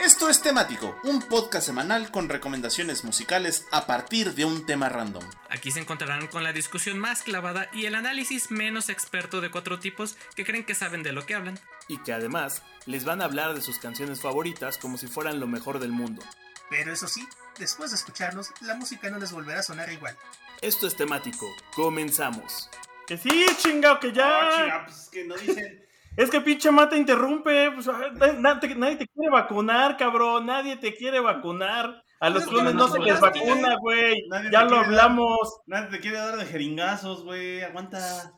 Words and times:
Esto 0.00 0.28
es 0.28 0.42
Temático, 0.42 0.94
un 1.04 1.22
podcast 1.22 1.66
semanal 1.66 2.10
con 2.10 2.28
recomendaciones 2.28 3.04
musicales 3.04 3.66
a 3.70 3.86
partir 3.86 4.34
de 4.34 4.44
un 4.44 4.66
tema 4.66 4.90
random. 4.90 5.24
Aquí 5.48 5.70
se 5.70 5.80
encontrarán 5.80 6.26
con 6.26 6.44
la 6.44 6.52
discusión 6.52 6.98
más 6.98 7.22
clavada 7.22 7.70
y 7.72 7.86
el 7.86 7.94
análisis 7.94 8.50
menos 8.50 8.90
experto 8.90 9.40
de 9.40 9.50
cuatro 9.50 9.78
tipos 9.78 10.16
que 10.34 10.44
creen 10.44 10.64
que 10.64 10.74
saben 10.74 11.02
de 11.02 11.12
lo 11.12 11.24
que 11.24 11.34
hablan. 11.34 11.58
Y 11.88 11.98
que 11.98 12.12
además 12.12 12.62
les 12.84 13.04
van 13.04 13.22
a 13.22 13.24
hablar 13.24 13.54
de 13.54 13.62
sus 13.62 13.78
canciones 13.78 14.20
favoritas 14.20 14.76
como 14.76 14.98
si 14.98 15.06
fueran 15.06 15.40
lo 15.40 15.46
mejor 15.46 15.78
del 15.78 15.92
mundo. 15.92 16.22
Pero 16.68 16.92
eso 16.92 17.08
sí, 17.08 17.26
después 17.58 17.90
de 17.90 17.96
escucharlos, 17.96 18.50
la 18.60 18.74
música 18.74 19.08
no 19.08 19.18
les 19.18 19.32
volverá 19.32 19.60
a 19.60 19.62
sonar 19.62 19.90
igual. 19.90 20.16
Esto 20.60 20.86
es 20.86 20.96
temático. 20.96 21.46
Comenzamos. 21.74 22.68
Que 23.06 23.16
sí, 23.16 23.46
chingado, 23.58 24.00
que 24.00 24.12
ya. 24.12 24.84
pues 24.86 25.08
que 25.10 25.24
no 25.24 25.34
dicen. 25.36 25.84
Es 26.16 26.30
que 26.30 26.40
pinche 26.40 26.70
mata 26.70 26.96
interrumpe. 26.96 27.72
Pues, 27.72 27.86
nadie, 27.86 28.74
nadie, 28.76 28.96
te 28.96 29.08
quiere 29.08 29.30
vacunar, 29.30 29.96
cabrón. 29.96 30.46
Nadie 30.46 30.76
te 30.76 30.94
quiere 30.94 31.20
vacunar. 31.20 32.04
A 32.20 32.30
los 32.30 32.46
clones 32.46 32.74
no 32.74 32.88
se 32.88 33.00
les 33.00 33.20
vacuna, 33.20 33.76
güey. 33.80 34.24
Ya 34.50 34.64
lo 34.64 34.78
hablamos. 34.78 35.60
nadie 35.66 35.90
te 35.90 36.00
quiere 36.00 36.18
dar 36.18 36.36
de 36.36 36.46
jeringazos, 36.46 37.24
güey. 37.24 37.62
Aguanta. 37.62 38.32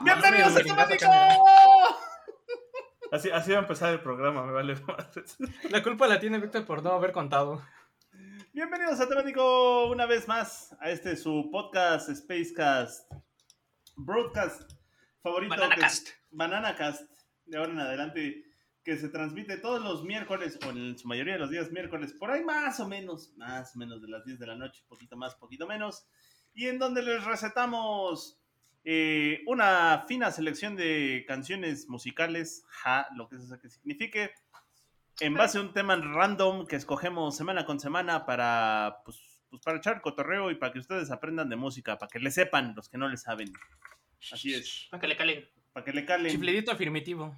¡Bienvenidos 0.00 0.56
a 0.56 0.60
Temático! 0.60 1.06
Así, 3.12 3.30
así 3.30 3.52
va 3.52 3.58
a 3.58 3.60
empezar 3.60 3.92
el 3.92 4.00
programa, 4.00 4.44
me 4.44 4.52
vale 4.52 4.74
La 5.70 5.84
culpa 5.84 6.08
la 6.08 6.18
tiene 6.18 6.40
Víctor 6.40 6.64
por 6.64 6.82
no 6.82 6.90
haber 6.90 7.12
contado. 7.12 7.62
Bienvenidos 8.52 8.98
a 8.98 9.08
Temático 9.08 9.86
una 9.86 10.06
vez 10.06 10.26
más 10.26 10.74
a 10.80 10.90
este 10.90 11.14
su 11.16 11.48
podcast 11.52 12.10
Spacecast 12.10 13.12
Broadcast 13.94 14.72
favorito. 15.22 15.54
Bananacast. 15.54 16.08
Bananacast, 16.34 17.10
de 17.46 17.56
ahora 17.58 17.72
en 17.72 17.80
adelante, 17.80 18.44
que 18.84 18.96
se 18.96 19.08
transmite 19.08 19.56
todos 19.56 19.82
los 19.82 20.04
miércoles, 20.04 20.58
o 20.66 20.70
en 20.70 20.98
su 20.98 21.08
mayoría 21.08 21.34
de 21.34 21.38
los 21.38 21.50
días 21.50 21.72
miércoles, 21.72 22.12
por 22.12 22.30
ahí 22.30 22.44
más 22.44 22.78
o 22.80 22.88
menos, 22.88 23.32
más 23.36 23.74
o 23.74 23.78
menos 23.78 24.02
de 24.02 24.08
las 24.08 24.24
10 24.24 24.38
de 24.38 24.46
la 24.46 24.56
noche, 24.56 24.82
poquito 24.88 25.16
más, 25.16 25.34
poquito 25.36 25.66
menos, 25.66 26.06
y 26.52 26.66
en 26.66 26.78
donde 26.78 27.02
les 27.02 27.24
recetamos 27.24 28.38
eh, 28.84 29.42
una 29.46 30.04
fina 30.06 30.30
selección 30.30 30.76
de 30.76 31.24
canciones 31.26 31.88
musicales, 31.88 32.64
ja, 32.68 33.06
lo 33.16 33.28
que 33.28 33.36
eso 33.36 33.58
que 33.58 33.70
signifique, 33.70 34.32
en 35.20 35.34
base 35.34 35.58
a 35.58 35.60
un 35.62 35.72
tema 35.72 35.96
random 35.96 36.66
que 36.66 36.76
escogemos 36.76 37.36
semana 37.36 37.64
con 37.64 37.80
semana 37.80 38.26
para, 38.26 38.98
pues, 39.04 39.18
pues, 39.48 39.62
para 39.62 39.78
echar 39.78 40.02
cotorreo 40.02 40.50
y 40.50 40.56
para 40.56 40.72
que 40.72 40.80
ustedes 40.80 41.10
aprendan 41.10 41.48
de 41.48 41.56
música, 41.56 41.98
para 41.98 42.10
que 42.10 42.18
le 42.18 42.30
sepan 42.30 42.74
los 42.74 42.88
que 42.88 42.98
no 42.98 43.08
le 43.08 43.16
saben. 43.16 43.52
Así 44.32 44.52
es. 44.52 44.88
Para 44.90 45.00
que 45.00 45.06
le 45.08 45.16
calen. 45.16 45.48
Para 45.74 45.84
que 45.84 45.92
le 45.92 46.06
calen. 46.06 46.32
Chiflidito 46.32 46.72
afirmativo. 46.72 47.36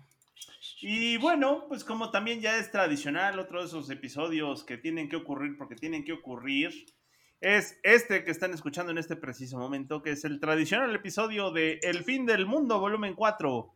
Y 0.80 1.16
bueno, 1.16 1.64
pues 1.68 1.82
como 1.82 2.10
también 2.10 2.40
ya 2.40 2.58
es 2.58 2.70
tradicional, 2.70 3.38
otro 3.38 3.60
de 3.60 3.66
esos 3.66 3.90
episodios 3.90 4.62
que 4.62 4.76
tienen 4.76 5.08
que 5.08 5.16
ocurrir 5.16 5.56
porque 5.56 5.74
tienen 5.74 6.04
que 6.04 6.12
ocurrir, 6.12 6.86
es 7.40 7.78
este 7.82 8.24
que 8.24 8.30
están 8.30 8.52
escuchando 8.52 8.92
en 8.92 8.98
este 8.98 9.16
preciso 9.16 9.58
momento, 9.58 10.02
que 10.02 10.10
es 10.10 10.24
el 10.24 10.38
tradicional 10.38 10.94
episodio 10.94 11.50
de 11.50 11.80
El 11.82 12.04
fin 12.04 12.26
del 12.26 12.46
mundo, 12.46 12.78
volumen 12.78 13.14
4. 13.14 13.74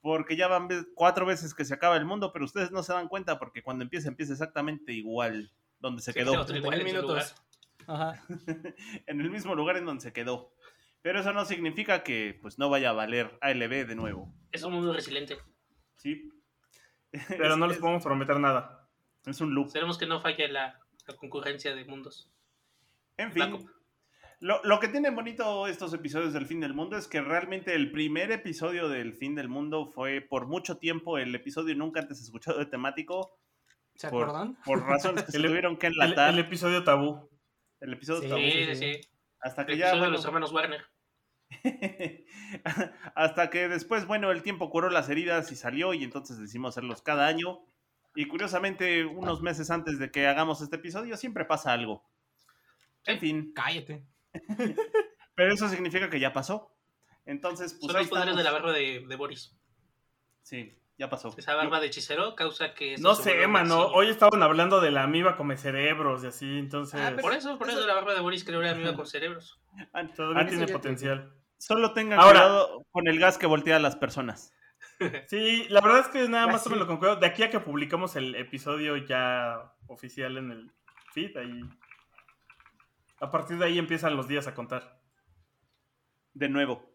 Porque 0.00 0.36
ya 0.36 0.48
van 0.48 0.68
cuatro 0.94 1.24
veces 1.24 1.54
que 1.54 1.64
se 1.64 1.72
acaba 1.72 1.96
el 1.96 2.04
mundo, 2.04 2.30
pero 2.32 2.44
ustedes 2.44 2.70
no 2.70 2.82
se 2.82 2.92
dan 2.92 3.08
cuenta 3.08 3.38
porque 3.38 3.62
cuando 3.62 3.84
empieza, 3.84 4.08
empieza 4.08 4.32
exactamente 4.32 4.92
igual 4.92 5.50
donde 5.78 6.02
se 6.02 6.12
quedó. 6.12 6.44
minutos. 6.84 7.34
Ajá. 7.86 8.22
en 9.06 9.20
el 9.20 9.30
mismo 9.30 9.54
lugar 9.54 9.76
en 9.76 9.86
donde 9.86 10.02
se 10.02 10.12
quedó. 10.12 10.52
Pero 11.04 11.20
eso 11.20 11.34
no 11.34 11.44
significa 11.44 12.02
que 12.02 12.38
pues 12.40 12.58
no 12.58 12.70
vaya 12.70 12.88
a 12.88 12.92
valer 12.94 13.36
ALB 13.42 13.86
de 13.86 13.94
nuevo. 13.94 14.34
Es 14.50 14.62
un 14.62 14.72
mundo 14.72 14.90
resiliente. 14.90 15.36
Sí. 15.96 16.30
Pero 17.28 17.58
no 17.58 17.66
les 17.66 17.76
podemos 17.76 18.02
prometer 18.02 18.40
nada. 18.40 18.88
Es 19.26 19.38
un 19.42 19.54
loop. 19.54 19.66
Esperemos 19.66 19.98
que 19.98 20.06
no 20.06 20.22
falle 20.22 20.48
la, 20.48 20.80
la 21.06 21.14
concurrencia 21.16 21.74
de 21.74 21.84
mundos. 21.84 22.32
En 23.18 23.32
fin. 23.32 23.68
Lo, 24.40 24.62
lo, 24.64 24.80
que 24.80 24.88
tienen 24.88 25.14
bonito 25.14 25.66
estos 25.66 25.92
episodios 25.92 26.32
del 26.32 26.46
fin 26.46 26.60
del 26.60 26.72
mundo 26.72 26.96
es 26.96 27.06
que 27.06 27.20
realmente 27.20 27.74
el 27.74 27.92
primer 27.92 28.32
episodio 28.32 28.88
del 28.88 29.12
fin 29.12 29.34
del 29.34 29.50
mundo 29.50 29.84
fue 29.84 30.22
por 30.22 30.46
mucho 30.46 30.78
tiempo 30.78 31.18
el 31.18 31.34
episodio 31.34 31.74
nunca 31.74 32.00
antes 32.00 32.22
escuchado 32.22 32.58
de 32.60 32.64
temático. 32.64 33.38
¿Se 33.94 34.08
por, 34.08 34.22
acuerdan? 34.22 34.56
Por 34.64 34.86
razones 34.86 35.24
que 35.24 35.32
se 35.32 35.38
tuvieron 35.38 35.76
que 35.76 35.88
enlatar. 35.88 36.30
El, 36.30 36.38
el, 36.38 36.46
episodio 36.46 36.82
tabú. 36.82 37.28
El 37.78 37.92
episodio 37.92 38.22
sí, 38.22 38.28
tabú. 38.28 38.40
Sí, 38.40 38.74
sí. 38.74 39.00
Hasta 39.40 39.60
el 39.60 39.66
que 39.68 39.76
ya. 39.76 39.90
Bueno, 39.90 40.06
de 40.06 40.10
los 40.12 40.24
hermanos 40.24 40.50
Warner. 40.50 40.93
Hasta 43.14 43.50
que 43.50 43.68
después, 43.68 44.06
bueno, 44.06 44.30
el 44.30 44.42
tiempo 44.42 44.70
curó 44.70 44.90
las 44.90 45.08
heridas 45.08 45.50
y 45.52 45.56
salió, 45.56 45.94
y 45.94 46.04
entonces 46.04 46.38
decidimos 46.38 46.74
hacerlos 46.74 47.02
cada 47.02 47.26
año. 47.26 47.60
Y 48.14 48.26
curiosamente, 48.26 49.04
unos 49.04 49.42
meses 49.42 49.70
antes 49.70 49.98
de 49.98 50.10
que 50.10 50.26
hagamos 50.26 50.60
este 50.60 50.76
episodio, 50.76 51.16
siempre 51.16 51.44
pasa 51.44 51.72
algo. 51.72 52.08
En 53.06 53.18
fin. 53.18 53.52
Cállate. 53.54 54.06
Pero 55.34 55.52
eso 55.52 55.68
significa 55.68 56.08
que 56.08 56.20
ya 56.20 56.32
pasó. 56.32 56.76
Entonces, 57.26 57.74
pues. 57.74 57.92
Son 57.92 58.00
los 58.00 58.08
poderes 58.08 58.36
de 58.36 58.44
la 58.44 58.52
barba 58.52 58.72
de, 58.72 59.04
de, 59.06 59.16
Boris. 59.16 59.56
Sí, 60.42 60.76
ya 60.98 61.08
pasó. 61.08 61.34
Esa 61.36 61.54
barba 61.54 61.80
de 61.80 61.86
hechicero 61.86 62.34
causa 62.36 62.74
que. 62.74 62.96
No 62.98 63.14
sé, 63.14 63.46
mano. 63.46 63.86
Hoy 63.88 64.08
estaban 64.08 64.42
hablando 64.42 64.80
de 64.80 64.90
la 64.90 65.02
amiba 65.02 65.36
come 65.36 65.56
cerebros 65.56 66.22
y 66.24 66.28
así, 66.28 66.58
entonces. 66.58 67.00
Ah, 67.00 67.16
por 67.20 67.32
eso, 67.32 67.58
por 67.58 67.68
eso 67.68 67.84
la 67.86 67.94
barba 67.94 68.14
de 68.14 68.20
Boris 68.20 68.44
creo 68.44 68.60
que 68.60 68.66
era 68.66 68.76
amiba 68.76 68.94
con 68.94 69.06
cerebros. 69.06 69.60
Ah, 69.92 70.06
Todavía 70.14 70.46
tiene 70.46 70.68
potencial. 70.68 71.32
Solo 71.66 71.94
tengan 71.94 72.20
Ahora, 72.20 72.40
cuidado 72.40 72.86
con 72.90 73.08
el 73.08 73.18
gas 73.18 73.38
que 73.38 73.46
voltea 73.46 73.76
a 73.76 73.80
las 73.80 73.96
personas. 73.96 74.52
Sí, 75.28 75.66
la 75.70 75.80
verdad 75.80 76.00
es 76.00 76.08
que 76.08 76.28
nada 76.28 76.46
más 76.46 76.68
me 76.68 76.76
lo 76.76 76.86
concluyo. 76.86 77.16
De 77.16 77.26
aquí 77.26 77.42
a 77.42 77.50
que 77.50 77.58
publicamos 77.58 78.14
el 78.16 78.34
episodio 78.36 78.96
ya 78.98 79.74
oficial 79.88 80.36
en 80.36 80.50
el 80.52 80.72
feed, 81.12 81.36
ahí. 81.36 81.60
A 83.18 83.30
partir 83.30 83.58
de 83.58 83.64
ahí 83.64 83.78
empiezan 83.78 84.14
los 84.14 84.28
días 84.28 84.46
a 84.46 84.54
contar. 84.54 85.00
De 86.34 86.48
nuevo. 86.48 86.94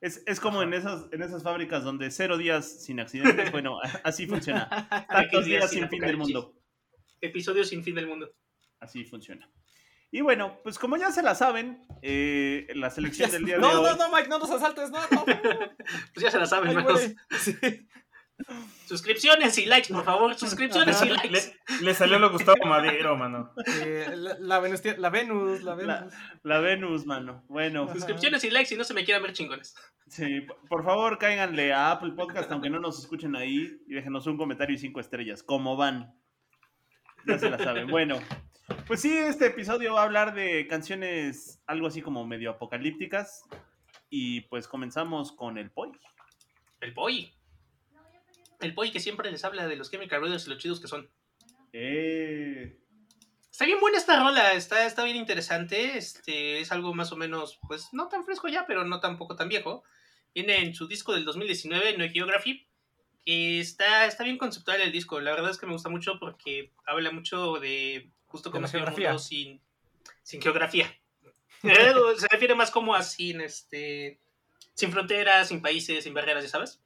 Es, 0.00 0.22
es 0.26 0.40
como 0.40 0.62
en 0.62 0.74
esas, 0.74 1.06
en 1.12 1.22
esas 1.22 1.42
fábricas 1.42 1.84
donde 1.84 2.10
cero 2.10 2.36
días 2.36 2.84
sin 2.84 2.98
accidentes. 3.00 3.52
Bueno, 3.52 3.78
así 4.02 4.26
funciona. 4.26 4.88
Tantos 5.08 5.44
días 5.44 5.70
sin 5.70 5.88
fin 5.90 6.00
del 6.00 6.16
mundo. 6.16 6.54
Episodio 7.20 7.64
sin 7.64 7.84
fin 7.84 7.94
del 7.94 8.08
mundo. 8.08 8.32
Así 8.80 9.04
funciona. 9.04 9.48
Y 10.14 10.20
bueno, 10.20 10.60
pues 10.62 10.78
como 10.78 10.96
ya 10.96 11.10
se 11.10 11.24
la 11.24 11.34
saben, 11.34 11.84
eh, 12.00 12.68
la 12.76 12.88
selección 12.88 13.30
del 13.32 13.44
día 13.44 13.56
de 13.56 13.60
no, 13.62 13.80
hoy. 13.80 13.82
No, 13.82 13.96
no, 13.96 14.14
Mike, 14.14 14.28
no 14.28 14.38
nos 14.38 14.48
asaltes, 14.48 14.92
no, 14.92 15.00
no. 15.10 15.24
pues 16.14 16.22
ya 16.22 16.30
se 16.30 16.38
la 16.38 16.46
saben, 16.46 16.70
hermanos. 16.70 17.00
Sí. 17.40 17.56
Suscripciones 18.86 19.58
y 19.58 19.66
likes, 19.66 19.92
por 19.92 20.04
favor. 20.04 20.36
Suscripciones 20.36 21.02
y 21.02 21.08
likes. 21.08 21.30
Le, 21.30 21.82
le, 21.82 21.94
salió 21.94 22.20
lo 22.20 22.30
Gustavo 22.30 22.64
Madero, 22.64 23.16
mano. 23.16 23.52
Eh, 23.66 24.12
la, 24.14 24.36
la, 24.38 24.58
Venus, 24.60 24.84
la 24.98 25.10
Venus, 25.10 25.62
la 25.62 25.74
Venus. 25.74 25.86
La, 25.86 26.08
la 26.42 26.60
Venus, 26.60 27.06
mano. 27.06 27.44
Bueno. 27.48 27.92
Suscripciones 27.92 28.44
y 28.44 28.50
likes 28.50 28.72
y 28.72 28.78
no 28.78 28.84
se 28.84 28.94
me 28.94 29.04
quieran 29.04 29.22
ver 29.22 29.32
chingones. 29.32 29.74
Sí, 30.06 30.46
por 30.68 30.84
favor, 30.84 31.18
cáiganle 31.18 31.72
a 31.72 31.90
Apple 31.90 32.12
Podcast, 32.12 32.50
aunque 32.52 32.70
no 32.70 32.78
nos 32.78 33.00
escuchen 33.00 33.34
ahí, 33.34 33.80
y 33.88 33.94
déjenos 33.94 34.26
un 34.28 34.36
comentario 34.36 34.76
y 34.76 34.78
cinco 34.78 35.00
estrellas. 35.00 35.42
¿Cómo 35.42 35.76
van? 35.76 36.14
Ya 37.26 37.38
se 37.38 37.50
la 37.50 37.58
saben. 37.58 37.88
Bueno, 37.88 38.20
pues 38.86 39.00
sí, 39.00 39.16
este 39.16 39.46
episodio 39.46 39.94
va 39.94 40.02
a 40.02 40.04
hablar 40.04 40.34
de 40.34 40.66
canciones 40.66 41.60
algo 41.66 41.86
así 41.86 42.02
como 42.02 42.26
medio 42.26 42.50
apocalípticas. 42.50 43.42
Y 44.10 44.42
pues 44.42 44.68
comenzamos 44.68 45.32
con 45.32 45.58
el 45.58 45.70
Poi. 45.70 45.90
El 46.80 46.94
Poi. 46.94 47.34
El 48.60 48.74
Poi 48.74 48.92
que 48.92 49.00
siempre 49.00 49.30
les 49.30 49.44
habla 49.44 49.66
de 49.66 49.76
los 49.76 49.90
Chemical 49.90 50.20
Brothers 50.20 50.46
y 50.46 50.50
los 50.50 50.58
chidos 50.58 50.80
que 50.80 50.88
son. 50.88 51.10
Eh. 51.72 52.78
Está 53.50 53.66
bien 53.66 53.80
buena 53.80 53.98
esta 53.98 54.18
rola, 54.18 54.52
está, 54.54 54.86
está 54.86 55.04
bien 55.04 55.16
interesante. 55.16 55.96
Este, 55.96 56.60
es 56.60 56.72
algo 56.72 56.94
más 56.94 57.12
o 57.12 57.16
menos, 57.16 57.58
pues 57.68 57.88
no 57.92 58.08
tan 58.08 58.24
fresco 58.24 58.48
ya, 58.48 58.66
pero 58.66 58.84
no 58.84 59.00
tampoco 59.00 59.36
tan 59.36 59.48
viejo. 59.48 59.84
Viene 60.34 60.58
en 60.58 60.74
su 60.74 60.88
disco 60.88 61.12
del 61.12 61.24
2019, 61.24 61.98
No 61.98 62.08
Geography. 62.08 62.66
Que 63.24 63.60
está, 63.60 64.06
está 64.06 64.24
bien 64.24 64.38
conceptual 64.38 64.80
el 64.80 64.92
disco. 64.92 65.20
La 65.20 65.32
verdad 65.32 65.50
es 65.50 65.58
que 65.58 65.66
me 65.66 65.72
gusta 65.72 65.88
mucho 65.88 66.18
porque 66.18 66.72
habla 66.84 67.10
mucho 67.10 67.54
de 67.60 68.10
justo 68.34 68.50
como 68.50 68.66
geografía 68.66 69.16
sin, 69.16 69.60
sin 70.24 70.42
geografía. 70.42 70.92
Se 71.62 72.26
refiere 72.28 72.56
más 72.56 72.72
como 72.72 72.92
a 72.92 73.04
sin, 73.04 73.40
este, 73.40 74.18
sin 74.74 74.90
fronteras, 74.90 75.46
sin 75.46 75.62
países, 75.62 76.02
sin 76.02 76.14
barreras, 76.14 76.42
ya 76.42 76.50
sabes. 76.50 76.82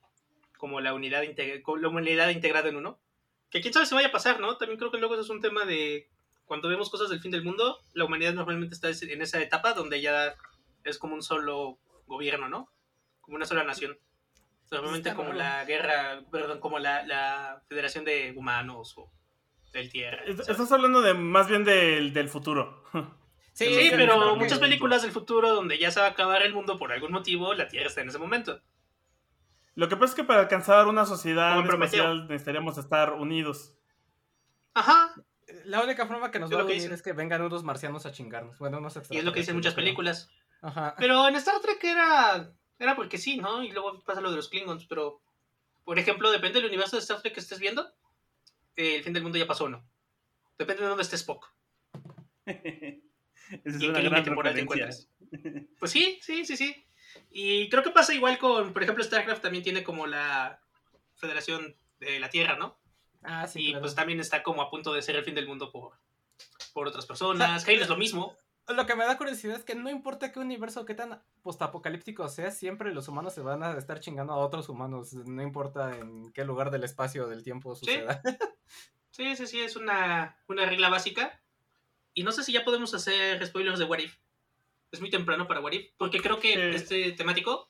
Como 0.58 0.78
la 0.82 0.92
unidad, 0.92 1.22
la 1.24 1.88
humanidad 1.88 2.28
integrada 2.28 2.68
en 2.68 2.76
uno. 2.76 3.00
Que 3.48 3.62
quién 3.62 3.72
sabe 3.72 3.86
si 3.86 3.94
vaya 3.94 4.08
a 4.08 4.12
pasar, 4.12 4.40
¿no? 4.40 4.58
También 4.58 4.78
creo 4.78 4.90
que 4.90 4.98
luego 4.98 5.14
eso 5.14 5.22
es 5.22 5.30
un 5.30 5.40
tema 5.40 5.64
de 5.64 6.10
cuando 6.44 6.68
vemos 6.68 6.90
cosas 6.90 7.08
del 7.08 7.22
fin 7.22 7.30
del 7.30 7.44
mundo, 7.44 7.80
la 7.94 8.04
humanidad 8.04 8.34
normalmente 8.34 8.74
está 8.74 8.90
en 8.90 9.22
esa 9.22 9.40
etapa 9.40 9.72
donde 9.72 10.02
ya 10.02 10.36
es 10.84 10.98
como 10.98 11.14
un 11.14 11.22
solo 11.22 11.78
gobierno, 12.06 12.50
¿no? 12.50 12.70
Como 13.22 13.36
una 13.36 13.46
sola 13.46 13.64
nación. 13.64 13.98
Normalmente 14.70 15.14
como 15.14 15.32
la 15.32 15.64
guerra, 15.64 16.22
perdón, 16.30 16.60
como 16.60 16.78
la, 16.78 17.06
la 17.06 17.62
Federación 17.70 18.04
de 18.04 18.34
Humanos 18.36 18.98
o 18.98 19.10
del 19.72 19.90
Tierra. 19.90 20.22
Estás 20.24 20.72
hablando 20.72 21.02
de 21.02 21.14
más 21.14 21.48
bien 21.48 21.64
del, 21.64 22.12
del 22.12 22.28
futuro. 22.28 22.84
Sí, 23.58 23.74
sí 23.74 23.88
pero 23.90 24.36
muchas 24.36 24.60
películas 24.60 25.02
del 25.02 25.10
futuro 25.10 25.52
donde 25.52 25.78
ya 25.78 25.90
se 25.90 25.98
va 25.98 26.06
a 26.06 26.10
acabar 26.10 26.42
el 26.42 26.54
mundo 26.54 26.78
por 26.78 26.92
algún 26.92 27.10
motivo, 27.10 27.54
la 27.54 27.66
Tierra 27.66 27.88
está 27.88 28.02
en 28.02 28.08
ese 28.08 28.18
momento. 28.18 28.60
Lo 29.74 29.88
que 29.88 29.96
pasa 29.96 30.12
es 30.12 30.14
que 30.14 30.22
para 30.22 30.42
alcanzar 30.42 30.86
una 30.86 31.04
sociedad 31.06 31.58
espacial 31.64 32.28
necesitaríamos 32.28 32.78
estar 32.78 33.14
unidos. 33.14 33.74
Ajá. 34.74 35.12
La 35.64 35.82
única 35.82 36.06
forma 36.06 36.30
que 36.30 36.38
nos 36.38 36.52
Es 36.52 36.56
va 36.56 36.62
a 36.62 36.64
unir 36.66 36.92
es 36.92 37.02
que 37.02 37.12
vengan 37.12 37.42
unos 37.42 37.64
marcianos 37.64 38.06
a 38.06 38.12
chingarnos. 38.12 38.58
Bueno, 38.58 38.78
unos 38.78 38.96
Y 39.10 39.18
es 39.18 39.24
lo 39.24 39.32
que 39.32 39.40
dicen 39.40 39.56
muchas 39.56 39.74
películas. 39.74 40.30
Ajá. 40.62 40.94
Pero 40.98 41.26
en 41.26 41.34
Star 41.34 41.60
Trek 41.60 41.82
era, 41.82 42.52
era 42.78 42.94
porque 42.94 43.18
sí, 43.18 43.38
¿no? 43.38 43.64
Y 43.64 43.72
luego 43.72 44.00
pasa 44.04 44.20
lo 44.20 44.30
de 44.30 44.36
los 44.36 44.48
Klingons, 44.48 44.86
pero, 44.86 45.20
por 45.84 45.98
ejemplo, 45.98 46.30
depende 46.30 46.60
del 46.60 46.68
universo 46.68 46.94
de 46.94 47.02
Star 47.02 47.20
Trek 47.22 47.34
que 47.34 47.40
estés 47.40 47.58
viendo, 47.58 47.92
eh, 48.78 48.94
el 48.94 49.02
fin 49.02 49.12
del 49.12 49.24
mundo 49.24 49.36
ya 49.36 49.46
pasó 49.46 49.64
o 49.64 49.68
no. 49.68 49.84
Depende 50.56 50.82
de 50.82 50.88
dónde 50.88 51.02
esté 51.02 51.16
Spock 51.16 51.52
Esa 52.46 53.00
es 53.64 53.82
y 53.82 53.88
una 53.88 54.00
gran 54.00 54.24
temporal 54.24 54.54
te 54.54 54.60
encuentres. 54.60 55.08
Pues 55.78 55.92
sí, 55.92 56.18
sí, 56.22 56.46
sí, 56.46 56.56
sí. 56.56 56.86
Y 57.30 57.68
creo 57.68 57.82
que 57.82 57.90
pasa 57.90 58.14
igual 58.14 58.38
con, 58.38 58.72
por 58.72 58.82
ejemplo, 58.82 59.04
StarCraft 59.04 59.42
también 59.42 59.62
tiene 59.62 59.84
como 59.84 60.06
la 60.06 60.60
Federación 61.16 61.76
de 62.00 62.18
la 62.18 62.30
Tierra, 62.30 62.56
¿no? 62.56 62.78
Ah, 63.22 63.46
sí, 63.46 63.60
y 63.60 63.68
claro. 63.70 63.82
pues 63.82 63.94
también 63.94 64.20
está 64.20 64.42
como 64.42 64.62
a 64.62 64.70
punto 64.70 64.92
de 64.94 65.02
ser 65.02 65.16
el 65.16 65.24
fin 65.24 65.34
del 65.34 65.46
mundo 65.46 65.70
por, 65.70 65.98
por 66.72 66.88
otras 66.88 67.04
personas. 67.04 67.68
Halo 67.68 67.82
es 67.82 67.88
lo 67.88 67.96
mismo. 67.98 68.36
Lo 68.68 68.86
que 68.86 68.94
me 68.94 69.04
da 69.04 69.16
curiosidad 69.16 69.56
es 69.56 69.64
que 69.64 69.74
no 69.74 69.88
importa 69.90 70.30
qué 70.30 70.40
universo, 70.40 70.84
qué 70.84 70.94
tan 70.94 71.22
postapocalíptico 71.42 72.28
sea, 72.28 72.50
siempre 72.50 72.92
los 72.92 73.08
humanos 73.08 73.34
se 73.34 73.40
van 73.40 73.62
a 73.62 73.76
estar 73.78 74.00
chingando 74.00 74.32
a 74.34 74.36
otros 74.38 74.68
humanos. 74.68 75.14
No 75.14 75.42
importa 75.42 75.96
en 75.96 76.30
qué 76.32 76.44
lugar 76.44 76.70
del 76.70 76.84
espacio 76.84 77.24
o 77.24 77.28
del 77.28 77.42
tiempo 77.42 77.74
suceda. 77.74 78.20
Sí, 79.10 79.34
sí, 79.34 79.48
sí, 79.48 79.58
es 79.60 79.74
una, 79.74 80.38
una 80.46 80.64
regla 80.64 80.90
básica. 80.90 81.40
Y 82.14 82.22
no 82.22 82.30
sé 82.30 82.44
si 82.44 82.52
ya 82.52 82.64
podemos 82.64 82.94
hacer 82.94 83.44
spoilers 83.44 83.80
de 83.80 83.84
What 83.84 83.98
If. 83.98 84.16
Es 84.92 85.00
muy 85.00 85.10
temprano 85.10 85.48
para 85.48 85.60
What 85.60 85.72
If, 85.72 85.90
porque 85.96 86.20
creo 86.20 86.38
que 86.38 86.52
Sí. 86.54 86.76
este 86.76 87.12
temático 87.12 87.68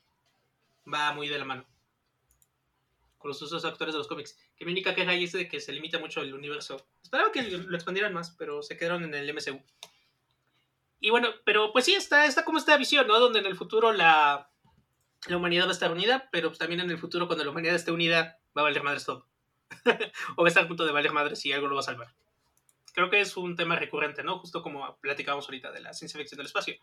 va 0.93 1.13
muy 1.15 1.27
de 1.27 1.39
la 1.39 1.47
mano 1.47 1.65
con 3.17 3.31
los 3.31 3.41
usos 3.41 3.65
actores 3.65 3.95
de 3.95 3.99
los 3.99 4.09
cómics. 4.09 4.39
Que 4.57 4.67
mi 4.67 4.73
única 4.73 4.95
queja 4.95 5.13
ahí 5.13 5.25
es 5.25 5.33
de 5.33 5.49
que 5.49 5.59
se 5.61 5.73
limita 5.73 5.99
mucho 5.99 6.21
el 6.21 6.35
universo. 6.35 6.87
Esperaba 7.03 7.33
que 7.33 7.43
lo 7.43 7.75
expandieran 7.75 8.13
más, 8.13 8.33
pero 8.33 8.63
se 8.63 8.77
quedaron 8.77 9.05
en 9.05 9.15
el 9.15 9.33
MCU. 9.33 9.59
Y 11.01 11.11
bueno, 11.11 11.29
pero 11.45 11.73
pues 11.73 11.85
sí, 11.85 11.95
está, 11.95 12.27
está 12.27 12.45
como 12.45 12.59
esta 12.59 12.77
visión, 12.77 13.07
¿no? 13.07 13.19
Donde 13.21 13.39
en 13.39 13.47
el 13.47 13.57
futuro 13.57 13.93
la, 13.93 14.51
la 15.27 15.37
humanidad 15.37 15.65
va 15.65 15.71
a 15.71 15.73
estar 15.73 15.93
unida, 15.93 16.29
pero 16.33 16.49
pues 16.49 16.59
también 16.59 16.81
en 16.81 16.91
el 16.91 16.99
futuro, 16.99 17.27
cuando 17.27 17.45
la 17.45 17.51
humanidad 17.51 17.75
esté 17.75 17.93
unida, 17.93 18.39
va 18.57 18.63
a 18.63 18.65
valer 18.65 18.83
madres 18.83 19.05
todo. 19.05 19.27
o 20.37 20.43
va 20.43 20.47
a 20.47 20.49
estar 20.49 20.65
a 20.65 20.69
punto 20.69 20.85
de 20.85 20.93
valer 20.93 21.13
madres 21.13 21.41
si 21.41 21.53
algo 21.53 21.69
lo 21.69 21.75
va 21.75 21.81
a 21.81 21.85
salvar. 21.85 22.15
Creo 22.95 23.11
que 23.11 23.21
es 23.21 23.37
un 23.37 23.55
tema 23.55 23.77
recurrente, 23.77 24.25
¿no? 24.25 24.39
Justo 24.39 24.63
como 24.63 24.99
platicábamos 25.01 25.45
ahorita 25.47 25.71
de 25.71 25.81
la 25.81 25.93
ciencia 25.93 26.19
ficción 26.19 26.39
del 26.39 26.47
espacio. 26.47 26.75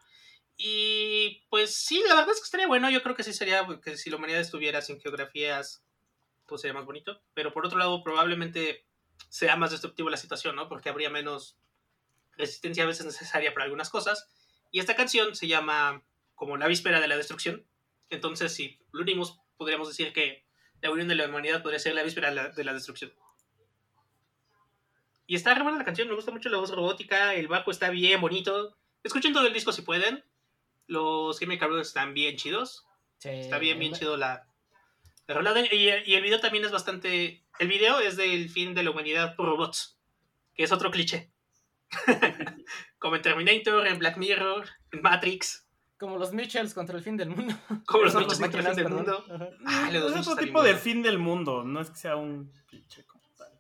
Y 0.55 1.43
pues 1.49 1.75
sí, 1.75 2.01
la 2.07 2.15
verdad 2.15 2.31
es 2.31 2.39
que 2.39 2.45
estaría 2.45 2.67
bueno. 2.67 2.89
Yo 2.89 3.03
creo 3.03 3.15
que 3.15 3.23
sí 3.23 3.33
sería 3.33 3.67
que 3.83 3.97
si 3.97 4.09
la 4.09 4.15
humanidad 4.15 4.39
estuviera 4.39 4.81
sin 4.81 4.99
geografías, 5.01 5.83
pues 6.45 6.61
sería 6.61 6.73
más 6.73 6.85
bonito. 6.85 7.21
Pero 7.33 7.51
por 7.51 7.65
otro 7.65 7.77
lado, 7.77 8.01
probablemente 8.03 8.85
sea 9.29 9.57
más 9.57 9.71
destructivo 9.71 10.09
la 10.09 10.17
situación, 10.17 10.55
¿no? 10.55 10.69
Porque 10.69 10.89
habría 10.89 11.09
menos 11.09 11.57
resistencia 12.37 12.83
a 12.83 12.87
veces 12.87 13.05
necesaria 13.05 13.53
para 13.53 13.65
algunas 13.65 13.89
cosas. 13.89 14.29
Y 14.71 14.79
esta 14.79 14.95
canción 14.95 15.35
se 15.35 15.47
llama 15.47 16.03
como 16.35 16.57
la 16.57 16.67
víspera 16.67 16.99
de 16.99 17.07
la 17.07 17.17
destrucción. 17.17 17.65
Entonces, 18.09 18.53
si 18.53 18.79
lo 18.91 19.01
unimos, 19.01 19.39
podríamos 19.57 19.87
decir 19.87 20.11
que 20.13 20.45
la 20.81 20.91
unión 20.91 21.07
de 21.07 21.15
la 21.15 21.25
humanidad 21.27 21.61
podría 21.63 21.79
ser 21.79 21.95
la 21.95 22.03
víspera 22.03 22.29
de 22.29 22.35
la, 22.35 22.49
de 22.49 22.63
la 22.63 22.73
destrucción. 22.73 23.13
Y 25.27 25.35
está 25.35 25.53
re 25.55 25.63
buena 25.63 25.77
la 25.79 25.85
canción, 25.85 26.07
me 26.07 26.13
gusta 26.15 26.31
mucho 26.31 26.49
la 26.49 26.57
voz 26.59 26.69
robótica, 26.71 27.33
el 27.33 27.47
bajo 27.47 27.71
está 27.71 27.89
bien 27.89 28.21
bonito. 28.21 28.77
Escuchen 29.03 29.33
todo 29.33 29.47
el 29.47 29.53
disco 29.53 29.71
si 29.71 29.81
pueden. 29.81 30.23
Los 30.87 31.39
Chemical 31.39 31.69
Brothers 31.69 31.87
están 31.87 32.13
bien 32.13 32.35
chidos. 32.35 32.85
Sí, 33.17 33.29
Está 33.29 33.57
bien, 33.57 33.79
bien 33.79 33.93
chido 33.93 34.17
la, 34.17 34.47
la 35.25 35.33
rola. 35.35 35.53
de- 35.53 35.69
Y, 35.71 36.11
y 36.11 36.15
el 36.15 36.21
video 36.21 36.39
también 36.39 36.65
es 36.65 36.71
bastante... 36.71 37.43
El 37.57 37.67
video 37.69 37.99
es 38.01 38.17
del 38.17 38.49
fin 38.49 38.75
de 38.75 38.83
la 38.83 38.91
humanidad 38.91 39.35
por 39.35 39.47
robots, 39.47 39.97
que 40.53 40.63
es 40.63 40.71
otro 40.71 40.91
cliché. 40.91 41.31
Como 42.99 43.15
en 43.15 43.21
Terminator, 43.21 43.87
en 43.87 43.99
Black 43.99 44.17
Mirror, 44.17 44.67
en 44.91 45.01
Matrix, 45.01 45.67
Como 45.97 46.17
los 46.17 46.33
Mitchells 46.33 46.73
contra 46.73 46.97
el 46.97 47.03
fin 47.03 47.17
del 47.17 47.29
mundo. 47.29 47.53
como 47.85 48.03
los 48.03 48.15
bichos 48.15 48.39
contra 48.39 48.61
el 48.61 48.67
fin 48.67 48.75
del 48.75 48.89
mundo. 48.89 49.23
Ah, 49.65 49.89
es 49.91 50.27
otro 50.27 50.35
tipo 50.43 50.59
buenos. 50.59 50.81
fin 50.81 51.01
del 51.01 51.17
mundo, 51.19 51.63
no 51.63 51.79
es 51.81 51.89
que 51.89 51.97
sea 51.97 52.15
un 52.15 52.51
pinche 52.69 53.05
como 53.05 53.23
tal. 53.37 53.51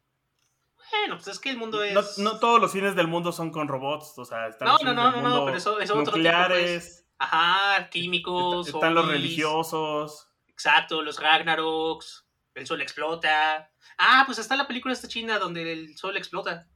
Bueno, 0.91 1.15
pues 1.15 1.27
es 1.27 1.39
que 1.39 1.49
el 1.51 1.57
mundo 1.57 1.83
es... 1.83 1.93
No, 1.93 2.01
no 2.23 2.39
todos 2.39 2.59
los 2.59 2.71
fines 2.71 2.95
del 2.95 3.07
mundo 3.07 3.31
son 3.31 3.51
con 3.51 3.67
robots, 3.67 4.13
o 4.17 4.25
sea, 4.25 4.47
están 4.47 4.67
No, 4.67 4.73
los 4.73 4.83
no, 4.83 4.93
no, 4.93 5.03
no, 5.03 5.11
no, 5.11 5.21
mundo 5.21 5.45
pero 5.45 5.57
eso- 5.57 5.79
eso 5.79 5.93
otro 5.93 6.05
tipo, 6.05 6.17
nucleares, 6.17 7.05
Ajá, 7.17 7.89
químicos, 7.89 8.67
est- 8.67 8.75
están 8.75 8.93
los 8.93 9.07
religiosos. 9.07 10.29
Exacto, 10.47 11.01
los 11.01 11.19
Ragnaroks, 11.21 12.25
el 12.55 12.65
sol 12.67 12.81
explota. 12.81 13.71
Ah, 13.97 14.23
pues 14.25 14.39
está 14.39 14.55
la 14.55 14.67
película 14.67 14.93
esta 14.93 15.07
china 15.07 15.37
donde 15.39 15.71
el 15.71 15.97
sol 15.97 16.17
explota. 16.17 16.67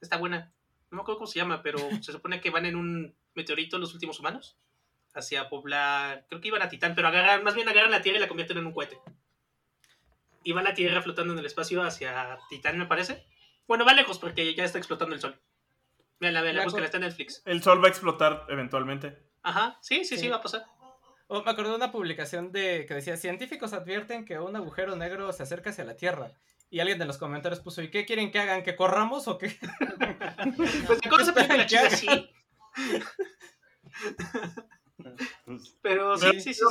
Está 0.00 0.16
buena. 0.16 0.52
No 0.92 0.96
me 0.96 1.02
acuerdo 1.02 1.18
cómo 1.18 1.26
se 1.26 1.38
llama, 1.40 1.62
pero 1.62 1.78
se 2.02 2.12
supone 2.12 2.40
que 2.40 2.50
van 2.50 2.66
en 2.66 2.76
un 2.76 3.14
meteorito 3.34 3.78
los 3.78 3.92
últimos 3.94 4.20
humanos 4.20 4.56
hacia 5.14 5.48
poblar. 5.48 6.24
Creo 6.28 6.40
que 6.40 6.48
iban 6.48 6.62
a 6.62 6.68
Titán, 6.68 6.94
pero 6.94 7.08
agarran, 7.08 7.42
más 7.42 7.54
bien 7.54 7.68
agarran 7.68 7.90
la 7.90 8.00
Tierra 8.02 8.18
y 8.18 8.20
la 8.20 8.28
convierten 8.28 8.58
en 8.58 8.66
un 8.66 8.72
cohete. 8.72 8.98
Y 10.44 10.52
va 10.52 10.62
la 10.62 10.74
Tierra 10.74 11.02
flotando 11.02 11.32
en 11.32 11.38
el 11.38 11.46
espacio 11.46 11.82
hacia 11.82 12.38
Titán, 12.48 12.78
me 12.78 12.86
parece. 12.86 13.24
Bueno, 13.66 13.84
va 13.84 13.94
lejos 13.94 14.18
porque 14.18 14.54
ya 14.54 14.64
está 14.64 14.78
explotando 14.78 15.14
el 15.14 15.20
sol. 15.20 15.38
Veanla, 16.20 16.40
La 16.42 16.64
búsquenla, 16.64 16.70
co- 16.80 16.84
está 16.84 16.96
en 16.98 17.02
Netflix. 17.04 17.42
El 17.44 17.62
sol 17.62 17.82
va 17.82 17.86
a 17.86 17.90
explotar 17.90 18.46
eventualmente. 18.48 19.18
Ajá, 19.42 19.78
sí, 19.80 20.04
sí, 20.04 20.16
sí, 20.16 20.22
Sí. 20.22 20.28
va 20.28 20.36
a 20.36 20.42
pasar. 20.42 20.64
Oh, 21.28 21.42
me 21.42 21.50
acordé 21.50 21.70
de 21.70 21.76
una 21.76 21.92
publicación 21.92 22.52
de 22.52 22.84
que 22.86 22.94
decía 22.94 23.16
científicos 23.16 23.72
advierten 23.72 24.24
que 24.24 24.38
un 24.38 24.54
agujero 24.56 24.96
negro 24.96 25.32
se 25.32 25.42
acerca 25.42 25.70
hacia 25.70 25.84
la 25.84 25.96
Tierra. 25.96 26.32
Y 26.70 26.80
alguien 26.80 27.00
en 27.02 27.08
los 27.08 27.18
comentarios 27.18 27.60
puso, 27.60 27.82
¿y 27.82 27.90
qué 27.90 28.04
quieren 28.06 28.30
que 28.30 28.38
hagan? 28.38 28.62
¿Que 28.62 28.76
corramos 28.76 29.28
o 29.28 29.38
qué? 29.38 29.56
Pues 30.56 31.30
película 31.32 31.66
china 31.66 31.90
sí. 31.90 32.06
Pero 35.82 36.16
sí, 36.16 36.40
sí, 36.40 36.54
sí. 36.54 36.62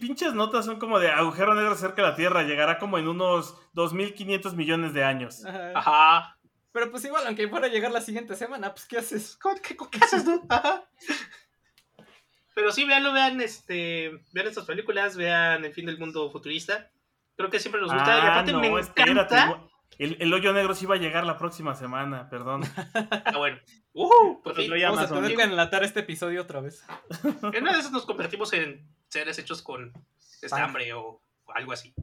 pinches 0.00 0.32
notas 0.34 0.64
son 0.64 0.78
como 0.78 0.98
de 0.98 1.10
agujero 1.10 1.54
negro 1.54 1.74
cerca 1.76 2.02
de 2.02 2.08
la 2.08 2.16
Tierra, 2.16 2.42
llegará 2.44 2.78
como 2.78 2.98
en 2.98 3.08
unos 3.08 3.54
2.500 3.74 4.54
millones 4.54 4.94
de 4.94 5.04
años. 5.04 5.44
Ajá. 5.44 5.72
Ajá. 5.74 6.36
Pero 6.72 6.90
pues 6.90 7.04
igual, 7.04 7.26
aunque 7.26 7.48
fuera 7.48 7.66
a 7.66 7.70
llegar 7.70 7.90
la 7.90 8.00
siguiente 8.00 8.36
semana, 8.36 8.72
pues 8.72 8.86
¿qué 8.86 8.98
haces? 8.98 9.36
¿Cómo- 9.36 9.56
¿Qué, 9.60 9.76
qué 9.76 9.98
haces, 10.04 10.24
no? 10.24 10.40
Ajá. 10.48 10.88
Pero 12.60 12.72
sí, 12.72 12.84
véanlo, 12.84 13.14
vean, 13.14 13.40
este, 13.40 14.10
vean 14.32 14.46
estas 14.48 14.66
películas, 14.66 15.16
vean 15.16 15.64
El 15.64 15.72
fin 15.72 15.86
del 15.86 15.96
mundo 15.98 16.30
futurista. 16.30 16.90
Creo 17.36 17.48
que 17.48 17.58
siempre 17.58 17.80
nos 17.80 17.90
gusta. 17.90 18.06
y 18.18 18.20
Ah, 18.20 18.32
aparte 18.32 18.52
no, 18.52 18.60
me 18.60 18.66
encanta. 18.68 19.62
El, 19.98 20.18
el 20.20 20.32
hoyo 20.34 20.52
negro 20.52 20.74
sí 20.74 20.84
va 20.84 20.96
a 20.96 20.98
llegar 20.98 21.24
la 21.24 21.38
próxima 21.38 21.74
semana, 21.74 22.28
perdón. 22.28 22.62
Ah, 23.24 23.38
bueno. 23.38 23.58
Uh, 23.94 24.42
Pues 24.42 24.68
lo 24.68 24.76
ya 24.76 24.90
Vamos 24.90 25.10
a 25.10 25.14
tener 25.14 25.34
que 25.34 25.42
enlatar 25.42 25.84
este 25.84 26.00
episodio 26.00 26.42
otra 26.42 26.60
vez. 26.60 26.84
En 27.54 27.62
una 27.62 27.72
de 27.72 27.78
esas 27.80 27.92
nos 27.92 28.04
convertimos 28.04 28.52
en 28.52 28.86
seres 29.08 29.38
hechos 29.38 29.62
con 29.62 29.92
estambre 30.42 30.92
o, 30.92 31.22
o 31.44 31.52
algo 31.54 31.72
así. 31.72 31.94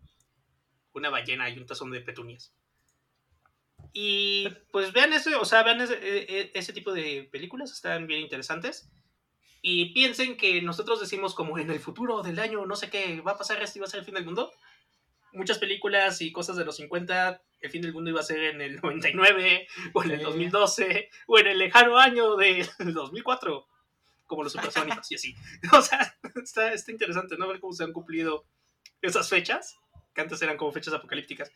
Una 0.94 1.12
ballena 1.12 1.48
y 1.52 1.58
un 1.60 1.68
tazón 1.68 1.92
de 1.92 2.02
petunias. 2.02 2.52
Y 3.94 4.50
pues 4.72 4.92
vean 4.92 5.14
ese, 5.14 5.36
o 5.36 5.46
sea, 5.46 5.62
vean 5.62 5.82
ese, 5.82 5.94
e- 5.96 6.42
e- 6.42 6.52
ese 6.56 6.74
tipo 6.74 6.92
de 6.94 7.30
películas, 7.32 7.72
están 7.72 8.08
bien 8.08 8.22
interesantes. 8.22 8.90
Y 9.62 9.94
piensen 9.94 10.38
que 10.38 10.62
nosotros 10.62 11.00
decimos 11.00 11.34
como 11.34 11.58
en 11.58 11.70
el 11.72 11.80
futuro 11.80 12.22
del 12.22 12.40
año, 12.40 12.66
no 12.66 12.76
sé 12.76 12.90
qué, 12.90 13.22
va 13.22 13.32
a 13.34 13.38
pasar 13.38 13.62
esto 13.62 13.80
y 13.80 13.82
va 13.82 13.88
a 13.88 13.90
ser 13.90 14.00
el 14.02 14.06
fin 14.06 14.14
del 14.16 14.26
mundo. 14.26 14.52
Muchas 15.34 15.58
películas 15.60 16.22
y 16.22 16.32
cosas 16.32 16.56
de 16.56 16.64
los 16.66 16.78
50, 16.78 17.42
el 17.62 17.70
fin 17.72 17.82
del 17.82 17.94
mundo 17.94 18.10
iba 18.10 18.20
a 18.22 18.24
ser 18.24 18.40
en 18.46 18.62
el 18.62 18.78
99, 18.82 19.68
o 19.94 20.04
en 20.04 20.12
el 20.12 20.18
Sí. 20.20 20.24
2012, 20.24 21.10
o 21.28 21.40
en 21.40 21.48
el 21.48 21.58
lejano 21.60 21.98
año 21.98 22.36
del 22.36 22.68
2004 22.80 23.68
como 24.26 24.44
los 24.44 24.52
supersónicos 24.54 25.10
y 25.12 25.16
así. 25.16 25.36
O 25.74 25.82
sea, 25.82 26.16
está, 26.44 26.74
está 26.74 26.92
interesante, 26.92 27.38
¿no? 27.38 27.48
Ver 27.48 27.60
cómo 27.60 27.74
se 27.74 27.84
han 27.84 27.94
cumplido 27.94 28.46
esas 29.02 29.30
fechas, 29.30 29.78
que 30.14 30.22
antes 30.22 30.42
eran 30.42 30.58
como 30.58 30.72
fechas 30.72 30.94
apocalípticas. 30.94 31.52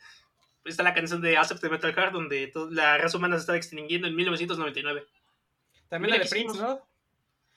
Está 0.64 0.82
la 0.82 0.94
canción 0.94 1.20
de 1.20 1.36
Accept 1.36 1.60
the 1.60 1.68
Metal 1.68 1.92
Heart, 1.92 2.12
donde 2.12 2.46
to- 2.48 2.70
la 2.70 2.96
raza 2.98 3.16
humana 3.18 3.36
se 3.36 3.40
estaba 3.40 3.58
extinguiendo 3.58 4.06
en 4.06 4.14
1999. 4.14 5.06
También 5.88 6.12
la 6.16 6.22
de 6.22 6.28
Prince, 6.30 6.58
¿no? 6.58 6.80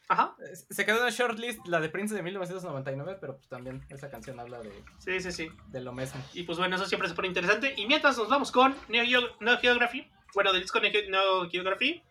Ajá, 0.08 0.36
Eh, 0.40 0.56
Se 0.70 0.86
quedó 0.86 1.02
en 1.02 1.08
el 1.08 1.14
shortlist 1.14 1.66
la 1.68 1.80
de 1.80 1.90
Prince 1.90 2.14
de 2.14 2.22
1999, 2.24 3.18
pero 3.20 3.36
pues 3.38 3.48
también 3.48 3.84
esa 3.90 4.10
canción 4.10 4.40
habla 4.40 4.60
de, 4.60 4.72
sí, 5.00 5.20
sí, 5.20 5.32
sí. 5.32 5.50
de 5.68 5.82
lo 5.82 5.92
mismo. 5.94 6.22
Y 6.34 6.44
pues 6.44 6.58
bueno, 6.58 6.76
eso 6.76 6.86
siempre 6.86 7.10
se 7.10 7.16
pone 7.16 7.28
interesante. 7.28 7.74
Y 7.78 7.88
mientras 7.88 8.18
nos 8.18 8.30
vamos 8.30 8.52
con 8.52 8.76
Neo, 8.90 9.04
Geo- 9.06 9.36
Neo 9.40 9.58
Geography, 9.58 10.08
bueno, 10.34 10.52
del 10.54 10.62
disco 10.62 10.80
Neo, 10.80 10.92
Ge- 10.92 11.10
Neo 11.10 11.50
Geography 11.50 12.04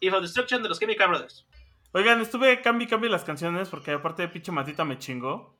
y 0.00 0.10
For 0.10 0.20
Destruction 0.22 0.62
de 0.62 0.68
los 0.70 0.78
Chemical 0.80 1.08
Brothers. 1.08 1.46
Oigan, 1.92 2.20
estuve 2.22 2.62
cambi 2.62 2.86
cambi 2.86 3.08
las 3.10 3.22
canciones 3.24 3.68
porque 3.68 3.90
aparte 3.92 4.22
de 4.22 4.28
pinche 4.28 4.50
matita 4.50 4.84
me 4.84 4.98
chingó. 4.98 5.58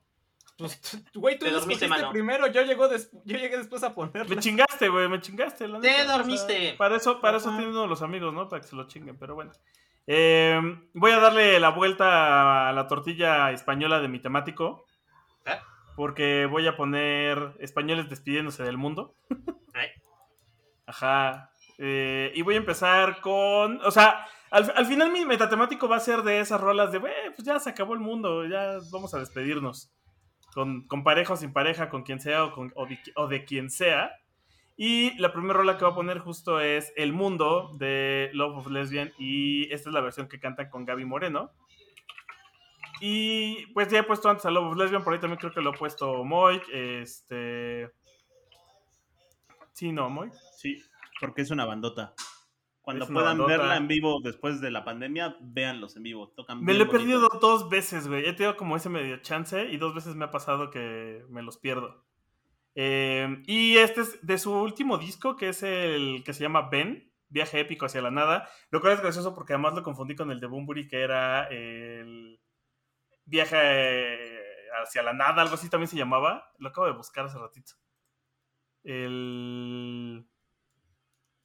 Pues, 0.57 0.79
güey, 1.15 1.37
tú 1.37 1.45
lo 1.47 2.11
primero, 2.11 2.47
yo, 2.47 2.61
llegó 2.63 2.87
des- 2.87 3.11
yo 3.25 3.37
llegué 3.37 3.57
después 3.57 3.83
a 3.83 3.89
Me 3.89 3.95
ponerla. 3.95 4.39
chingaste, 4.41 4.87
güey, 4.89 5.07
me 5.09 5.19
chingaste. 5.21 5.67
la 5.67 5.79
Te 5.79 5.87
neta, 5.89 6.03
o 6.03 6.05
sea, 6.07 6.17
dormiste. 6.17 6.75
para 6.77 6.95
eso, 6.97 7.19
para 7.21 7.37
eso 7.37 7.49
tienen 7.51 7.69
uno 7.69 7.87
los 7.87 8.01
amigos, 8.03 8.33
¿no? 8.33 8.49
Para 8.49 8.61
que 8.61 8.67
se 8.67 8.75
lo 8.75 8.87
chinguen, 8.87 9.17
pero 9.17 9.33
bueno. 9.35 9.51
Eh, 10.07 10.59
voy 10.93 11.11
a 11.11 11.19
darle 11.19 11.59
la 11.59 11.69
vuelta 11.69 12.69
a 12.69 12.73
la 12.73 12.87
tortilla 12.87 13.51
española 13.51 13.99
de 13.99 14.07
mi 14.09 14.19
temático. 14.19 14.85
¿Eh? 15.45 15.57
porque 15.95 16.47
voy 16.47 16.65
a 16.67 16.75
poner 16.75 17.53
españoles 17.59 18.09
despidiéndose 18.09 18.63
del 18.63 18.77
mundo. 18.77 19.15
Ajá. 20.85 21.49
Eh, 21.77 22.31
y 22.35 22.41
voy 22.41 22.55
a 22.55 22.57
empezar 22.57 23.21
con. 23.21 23.79
O 23.85 23.91
sea, 23.91 24.25
al, 24.51 24.71
al 24.75 24.85
final 24.85 25.11
mi 25.11 25.25
metatemático 25.25 25.87
va 25.87 25.97
a 25.97 26.01
ser 26.01 26.21
de 26.23 26.39
esas 26.39 26.59
rolas 26.61 26.91
de, 26.91 26.97
"Güey, 26.99 27.13
pues 27.35 27.43
ya 27.45 27.59
se 27.59 27.69
acabó 27.69 27.93
el 27.93 27.99
mundo, 27.99 28.45
ya 28.45 28.77
vamos 28.91 29.13
a 29.13 29.19
despedirnos. 29.19 29.91
Con, 30.53 30.85
con 30.87 31.03
pareja 31.03 31.33
o 31.33 31.37
sin 31.37 31.51
pareja, 31.53 31.89
con 31.89 32.03
quien 32.03 32.19
sea 32.19 32.43
o, 32.45 32.51
con- 32.53 32.71
o 32.75 32.85
de, 32.85 32.99
o 33.15 33.27
de 33.27 33.43
quien 33.45 33.69
sea. 33.69 34.11
Y 34.75 35.15
la 35.19 35.31
primera 35.31 35.53
rola 35.53 35.77
que 35.77 35.85
voy 35.85 35.91
a 35.91 35.95
poner 35.95 36.19
justo 36.19 36.59
es 36.59 36.91
El 36.95 37.13
Mundo 37.13 37.75
de 37.77 38.29
Love 38.33 38.57
of 38.57 38.67
Lesbian. 38.67 39.11
Y 39.17 39.71
esta 39.71 39.89
es 39.89 39.93
la 39.93 40.01
versión 40.01 40.27
que 40.27 40.39
cantan 40.39 40.69
con 40.69 40.85
Gaby 40.85 41.05
Moreno. 41.05 41.51
Y 43.01 43.67
pues 43.73 43.89
ya 43.89 43.99
he 43.99 44.03
puesto 44.03 44.29
antes 44.29 44.45
a 44.45 44.51
Love 44.51 44.71
of 44.71 44.77
Lesbian, 44.77 45.03
por 45.03 45.13
ahí 45.13 45.19
también 45.19 45.39
creo 45.39 45.51
que 45.51 45.61
lo 45.61 45.73
he 45.73 45.77
puesto 45.77 46.23
Moik. 46.23 46.63
Este. 46.71 47.91
Sí, 49.73 49.91
no, 49.91 50.09
Moik. 50.09 50.33
Sí, 50.57 50.81
porque 51.19 51.41
es 51.41 51.51
una 51.51 51.65
bandota. 51.65 52.13
Cuando 52.81 53.07
puedan 53.07 53.37
bandota. 53.37 53.57
verla 53.57 53.77
en 53.77 53.87
vivo 53.87 54.19
después 54.21 54.59
de 54.59 54.69
la 54.69 54.83
pandemia, 54.83 55.37
véanlos 55.39 55.95
en 55.95 56.03
vivo. 56.03 56.29
Tocan 56.29 56.61
Me 56.63 56.73
lo 56.73 56.83
he 56.83 56.85
bonito. 56.87 56.97
perdido 56.97 57.29
dos 57.41 57.69
veces, 57.69 58.07
güey. 58.07 58.27
He 58.27 58.33
tenido 58.33 58.57
como 58.57 58.75
ese 58.75 58.89
medio 58.89 59.17
chance 59.17 59.65
y 59.71 59.77
dos 59.77 59.95
veces 59.95 60.15
me 60.15 60.25
ha 60.25 60.31
pasado 60.31 60.69
que 60.69 61.23
me 61.29 61.41
los 61.43 61.57
pierdo. 61.57 62.03
Eh, 62.75 63.43
y 63.45 63.77
este 63.77 64.01
es 64.01 64.25
de 64.25 64.37
su 64.37 64.53
último 64.53 64.97
disco, 64.97 65.35
que 65.35 65.49
es 65.49 65.63
el 65.63 66.23
que 66.25 66.33
se 66.33 66.43
llama 66.43 66.69
Ben, 66.69 67.11
Viaje 67.29 67.59
épico 67.59 67.85
hacia 67.85 68.01
la 68.01 68.11
nada. 68.11 68.49
Lo 68.69 68.81
cual 68.81 68.93
es 68.93 69.01
gracioso 69.01 69.33
porque 69.33 69.53
además 69.53 69.73
lo 69.73 69.83
confundí 69.83 70.15
con 70.15 70.31
el 70.31 70.39
de 70.39 70.47
Bumburi, 70.47 70.87
que 70.87 71.01
era 71.01 71.47
el 71.47 72.39
Viaje 73.25 74.39
hacia 74.81 75.03
la 75.03 75.13
nada, 75.13 75.41
algo 75.41 75.55
así 75.55 75.69
también 75.69 75.87
se 75.87 75.97
llamaba. 75.97 76.51
Lo 76.59 76.69
acabo 76.69 76.87
de 76.87 76.93
buscar 76.93 77.25
hace 77.25 77.37
ratito. 77.37 77.73
El... 78.83 80.27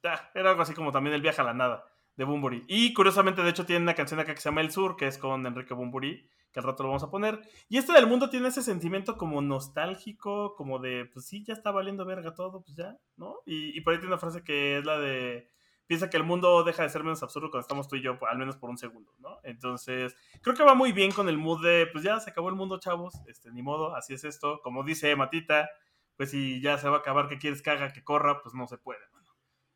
Ah, 0.03 0.29
era 0.33 0.51
algo 0.51 0.61
así 0.61 0.73
como 0.73 0.91
también 0.91 1.15
el 1.15 1.21
Viaje 1.21 1.41
a 1.41 1.45
la 1.45 1.53
nada 1.53 1.85
de 2.19 2.25
Bumburi. 2.25 2.65
Y 2.67 2.93
curiosamente, 2.93 3.41
de 3.41 3.49
hecho, 3.49 3.65
tiene 3.65 3.81
una 3.81 3.95
canción 3.95 4.19
acá 4.19 4.35
que 4.35 4.41
se 4.41 4.49
llama 4.49 4.59
El 4.59 4.71
Sur, 4.71 4.97
que 4.97 5.07
es 5.07 5.17
con 5.17 5.45
Enrique 5.45 5.73
Bumburi, 5.73 6.29
que 6.51 6.59
al 6.59 6.65
rato 6.65 6.83
lo 6.83 6.89
vamos 6.89 7.03
a 7.03 7.09
poner. 7.09 7.39
Y 7.69 7.77
este 7.77 7.93
del 7.93 8.07
mundo 8.07 8.29
tiene 8.29 8.49
ese 8.49 8.61
sentimiento 8.61 9.15
como 9.15 9.41
nostálgico, 9.41 10.53
como 10.57 10.79
de, 10.79 11.05
pues 11.13 11.27
sí, 11.27 11.45
ya 11.45 11.53
está 11.53 11.71
valiendo 11.71 12.03
verga 12.03 12.35
todo, 12.35 12.61
pues 12.61 12.75
ya, 12.75 12.97
¿no? 13.15 13.37
Y, 13.45 13.77
y 13.77 13.79
por 13.79 13.93
ahí 13.93 13.99
tiene 13.99 14.11
una 14.11 14.19
frase 14.19 14.43
que 14.43 14.79
es 14.79 14.85
la 14.85 14.99
de, 14.99 15.47
piensa 15.87 16.09
que 16.09 16.17
el 16.17 16.25
mundo 16.25 16.65
deja 16.65 16.83
de 16.83 16.89
ser 16.89 17.05
menos 17.05 17.23
absurdo 17.23 17.49
cuando 17.49 17.61
estamos 17.61 17.87
tú 17.87 17.95
y 17.95 18.01
yo, 18.01 18.19
al 18.29 18.37
menos 18.37 18.57
por 18.57 18.69
un 18.69 18.77
segundo, 18.77 19.13
¿no? 19.19 19.39
Entonces, 19.43 20.13
creo 20.41 20.57
que 20.57 20.63
va 20.63 20.75
muy 20.75 20.91
bien 20.91 21.13
con 21.13 21.29
el 21.29 21.37
mood 21.37 21.63
de, 21.63 21.87
pues 21.89 22.03
ya 22.03 22.19
se 22.19 22.31
acabó 22.31 22.49
el 22.49 22.55
mundo, 22.55 22.81
chavos, 22.81 23.13
este, 23.27 23.49
ni 23.53 23.61
modo, 23.61 23.95
así 23.95 24.13
es 24.13 24.25
esto. 24.25 24.59
Como 24.61 24.83
dice 24.83 25.15
Matita, 25.15 25.69
pues 26.17 26.31
si 26.31 26.59
ya 26.59 26.77
se 26.77 26.89
va 26.89 26.97
a 26.97 26.99
acabar, 26.99 27.29
que 27.29 27.37
quieres 27.37 27.61
que 27.61 27.69
haga, 27.69 27.93
que 27.93 28.03
corra, 28.03 28.41
pues 28.41 28.53
no 28.55 28.67
se 28.67 28.77
puede, 28.77 28.99
mano. 29.13 29.29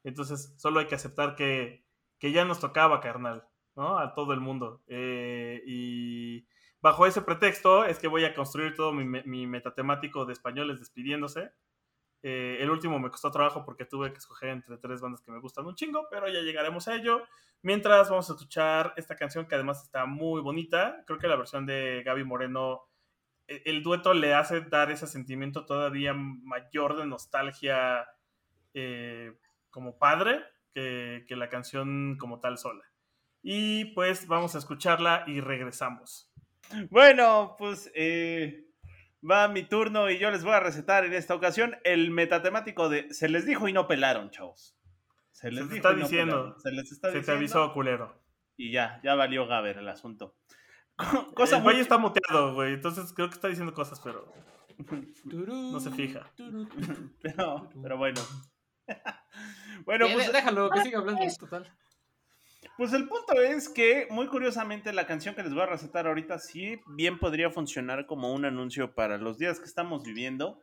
Entonces, 0.04 0.54
solo 0.58 0.82
hay 0.82 0.88
que 0.88 0.96
aceptar 0.96 1.36
que, 1.36 1.86
que 2.24 2.32
ya 2.32 2.46
nos 2.46 2.62
tocaba, 2.62 3.02
carnal, 3.02 3.50
¿no? 3.76 4.00
A 4.00 4.14
todo 4.14 4.32
el 4.32 4.40
mundo. 4.40 4.82
Eh, 4.88 5.62
y 5.68 6.48
bajo 6.80 7.06
ese 7.06 7.22
pretexto 7.22 7.84
es 7.84 8.00
que 8.00 8.08
voy 8.08 8.24
a 8.24 8.34
construir 8.34 8.76
todo 8.76 8.94
mi, 8.94 9.04
mi 9.04 9.46
metatemático 9.46 10.26
de 10.26 10.32
españoles 10.32 10.80
despidiéndose. 10.80 11.52
Eh, 12.22 12.60
el 12.62 12.70
último 12.70 12.98
me 12.98 13.10
costó 13.12 13.30
trabajo 13.30 13.66
porque 13.66 13.84
tuve 13.84 14.14
que 14.14 14.20
escoger 14.20 14.52
entre 14.52 14.78
tres 14.78 15.02
bandas 15.02 15.20
que 15.20 15.34
me 15.34 15.42
gustan 15.42 15.66
un 15.66 15.76
chingo, 15.76 16.08
pero 16.10 16.30
ya 16.30 16.40
llegaremos 16.40 16.88
a 16.88 16.96
ello. 16.96 17.24
Mientras 17.62 18.10
vamos 18.10 18.30
a 18.30 18.34
escuchar 18.36 18.94
esta 18.96 19.18
canción 19.18 19.46
que 19.46 19.56
además 19.56 19.84
está 19.84 20.06
muy 20.06 20.40
bonita. 20.40 21.04
Creo 21.06 21.20
que 21.20 21.28
la 21.28 21.36
versión 21.36 21.66
de 21.66 22.04
Gaby 22.06 22.24
Moreno, 22.24 22.84
e- 23.48 23.64
el 23.66 23.84
dueto 23.84 24.14
le 24.14 24.34
hace 24.34 24.62
dar 24.62 24.92
ese 24.92 25.08
sentimiento 25.08 25.66
todavía 25.66 26.14
mayor 26.14 26.96
de 26.96 27.06
nostalgia 27.06 28.08
eh, 28.74 29.38
como 29.70 29.98
padre 30.00 30.53
que, 30.74 31.26
que 31.28 31.36
la 31.36 31.50
canción 31.50 32.18
como 32.20 32.40
tal 32.40 32.58
sola. 32.58 32.84
Y 33.42 33.86
pues 33.94 34.28
vamos 34.28 34.56
a 34.56 34.60
escucharla 34.60 35.24
y 35.28 35.42
regresamos. 35.42 36.32
Bueno, 36.90 37.56
pues 37.58 37.92
eh, 37.94 38.66
va 39.30 39.48
mi 39.50 39.64
turno 39.64 40.10
y 40.10 40.18
yo 40.18 40.32
les 40.32 40.44
voy 40.44 40.54
a 40.54 40.60
recetar 40.62 41.04
en 41.06 41.14
esta 41.14 41.36
ocasión 41.36 41.76
el 41.84 42.10
metatemático 42.12 42.88
de 42.90 43.14
Se 43.14 43.28
les 43.30 43.46
dijo 43.46 43.68
y 43.68 43.74
no 43.74 43.88
pelaron, 43.88 44.30
chavos. 44.32 44.78
Se 45.32 45.52
les 45.52 45.66
Se 45.68 45.74
dijo 45.74 45.76
está 45.76 45.92
y 45.92 45.96
no 45.96 46.02
diciendo. 46.04 46.36
pelaron. 46.38 46.60
Se 46.62 46.72
les 46.72 46.92
está 46.92 47.08
Se 47.10 47.14
te 47.14 47.20
diciendo. 47.20 47.40
avisó, 47.40 47.74
culero. 47.74 48.24
Y 48.56 48.72
ya, 48.72 49.02
ya 49.04 49.16
valió 49.16 49.46
Gaber 49.48 49.78
el 49.80 49.90
asunto. 49.90 50.38
Cosa 51.36 51.58
el 51.58 51.64
muy 51.64 51.74
güey 51.74 51.82
está 51.82 51.98
muteado, 51.98 52.54
güey. 52.54 52.74
Entonces 52.76 53.12
creo 53.14 53.28
que 53.28 53.36
está 53.36 53.48
diciendo 53.50 53.74
cosas, 53.74 54.00
pero 54.00 54.32
no 55.26 55.80
se 55.80 55.92
fija. 55.92 56.32
Pero, 57.22 57.70
pero 57.82 57.98
bueno. 57.98 58.22
bueno, 59.86 60.08
Eh, 60.08 60.14
pues, 60.14 60.32
déjalo, 60.32 60.70
que 60.70 60.82
siga 60.82 61.00
hablando, 61.00 61.22
total. 61.40 61.72
pues 62.78 62.94
el 62.94 63.08
punto 63.08 63.34
es 63.42 63.70
que, 63.70 64.08
muy 64.10 64.28
curiosamente, 64.28 64.94
la 64.94 65.06
canción 65.06 65.36
que 65.36 65.44
les 65.44 65.54
voy 65.54 65.64
a 65.64 65.68
recetar 65.68 66.08
ahorita 66.08 66.40
sí 66.40 66.80
bien 66.88 67.20
podría 67.20 67.50
funcionar 67.52 68.06
como 68.06 68.34
un 68.34 68.46
anuncio 68.46 68.94
para 68.96 69.18
los 69.18 69.38
días 69.38 69.60
que 69.60 69.66
estamos 69.66 70.04
viviendo. 70.04 70.60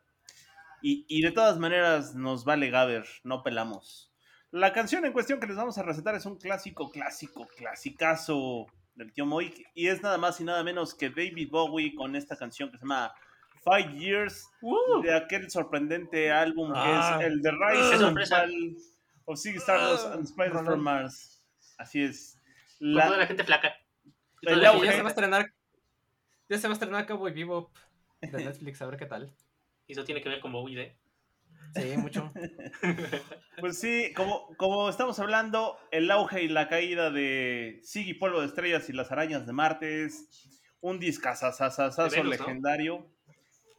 Y, 0.82 1.04
y 1.08 1.22
de 1.22 1.30
todas 1.32 1.58
maneras 1.58 2.14
nos 2.14 2.44
vale 2.44 2.70
Gaber, 2.70 3.06
no 3.22 3.42
pelamos. 3.42 4.12
La 4.50 4.72
canción 4.72 5.04
en 5.04 5.12
cuestión 5.12 5.38
que 5.40 5.46
les 5.46 5.56
vamos 5.56 5.78
a 5.78 5.82
recetar 5.82 6.14
es 6.14 6.26
un 6.26 6.38
clásico, 6.38 6.90
clásico, 6.90 7.46
clasicazo 7.46 8.66
del 8.94 9.12
tío 9.12 9.26
Moik. 9.26 9.68
Y 9.74 9.88
es 9.88 10.02
nada 10.02 10.18
más 10.18 10.40
y 10.40 10.44
nada 10.44 10.64
menos 10.64 10.94
que 10.94 11.10
David 11.10 11.50
Bowie 11.50 11.94
con 11.94 12.16
esta 12.16 12.36
canción 12.36 12.70
que 12.70 12.78
se 12.78 12.84
llama 12.84 13.12
Five 13.64 13.92
Years 13.98 14.46
Uh, 14.62 15.02
de 15.02 15.14
aquel 15.14 15.50
sorprendente 15.50 16.30
álbum 16.30 16.72
Ah. 16.74 17.16
que 17.20 17.26
es 17.26 17.32
el 17.32 17.42
The 17.42 17.50
¡Qué 17.50 17.56
Rise! 17.56 18.26
Fall 18.26 18.76
of 19.26 19.38
Ziggy 19.38 19.58
Stardust 19.58 20.06
and 20.06 20.26
Spiders 20.26 20.64
from 20.64 20.80
Mars. 20.80 21.42
Así 21.78 22.02
es. 22.02 22.38
Con 22.78 22.94
La- 22.94 23.06
toda 23.06 23.18
la 23.18 23.26
gente 23.26 23.44
flaca. 23.44 23.74
Y 24.42 24.48
el 24.50 24.64
auge. 24.66 24.86
ya 24.86 24.92
gente- 24.92 24.96
se 24.96 25.02
va 25.02 25.08
a 25.08 25.10
estrenar. 25.10 25.52
Ya 26.48 26.58
se 26.58 26.66
va 26.66 26.72
a 26.72 26.74
estrenar 26.74 27.06
Cowboy 27.06 27.32
Bebop 27.32 27.70
de 28.20 28.44
Netflix, 28.44 28.82
a 28.82 28.86
ver 28.86 28.98
qué 28.98 29.06
tal. 29.06 29.32
Y 29.86 29.92
eso 29.92 30.04
tiene 30.04 30.20
que 30.22 30.28
ver 30.28 30.40
con 30.40 30.52
Bowie, 30.52 30.80
¿eh? 30.82 30.96
Sí, 31.74 31.96
mucho. 31.96 32.32
Pues 33.60 33.78
sí, 33.78 34.12
como, 34.16 34.56
como 34.56 34.88
estamos 34.88 35.18
hablando, 35.20 35.76
el 35.90 36.10
auge 36.10 36.42
y 36.42 36.48
la 36.48 36.68
caída 36.68 37.10
de 37.10 37.80
Ziggy 37.84 38.14
Polvo 38.14 38.40
de 38.40 38.46
Estrellas 38.46 38.88
y 38.88 38.92
las 38.94 39.12
Arañas 39.12 39.46
de 39.46 39.52
Marte 39.52 40.04
es 40.06 40.56
un 40.80 40.98
discazazazazazo 40.98 42.02
De 42.10 42.22
Venus, 42.22 42.38
¿no? 42.40 43.06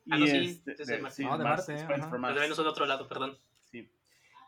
Ah, 0.09 0.17
Y 0.17 0.19
no, 0.21 0.27
sí, 0.27 0.37
este, 0.37 0.71
es 0.71 0.87
de 0.87 0.95
de, 0.95 1.01
Marte. 1.01 1.15
sí, 1.15 1.23
No, 1.23 1.37
de 1.37 1.43
Mars, 1.43 1.67
Marte, 1.69 2.17
Mars. 2.17 2.57
de 2.57 2.63
otro 2.63 2.85
lado, 2.85 3.07
perdón. 3.07 3.37
Sí. 3.65 3.89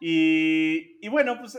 Y, 0.01 0.97
y 1.05 1.07
bueno, 1.09 1.37
pues, 1.39 1.57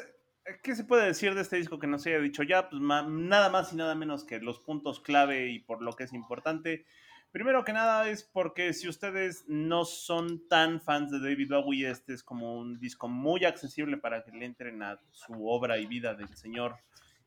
¿qué 0.63 0.75
se 0.75 0.85
puede 0.85 1.07
decir 1.07 1.35
de 1.35 1.41
este 1.43 1.57
disco 1.57 1.79
que 1.79 1.87
no 1.87 1.99
se 1.99 2.11
haya 2.11 2.21
dicho 2.23 2.43
ya? 2.43 2.69
Pues 2.69 2.81
ma- 2.83 3.07
nada 3.09 3.49
más 3.51 3.73
y 3.73 3.77
nada 3.77 3.95
menos 3.95 4.25
que 4.25 4.39
los 4.41 4.59
puntos 4.61 5.01
clave 5.01 5.49
y 5.51 5.61
por 5.61 5.81
lo 5.83 5.93
que 5.95 6.05
es 6.05 6.13
importante. 6.13 6.85
Primero 7.31 7.65
que 7.65 7.73
nada 7.73 8.09
es 8.09 8.23
porque 8.23 8.73
si 8.75 8.89
ustedes 8.89 9.45
no 9.49 9.85
son 9.85 10.47
tan 10.49 10.81
fans 10.81 11.11
de 11.11 11.19
David 11.19 11.51
Bowie, 11.51 11.91
este 11.91 12.15
es 12.15 12.23
como 12.23 12.57
un 12.59 12.79
disco 12.79 13.09
muy 13.09 13.45
accesible 13.45 13.97
para 13.97 14.23
que 14.23 14.31
le 14.33 14.45
entren 14.45 14.83
a 14.83 15.01
su 15.11 15.49
obra 15.49 15.79
y 15.79 15.87
vida 15.87 16.15
del 16.15 16.29
señor 16.37 16.77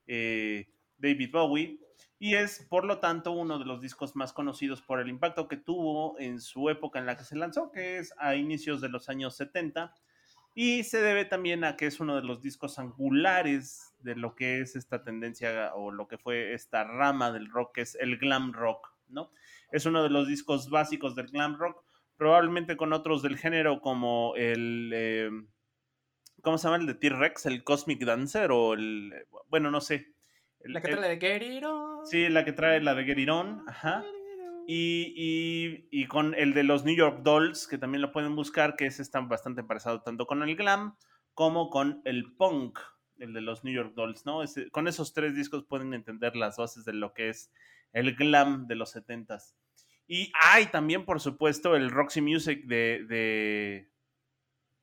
eh, 0.08 0.70
David 0.98 1.32
Bowie. 1.32 1.80
Y 2.20 2.34
es, 2.36 2.66
por 2.70 2.84
lo 2.86 3.00
tanto, 3.00 3.32
uno 3.32 3.60
de 3.60 3.66
los 3.66 3.82
discos 3.82 4.16
más 4.16 4.34
conocidos 4.34 4.82
por 4.82 5.00
el 5.00 5.10
impacto 5.10 5.48
que 5.48 5.58
tuvo 5.58 6.20
en 6.20 6.42
su 6.42 6.70
época 6.70 6.98
en 6.98 7.06
la 7.06 7.16
que 7.16 7.24
se 7.24 7.36
lanzó, 7.36 7.72
que 7.72 7.98
es 8.00 8.14
a 8.18 8.36
inicios 8.36 8.82
de 8.82 8.90
los 8.90 9.08
años 9.10 9.36
70. 9.36 9.94
Y 10.56 10.84
se 10.84 11.00
debe 11.00 11.26
también 11.26 11.64
a 11.64 11.78
que 11.78 11.86
es 11.86 12.00
uno 12.00 12.16
de 12.16 12.24
los 12.24 12.42
discos 12.42 12.80
angulares 12.80 13.94
de 14.00 14.16
lo 14.16 14.34
que 14.34 14.62
es 14.62 14.76
esta 14.76 15.04
tendencia 15.04 15.76
o 15.76 15.92
lo 15.92 16.08
que 16.08 16.18
fue 16.18 16.54
esta 16.54 16.84
rama 16.84 17.32
del 17.32 17.52
rock, 17.52 17.76
que 17.76 17.82
es 17.82 17.94
el 17.94 18.18
glam 18.18 18.52
rock, 18.54 18.92
¿no? 19.08 19.30
Es 19.72 19.86
uno 19.86 20.02
de 20.02 20.10
los 20.10 20.28
discos 20.28 20.72
básicos 20.72 21.14
del 21.16 21.28
glam 21.28 21.58
rock, 21.58 21.84
probablemente 22.16 22.76
con 22.76 22.94
otros 22.94 23.22
del 23.22 23.38
género 23.38 23.82
como 23.82 24.34
el... 24.36 24.90
eh, 24.96 25.30
¿Cómo 26.42 26.58
se 26.58 26.68
llama 26.68 26.78
el 26.78 26.88
de 26.88 26.96
T-Rex? 26.96 27.46
¿El 27.46 27.64
Cosmic 27.64 28.04
Dancer? 28.04 28.52
O 28.52 28.74
el... 28.74 29.14
Bueno, 29.50 29.70
no 29.70 29.82
sé. 29.82 30.14
La 30.70 30.82
que 30.82 30.88
trae 30.90 31.02
la 31.02 31.08
de 31.16 31.66
On. 31.66 32.06
Sí, 32.06 32.30
la 32.30 32.46
que 32.46 32.54
trae 32.54 32.82
la 32.82 32.96
de 32.96 33.32
On, 33.32 33.64
ajá. 33.68 34.04
Y, 34.68 35.14
y- 35.16 35.88
y 35.92 36.08
con 36.08 36.36
el 36.36 36.54
de 36.54 36.64
los 36.64 36.84
New 36.84 36.96
York 36.96 37.22
Dolls, 37.24 37.68
que 37.68 37.78
también 37.78 38.02
lo 38.02 38.12
pueden 38.12 38.36
buscar, 38.36 38.76
que 38.76 38.86
ese 38.86 39.02
está 39.02 39.20
bastante 39.22 39.62
emparejado 39.62 40.02
tanto 40.02 40.26
con 40.26 40.44
el 40.44 40.56
glam 40.58 40.96
como 41.34 41.70
con 41.70 42.02
el 42.04 42.34
punk, 42.36 42.78
el 43.20 43.34
de 43.34 43.42
los 43.42 43.64
New 43.64 43.74
York 43.74 43.94
Dolls, 43.96 44.26
¿no? 44.26 44.44
Ese- 44.44 44.70
con 44.72 44.88
esos 44.88 45.14
tres 45.14 45.36
discos 45.36 45.64
pueden 45.66 45.94
entender 45.94 46.36
las 46.36 46.58
bases 46.58 46.84
de 46.84 46.94
lo 46.94 47.14
que 47.14 47.30
es 47.30 47.52
el 47.94 48.16
glam 48.16 48.68
de 48.68 48.76
los 48.76 48.92
70s. 48.94 49.56
Y 50.06 50.32
hay 50.42 50.66
también, 50.68 51.06
por 51.06 51.20
supuesto, 51.22 51.76
el 51.76 51.90
Roxy 51.90 52.22
Music 52.22 52.66
de, 52.66 53.06
de, 53.08 53.90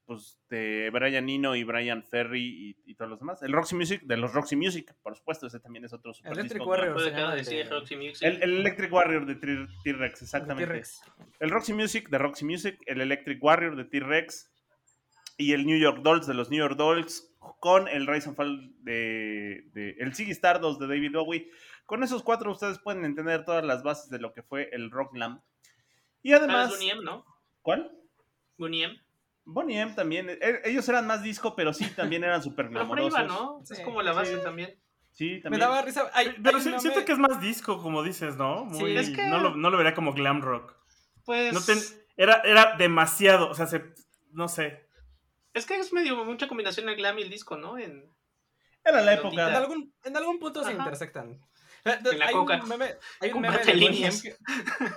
pues, 0.06 0.38
de 0.50 0.90
Brian 0.92 1.28
Eno 1.28 1.56
y 1.56 1.64
Brian 1.64 2.02
Ferry 2.04 2.76
y, 2.86 2.90
y 2.90 2.94
todos 2.94 3.10
los 3.10 3.20
demás. 3.20 3.42
El 3.42 3.52
Roxy 3.52 3.74
Music, 3.74 4.02
de 4.04 4.16
los 4.16 4.32
Roxy 4.32 4.56
Music, 4.56 4.94
por 5.02 5.16
supuesto, 5.16 5.46
ese 5.46 5.60
también 5.60 5.84
es 5.84 5.92
otro 5.92 6.12
super 6.12 6.32
Electric 6.32 6.54
disco. 6.60 6.68
Warrior. 6.70 7.12
No 7.12 7.30
el 7.32 7.36
decir 7.38 7.64
de- 7.64 7.70
Roxy 7.70 7.96
Music. 7.96 8.18
El, 8.22 8.42
el 8.42 8.52
Electric 8.60 8.92
Warrior 8.92 9.26
de 9.26 9.34
T- 9.36 9.66
T-Rex, 9.84 10.22
exactamente. 10.22 10.66
T-Rex. 10.66 11.00
El 11.40 11.50
Roxy 11.50 11.72
Music 11.72 12.08
de 12.10 12.18
Roxy 12.18 12.44
Music, 12.44 12.78
el 12.86 13.00
Electric 13.00 13.42
Warrior 13.42 13.76
de 13.76 13.84
T-Rex 13.84 14.50
y 15.36 15.52
el 15.52 15.66
New 15.66 15.78
York 15.78 16.02
Dolls 16.02 16.26
de 16.26 16.34
los 16.34 16.50
New 16.50 16.58
York 16.60 16.76
Dolls 16.76 17.34
con 17.60 17.88
el 17.88 18.06
Rise 18.06 18.28
and 18.28 18.36
Fall 18.36 18.72
de, 18.84 19.64
de- 19.72 19.96
el 19.98 20.14
Ziggy 20.14 20.30
Stardust 20.32 20.80
de 20.80 20.86
David 20.86 21.12
Bowie. 21.12 21.50
Con 21.86 22.02
esos 22.02 22.22
cuatro 22.22 22.50
ustedes 22.52 22.78
pueden 22.78 23.04
entender 23.04 23.44
todas 23.44 23.64
las 23.64 23.82
bases 23.82 24.08
de 24.10 24.18
lo 24.18 24.32
que 24.32 24.42
fue 24.42 24.68
el 24.72 24.90
rock 24.90 25.12
glam. 25.12 25.42
Y 26.22 26.32
Ah, 26.32 26.36
además, 26.36 26.68
es 26.70 26.76
Boney 26.78 26.90
M, 26.90 27.02
¿no? 27.04 27.24
¿cuál? 27.60 27.90
Boney 28.56 28.84
M. 28.84 29.03
Bonnie 29.44 29.78
M 29.80 29.92
también. 29.92 30.30
E- 30.30 30.60
Ellos 30.64 30.88
eran 30.88 31.06
más 31.06 31.22
disco, 31.22 31.54
pero 31.54 31.72
sí 31.72 31.86
también 31.96 32.24
eran 32.24 32.42
súper 32.42 32.68
Pero 32.70 32.86
por 32.88 32.98
ahí 32.98 33.08
glamorosos. 33.08 33.38
va, 33.38 33.42
¿no? 33.58 33.60
Sí, 33.64 33.74
es 33.74 33.80
como 33.80 34.02
la 34.02 34.12
base 34.12 34.36
sí. 34.36 34.42
también. 34.42 34.78
Sí, 35.10 35.30
Me 35.36 35.40
también. 35.42 35.60
daba 35.60 35.82
risa. 35.82 36.10
Ay, 36.12 36.34
Pero 36.42 36.58
sí- 36.60 36.72
siento 36.80 37.04
que 37.04 37.12
es 37.12 37.18
más 37.18 37.40
disco, 37.40 37.80
como 37.82 38.02
dices, 38.02 38.36
¿no? 38.36 38.68
Sí, 38.72 38.80
Muy- 38.80 38.96
es 38.96 39.10
que- 39.10 39.26
no, 39.28 39.38
lo, 39.38 39.54
no 39.56 39.70
lo 39.70 39.76
vería 39.76 39.94
como 39.94 40.12
glam 40.12 40.40
rock. 40.42 40.74
Pues. 41.24 41.52
No 41.54 41.60
ten- 41.60 41.78
era, 42.16 42.40
era 42.44 42.76
demasiado, 42.76 43.48
o 43.48 43.54
sea, 43.54 43.66
se, 43.66 43.84
no 44.32 44.48
sé. 44.48 44.88
Es 45.52 45.66
que 45.66 45.76
es 45.76 45.92
medio 45.92 46.24
mucha 46.24 46.48
combinación 46.48 46.88
el 46.88 46.96
glam 46.96 47.18
y 47.18 47.22
el 47.22 47.30
disco, 47.30 47.56
¿no? 47.56 47.78
En... 47.78 48.12
Era 48.84 49.00
la 49.02 49.16
Notita. 49.16 49.28
En 49.28 49.38
época. 49.48 49.56
algún, 49.58 49.94
en 50.04 50.16
algún 50.16 50.38
punto 50.40 50.62
se 50.64 50.70
Ajá. 50.70 50.78
intersectan. 50.78 51.40
Eh, 51.84 51.98
En 52.12 52.18
la 52.18 52.26
hay, 52.26 52.32
coca. 52.32 52.60
Un 52.62 52.68
meme, 52.68 52.84
hay, 53.20 53.32
un 53.32 53.40
meme 53.42 53.54
Comparte 53.56 53.72
de 53.74 53.80
Bonnie 53.84 53.86
M 53.86 53.94
líneas. 53.96 54.22
que, 54.22 54.36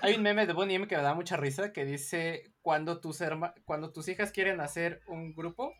hay 0.01 0.15
un 0.15 0.22
meme 0.22 0.46
de 0.46 0.53
Bonnie 0.53 0.75
M 0.75 0.88
que 0.88 0.96
me 0.96 1.03
da 1.03 1.13
mucha 1.13 1.38
risa 1.38 1.74
que 1.74 1.86
dice 1.86 2.53
cuando 2.62 3.00
tus, 3.00 3.22
herma- 3.22 3.53
cuando 3.65 3.91
tus 3.91 4.08
hijas 4.08 4.32
quieren 4.32 4.62
hacer 4.62 5.01
un 5.08 5.34
grupo, 5.36 5.74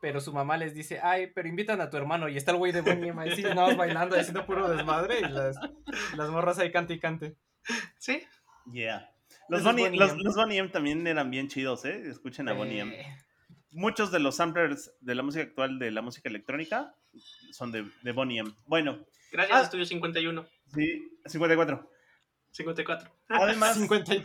pero 0.00 0.20
su 0.20 0.32
mamá 0.32 0.56
les 0.56 0.74
dice, 0.74 1.00
ay, 1.02 1.28
pero 1.34 1.48
invitan 1.48 1.80
a 1.80 1.90
tu 1.90 1.96
hermano 1.96 2.28
y 2.28 2.36
está 2.36 2.50
el 2.52 2.58
güey 2.58 2.72
de 2.72 2.82
Bonnie 2.82 3.08
M 3.10 3.22
ahí 3.22 3.34
sí, 3.34 3.42
nada 3.42 3.68
más 3.68 3.76
bailando, 3.76 4.16
haciendo 4.18 4.44
puro 4.46 4.68
desmadre 4.68 5.20
y 5.20 5.28
las, 5.28 5.56
las 6.16 6.30
morras 6.30 6.58
ahí 6.58 6.70
cante 6.70 6.94
y 6.94 7.00
cante. 7.00 7.36
Sí. 7.98 8.22
Yeah. 8.70 9.10
Los 9.48 9.62
Bonnie, 9.64 9.84
Bonnie 9.84 9.98
los, 9.98 10.12
M. 10.12 10.22
los 10.22 10.34
Bonnie 10.36 10.58
M 10.58 10.68
también 10.68 11.06
eran 11.06 11.30
bien 11.30 11.48
chidos, 11.48 11.84
¿eh? 11.84 12.02
Escuchen 12.10 12.48
a 12.48 12.52
Bonnie 12.52 12.80
M. 12.80 13.16
Muchos 13.74 14.10
de 14.12 14.20
los 14.20 14.36
samplers 14.36 14.92
de 15.00 15.14
la 15.14 15.22
música 15.22 15.44
actual 15.44 15.78
de 15.78 15.90
la 15.90 16.00
música 16.00 16.28
electrónica 16.28 16.94
son 17.52 17.72
de, 17.72 17.84
de 18.02 18.12
Bonnie 18.12 18.38
M. 18.38 18.50
Bueno, 18.66 19.04
Gracias, 19.32 19.58
Ah. 19.58 19.62
Estudio 19.64 19.84
51. 19.84 20.46
sí, 20.72 21.10
54. 21.26 21.90
54. 22.52 23.10
Además, 23.28 23.74
50 23.78 24.14
y- 24.14 24.24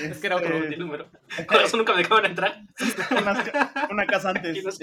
es 0.00 0.18
que 0.18 0.26
era 0.26 0.36
otro 0.36 0.56
este, 0.58 0.76
número. 0.76 1.08
Con 1.48 1.58
razón 1.58 1.78
nunca 1.78 1.92
me 1.92 1.98
dejaban 2.02 2.26
entrar. 2.26 2.62
una, 3.10 3.42
ca- 3.44 3.88
una 3.90 4.06
casa 4.06 4.30
antes. 4.30 4.58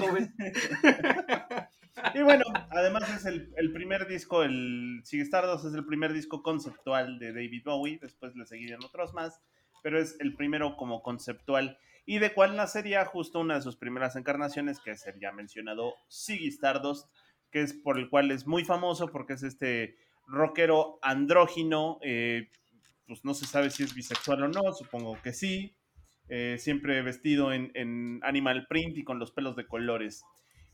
Y 2.15 2.21
bueno, 2.21 2.43
además 2.69 3.07
es 3.09 3.25
el, 3.25 3.51
el 3.57 3.73
primer 3.73 4.07
disco, 4.07 4.43
el 4.43 5.01
Sigue 5.03 5.23
Stardust 5.23 5.65
es 5.65 5.73
el 5.73 5.85
primer 5.85 6.13
disco 6.13 6.41
conceptual 6.41 7.19
de 7.19 7.33
David 7.33 7.63
Bowie, 7.65 7.99
después 8.01 8.33
le 8.35 8.45
seguirían 8.45 8.83
otros 8.83 9.13
más, 9.13 9.41
pero 9.83 9.99
es 9.99 10.15
el 10.21 10.33
primero 10.35 10.77
como 10.77 11.03
conceptual 11.03 11.77
y 12.05 12.19
de 12.19 12.33
cual 12.33 12.55
nacería 12.55 13.05
justo 13.05 13.39
una 13.39 13.55
de 13.55 13.61
sus 13.61 13.77
primeras 13.77 14.15
encarnaciones, 14.15 14.79
que 14.79 14.91
es 14.91 15.05
el 15.07 15.19
ya 15.19 15.31
mencionado 15.31 15.93
Ziggy 16.11 16.47
Stardust, 16.47 17.07
que 17.51 17.61
es 17.61 17.73
por 17.73 17.99
el 17.99 18.09
cual 18.09 18.31
es 18.31 18.47
muy 18.47 18.63
famoso 18.65 19.07
porque 19.11 19.33
es 19.33 19.43
este 19.43 19.95
rockero 20.27 20.99
andrógino, 21.01 21.99
eh, 22.01 22.49
pues 23.07 23.25
no 23.25 23.33
se 23.33 23.45
sabe 23.45 23.69
si 23.69 23.83
es 23.83 23.93
bisexual 23.93 24.43
o 24.43 24.47
no, 24.47 24.73
supongo 24.73 25.21
que 25.21 25.33
sí, 25.33 25.75
eh, 26.29 26.55
siempre 26.59 27.01
vestido 27.01 27.51
en, 27.51 27.71
en 27.75 28.19
animal 28.23 28.67
print 28.67 28.97
y 28.97 29.03
con 29.03 29.19
los 29.19 29.31
pelos 29.31 29.55
de 29.55 29.67
colores. 29.67 30.23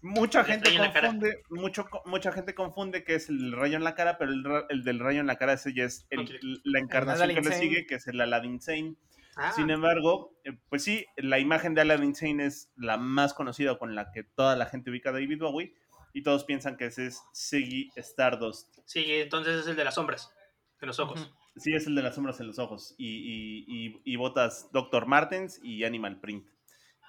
Mucha 0.03 0.43
Le 0.43 0.53
gente 0.53 0.69
confunde, 1.01 1.41
mucho, 1.49 1.87
mucha 2.05 2.31
gente 2.31 2.53
confunde 2.53 3.03
que 3.03 3.15
es 3.15 3.29
el 3.29 3.51
rayo 3.51 3.77
en 3.77 3.83
la 3.83 3.95
cara, 3.95 4.19
pero 4.19 4.31
el, 4.31 4.43
el 4.69 4.83
del 4.83 4.99
rayo 4.99 5.19
en 5.21 5.25
la 5.27 5.37
cara 5.37 5.53
ese 5.53 5.73
ya 5.73 5.85
es 5.85 6.05
el- 6.11 6.61
la 6.63 6.79
encarnación 6.79 7.29
que 7.29 7.41
le 7.41 7.41
sigue, 7.59 7.85
que 7.87 7.95
es 7.95 8.07
el 8.07 8.21
Aladdin 8.21 8.61
Sane. 8.61 8.93
Ah, 9.37 9.51
Sin 9.51 9.69
embargo, 9.69 10.33
eh, 10.43 10.57
pues 10.69 10.83
sí, 10.83 11.05
la 11.15 11.37
imagen 11.39 11.73
de 11.75 11.81
Aladdin 11.81 12.15
Sane 12.15 12.45
es 12.45 12.71
la 12.75 12.97
más 12.97 13.33
conocida 13.33 13.77
con 13.77 13.93
la 13.95 14.11
que 14.11 14.23
toda 14.23 14.55
la 14.55 14.65
gente 14.65 14.89
ubica 14.89 15.09
a 15.09 15.13
David 15.13 15.39
Bowie 15.39 15.73
y 16.13 16.23
todos 16.23 16.43
piensan 16.43 16.75
que 16.77 16.85
ese 16.87 17.07
es 17.07 17.21
Ziggy 17.35 17.91
Stardust. 17.95 18.79
sí, 18.85 19.05
entonces 19.13 19.61
es 19.61 19.67
el 19.67 19.75
de 19.75 19.83
las 19.83 19.95
sombras. 19.95 20.33
En 20.81 20.87
los 20.87 20.99
ojos. 20.99 21.31
Sí, 21.55 21.73
es 21.73 21.87
el 21.87 21.95
de 21.95 22.03
las 22.03 22.13
sombras 22.15 22.39
en 22.39 22.47
los 22.47 22.59
ojos 22.59 22.93
y, 22.99 23.07
y, 23.07 23.65
y- 23.67 24.01
y 24.03 24.15
botas 24.15 24.69
Dr. 24.71 25.05
Martens 25.07 25.59
y 25.63 25.83
Animal 25.83 26.19
Print. 26.19 26.47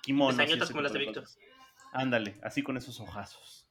Kimonos 0.03 0.39
ese 0.41 0.67
como 0.73 0.81
las 0.83 0.93
de 0.93 0.99
de 1.01 1.05
Víctor. 1.05 1.25
Ándale, 1.93 2.37
así 2.43 2.63
con 2.63 2.77
esos 2.79 2.99
ojazos. 3.01 3.67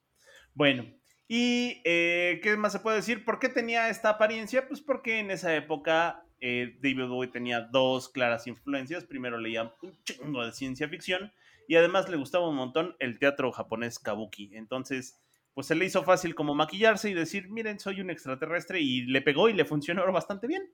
Bueno, 0.53 0.85
¿y 1.27 1.81
eh, 1.83 2.39
qué 2.43 2.57
más 2.57 2.73
se 2.73 2.79
puede 2.79 2.97
decir? 2.97 3.25
¿Por 3.25 3.39
qué 3.39 3.49
tenía 3.49 3.89
esta 3.89 4.09
apariencia? 4.09 4.67
Pues 4.67 4.81
porque 4.81 5.19
en 5.19 5.31
esa 5.31 5.55
época 5.55 6.23
eh, 6.39 6.77
David 6.81 7.07
Bowie 7.07 7.29
tenía 7.29 7.61
dos 7.61 8.09
claras 8.09 8.47
influencias. 8.47 9.05
Primero 9.05 9.37
leía 9.37 9.73
un 9.81 10.03
chingo 10.03 10.45
de 10.45 10.51
ciencia 10.51 10.87
ficción 10.87 11.31
y 11.67 11.75
además 11.75 12.09
le 12.09 12.17
gustaba 12.17 12.47
un 12.49 12.55
montón 12.55 12.95
el 12.99 13.19
teatro 13.19 13.51
japonés 13.51 13.99
kabuki. 13.99 14.55
Entonces, 14.55 15.19
pues 15.53 15.67
se 15.67 15.75
le 15.75 15.85
hizo 15.85 16.03
fácil 16.03 16.35
como 16.35 16.55
maquillarse 16.55 17.09
y 17.09 17.13
decir, 17.13 17.49
miren, 17.49 17.79
soy 17.79 18.01
un 18.01 18.09
extraterrestre 18.09 18.79
y 18.79 19.01
le 19.03 19.21
pegó 19.21 19.49
y 19.49 19.53
le 19.53 19.65
funcionó 19.65 20.09
bastante 20.11 20.47
bien. 20.47 20.71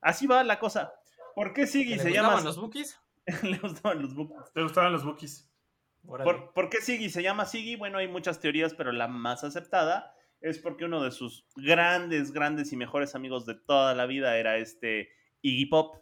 Así 0.00 0.26
va 0.26 0.42
la 0.44 0.58
cosa. 0.58 0.92
¿Por 1.34 1.52
qué 1.52 1.66
Siggy 1.66 1.96
¿Le 1.96 1.98
se 1.98 2.08
gustaban 2.08 2.30
llama? 2.30 2.44
los 2.44 2.58
bookies? 2.58 3.00
le 3.42 3.58
gustaban 3.58 4.02
los 4.02 4.14
bookies. 4.14 4.52
¿Te 4.52 4.62
gustaban 4.62 4.92
los 4.92 5.04
bookies? 5.04 5.50
¿Por, 6.06 6.52
por 6.52 6.68
qué 6.68 6.82
Siggy 6.82 7.08
se 7.10 7.22
llama 7.22 7.46
Siggy? 7.46 7.76
Bueno, 7.76 7.98
hay 7.98 8.08
muchas 8.08 8.40
teorías, 8.40 8.74
pero 8.74 8.92
la 8.92 9.08
más 9.08 9.44
aceptada 9.44 10.14
es 10.44 10.58
porque 10.58 10.84
uno 10.84 11.02
de 11.02 11.10
sus 11.10 11.46
grandes, 11.56 12.32
grandes 12.32 12.72
y 12.72 12.76
mejores 12.76 13.14
amigos 13.14 13.46
de 13.46 13.54
toda 13.54 13.94
la 13.94 14.06
vida 14.06 14.36
era 14.36 14.56
este 14.58 15.08
Iggy 15.42 15.66
Pop. 15.66 15.96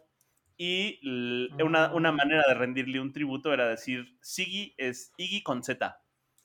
Y 0.57 0.99
l- 1.01 1.63
una, 1.63 1.85
Ah. 1.85 1.93
una 1.95 2.11
manera 2.11 2.43
de 2.47 2.53
rendirle 2.53 2.99
un 2.99 3.11
tributo 3.11 3.51
era 3.53 3.67
decir 3.67 4.17
Siggy 4.21 4.75
es 4.77 5.11
Iggy 5.17 5.41
con 5.43 5.63
Z. 5.63 5.99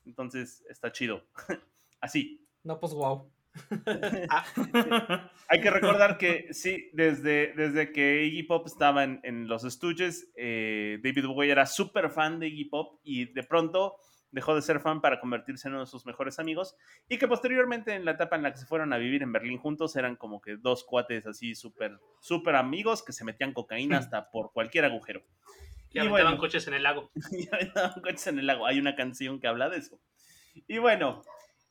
Entonces 0.06 0.64
está 0.70 0.90
chido. 0.92 1.26
Así. 2.00 2.46
No, 2.64 2.80
pues 2.80 2.92
wow. 2.94 3.30
Hay 5.48 5.60
que 5.60 5.70
recordar 5.70 6.18
que 6.18 6.52
sí, 6.52 6.90
desde, 6.92 7.52
desde 7.54 7.92
que 7.92 8.24
Iggy 8.24 8.44
Pop 8.44 8.66
estaba 8.66 9.04
en, 9.04 9.20
en 9.24 9.48
los 9.48 9.62
Stooges, 9.62 10.30
eh, 10.36 10.98
David 11.02 11.26
Bowie 11.26 11.50
era 11.50 11.66
súper 11.66 12.10
fan 12.10 12.38
de 12.38 12.48
Iggy 12.48 12.64
Pop 12.66 13.00
y 13.02 13.26
de 13.32 13.42
pronto 13.42 13.96
dejó 14.30 14.54
de 14.54 14.62
ser 14.62 14.80
fan 14.80 15.00
para 15.00 15.20
convertirse 15.20 15.68
en 15.68 15.74
uno 15.74 15.84
de 15.84 15.90
sus 15.90 16.04
mejores 16.06 16.38
amigos 16.38 16.76
y 17.08 17.18
que 17.18 17.26
posteriormente 17.28 17.94
en 17.94 18.04
la 18.04 18.10
etapa 18.12 18.36
en 18.36 18.42
la 18.42 18.52
que 18.52 18.58
se 18.58 18.66
fueron 18.66 18.92
a 18.92 18.98
vivir 18.98 19.22
en 19.22 19.32
Berlín 19.32 19.58
juntos 19.58 19.96
eran 19.96 20.16
como 20.16 20.40
que 20.40 20.56
dos 20.56 20.84
cuates 20.84 21.26
así 21.26 21.54
súper 21.54 21.98
súper 22.20 22.56
amigos 22.56 23.02
que 23.02 23.12
se 23.12 23.24
metían 23.24 23.52
cocaína 23.54 23.98
hasta 23.98 24.30
por 24.30 24.52
cualquier 24.52 24.84
agujero. 24.84 25.22
Y 25.90 25.96
Y 25.96 26.00
aventaban 26.00 26.24
bueno. 26.32 26.38
coches 26.38 26.68
en 26.68 26.74
el 26.74 26.82
lago. 26.82 27.10
y 27.32 27.48
aventaban 27.50 28.00
coches 28.02 28.26
en 28.26 28.38
el 28.38 28.46
lago. 28.46 28.66
Hay 28.66 28.78
una 28.78 28.94
canción 28.94 29.40
que 29.40 29.46
habla 29.48 29.70
de 29.70 29.78
eso. 29.78 29.98
Y 30.66 30.76
bueno, 30.78 31.22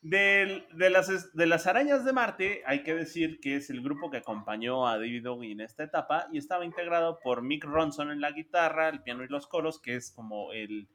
del- 0.02 0.66
de, 0.74 0.90
las, 0.90 1.32
de 1.34 1.46
las 1.46 1.66
arañas 1.68 2.04
de 2.04 2.12
Marte, 2.12 2.62
hay 2.66 2.82
que 2.82 2.94
decir 2.94 3.38
que 3.40 3.54
es 3.56 3.70
el 3.70 3.80
grupo 3.82 4.10
que 4.10 4.16
acompañó 4.16 4.88
a 4.88 4.96
David 4.96 5.26
Bowie 5.28 5.52
en 5.52 5.60
esta 5.60 5.84
etapa 5.84 6.26
y 6.32 6.38
estaba 6.38 6.64
integrado 6.64 7.20
por 7.22 7.42
Mick 7.42 7.64
Ronson 7.64 8.10
en 8.10 8.20
la 8.20 8.32
guitarra, 8.32 8.88
el 8.88 9.02
piano 9.02 9.22
y 9.22 9.28
los 9.28 9.46
coros, 9.46 9.80
que 9.80 9.94
es 9.96 10.10
como 10.10 10.52
el, 10.52 10.88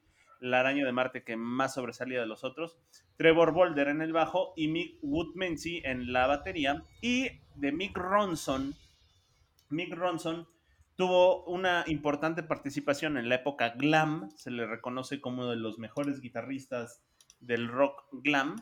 la 0.44 0.60
araña 0.60 0.84
de 0.84 0.92
Marte 0.92 1.24
que 1.24 1.36
más 1.36 1.74
sobresalía 1.74 2.20
de 2.20 2.26
los 2.26 2.44
otros, 2.44 2.78
Trevor 3.16 3.52
Boulder 3.52 3.88
en 3.88 4.02
el 4.02 4.12
bajo 4.12 4.52
y 4.56 4.68
Mick 4.68 4.98
Woodmansey 5.02 5.80
en 5.84 6.12
la 6.12 6.26
batería. 6.26 6.84
Y 7.00 7.40
de 7.54 7.72
Mick 7.72 7.96
Ronson, 7.96 8.74
Mick 9.70 9.94
Ronson 9.94 10.46
tuvo 10.96 11.44
una 11.44 11.84
importante 11.86 12.42
participación 12.42 13.16
en 13.16 13.30
la 13.30 13.36
época 13.36 13.70
glam, 13.70 14.30
se 14.36 14.50
le 14.50 14.66
reconoce 14.66 15.20
como 15.20 15.42
uno 15.42 15.50
de 15.50 15.56
los 15.56 15.78
mejores 15.78 16.20
guitarristas 16.20 17.02
del 17.40 17.66
rock 17.68 18.04
glam, 18.12 18.56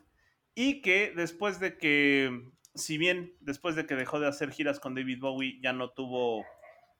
y 0.54 0.82
que 0.82 1.12
después 1.14 1.58
de 1.58 1.78
que, 1.78 2.52
si 2.74 2.96
bien 2.96 3.34
después 3.40 3.74
de 3.74 3.86
que 3.86 3.96
dejó 3.96 4.20
de 4.20 4.28
hacer 4.28 4.52
giras 4.52 4.78
con 4.78 4.94
David 4.94 5.18
Bowie, 5.20 5.58
ya 5.60 5.72
no 5.72 5.90
tuvo, 5.90 6.44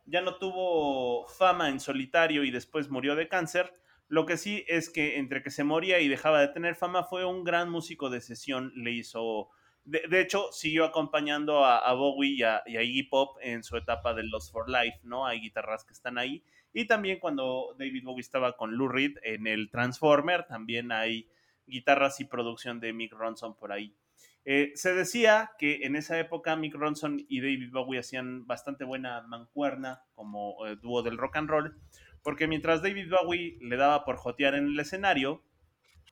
ya 0.07 0.23
no 0.23 0.37
tuvo 0.37 1.29
fama 1.29 1.69
en 1.69 1.79
solitario 1.79 2.43
y 2.43 2.51
después 2.51 2.91
murió 2.91 3.15
de 3.15 3.29
cáncer, 3.29 3.73
lo 4.13 4.27
que 4.27 4.37
sí 4.37 4.63
es 4.69 4.91
que 4.91 5.17
entre 5.17 5.43
que 5.43 5.51
se 5.51 5.65
moría 5.65 5.99
y 6.01 6.07
dejaba 6.07 6.43
de 6.43 6.49
tener 6.49 6.77
fama 6.77 7.03
fue 7.03 7.25
un 7.25 7.45
gran 7.45 7.71
músico 7.71 8.11
de 8.11 8.21
sesión, 8.21 8.71
le 8.77 8.91
hizo... 8.91 9.49
De, 9.85 10.21
hecho, 10.21 10.53
siguió 10.53 10.85
acompañando 10.85 11.65
a, 11.65 11.91
Bowie 11.95 12.37
y 12.37 12.43
a, 12.43 12.63
y 12.67 12.77
a 12.77 12.83
Iggy 12.83 13.05
Pop 13.05 13.39
en 13.41 13.65
su 13.65 13.75
etapa 13.79 14.13
de 14.13 14.25
Lost 14.25 14.53
for 14.53 14.69
Life, 14.69 14.99
¿no? 15.03 15.27
Hay 15.27 15.41
guitarras 15.41 15.87
que 15.87 15.95
están 15.95 16.19
ahí. 16.19 16.45
Y 16.75 16.87
también 16.87 17.21
cuando 17.21 17.75
David 17.79 18.05
Bowie 18.05 18.21
estaba 18.21 18.55
con 18.59 18.77
Lou 18.77 18.89
Reed 18.89 19.17
en 19.23 19.47
el 19.47 19.71
Transformer, 19.71 20.45
también 20.47 20.93
hay 20.93 21.31
guitarras 21.67 22.21
y 22.21 22.27
producción 22.27 22.81
de 22.81 22.93
Mick 22.93 23.15
Ronson 23.15 23.57
por 23.57 23.73
ahí. 23.73 23.97
Eh, 24.45 24.73
se 24.75 24.93
decía 24.93 25.53
que 25.59 25.87
en 25.87 25.97
esa 25.97 26.19
época 26.19 26.55
Mick 26.55 26.75
Ronson 26.75 27.25
y 27.29 27.41
David 27.41 27.73
Bowie 27.73 28.01
hacían 28.01 28.47
bastante 28.47 28.85
buena 28.85 29.23
mancuerna 29.23 30.03
como 30.15 30.67
eh, 30.67 30.77
dúo 30.77 31.03
del 31.03 31.17
rock 31.17 31.37
and 31.37 31.49
roll, 31.49 31.81
porque 32.23 32.47
mientras 32.47 32.83
David 32.83 33.11
Bowie 33.11 33.59
le 33.61 33.77
daba 33.77 34.05
por 34.05 34.17
jotear 34.17 34.55
en 34.55 34.67
el 34.67 34.81
escenario, 34.81 35.43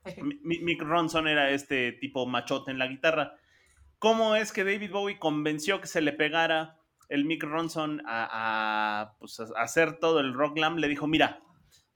Mick 0.42 0.82
Ronson 0.82 1.28
era 1.28 1.50
este 1.50 1.92
tipo 1.92 2.26
machote 2.26 2.70
en 2.70 2.78
la 2.78 2.86
guitarra. 2.86 3.34
¿Cómo 3.98 4.34
es 4.34 4.52
que 4.52 4.64
David 4.64 4.92
Bowie 4.92 5.18
convenció 5.18 5.80
que 5.80 5.86
se 5.86 6.00
le 6.00 6.12
pegara 6.12 6.78
el 7.08 7.24
Mick 7.24 7.42
Ronson 7.42 8.02
a, 8.06 9.14
pues, 9.18 9.40
a 9.40 9.44
hacer 9.60 9.98
todo 9.98 10.20
el 10.20 10.32
rock 10.32 10.56
glam? 10.56 10.76
Le 10.78 10.88
dijo, 10.88 11.06
mira, 11.06 11.42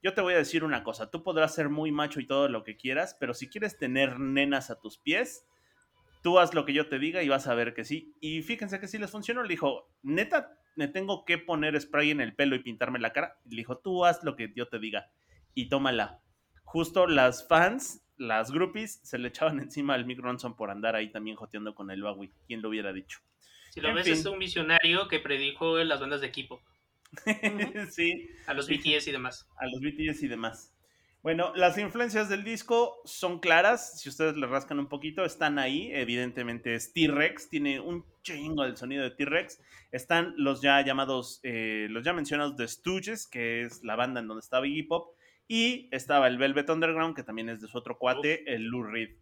yo 0.03 0.13
te 0.13 0.21
voy 0.21 0.35
a 0.35 0.37
decir 0.37 0.63
una 0.63 0.83
cosa, 0.83 1.09
tú 1.09 1.23
podrás 1.23 1.55
ser 1.55 1.69
muy 1.69 1.91
macho 1.91 2.19
y 2.19 2.27
todo 2.27 2.47
lo 2.47 2.63
que 2.63 2.77
quieras, 2.77 3.17
pero 3.19 3.33
si 3.33 3.49
quieres 3.49 3.77
tener 3.77 4.19
nenas 4.19 4.69
a 4.69 4.79
tus 4.79 4.99
pies, 4.99 5.47
tú 6.21 6.37
haz 6.37 6.53
lo 6.53 6.65
que 6.65 6.73
yo 6.73 6.89
te 6.89 6.99
diga 6.99 7.23
y 7.23 7.29
vas 7.29 7.47
a 7.47 7.55
ver 7.55 7.73
que 7.73 7.85
sí. 7.85 8.15
Y 8.19 8.43
fíjense 8.43 8.79
que 8.79 8.87
sí 8.87 8.99
les 8.99 9.09
funcionó. 9.09 9.41
Le 9.41 9.49
dijo, 9.49 9.91
neta, 10.03 10.59
me 10.75 10.87
tengo 10.87 11.25
que 11.25 11.37
poner 11.37 11.79
spray 11.79 12.11
en 12.11 12.21
el 12.21 12.35
pelo 12.35 12.55
y 12.55 12.59
pintarme 12.59 12.99
la 12.99 13.13
cara. 13.13 13.39
Le 13.49 13.57
dijo, 13.57 13.77
tú 13.77 14.05
haz 14.05 14.23
lo 14.23 14.35
que 14.35 14.51
yo 14.55 14.67
te 14.67 14.79
diga 14.79 15.09
y 15.53 15.69
tómala. 15.69 16.21
Justo 16.63 17.07
las 17.07 17.47
fans, 17.47 18.01
las 18.17 18.51
groupies, 18.51 18.99
se 19.03 19.17
le 19.17 19.29
echaban 19.29 19.59
encima 19.61 19.93
al 19.93 20.05
Mick 20.05 20.19
Ronson 20.19 20.55
por 20.55 20.69
andar 20.69 20.95
ahí 20.95 21.11
también 21.11 21.35
joteando 21.35 21.73
con 21.73 21.89
el 21.91 22.03
Bowie. 22.03 22.31
¿Quién 22.47 22.61
lo 22.61 22.69
hubiera 22.69 22.93
dicho? 22.93 23.19
Si 23.71 23.81
lo 23.81 23.93
ves, 23.93 24.07
es 24.07 24.25
un 24.25 24.39
visionario 24.39 25.07
que 25.07 25.19
predijo 25.19 25.77
las 25.83 25.99
bandas 25.99 26.21
de 26.21 26.27
equipo. 26.27 26.61
sí. 27.91 28.29
A 28.47 28.53
los 28.53 28.67
BTS 28.67 29.07
y 29.07 29.11
demás. 29.11 29.47
A 29.57 29.65
los 29.67 29.81
BTS 29.81 30.23
y 30.23 30.27
demás. 30.27 30.74
Bueno, 31.25 31.51
las 31.55 31.75
influencias 31.79 32.29
del 32.29 32.43
disco 32.43 33.01
son 33.03 33.39
claras. 33.39 33.99
Si 33.99 34.09
ustedes 34.09 34.37
le 34.37 34.45
rascan 34.45 34.77
un 34.77 34.87
poquito, 34.87 35.25
están 35.25 35.57
ahí. 35.57 35.89
Evidentemente 35.91 36.75
es 36.75 36.93
T-Rex, 36.93 37.49
tiene 37.49 37.79
un 37.79 38.05
chingo 38.21 38.61
del 38.61 38.77
sonido 38.77 39.01
de 39.01 39.09
T-Rex. 39.09 39.59
Están 39.91 40.35
los 40.37 40.61
ya 40.61 40.79
llamados, 40.85 41.39
eh, 41.41 41.87
los 41.89 42.05
ya 42.05 42.13
mencionados 42.13 42.55
The 42.57 42.67
Stooges, 42.67 43.25
que 43.25 43.63
es 43.63 43.83
la 43.83 43.95
banda 43.95 44.19
en 44.19 44.27
donde 44.27 44.41
estaba 44.41 44.67
Iggy 44.67 44.83
Pop. 44.83 45.15
Y 45.47 45.89
estaba 45.91 46.27
el 46.27 46.37
Velvet 46.37 46.69
Underground, 46.69 47.15
que 47.15 47.23
también 47.23 47.49
es 47.49 47.59
de 47.59 47.69
su 47.69 47.75
otro 47.79 47.97
cuate, 47.97 48.43
el 48.53 48.65
Lou 48.65 48.83
Reed. 48.83 49.15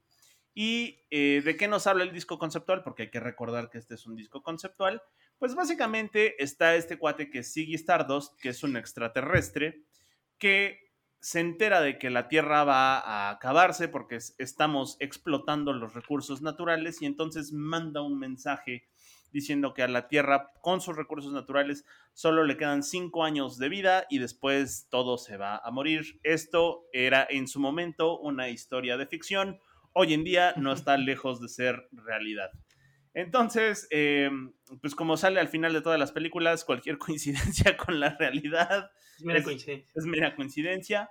¿Y 0.54 1.00
eh, 1.10 1.42
de 1.42 1.56
qué 1.56 1.70
nos 1.70 1.88
habla 1.88 2.04
el 2.04 2.12
disco 2.12 2.38
conceptual? 2.38 2.84
Porque 2.84 3.04
hay 3.04 3.12
que 3.12 3.22
recordar 3.22 3.70
que 3.70 3.78
este 3.78 3.96
es 3.96 4.06
un 4.06 4.18
disco 4.18 4.44
conceptual. 4.44 5.02
Pues 5.40 5.56
básicamente 5.56 6.44
está 6.44 6.76
este 6.76 6.98
cuate 6.98 7.30
que 7.30 7.40
es 7.40 7.54
Ziggy 7.54 7.76
Stardust, 7.76 8.38
que 8.42 8.50
es 8.50 8.62
un 8.62 8.76
extraterrestre, 8.76 9.84
que 10.38 10.83
se 11.24 11.40
entera 11.40 11.80
de 11.80 11.98
que 11.98 12.10
la 12.10 12.28
Tierra 12.28 12.66
va 12.66 13.00
a 13.00 13.30
acabarse 13.30 13.88
porque 13.88 14.20
estamos 14.40 14.98
explotando 15.00 15.72
los 15.72 15.94
recursos 15.94 16.42
naturales 16.42 17.02
y 17.02 17.06
entonces 17.06 17.54
manda 17.54 18.02
un 18.02 18.20
mensaje 18.20 18.90
diciendo 19.32 19.74
que 19.74 19.84
a 19.84 19.88
la 19.88 20.10
Tierra 20.10 20.52
con 20.60 20.82
sus 20.82 20.98
recursos 20.98 21.32
naturales 21.32 21.86
solo 22.12 22.44
le 22.44 22.58
quedan 22.58 22.84
cinco 22.84 23.24
años 23.24 23.58
de 23.58 23.70
vida 23.70 24.06
y 24.10 24.20
después 24.20 24.88
todo 24.90 25.18
se 25.18 25.38
va 25.38 25.62
a 25.64 25.72
morir. 25.72 26.20
Esto 26.24 26.90
era 26.92 27.26
en 27.30 27.48
su 27.48 27.62
momento 27.62 28.20
una 28.20 28.50
historia 28.50 28.98
de 28.98 29.08
ficción, 29.08 29.62
hoy 29.94 30.14
en 30.14 30.26
día 30.26 30.54
no 30.58 30.74
está 30.74 30.98
lejos 30.98 31.40
de 31.40 31.48
ser 31.48 31.88
realidad. 31.94 32.52
Entonces, 33.14 33.88
eh, 33.92 34.30
pues 34.82 34.96
como 34.96 35.18
sale 35.18 35.40
al 35.40 35.48
final 35.48 35.74
de 35.74 35.82
todas 35.82 36.00
las 36.00 36.12
películas, 36.12 36.66
cualquier 36.66 36.98
coincidencia 37.00 37.78
con 37.78 38.00
la 38.00 38.18
realidad 38.18 38.92
es 39.18 39.24
mera, 39.24 39.44
coincidencia. 39.44 39.92
es 39.94 40.06
mera 40.06 40.36
coincidencia. 40.36 41.10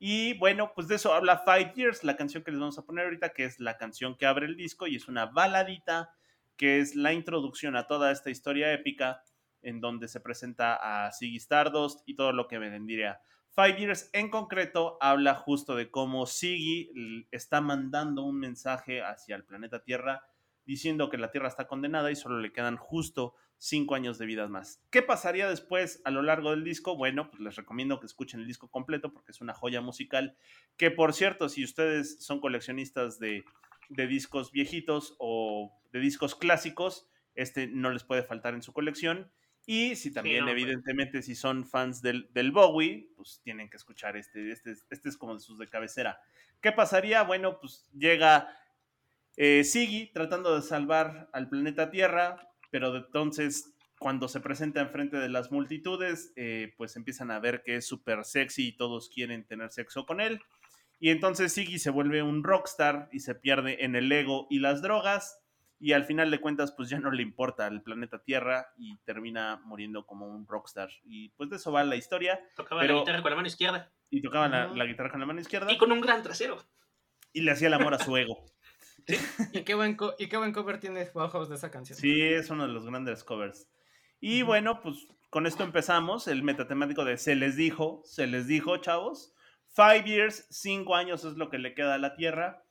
Y 0.00 0.34
bueno, 0.38 0.72
pues 0.74 0.86
de 0.86 0.94
eso 0.94 1.12
habla 1.12 1.42
Five 1.44 1.72
Years, 1.74 2.04
la 2.04 2.16
canción 2.16 2.44
que 2.44 2.52
les 2.52 2.60
vamos 2.60 2.78
a 2.78 2.84
poner 2.84 3.06
ahorita, 3.06 3.30
que 3.30 3.44
es 3.44 3.58
la 3.58 3.76
canción 3.76 4.16
que 4.16 4.26
abre 4.26 4.46
el 4.46 4.56
disco 4.56 4.86
y 4.86 4.96
es 4.96 5.08
una 5.08 5.26
baladita, 5.26 6.14
que 6.56 6.80
es 6.80 6.94
la 6.94 7.12
introducción 7.12 7.76
a 7.76 7.86
toda 7.86 8.12
esta 8.12 8.30
historia 8.30 8.72
épica 8.72 9.22
en 9.62 9.80
donde 9.80 10.06
se 10.06 10.20
presenta 10.20 10.76
a 11.06 11.12
Ziggy 11.12 11.36
Stardust 11.36 12.00
y 12.06 12.14
todo 12.14 12.32
lo 12.32 12.46
que 12.46 12.58
vendría. 12.58 13.20
Five 13.50 13.76
Years 13.76 14.10
en 14.12 14.30
concreto 14.30 14.98
habla 15.00 15.34
justo 15.34 15.74
de 15.74 15.90
cómo 15.90 16.26
Siggy 16.26 17.26
está 17.32 17.60
mandando 17.60 18.22
un 18.22 18.38
mensaje 18.38 19.02
hacia 19.02 19.34
el 19.34 19.44
planeta 19.44 19.82
Tierra 19.82 20.24
diciendo 20.68 21.08
que 21.08 21.16
la 21.16 21.30
Tierra 21.30 21.48
está 21.48 21.66
condenada 21.66 22.10
y 22.10 22.14
solo 22.14 22.40
le 22.40 22.52
quedan 22.52 22.76
justo 22.76 23.34
cinco 23.56 23.94
años 23.94 24.18
de 24.18 24.26
vida 24.26 24.48
más. 24.48 24.84
¿Qué 24.90 25.00
pasaría 25.00 25.48
después 25.48 26.02
a 26.04 26.10
lo 26.10 26.20
largo 26.20 26.50
del 26.50 26.62
disco? 26.62 26.94
Bueno, 26.94 27.30
pues 27.30 27.40
les 27.40 27.56
recomiendo 27.56 27.98
que 28.00 28.04
escuchen 28.04 28.40
el 28.40 28.46
disco 28.46 28.70
completo 28.70 29.10
porque 29.14 29.32
es 29.32 29.40
una 29.40 29.54
joya 29.54 29.80
musical 29.80 30.36
que, 30.76 30.90
por 30.90 31.14
cierto, 31.14 31.48
si 31.48 31.64
ustedes 31.64 32.22
son 32.22 32.38
coleccionistas 32.40 33.18
de, 33.18 33.46
de 33.88 34.06
discos 34.06 34.52
viejitos 34.52 35.16
o 35.18 35.72
de 35.90 36.00
discos 36.00 36.34
clásicos, 36.34 37.08
este 37.34 37.66
no 37.66 37.90
les 37.90 38.04
puede 38.04 38.22
faltar 38.22 38.52
en 38.52 38.60
su 38.60 38.74
colección. 38.74 39.32
Y 39.64 39.96
si 39.96 40.12
también, 40.12 40.44
no, 40.44 40.50
evidentemente, 40.50 41.22
si 41.22 41.34
son 41.34 41.64
fans 41.64 42.02
del, 42.02 42.28
del, 42.34 42.52
Bowie, 42.52 43.08
pues 43.16 43.40
tienen 43.42 43.70
que 43.70 43.78
escuchar 43.78 44.18
este, 44.18 44.50
este. 44.50 44.72
Este 44.90 45.08
es 45.08 45.16
como 45.16 45.32
de 45.32 45.40
sus 45.40 45.58
de 45.58 45.66
cabecera. 45.66 46.20
¿Qué 46.60 46.72
pasaría? 46.72 47.22
Bueno, 47.22 47.58
pues 47.58 47.88
llega 47.94 48.54
eh, 49.40 49.62
Siggy 49.64 50.12
tratando 50.12 50.54
de 50.54 50.62
salvar 50.62 51.30
al 51.32 51.48
planeta 51.48 51.90
Tierra, 51.90 52.50
pero 52.70 52.92
de 52.92 52.98
entonces, 52.98 53.72
cuando 53.98 54.28
se 54.28 54.40
presenta 54.40 54.80
enfrente 54.80 55.16
de 55.16 55.28
las 55.28 55.50
multitudes, 55.52 56.32
eh, 56.36 56.74
pues 56.76 56.96
empiezan 56.96 57.30
a 57.30 57.38
ver 57.38 57.62
que 57.64 57.76
es 57.76 57.86
súper 57.86 58.24
sexy 58.24 58.68
y 58.68 58.76
todos 58.76 59.08
quieren 59.08 59.46
tener 59.46 59.70
sexo 59.70 60.04
con 60.06 60.20
él. 60.20 60.40
Y 61.00 61.10
entonces 61.10 61.52
Siggy 61.52 61.78
se 61.78 61.90
vuelve 61.90 62.22
un 62.22 62.42
rockstar 62.42 63.08
y 63.12 63.20
se 63.20 63.34
pierde 63.36 63.84
en 63.84 63.94
el 63.94 64.10
ego 64.10 64.46
y 64.50 64.58
las 64.58 64.82
drogas 64.82 65.38
y 65.80 65.92
al 65.92 66.04
final 66.04 66.32
de 66.32 66.40
cuentas 66.40 66.72
pues 66.72 66.88
ya 66.88 66.98
no 66.98 67.12
le 67.12 67.22
importa 67.22 67.66
al 67.66 67.82
planeta 67.82 68.18
Tierra 68.24 68.66
y 68.76 68.96
termina 69.04 69.60
muriendo 69.64 70.04
como 70.04 70.26
un 70.26 70.44
rockstar. 70.48 70.90
Y 71.04 71.28
pues 71.30 71.48
de 71.50 71.56
eso 71.56 71.70
va 71.70 71.84
la 71.84 71.94
historia. 71.94 72.40
Tocaba 72.56 72.80
Pero- 72.80 72.94
la 72.94 73.00
guitarra 73.02 73.22
con 73.22 73.30
la 73.30 73.36
mano 73.36 73.46
izquierda. 73.48 73.92
Y 74.10 74.20
tocaba 74.22 74.48
la, 74.48 74.66
la 74.74 74.84
guitarra 74.86 75.10
con 75.10 75.20
la 75.20 75.26
mano 75.26 75.40
izquierda 75.40 75.70
Y 75.72 75.78
con 75.78 75.92
un 75.92 76.00
gran 76.00 76.22
trasero. 76.24 76.58
y 77.32 77.42
le 77.42 77.52
hacía 77.52 77.68
el 77.68 77.74
amor 77.74 77.94
a 77.94 77.98
su 78.00 78.16
ego. 78.16 78.44
¿Y 79.52 79.62
qué, 79.62 79.74
buen 79.74 79.96
¿Y 80.18 80.28
qué 80.28 80.36
buen 80.36 80.52
cover 80.52 80.78
tiene 80.80 81.08
Bauhaus 81.14 81.48
de 81.48 81.54
esa 81.54 81.70
canción? 81.70 81.98
Sí, 81.98 82.20
es 82.22 82.50
uno 82.50 82.66
de 82.66 82.72
los 82.72 82.86
grandes 82.86 83.24
covers. 83.24 83.70
Y 84.20 84.42
bueno, 84.42 84.80
pues 84.82 85.06
con 85.30 85.46
esto 85.46 85.62
empezamos, 85.62 86.28
el 86.28 86.42
metatemático 86.42 87.04
de 87.04 87.16
se 87.16 87.34
les 87.34 87.56
dijo, 87.56 88.02
se 88.04 88.26
les 88.26 88.46
dijo, 88.46 88.76
chavos. 88.78 89.34
Five 89.74 90.04
years, 90.04 90.46
cinco 90.50 90.94
años 90.94 91.24
es 91.24 91.36
lo 91.36 91.50
que 91.50 91.58
le 91.58 91.74
queda 91.74 91.94
a 91.94 91.98
la 91.98 92.16
Tierra. 92.16 92.64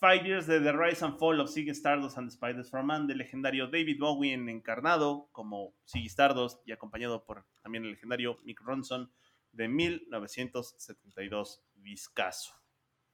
Five 0.00 0.24
years 0.24 0.46
de 0.46 0.60
The 0.60 0.72
Rise 0.72 1.04
and 1.04 1.18
Fall 1.18 1.40
of 1.40 1.50
Ziggy 1.50 1.70
Stardust 1.70 2.18
and 2.18 2.28
the 2.28 2.34
Spiders 2.34 2.70
from 2.70 2.86
Man, 2.86 3.06
del 3.06 3.18
legendario 3.18 3.66
David 3.66 3.98
Bowie 3.98 4.32
en 4.32 4.48
encarnado 4.48 5.28
como 5.32 5.74
Ziggy 5.86 6.06
Stardust 6.06 6.66
y 6.66 6.72
acompañado 6.72 7.24
por 7.24 7.46
también 7.62 7.84
el 7.84 7.92
legendario 7.92 8.38
Mick 8.44 8.60
Ronson 8.60 9.12
de 9.52 9.68
1972, 9.68 11.64
Vizcazo. 11.74 12.54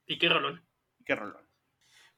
Y 0.05 0.17
qué 0.17 0.29
rolón. 0.29 0.65
Qué 1.05 1.15
rolón. 1.15 1.50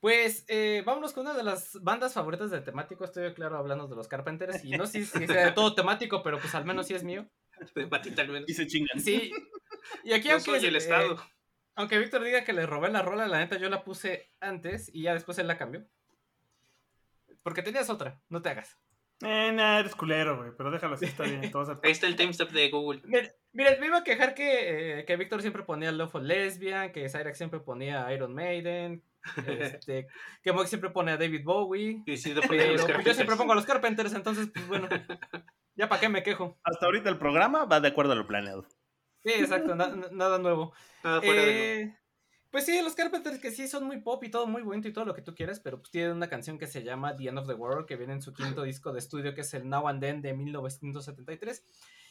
Pues 0.04 0.44
eh, 0.50 0.84
vámonos 0.86 1.14
con 1.14 1.26
una 1.26 1.34
de 1.34 1.44
las 1.44 1.82
bandas 1.82 2.14
favoritas 2.14 2.52
de 2.52 2.60
temático. 2.60 3.06
Estoy 3.06 3.34
claro 3.34 3.58
hablando 3.58 3.88
de 3.88 3.96
los 3.96 4.10
Carpenters. 4.10 4.62
Y 4.66 4.72
no 4.72 4.86
sé 4.86 5.06
si 5.06 5.28
sea 5.28 5.46
de 5.46 5.52
todo 5.54 5.76
temático, 5.76 6.22
pero 6.22 6.40
pues 6.40 6.54
al 6.56 6.66
menos 6.66 6.88
sí 6.88 6.94
es 6.94 7.06
mío. 7.06 7.26
De 7.74 7.88
patita 7.88 8.24
al 8.24 8.28
menos. 8.28 8.50
Y 8.50 8.54
se 8.54 8.68
chingan. 8.68 9.00
Sí. 9.00 9.32
Y 10.04 10.12
aquí 10.12 10.28
Yo 10.28 10.34
aunque, 10.34 10.60
soy 10.60 10.66
el 10.66 10.76
eh, 10.76 10.80
Estado. 10.80 11.26
aunque 11.76 12.00
Víctor 12.00 12.22
diga 12.22 12.44
que 12.44 12.52
le 12.52 12.66
robé 12.66 12.90
la 12.90 13.02
rola, 13.02 13.30
la 13.30 13.38
neta 13.38 13.58
yo 13.58 13.70
la 13.70 13.86
puse 13.86 14.30
antes 14.42 14.94
y 14.94 15.04
ya 15.04 15.14
después 15.14 15.38
él 15.40 15.48
la 15.48 15.58
cambió. 15.58 15.88
Porque 17.42 17.64
tenías 17.64 17.90
otra, 17.90 18.22
no 18.28 18.42
te 18.42 18.50
hagas. 18.50 18.78
Eh, 19.22 19.54
nah, 19.54 19.80
eres 19.80 19.96
culero, 19.96 20.36
güey, 20.36 20.52
pero 20.58 20.70
déjalo 20.70 20.96
así, 20.96 21.06
está 21.06 21.24
bien. 21.24 21.50
todo 21.50 21.80
Ahí 21.82 21.92
está 21.92 22.08
el 22.08 22.18
timestamp 22.18 22.52
de 22.52 22.70
Google. 22.70 23.00
Mira, 23.06 23.30
mira, 23.54 23.78
me 23.80 23.86
iba 23.86 24.00
a 24.00 24.04
quejar 24.04 24.36
que, 24.36 25.00
eh, 25.00 25.06
que 25.06 25.16
Víctor 25.16 25.42
siempre 25.42 25.64
ponía 25.64 25.94
Love 25.94 26.12
for 26.12 26.22
Lesbian, 26.22 26.92
que 26.92 27.08
Cyrax 27.08 27.38
siempre 27.38 27.62
ponía 27.62 28.12
Iron 28.14 28.34
Maiden, 28.34 29.02
este, 29.48 30.08
que 30.42 30.52
Mox 30.54 30.70
siempre 30.70 30.90
pone 30.90 31.12
a 31.12 31.18
David 31.18 31.44
Bowie. 31.44 32.04
Y 32.06 32.18
sí, 32.18 32.34
poner 32.34 32.48
Pero 32.76 32.86
pues, 32.88 33.06
yo 33.06 33.14
siempre 33.14 33.36
pongo 33.36 33.54
a 33.54 33.56
los 33.56 33.66
Carpenters, 33.66 34.14
entonces, 34.14 34.50
pues 34.54 34.68
bueno, 34.68 34.88
ya 35.76 35.90
para 35.90 36.02
qué 36.02 36.10
me 36.10 36.24
quejo. 36.24 36.58
Hasta 36.64 36.86
ahorita 36.86 37.10
el 37.10 37.18
programa 37.18 37.66
va 37.66 37.80
de 37.80 37.88
acuerdo 37.90 38.14
a 38.14 38.16
lo 38.16 38.28
planeado. 38.28 38.68
Sí, 39.24 39.32
exacto, 39.32 39.76
na- 39.76 39.96
na- 39.96 40.10
nada 40.12 40.38
nuevo. 40.38 40.74
Ah, 41.04 41.22
fuera 41.24 41.42
de 41.42 41.48
lo- 41.48 41.52
Eh, 41.54 41.98
pues 42.52 42.66
sí, 42.66 42.80
los 42.84 42.94
Carpenters 42.94 43.40
que 43.40 43.52
sí 43.52 43.68
son 43.68 43.86
muy 43.86 44.02
pop 44.02 44.24
y 44.24 44.30
todo 44.30 44.46
muy 44.46 44.62
bonito 44.62 44.88
y 44.88 44.94
todo 44.94 45.06
lo 45.06 45.16
que 45.16 45.22
tú 45.22 45.34
quieras, 45.34 45.60
pero 45.60 45.80
pues 45.80 45.90
tienen 45.92 46.12
una 46.12 46.30
canción 46.30 46.60
que 46.60 46.68
se 46.68 46.84
llama 46.84 47.16
The 47.16 47.30
End 47.30 47.40
of 47.40 47.48
the 47.48 47.54
World, 47.54 47.88
que 47.88 47.96
viene 47.96 48.14
en 48.14 48.22
su 48.22 48.34
quinto 48.34 48.64
disco 48.64 48.92
de 48.94 49.00
estudio, 49.00 49.34
que 49.34 49.42
es 49.42 49.54
el 49.54 49.68
Now 49.70 49.88
and 49.88 50.02
Then 50.02 50.22
de 50.22 50.34
1973. 50.34 51.66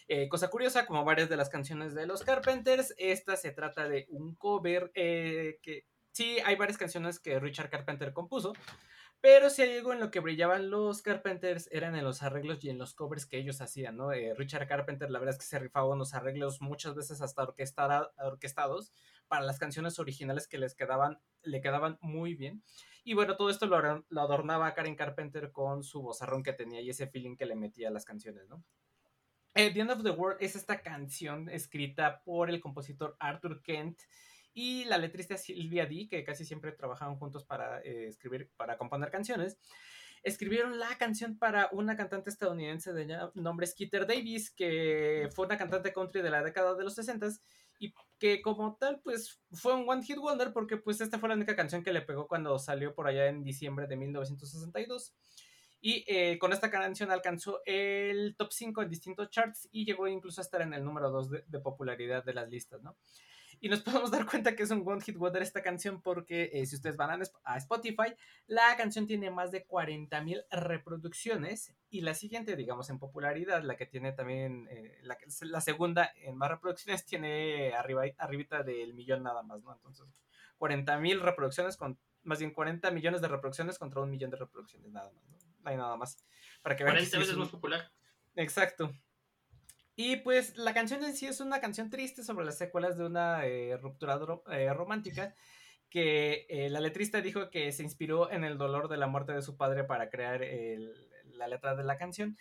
Eh, 0.08 0.28
cosa 0.28 0.48
curiosa, 0.48 0.84
como 0.84 1.04
varias 1.04 1.28
de 1.28 1.36
las 1.36 1.48
canciones 1.48 1.94
de 1.94 2.06
los 2.06 2.22
Carpenters, 2.24 2.92
esta 2.98 3.36
se 3.36 3.52
trata 3.52 3.88
de 3.88 4.06
un 4.08 4.34
cover 4.34 4.90
eh, 4.94 5.58
que 5.62 5.86
sí 6.12 6.38
hay 6.44 6.56
varias 6.56 6.78
canciones 6.78 7.18
que 7.18 7.40
Richard 7.40 7.70
Carpenter 7.70 8.12
compuso, 8.12 8.52
pero 9.20 9.50
si 9.50 9.62
hay 9.62 9.76
algo 9.76 9.92
en 9.92 10.00
lo 10.00 10.10
que 10.10 10.18
brillaban 10.20 10.68
los 10.68 11.00
Carpenters 11.00 11.68
eran 11.70 11.94
en 11.94 12.04
los 12.04 12.22
arreglos 12.22 12.64
y 12.64 12.70
en 12.70 12.78
los 12.78 12.92
covers 12.92 13.24
que 13.24 13.38
ellos 13.38 13.60
hacían, 13.60 13.96
¿no? 13.96 14.12
Eh, 14.12 14.34
Richard 14.34 14.66
Carpenter, 14.66 15.10
la 15.10 15.20
verdad 15.20 15.34
es 15.34 15.40
que 15.40 15.46
se 15.46 15.58
rifaba 15.58 15.88
unos 15.88 16.14
arreglos 16.14 16.60
muchas 16.60 16.94
veces 16.94 17.22
hasta 17.22 17.42
orquestados 17.42 18.92
para 19.28 19.44
las 19.44 19.58
canciones 19.58 19.98
originales 19.98 20.48
que 20.48 20.58
les 20.58 20.74
quedaban, 20.74 21.20
le 21.42 21.60
quedaban 21.60 21.98
muy 22.00 22.34
bien. 22.34 22.64
Y 23.04 23.14
bueno, 23.14 23.36
todo 23.36 23.50
esto 23.50 23.66
lo 23.66 24.20
adornaba 24.20 24.74
Karen 24.74 24.96
Carpenter 24.96 25.52
con 25.52 25.84
su 25.84 26.02
vozarrón 26.02 26.42
que 26.42 26.52
tenía 26.52 26.80
y 26.80 26.90
ese 26.90 27.06
feeling 27.06 27.36
que 27.36 27.46
le 27.46 27.54
metía 27.54 27.88
a 27.88 27.92
las 27.92 28.04
canciones, 28.04 28.48
¿no? 28.48 28.64
Eh, 29.54 29.70
the 29.72 29.80
End 29.80 29.90
of 29.90 30.02
the 30.02 30.10
World 30.10 30.38
es 30.40 30.56
esta 30.56 30.80
canción 30.80 31.48
escrita 31.50 32.22
por 32.24 32.48
el 32.48 32.60
compositor 32.60 33.16
Arthur 33.20 33.62
Kent 33.62 34.00
y 34.54 34.84
la 34.84 34.98
letrista 34.98 35.36
Silvia 35.36 35.86
D, 35.86 36.08
que 36.08 36.24
casi 36.24 36.44
siempre 36.44 36.72
trabajaban 36.72 37.16
juntos 37.16 37.44
para 37.44 37.80
eh, 37.80 38.06
escribir, 38.06 38.50
para 38.56 38.76
componer 38.76 39.10
canciones. 39.10 39.58
Escribieron 40.22 40.78
la 40.78 40.96
canción 40.98 41.36
para 41.36 41.68
una 41.72 41.96
cantante 41.96 42.30
estadounidense 42.30 42.92
de 42.92 43.18
nombre 43.34 43.66
Skeeter 43.66 44.06
Davis, 44.06 44.50
que 44.50 45.28
fue 45.34 45.46
una 45.46 45.58
cantante 45.58 45.92
country 45.92 46.22
de 46.22 46.30
la 46.30 46.44
década 46.44 46.74
de 46.74 46.84
los 46.84 46.94
60 46.94 47.28
y 47.80 47.92
que 48.20 48.40
como 48.40 48.76
tal, 48.76 49.00
pues 49.00 49.40
fue 49.50 49.74
un 49.74 49.88
One 49.88 50.04
Hit 50.04 50.18
Wonder 50.18 50.52
porque 50.52 50.76
pues 50.76 51.00
esta 51.00 51.18
fue 51.18 51.28
la 51.28 51.34
única 51.34 51.56
canción 51.56 51.82
que 51.82 51.92
le 51.92 52.02
pegó 52.02 52.28
cuando 52.28 52.56
salió 52.60 52.94
por 52.94 53.08
allá 53.08 53.26
en 53.26 53.42
diciembre 53.42 53.88
de 53.88 53.96
1962. 53.96 55.12
Y 55.80 56.04
eh, 56.06 56.38
con 56.38 56.52
esta 56.52 56.70
canción 56.70 57.10
alcanzó 57.10 57.60
el 57.66 58.36
top 58.38 58.52
5 58.52 58.82
en 58.82 58.88
distintos 58.88 59.30
charts 59.30 59.68
y 59.72 59.84
llegó 59.84 60.06
incluso 60.06 60.40
a 60.40 60.44
estar 60.44 60.62
en 60.62 60.74
el 60.74 60.84
número 60.84 61.10
2 61.10 61.30
de, 61.30 61.44
de 61.48 61.58
popularidad 61.58 62.24
de 62.24 62.34
las 62.34 62.48
listas, 62.48 62.80
¿no? 62.82 62.96
Y 63.62 63.68
nos 63.68 63.80
podemos 64.04 64.10
dar 64.10 64.26
cuenta 64.26 64.56
que 64.56 64.64
es 64.64 64.70
un 64.72 64.82
One 64.84 65.00
Hit 65.00 65.16
Wonder 65.16 65.40
esta 65.40 65.62
canción 65.62 66.02
porque 66.02 66.50
eh, 66.52 66.66
si 66.66 66.74
ustedes 66.74 66.96
van 66.96 67.22
a 67.44 67.56
Spotify, 67.56 68.12
la 68.46 68.76
canción 68.76 69.06
tiene 69.06 69.30
más 69.30 69.52
de 69.52 69.66
40.000 69.66 70.44
reproducciones 70.50 71.72
y 71.88 72.00
la 72.00 72.14
siguiente, 72.14 72.56
digamos, 72.56 72.90
en 72.90 72.98
popularidad, 72.98 73.62
la 73.62 73.76
que 73.76 73.86
tiene 73.86 74.12
también, 74.12 74.66
eh, 74.68 74.98
la, 75.02 75.16
la, 75.42 75.60
segunda 75.60 76.12
en 76.16 76.36
más 76.36 76.50
reproducciones, 76.50 77.06
tiene 77.06 77.72
arriba, 77.72 78.02
arribita 78.18 78.64
del 78.64 78.94
millón 78.94 79.22
nada 79.22 79.44
más, 79.44 79.62
¿no? 79.62 79.72
Entonces, 79.72 80.06
40.000 80.58 81.20
reproducciones 81.20 81.76
con, 81.76 81.96
más 82.24 82.40
bien 82.40 82.52
40 82.52 82.90
millones 82.90 83.20
de 83.20 83.28
reproducciones 83.28 83.78
contra 83.78 84.00
un 84.00 84.10
millón 84.10 84.32
de 84.32 84.38
reproducciones 84.38 84.90
nada 84.90 85.12
más, 85.12 85.24
¿no? 85.28 85.38
No 85.60 85.70
hay 85.70 85.76
nada 85.76 85.96
más. 85.96 86.18
Para 86.62 86.74
que 86.74 86.82
vean 86.82 86.96
40 86.96 87.18
veces 87.18 87.36
más 87.36 87.48
popular. 87.48 87.92
Exacto. 88.34 88.92
Y 89.94 90.16
pues 90.16 90.56
la 90.56 90.72
canción 90.72 91.04
en 91.04 91.14
sí 91.14 91.26
es 91.26 91.40
una 91.40 91.60
canción 91.60 91.90
triste 91.90 92.24
sobre 92.24 92.46
las 92.46 92.56
secuelas 92.56 92.96
de 92.96 93.04
una 93.04 93.46
eh, 93.46 93.76
ruptura 93.76 94.18
eh, 94.50 94.72
romántica 94.72 95.34
que 95.90 96.46
eh, 96.48 96.70
la 96.70 96.80
letrista 96.80 97.20
dijo 97.20 97.50
que 97.50 97.70
se 97.72 97.82
inspiró 97.82 98.30
en 98.30 98.44
el 98.44 98.56
dolor 98.56 98.88
de 98.88 98.96
la 98.96 99.06
muerte 99.06 99.32
de 99.32 99.42
su 99.42 99.58
padre 99.58 99.84
para 99.84 100.08
crear 100.08 100.42
el, 100.42 100.94
la 101.34 101.46
letra 101.48 101.74
de 101.76 101.84
la 101.84 101.98
canción, 101.98 102.38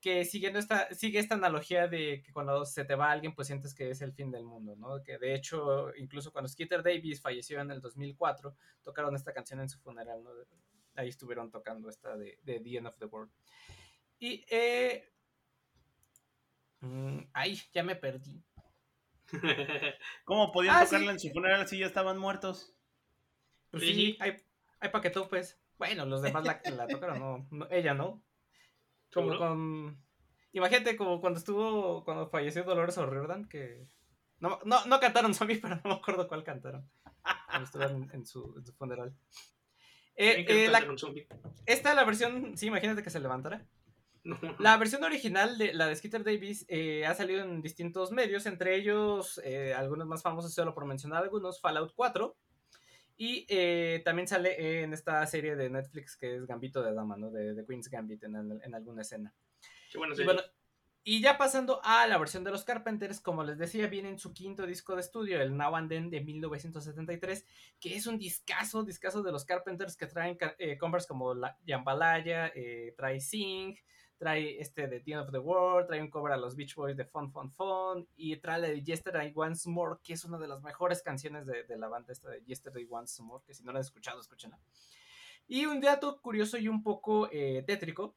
que 0.00 0.24
siguiendo 0.24 0.58
esta, 0.58 0.88
sigue 0.94 1.18
esta 1.18 1.34
analogía 1.34 1.86
de 1.86 2.22
que 2.22 2.32
cuando 2.32 2.64
se 2.64 2.86
te 2.86 2.94
va 2.94 3.10
alguien 3.10 3.34
pues 3.34 3.48
sientes 3.48 3.74
que 3.74 3.90
es 3.90 4.00
el 4.00 4.14
fin 4.14 4.30
del 4.30 4.44
mundo, 4.44 4.74
¿no? 4.76 5.02
Que 5.02 5.18
de 5.18 5.34
hecho 5.34 5.94
incluso 5.96 6.32
cuando 6.32 6.48
Skeeter 6.48 6.82
Davis 6.82 7.20
falleció 7.20 7.60
en 7.60 7.70
el 7.70 7.82
2004, 7.82 8.56
tocaron 8.82 9.14
esta 9.14 9.34
canción 9.34 9.60
en 9.60 9.68
su 9.68 9.78
funeral, 9.80 10.24
¿no? 10.24 10.30
Ahí 10.94 11.08
estuvieron 11.08 11.50
tocando 11.50 11.90
esta 11.90 12.16
de, 12.16 12.38
de 12.42 12.60
The 12.60 12.76
End 12.78 12.86
of 12.86 12.98
the 12.98 13.04
World. 13.04 13.30
Y 14.18 14.46
eh, 14.48 15.13
Mm, 16.84 17.30
ay, 17.32 17.58
ya 17.72 17.82
me 17.82 17.96
perdí. 17.96 18.42
¿Cómo 20.24 20.52
podían 20.52 20.76
ah, 20.76 20.84
tocarla 20.84 21.12
en 21.12 21.18
su 21.18 21.30
funeral 21.30 21.66
si 21.66 21.78
ya 21.78 21.86
estaban 21.86 22.18
muertos? 22.18 22.74
Pues 23.70 23.84
sí, 23.84 24.16
hay, 24.20 24.36
hay 24.80 24.88
pa' 24.90 25.00
que 25.00 25.10
pues. 25.10 25.58
Bueno, 25.78 26.04
los 26.04 26.22
demás 26.22 26.44
la, 26.44 26.60
la 26.70 26.86
tocaron, 26.86 27.48
no, 27.50 27.66
ella 27.70 27.94
no. 27.94 28.22
Como 29.12 29.36
con. 29.36 29.98
Imagínate 30.52 30.96
como 30.96 31.20
cuando 31.20 31.38
estuvo, 31.38 32.04
cuando 32.04 32.28
falleció 32.28 32.62
Dolores 32.62 32.98
O'Riordan, 32.98 33.48
que. 33.48 33.88
No, 34.38 34.60
no, 34.64 34.84
no 34.84 35.00
cantaron 35.00 35.34
Zombie, 35.34 35.58
pero 35.62 35.76
no 35.76 35.82
me 35.84 35.94
acuerdo 35.94 36.28
cuál 36.28 36.44
cantaron. 36.44 36.88
Cuando 37.48 37.64
estuvieron 37.64 38.10
en, 38.12 38.26
su, 38.26 38.54
en 38.58 38.66
su 38.66 38.72
funeral. 38.74 39.16
Eh, 40.16 40.44
eh, 40.46 40.68
la, 40.68 40.78
esta 41.66 41.90
es 41.90 41.96
la 41.96 42.04
versión, 42.04 42.56
sí, 42.56 42.66
imagínate 42.66 43.02
que 43.02 43.10
se 43.10 43.18
levantara. 43.18 43.66
La 44.58 44.78
versión 44.78 45.04
original 45.04 45.58
de 45.58 45.74
la 45.74 45.86
de 45.86 45.96
Skeeter 45.96 46.24
Davis 46.24 46.64
eh, 46.68 47.04
ha 47.04 47.14
salido 47.14 47.42
en 47.42 47.60
distintos 47.60 48.10
medios, 48.10 48.46
entre 48.46 48.74
ellos 48.74 49.38
eh, 49.44 49.74
algunos 49.74 50.06
más 50.06 50.22
famosos, 50.22 50.54
solo 50.54 50.74
por 50.74 50.86
mencionar 50.86 51.22
algunos, 51.22 51.60
Fallout 51.60 51.92
4. 51.94 52.34
Y 53.16 53.46
eh, 53.48 54.02
también 54.04 54.26
sale 54.26 54.82
en 54.82 54.92
esta 54.92 55.24
serie 55.26 55.54
de 55.56 55.70
Netflix 55.70 56.16
que 56.16 56.36
es 56.36 56.46
Gambito 56.46 56.82
de 56.82 56.94
Dama, 56.94 57.16
¿no? 57.16 57.30
De, 57.30 57.54
de 57.54 57.64
Queen's 57.66 57.88
Gambit 57.88 58.24
en, 58.24 58.74
alguna 58.74 59.02
escena. 59.02 59.32
Qué 59.92 59.98
bueno, 59.98 60.14
y, 60.18 60.24
bueno, 60.24 60.40
y 61.04 61.20
ya 61.20 61.36
pasando 61.36 61.80
a 61.84 62.06
la 62.06 62.18
versión 62.18 62.42
de 62.44 62.50
los 62.50 62.64
Carpenters, 62.64 63.20
como 63.20 63.44
les 63.44 63.58
decía, 63.58 63.86
viene 63.88 64.08
en 64.08 64.18
su 64.18 64.32
quinto 64.32 64.66
disco 64.66 64.94
de 64.94 65.02
estudio, 65.02 65.40
el 65.40 65.56
Now 65.56 65.76
and 65.76 65.90
Then 65.90 66.10
de 66.10 66.22
1973, 66.22 67.46
que 67.78 67.94
es 67.94 68.06
un 68.06 68.18
discazo, 68.18 68.82
discazo 68.82 69.22
de 69.22 69.30
los 69.30 69.44
Carpenters 69.44 69.96
que 69.96 70.06
traen 70.06 70.36
covers 70.80 71.06
como 71.06 71.34
la 71.34 71.56
Jambalaya, 71.64 72.52
trae 72.96 73.20
Sing, 73.20 73.76
trae 74.24 74.58
este 74.58 74.88
de 74.88 75.00
The 75.00 75.12
End 75.12 75.20
of 75.20 75.32
the 75.32 75.38
World, 75.38 75.86
trae 75.86 76.00
un 76.00 76.08
cover 76.08 76.32
a 76.32 76.38
los 76.38 76.56
Beach 76.56 76.74
Boys 76.76 76.96
de 76.96 77.04
Fun 77.04 77.30
Fun 77.30 77.52
Fun 77.52 78.08
y 78.16 78.34
trae 78.38 78.58
la 78.58 78.68
de 78.68 78.82
Yesterday 78.82 79.30
Once 79.34 79.68
More, 79.68 80.00
que 80.02 80.14
es 80.14 80.24
una 80.24 80.38
de 80.38 80.48
las 80.48 80.62
mejores 80.62 81.02
canciones 81.02 81.44
de, 81.44 81.66
la 81.76 81.88
banda 81.88 82.10
esta 82.10 82.30
de 82.30 82.42
Yesterday 82.42 82.86
Once 82.88 83.22
More, 83.22 83.44
que 83.46 83.52
si 83.52 83.62
no 83.62 83.70
la 83.70 83.80
han 83.80 83.84
escuchado, 83.84 84.18
escúchenla. 84.22 84.58
Y 85.46 85.66
un 85.66 85.78
dato 85.78 86.22
curioso 86.22 86.56
y 86.56 86.68
un 86.68 86.82
poco 86.82 87.28
eh, 87.30 87.64
tétrico 87.66 88.16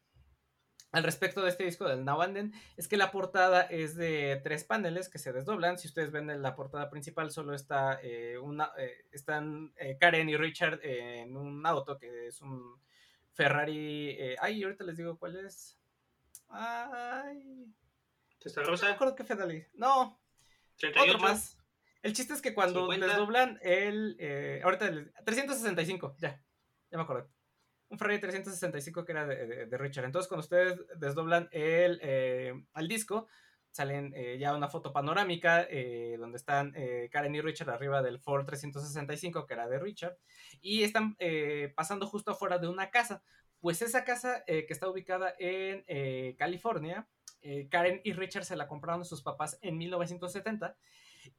al 0.93 1.03
respecto 1.03 1.41
de 1.41 1.49
este 1.49 1.65
disco 1.65 1.83
del 1.83 2.05
Now 2.05 2.21
and 2.21 2.55
es 2.77 2.87
que 2.87 2.95
la 2.95 3.11
portada 3.11 3.63
es 3.63 3.97
de 3.97 4.39
tres 4.45 4.63
paneles 4.63 5.09
que 5.09 5.19
se 5.19 5.33
desdoblan. 5.33 5.77
Si 5.77 5.89
ustedes 5.89 6.11
ven 6.13 6.29
en 6.29 6.41
la 6.41 6.55
portada 6.55 6.89
principal, 6.89 7.31
solo 7.31 7.53
está 7.53 7.99
eh, 8.01 8.37
una, 8.37 8.71
eh, 8.77 8.95
están 9.11 9.73
Karen 9.99 10.29
y 10.29 10.37
Richard 10.37 10.79
en 10.83 11.35
un 11.35 11.65
auto 11.65 11.97
que 11.97 12.27
es 12.27 12.39
un 12.39 12.81
Ferrari. 13.33 14.17
ay, 14.39 14.63
ahorita 14.63 14.85
les 14.85 14.95
digo 14.95 15.17
cuál 15.17 15.35
es. 15.45 15.76
Ay. 16.49 17.73
No 18.55 18.71
me 18.71 18.87
acuerdo 18.87 19.15
qué 19.15 19.23
Fedali. 19.23 19.65
No. 19.73 20.19
38. 20.79 21.15
Otro 21.15 21.27
más. 21.27 21.57
El 22.01 22.13
chiste 22.13 22.33
es 22.33 22.41
que 22.41 22.53
cuando 22.53 22.91
les 22.91 23.15
doblan 23.15 23.59
el. 23.61 24.15
Eh, 24.19 24.61
ahorita. 24.63 24.91
365, 25.25 26.15
ya. 26.19 26.41
Ya 26.91 26.97
me 26.97 27.03
acuerdo. 27.03 27.29
Un 27.89 27.97
Ferrari 27.97 28.19
365 28.19 29.05
que 29.05 29.11
era 29.11 29.25
de, 29.25 29.65
de, 29.65 29.77
Richard. 29.77 30.05
Entonces, 30.05 30.27
cuando 30.27 30.43
ustedes 30.43 30.79
desdoblan 30.97 31.47
el, 31.51 31.99
eh, 32.01 32.53
al 32.73 32.87
disco, 32.87 33.27
salen 33.77 34.11
eh, 34.15 34.37
ya 34.39 34.55
una 34.55 34.69
foto 34.69 34.91
panorámica 34.91 35.67
eh, 35.69 36.15
donde 36.17 36.37
están 36.37 36.73
eh, 36.75 37.09
Karen 37.11 37.35
y 37.35 37.41
Richard 37.41 37.69
arriba 37.69 38.01
del 38.01 38.19
Ford 38.19 38.43
365 38.43 39.45
que 39.45 39.53
era 39.53 39.67
de 39.67 39.77
Richard 39.77 40.17
y 40.61 40.81
están 40.83 41.15
pasando 41.75 42.07
justo 42.07 42.31
afuera 42.31 42.57
de 42.57 42.67
una 42.67 42.89
casa 42.89 43.21
pues 43.67 43.81
esa 43.81 44.05
casa 44.05 44.45
eh, 44.47 44.65
que 44.65 44.71
está 44.71 44.89
ubicada 44.89 45.35
en 45.39 45.83
eh, 45.87 46.37
California, 46.39 47.05
eh, 47.41 47.67
Karen 47.69 47.99
y 48.05 48.13
Richard 48.13 48.45
se 48.45 48.55
la 48.55 48.65
compraron 48.65 49.03
sus 49.03 49.21
papás 49.21 49.59
en 49.61 49.77
1970 49.77 50.77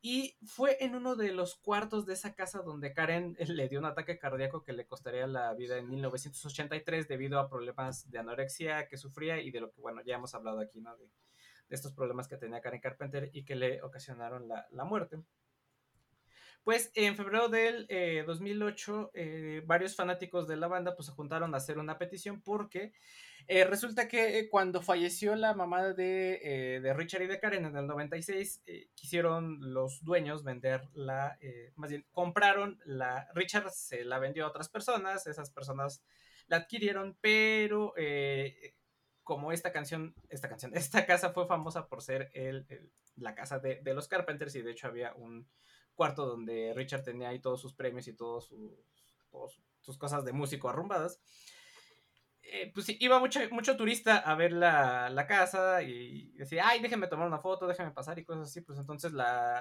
y 0.03 0.37
fue 0.45 0.77
en 0.85 0.95
uno 0.95 1.17
de 1.17 1.33
los 1.33 1.57
cuartos 1.57 2.05
de 2.05 2.13
esa 2.13 2.35
casa 2.35 2.61
donde 2.61 2.93
Karen 2.93 3.35
le 3.49 3.71
dio 3.71 3.79
un 3.79 3.87
ataque 3.87 4.19
cardíaco 4.19 4.63
que 4.63 4.75
le 4.75 4.85
costaría 4.85 5.27
la 5.27 5.55
vida 5.55 5.79
en 5.79 5.89
1983 5.89 7.09
debido 7.09 7.41
a 7.41 7.49
problemas 7.49 8.11
de 8.11 8.19
anorexia 8.19 8.89
que 8.89 8.99
sufría 8.99 9.41
y 9.41 9.51
de 9.51 9.61
lo 9.61 9.73
que, 9.73 9.81
bueno, 9.81 10.03
ya 10.05 10.17
hemos 10.17 10.35
hablado 10.35 10.61
aquí, 10.61 10.83
¿no? 10.83 10.99
De, 10.99 11.09
estos 11.71 11.95
problemas 11.95 12.29
que 12.29 12.37
tenía 12.37 12.61
Karen 12.61 12.83
Carpenter 12.83 13.31
y 13.33 13.47
que 13.47 13.55
le 13.55 13.83
ocasionaron 13.83 14.49
la 14.49 14.85
muerte. 14.85 15.23
Pues 16.69 16.93
en 16.95 17.17
febrero 17.17 17.49
del 17.49 17.87
2008, 18.27 19.13
eh, 19.15 19.23
eh, 19.23 19.63
varios 19.65 19.97
fanáticos 19.97 20.47
de 20.47 20.59
la 20.59 20.69
banda 20.69 20.95
pues 20.95 21.07
se 21.07 21.15
juntaron 21.15 21.55
a 21.55 21.57
hacer 21.57 21.79
una 21.79 21.97
petición 21.97 22.43
porque 22.43 22.93
eh, 23.47 23.65
resulta 23.65 24.07
que 24.07 24.51
cuando 24.51 24.83
falleció 24.83 25.35
la 25.35 25.55
mamá 25.55 25.95
de, 25.95 26.79
de, 26.83 26.93
Richard 26.93 27.23
y 27.23 27.27
de 27.27 27.41
Karen 27.41 27.65
en 27.65 27.75
el 27.75 27.87
96, 27.87 28.65
quisieron 28.95 29.73
los 29.73 30.05
dueños 30.05 30.45
vender 30.45 30.83
la, 30.93 31.39
más 31.75 31.89
bien, 31.89 32.05
compraron 32.13 32.79
la, 32.85 33.31
Richard 33.35 33.71
se 33.71 34.05
la 34.05 34.19
vendió 34.19 34.45
a 34.45 34.49
otras 34.49 34.69
personas, 34.69 35.27
esas 35.27 35.49
personas 35.49 36.03
la 36.49 36.59
adquirieron, 36.59 37.17
pero 37.23 37.95
como 39.23 39.53
esta 39.53 39.73
canción, 39.73 40.15
esta 40.29 40.51
canción, 40.51 40.73
esta 40.77 41.07
casa 41.07 41.31
fue 41.31 41.47
famosa 41.47 41.89
por 41.89 42.03
ser 42.03 42.31
el, 42.35 42.67
la 43.17 43.35
casa 43.35 43.59
de 43.59 43.95
los 43.95 44.07
Carpenters 44.07 44.55
y 44.55 44.61
de 44.61 44.73
hecho 44.73 44.89
había 44.89 45.15
un 45.15 45.49
cuarto 45.99 46.25
donde 46.25 46.73
Richard 46.77 47.03
tenía 47.03 47.29
ahí 47.29 47.41
todos 47.41 47.61
sus 47.61 47.75
premios 47.75 48.07
y 48.07 48.13
todos 48.13 48.47
sus, 48.47 49.61
sus 49.81 49.99
cosas 49.99 50.25
de 50.25 50.33
músico 50.33 50.69
arrumbadas. 50.69 51.21
Eh, 52.41 52.71
pues 52.73 52.87
iba 53.01 53.19
mucho, 53.19 53.41
mucho 53.51 53.77
turista 53.77 54.17
a 54.19 54.37
ver 54.37 54.53
la, 54.53 55.11
la, 55.11 55.27
casa 55.27 55.83
y 55.83 56.33
decía, 56.37 56.69
ay, 56.69 56.81
déjenme 56.81 57.09
tomar 57.09 57.27
una 57.27 57.41
foto, 57.41 57.67
déjenme 57.67 57.91
pasar 57.91 58.17
y 58.19 58.25
cosas 58.25 58.49
así. 58.49 58.61
Pues 58.61 58.79
entonces 58.79 59.13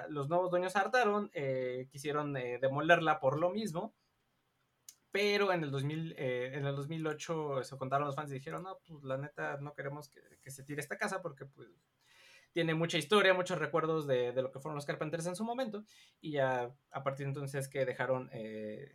los 0.08 0.28
nuevos 0.28 0.50
dueños 0.50 0.76
hartaron, 0.76 1.28
eh, 1.34 1.88
quisieron 1.90 2.36
eh, 2.36 2.58
demolerla 2.62 3.18
por 3.18 3.36
lo 3.38 3.50
mismo. 3.50 3.92
Pero 5.10 5.52
en 5.52 5.64
el, 5.64 5.70
2000, 5.72 6.14
en 6.18 6.66
el 6.66 6.76
2008 6.76 7.64
se 7.64 7.76
contaron 7.76 8.06
los 8.06 8.14
fans 8.14 8.30
y 8.30 8.34
dijeron, 8.34 8.62
no, 8.62 8.78
pues 8.86 9.02
la 9.02 9.16
neta 9.16 9.56
no 9.56 9.74
queremos 9.74 10.08
que, 10.10 10.20
que 10.42 10.50
se 10.50 10.62
tire 10.62 10.80
esta 10.80 10.98
casa 10.98 11.20
porque 11.20 11.46
pues 11.46 11.68
tiene 12.58 12.74
mucha 12.74 12.98
historia, 12.98 13.34
muchos 13.34 13.56
recuerdos 13.56 14.08
de, 14.08 14.32
lo 14.32 14.50
que 14.50 14.58
fueron 14.58 14.74
los 14.74 14.84
Carpenters 14.84 15.26
en 15.26 15.36
su 15.36 15.44
momento, 15.44 15.84
y 16.20 16.32
ya 16.32 16.74
a 16.90 17.02
partir 17.04 17.26
de 17.26 17.30
entonces 17.30 17.68
que 17.68 17.86
dejaron, 17.86 18.28
eh, 18.32 18.92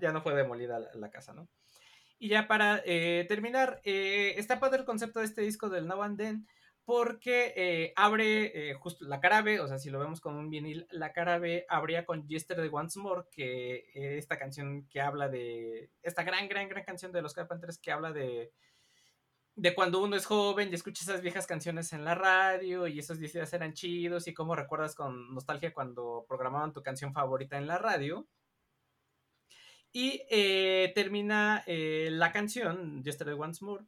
ya 0.00 0.12
no 0.12 0.22
fue 0.22 0.34
demolida 0.34 0.78
la, 0.94 1.10
casa, 1.10 1.34
¿no? 1.34 1.46
Y 2.18 2.30
ya 2.30 2.48
para 2.48 2.80
eh, 2.86 3.26
terminar, 3.28 3.82
eh, 3.84 4.32
está 4.38 4.60
padre 4.60 4.78
el 4.78 4.86
concepto 4.86 5.18
de 5.18 5.26
este 5.26 5.42
disco 5.42 5.68
del 5.68 5.86
Now 5.86 6.04
and 6.04 6.16
Then, 6.16 6.48
porque 6.86 7.92
abre 7.96 8.72
justo 8.80 9.04
la 9.04 9.20
cara 9.20 9.44
o 9.62 9.68
sea, 9.68 9.76
si 9.76 9.90
lo 9.90 9.98
vemos 9.98 10.22
con 10.22 10.34
un 10.34 10.48
vinil, 10.48 10.86
la 10.90 11.12
cara 11.12 11.38
B 11.38 11.66
abría 11.68 12.06
con 12.06 12.26
Yesterday 12.26 12.70
Once 12.72 12.98
More, 12.98 13.24
que 13.30 13.90
esta 13.92 14.38
canción 14.38 14.88
que 14.88 15.02
habla 15.02 15.28
de, 15.28 15.90
esta 16.00 16.22
gran, 16.22 16.48
gran, 16.48 16.70
gran 16.70 16.82
canción 16.82 17.12
de 17.12 17.20
los 17.20 17.34
Carpenters 17.34 17.78
que 17.78 17.92
habla 17.92 18.10
de, 18.10 18.52
de 19.54 19.74
cuando 19.74 20.02
uno 20.02 20.16
es 20.16 20.26
joven 20.26 20.70
y 20.70 20.74
escucha 20.74 21.04
esas 21.04 21.20
viejas 21.20 21.46
canciones 21.46 21.92
en 21.92 22.04
la 22.04 22.14
radio 22.14 22.86
y 22.86 22.98
esos 22.98 23.18
días 23.18 23.52
eran 23.52 23.74
chidos 23.74 24.26
y 24.28 24.34
cómo 24.34 24.56
recuerdas 24.56 24.94
con 24.94 25.34
nostalgia 25.34 25.72
cuando 25.72 26.24
programaban 26.28 26.72
tu 26.72 26.82
canción 26.82 27.12
favorita 27.12 27.58
en 27.58 27.66
la 27.66 27.78
radio. 27.78 28.26
Y 29.92 30.22
termina 30.94 31.64
la 31.66 32.32
canción, 32.32 33.02
Yesterday 33.04 33.34
Once 33.38 33.62
More, 33.62 33.84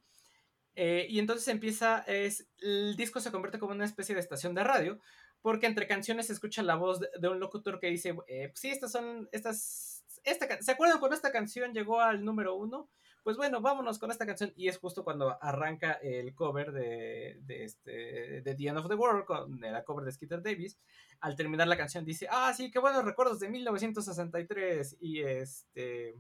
eh, 0.77 1.07
y 1.09 1.19
entonces 1.19 1.47
empieza, 1.49 2.01
es, 2.07 2.49
el 2.59 2.97
disco 2.97 3.21
se 3.21 3.31
convierte 3.31 3.59
como 3.59 3.73
una 3.73 3.85
especie 3.85 4.15
de 4.15 4.21
estación 4.21 4.55
de 4.55 4.65
radio, 4.65 4.99
porque 5.41 5.67
entre 5.67 5.87
canciones 5.87 6.27
se 6.27 6.33
escucha 6.33 6.63
la 6.63 6.75
voz 6.75 7.01
de, 7.01 7.29
un 7.29 7.39
locutor 7.39 7.79
que 7.79 7.89
dice, 7.89 8.17
eh, 8.27 8.51
sí, 8.55 8.71
estas 8.71 8.91
son, 8.91 9.29
estas, 9.31 10.05
esta, 10.25 10.61
¿se 10.61 10.73
acuerdan 10.73 10.99
cuando 10.99 11.15
esta 11.15 11.31
canción 11.33 11.73
llegó 11.73 12.01
al 12.01 12.25
número 12.25 12.57
uno? 12.57 12.89
Pues 13.25 13.39
bueno, 13.39 13.63
vámonos 13.63 13.99
con 13.99 14.11
esta 14.11 14.27
canción. 14.27 14.53
Y 14.55 14.69
es 14.69 14.79
justo 14.79 15.03
cuando 15.03 15.37
arranca 15.43 15.95
el 15.95 16.35
cover 16.35 16.73
de, 16.73 17.39
de, 17.41 17.65
este, 17.65 18.43
de 18.43 18.55
The 18.55 18.69
End 18.69 18.79
of 18.79 18.89
the 18.89 18.95
World, 18.95 19.25
con 19.25 19.61
la 19.61 19.83
cover 19.83 20.05
de 20.05 20.13
Skeeter 20.13 20.43
Davis. 20.43 20.79
Al 21.21 21.35
terminar 21.35 21.67
la 21.67 21.79
canción 21.79 22.05
dice, 22.05 22.29
ah, 22.31 22.53
sí, 22.55 22.71
qué 22.71 22.79
buenos 22.79 23.05
recuerdos 23.05 23.41
de 23.41 23.49
1963. 23.49 24.99
Y 25.01 25.23
este 25.23 26.15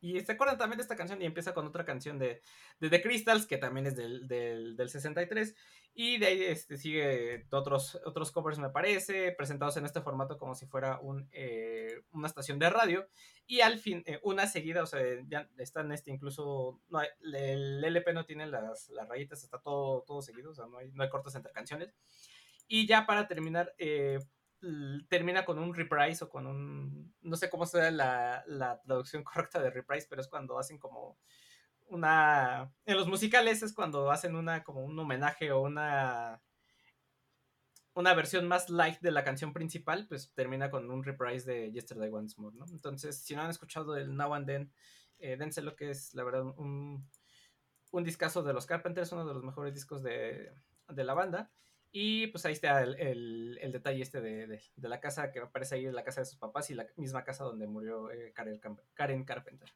y 0.00 0.18
se 0.20 0.32
acuerdan 0.32 0.56
también 0.56 0.78
de 0.78 0.82
esta 0.82 0.96
canción 0.96 1.20
y 1.20 1.26
empieza 1.26 1.52
con 1.52 1.66
otra 1.66 1.84
canción 1.84 2.18
de, 2.18 2.40
de 2.80 2.88
The 2.88 3.02
Crystals, 3.02 3.46
que 3.46 3.58
también 3.58 3.86
es 3.86 3.96
del, 3.96 4.26
del, 4.26 4.76
del 4.76 4.88
63. 4.88 5.54
Y 5.92 6.18
de 6.18 6.26
ahí 6.26 6.42
este, 6.44 6.78
sigue 6.78 7.46
otros, 7.50 8.00
otros 8.06 8.32
covers, 8.32 8.58
me 8.58 8.70
parece, 8.70 9.32
presentados 9.32 9.76
en 9.76 9.84
este 9.84 10.00
formato 10.00 10.38
como 10.38 10.54
si 10.54 10.66
fuera 10.66 10.98
un, 11.00 11.28
eh, 11.32 12.02
una 12.12 12.28
estación 12.28 12.58
de 12.58 12.70
radio. 12.70 13.06
Y 13.50 13.62
al 13.62 13.80
fin, 13.80 14.04
eh, 14.06 14.20
una 14.22 14.46
seguida, 14.46 14.80
o 14.80 14.86
sea, 14.86 15.00
ya 15.26 15.50
está 15.58 15.80
en 15.80 15.90
este 15.90 16.12
incluso, 16.12 16.80
el 17.20 17.84
LP 17.84 18.12
no 18.12 18.24
tiene 18.24 18.46
las, 18.46 18.88
las 18.90 19.08
rayitas, 19.08 19.42
está 19.42 19.58
todo, 19.58 20.04
todo 20.06 20.22
seguido, 20.22 20.52
o 20.52 20.54
sea, 20.54 20.66
no 20.66 20.78
hay, 20.78 20.92
no 20.92 21.02
hay 21.02 21.08
cortes 21.08 21.34
entre 21.34 21.50
canciones. 21.50 21.92
Y 22.68 22.86
ya 22.86 23.06
para 23.06 23.26
terminar, 23.26 23.74
eh, 23.76 24.20
termina 25.08 25.44
con 25.44 25.58
un 25.58 25.74
reprise 25.74 26.22
o 26.22 26.28
con 26.28 26.46
un, 26.46 27.12
no 27.22 27.36
sé 27.36 27.50
cómo 27.50 27.66
sea 27.66 27.90
la, 27.90 28.44
la, 28.46 28.80
traducción 28.82 29.24
correcta 29.24 29.60
de 29.60 29.70
reprise, 29.70 30.06
pero 30.08 30.22
es 30.22 30.28
cuando 30.28 30.56
hacen 30.56 30.78
como 30.78 31.18
una, 31.88 32.72
en 32.84 32.96
los 32.96 33.08
musicales 33.08 33.64
es 33.64 33.72
cuando 33.72 34.12
hacen 34.12 34.36
una, 34.36 34.62
como 34.62 34.84
un 34.84 34.96
homenaje 34.96 35.50
o 35.50 35.62
una, 35.62 36.40
una 37.94 38.14
versión 38.14 38.46
más 38.46 38.70
light 38.70 39.00
de 39.00 39.10
la 39.10 39.24
canción 39.24 39.52
principal, 39.52 40.06
pues 40.08 40.32
termina 40.34 40.70
con 40.70 40.90
un 40.90 41.02
reprise 41.02 41.50
de 41.50 41.72
Yesterday 41.72 42.10
Once 42.12 42.40
More, 42.40 42.56
¿no? 42.56 42.66
Entonces, 42.70 43.18
si 43.22 43.34
no 43.34 43.42
han 43.42 43.50
escuchado 43.50 43.96
el 43.96 44.16
Now 44.16 44.34
and 44.34 44.46
Then, 44.46 44.72
eh, 45.18 45.36
dense 45.36 45.62
lo 45.62 45.76
que 45.76 45.90
es, 45.90 46.14
la 46.14 46.24
verdad, 46.24 46.44
un, 46.44 47.08
un 47.90 48.04
discazo 48.04 48.42
de 48.42 48.52
los 48.52 48.66
Carpenters, 48.66 49.12
uno 49.12 49.26
de 49.26 49.34
los 49.34 49.42
mejores 49.42 49.74
discos 49.74 50.02
de, 50.02 50.52
de 50.88 51.04
la 51.04 51.14
banda. 51.14 51.50
Y 51.92 52.28
pues 52.28 52.46
ahí 52.46 52.52
está 52.52 52.82
el, 52.82 53.58
el, 53.60 53.72
detalle 53.72 54.00
este 54.00 54.20
de, 54.20 54.46
de, 54.46 54.88
la 54.88 55.00
casa 55.00 55.32
que 55.32 55.40
aparece 55.40 55.74
ahí, 55.74 55.90
la 55.90 56.04
casa 56.04 56.20
de 56.20 56.26
sus 56.26 56.38
papás 56.38 56.70
y 56.70 56.74
la 56.74 56.86
misma 56.94 57.24
casa 57.24 57.42
donde 57.42 57.66
murió 57.66 58.12
eh, 58.12 58.32
Karen, 58.32 59.24
Carpenter. 59.24 59.68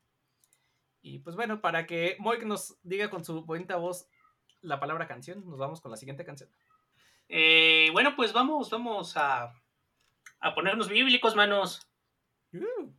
Y 1.03 1.19
pues 1.19 1.35
bueno, 1.35 1.61
para 1.61 1.87
que 1.87 2.17
Moik 2.21 2.45
nos 2.45 2.79
diga 2.85 3.11
con 3.11 3.25
su 3.25 3.45
bonita 3.45 3.77
voz 3.77 4.07
la 4.61 4.79
palabra 4.79 5.09
canción, 5.09 5.45
nos 5.45 5.59
vamos 5.59 5.81
con 5.81 5.91
la 5.91 5.97
siguiente 5.97 6.25
canción. 6.25 6.49
Eh, 7.29 7.89
bueno, 7.93 8.15
pues 8.17 8.33
vamos, 8.33 8.71
vamos 8.71 9.17
a, 9.17 9.53
a 10.41 10.55
ponernos 10.55 10.89
bíblicos, 10.89 11.35
manos. 11.35 11.89
Uh. 12.53 12.93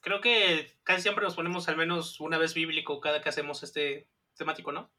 Creo 0.00 0.20
que 0.20 0.78
casi 0.82 1.02
siempre 1.02 1.24
nos 1.24 1.34
ponemos 1.34 1.68
al 1.68 1.76
menos 1.76 2.20
una 2.20 2.38
vez 2.38 2.54
bíblico 2.54 3.00
cada 3.00 3.22
que 3.22 3.28
hacemos 3.28 3.62
este 3.62 4.08
temático, 4.36 4.72
¿no? 4.72 4.90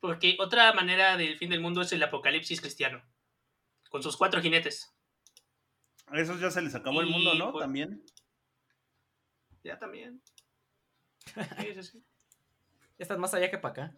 Porque 0.00 0.36
otra 0.38 0.72
manera 0.72 1.16
del 1.16 1.38
fin 1.38 1.50
del 1.50 1.60
mundo 1.60 1.82
es 1.82 1.92
el 1.92 2.02
apocalipsis 2.02 2.60
cristiano, 2.60 3.02
con 3.90 4.02
sus 4.02 4.16
cuatro 4.16 4.40
jinetes. 4.40 4.94
A 6.06 6.20
esos 6.20 6.38
ya 6.40 6.50
se 6.50 6.62
les 6.62 6.74
acabó 6.74 7.00
el 7.00 7.08
mundo, 7.08 7.34
¿no? 7.34 7.52
También. 7.58 8.04
Ya 9.62 9.78
también. 9.78 10.22
Sí, 11.58 11.74
sí, 11.74 11.82
sí. 11.82 12.04
Estás 12.98 13.18
más 13.18 13.34
allá 13.34 13.50
que 13.50 13.58
para 13.58 13.72
acá. 13.72 13.96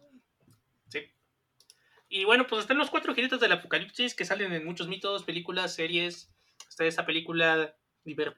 Y 2.09 2.23
bueno, 2.23 2.47
pues 2.47 2.61
están 2.61 2.77
los 2.77 2.89
cuatro 2.89 3.13
jinetes 3.13 3.39
del 3.39 3.51
apocalipsis 3.51 4.15
que 4.15 4.25
salen 4.25 4.53
en 4.53 4.65
muchos 4.65 4.87
mitos, 4.87 5.23
películas, 5.23 5.75
series. 5.75 6.31
Está 6.69 6.85
esta 6.85 7.05
película, 7.05 7.75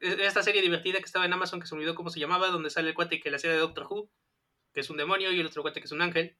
esta 0.01 0.43
serie 0.43 0.61
divertida 0.61 0.99
que 0.99 1.05
estaba 1.05 1.25
en 1.25 1.33
Amazon 1.33 1.59
que 1.59 1.67
se 1.67 1.75
me 1.75 1.79
olvidó 1.79 1.95
cómo 1.95 2.09
se 2.09 2.19
llamaba, 2.19 2.47
donde 2.47 2.69
sale 2.69 2.89
el 2.89 2.95
cuate 2.95 3.19
que 3.19 3.29
la 3.29 3.37
serie 3.37 3.55
de 3.55 3.61
Doctor 3.61 3.87
Who, 3.89 4.09
que 4.73 4.79
es 4.79 4.89
un 4.89 4.97
demonio, 4.97 5.31
y 5.31 5.39
el 5.39 5.45
otro 5.45 5.61
cuate 5.61 5.79
que 5.79 5.85
es 5.85 5.91
un 5.91 6.01
ángel. 6.01 6.37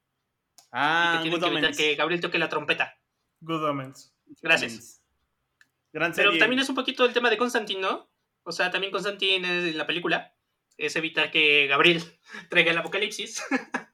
Ah, 0.71 1.21
y 1.23 1.29
que 1.29 1.37
tiene 1.37 1.61
que 1.61 1.77
que 1.77 1.95
Gabriel 1.95 2.21
toque 2.21 2.39
la 2.39 2.49
trompeta. 2.49 2.99
Good 3.41 3.63
Omens. 3.63 4.13
Gracias. 4.41 5.01
Pero 5.91 6.37
también 6.37 6.59
es 6.59 6.69
un 6.69 6.75
poquito 6.75 7.05
el 7.05 7.13
tema 7.13 7.29
de 7.29 7.37
Constantine, 7.37 7.81
¿no? 7.81 8.09
O 8.43 8.51
sea, 8.51 8.69
también 8.71 8.91
Constantine 8.91 9.69
en 9.69 9.77
la 9.77 9.87
película 9.87 10.35
es 10.77 10.95
evitar 10.95 11.31
que 11.31 11.67
Gabriel 11.67 12.03
traiga 12.49 12.71
el 12.71 12.77
apocalipsis. 12.77 13.43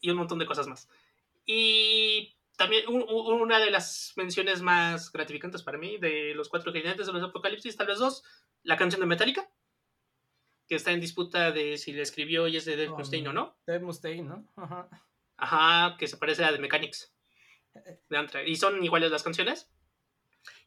y 0.00 0.10
un 0.10 0.16
montón 0.18 0.38
de 0.38 0.46
cosas 0.46 0.66
más. 0.66 0.88
Y 1.46 2.36
también 2.56 2.84
una 2.88 3.58
de 3.58 3.70
las 3.70 4.12
menciones 4.16 4.62
más 4.62 5.12
gratificantes 5.12 5.62
para 5.62 5.78
mí 5.78 5.98
de 5.98 6.34
los 6.34 6.48
cuatro 6.48 6.72
jinetes 6.72 7.06
de 7.06 7.12
los 7.12 7.22
apocalipsis, 7.22 7.76
tal 7.76 7.88
vez 7.88 7.98
dos, 7.98 8.22
la 8.62 8.76
canción 8.76 9.00
de 9.00 9.06
Metallica 9.06 9.48
que 10.68 10.76
está 10.76 10.92
en 10.92 11.00
disputa 11.00 11.52
de 11.52 11.78
si 11.78 11.92
le 11.92 12.02
escribió 12.02 12.48
y 12.48 12.56
es 12.56 12.64
de 12.64 12.76
Dave 12.76 12.96
Mustaine 12.96 13.28
o 13.28 13.32
no. 13.32 13.56
Dave 13.66 13.84
Mustaine, 13.84 14.28
¿no? 14.28 14.48
Ajá. 14.56 14.88
Ajá, 15.36 15.96
que 15.98 16.06
se 16.06 16.16
parece 16.16 16.44
a 16.44 16.52
The 16.52 16.58
Mechanics. 16.58 17.14
y 18.46 18.56
son 18.56 18.82
iguales 18.82 19.10
las 19.10 19.22
canciones. 19.22 19.70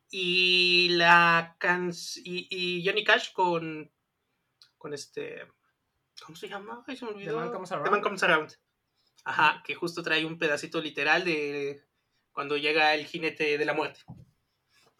Y 0.09 0.89
la 0.91 1.55
can 1.59 1.91
y, 2.23 2.47
y, 2.49 2.85
Johnny 2.85 3.03
Cash 3.03 3.33
con 3.33 3.91
con 4.77 4.93
este 4.93 5.45
¿cómo 6.23 6.35
se 6.35 6.47
llama? 6.47 6.83
Ay, 6.87 6.95
se 6.95 7.05
me 7.05 7.11
olvidó. 7.11 7.33
The 7.33 7.89
Man 7.89 8.01
Comes 8.01 8.23
Around. 8.23 8.57
Ajá, 9.27 9.61
que 9.65 9.75
justo 9.75 10.03
trae 10.03 10.25
un 10.25 10.37
pedacito 10.37 10.79
literal 10.79 11.25
de 11.25 11.83
cuando 12.31 12.55
llega 12.55 12.95
el 12.95 13.05
jinete 13.05 13.57
de 13.57 13.65
la 13.65 13.73
muerte. 13.73 13.99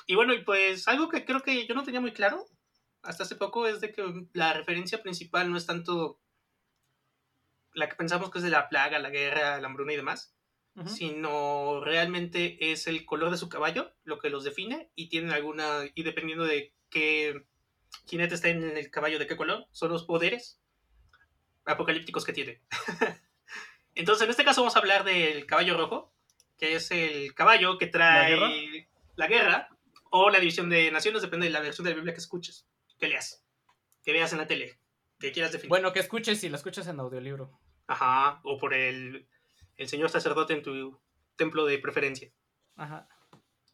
Y 0.05 0.15
bueno, 0.15 0.33
y 0.33 0.43
pues 0.43 0.89
algo 0.89 1.07
que 1.07 1.23
creo 1.23 1.39
que 1.39 1.65
yo 1.65 1.73
no 1.73 1.85
tenía 1.85 2.01
muy 2.01 2.11
claro 2.11 2.45
hasta 3.03 3.23
hace 3.23 3.37
poco 3.37 3.67
es 3.67 3.79
de 3.79 3.93
que 3.93 4.27
la 4.33 4.51
referencia 4.51 5.01
principal 5.01 5.49
no 5.49 5.57
es 5.57 5.65
tanto 5.65 6.19
la 7.73 7.87
que 7.87 7.95
pensamos 7.95 8.29
que 8.29 8.39
es 8.39 8.43
de 8.43 8.49
la 8.49 8.67
plaga, 8.67 8.99
la 8.99 9.11
guerra, 9.11 9.61
la 9.61 9.67
hambruna 9.67 9.93
y 9.93 9.97
demás, 9.97 10.35
sino 10.85 11.79
realmente 11.81 12.71
es 12.73 12.85
el 12.87 13.05
color 13.05 13.31
de 13.31 13.37
su 13.37 13.47
caballo 13.47 13.93
lo 14.03 14.19
que 14.19 14.29
los 14.29 14.43
define 14.43 14.91
y 14.93 15.07
tienen 15.07 15.31
alguna, 15.31 15.85
y 15.95 16.03
dependiendo 16.03 16.43
de 16.43 16.73
qué 16.89 17.45
jinete 18.07 18.35
está 18.35 18.49
en 18.49 18.75
el 18.75 18.91
caballo, 18.91 19.19
de 19.19 19.27
qué 19.27 19.37
color, 19.37 19.67
son 19.71 19.89
los 19.89 20.03
poderes 20.03 20.59
apocalípticos 21.63 22.25
que 22.25 22.33
tiene. 22.33 22.61
Entonces, 23.97 24.23
en 24.25 24.29
este 24.29 24.45
caso 24.45 24.62
vamos 24.62 24.75
a 24.75 24.79
hablar 24.79 25.03
del 25.03 25.45
caballo 25.45 25.75
rojo, 25.75 26.13
que 26.57 26.75
es 26.75 26.91
el 26.91 27.33
caballo 27.33 27.77
que 27.77 27.88
trae 27.88 28.88
la 29.15 29.27
guerra, 29.27 29.69
o 30.10 30.29
la 30.29 30.39
división 30.39 30.69
de 30.69 30.91
naciones, 30.91 31.21
depende 31.21 31.47
de 31.47 31.51
la 31.51 31.60
versión 31.60 31.83
de 31.83 31.91
la 31.91 31.95
Biblia 31.95 32.13
que 32.13 32.19
escuches 32.19 32.67
que 32.99 33.07
leas, 33.07 33.43
que 34.03 34.13
veas 34.13 34.31
en 34.31 34.39
la 34.39 34.47
tele, 34.47 34.79
que 35.19 35.31
quieras 35.31 35.51
definir. 35.51 35.69
Bueno, 35.69 35.93
que 35.93 35.99
escuches 35.99 36.39
si 36.39 36.49
la 36.49 36.57
escuchas 36.57 36.88
en 36.88 36.99
audiolibro. 36.99 37.60
Ajá, 37.88 38.39
o 38.43 38.57
por 38.57 38.73
el, 38.73 39.27
el 39.77 39.88
señor 39.88 40.10
sacerdote 40.10 40.53
en 40.53 40.63
tu 40.63 40.99
templo 41.36 41.65
de 41.65 41.79
preferencia. 41.79 42.31
Ajá. 42.75 43.07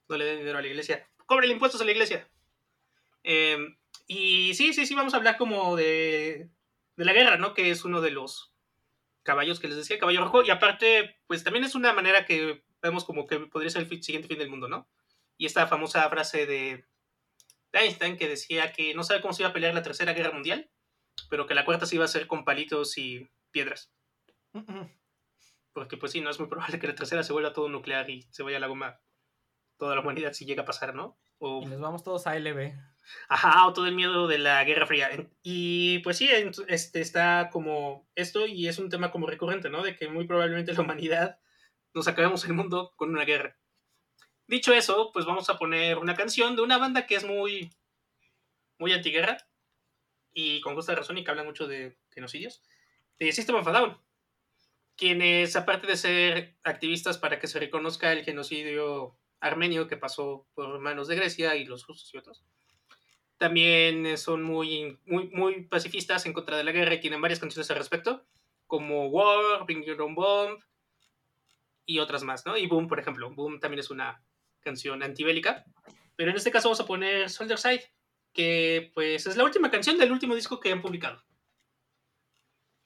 No 0.08 0.18
le 0.18 0.26
den 0.26 0.40
dinero 0.40 0.58
a 0.58 0.62
la 0.62 0.68
iglesia. 0.68 1.08
Cobre 1.26 1.48
impuestos 1.48 1.82
a 1.82 1.86
la 1.86 1.92
iglesia. 1.92 2.30
Em, 3.24 3.78
y 4.08 4.54
sí, 4.54 4.74
sí, 4.74 4.86
sí, 4.86 4.96
vamos 4.96 5.14
a 5.14 5.18
hablar 5.18 5.38
como 5.38 5.76
de, 5.76 6.50
de 6.96 7.06
la 7.06 7.14
guerra, 7.14 7.38
¿no? 7.38 7.54
Que 7.54 7.72
es 7.72 7.86
uno 7.86 8.02
de 8.02 8.12
los 8.12 8.53
caballos 9.24 9.60
que 9.60 9.68
les 9.68 9.78
decía, 9.78 10.00
caballo 10.00 10.22
rojo. 10.22 10.44
Y 10.44 10.52
aparte, 10.52 11.18
pues 11.28 11.44
también 11.44 11.66
es 11.66 11.76
una 11.76 11.94
manera 11.94 12.26
que 12.26 12.64
vemos 12.82 13.06
como 13.06 13.26
que 13.26 13.40
podría 13.40 13.72
ser 13.72 13.88
el 13.90 14.04
siguiente 14.04 14.28
fin 14.28 14.38
del 14.38 14.50
mundo, 14.50 14.68
¿no? 14.68 14.88
Y 15.38 15.46
esta 15.46 15.68
famosa 15.68 16.08
frase 16.10 16.46
de 16.46 16.86
Einstein 17.72 18.18
que 18.18 18.28
decía 18.28 18.72
que 18.72 18.94
no 18.94 19.04
sabe 19.04 19.22
cómo 19.22 19.34
se 19.34 19.42
iba 19.42 19.50
a 19.50 19.54
pelear 19.54 19.74
la 19.74 19.82
tercera 19.82 20.14
guerra 20.14 20.32
mundial, 20.32 20.70
pero 21.30 21.48
que 21.48 21.56
la 21.56 21.66
cuarta 21.66 21.86
se 21.86 21.96
iba 21.96 22.04
a 22.04 22.06
hacer 22.06 22.28
con 22.28 22.46
palitos 22.46 22.98
y 22.98 23.30
piedras. 23.52 23.92
Porque 25.74 25.98
pues 25.98 26.12
sí, 26.12 26.22
no 26.22 26.30
es 26.30 26.40
muy 26.40 26.50
probable 26.50 26.80
que 26.80 26.88
la 26.88 26.96
tercera 26.96 27.24
se 27.24 27.34
vuelva 27.34 27.54
todo 27.54 27.70
nuclear 27.70 28.10
y 28.10 28.24
se 28.30 28.44
vaya 28.44 28.58
a 28.58 28.60
la 28.60 28.68
goma 28.68 29.00
toda 29.78 29.96
la 29.96 30.02
humanidad 30.02 30.34
si 30.34 30.46
llega 30.46 30.64
a 30.64 30.66
pasar, 30.66 30.94
¿no? 30.94 31.18
O... 31.40 31.62
Y 31.64 31.66
nos 31.66 31.80
vamos 31.80 32.04
todos 32.04 32.28
a 32.28 32.38
LB. 32.38 32.74
Ajá, 33.28 33.68
o 33.68 33.74
todo 33.74 33.88
el 33.88 33.96
miedo 33.96 34.28
de 34.28 34.38
la 34.38 34.64
Guerra 34.64 34.88
Fría. 34.88 35.10
Y 35.42 36.00
pues 36.00 36.18
sí, 36.18 36.30
este 36.68 37.02
está 37.02 37.50
como 37.52 38.08
esto 38.16 38.48
y 38.48 38.68
es 38.68 38.80
un 38.80 38.90
tema 38.90 39.12
como 39.12 39.28
recurrente, 39.28 39.70
¿no? 39.70 39.84
De 39.84 39.96
que 39.96 40.08
muy 40.08 40.26
probablemente 40.26 40.74
la 40.74 40.82
humanidad 40.82 41.40
nos 41.94 42.08
acabemos 42.08 42.46
el 42.46 42.54
mundo 42.54 42.94
con 42.96 43.10
una 43.10 43.26
guerra. 43.26 43.58
Dicho 44.48 44.74
eso, 44.74 45.12
pues 45.14 45.26
vamos 45.26 45.50
a 45.50 45.58
poner 45.58 45.98
una 45.98 46.16
canción 46.16 46.56
de 46.56 46.62
una 46.62 46.78
banda 46.78 47.08
que 47.08 47.16
es 47.16 47.24
muy, 47.24 47.70
muy 48.78 48.92
antiguerra 48.92 49.38
y 50.34 50.62
con 50.62 50.76
justa 50.76 50.96
razón 50.96 51.18
y 51.18 51.24
que 51.24 51.32
habla 51.32 51.44
mucho 51.44 51.68
de 51.68 51.98
genocidios, 52.12 52.62
de 53.20 53.32
System 53.32 53.56
of 53.56 53.68
a 53.68 53.72
Down, 53.72 53.98
quienes 54.96 55.56
aparte 55.56 55.88
de 55.88 55.98
ser 55.98 56.58
activistas 56.64 57.18
para 57.18 57.40
que 57.40 57.48
se 57.48 57.60
reconozca 57.60 58.12
el 58.12 58.24
genocidio 58.24 59.18
armenio 59.40 59.88
que 59.88 59.98
pasó 59.98 60.48
por 60.54 60.80
manos 60.80 61.08
de 61.08 61.16
Grecia 61.16 61.56
y 61.56 61.66
los 61.66 61.86
rusos 61.88 62.14
y 62.14 62.18
otros, 62.18 62.44
también 63.44 64.18
son 64.18 64.42
muy, 64.42 64.98
muy, 65.06 65.28
muy 65.32 65.66
pacifistas 65.66 66.26
en 66.26 66.32
contra 66.32 66.56
de 66.56 66.64
la 66.64 66.72
guerra 66.72 66.94
y 66.94 67.02
tienen 67.02 67.20
varias 67.20 67.42
canciones 67.42 67.70
al 67.70 67.76
respecto, 67.76 68.26
como 68.68 69.10
War, 69.10 69.66
Bring 69.66 69.84
Your 69.84 70.02
Own 70.02 70.16
Bomb 70.16 70.62
y 71.86 72.00
otras 72.00 72.24
más, 72.24 72.46
¿no? 72.46 72.56
Y 72.56 72.68
Boom, 72.68 72.88
por 72.88 73.02
ejemplo. 73.02 73.30
Boom 73.32 73.60
también 73.60 73.82
es 73.82 73.90
una 73.90 74.24
canción 74.62 75.04
antibélica. 75.04 75.66
Pero 76.16 76.32
en 76.32 76.38
este 76.38 76.52
caso 76.52 76.70
vamos 76.70 76.80
a 76.80 76.86
poner 76.86 77.30
Soldier 77.30 77.60
Side, 77.60 77.84
que 78.32 78.92
pues 78.94 79.28
es 79.28 79.36
la 79.36 79.44
última 79.44 79.70
canción 79.70 79.98
del 79.98 80.14
último 80.14 80.36
disco 80.36 80.62
que 80.62 80.72
han 80.72 80.82
publicado. 80.82 81.22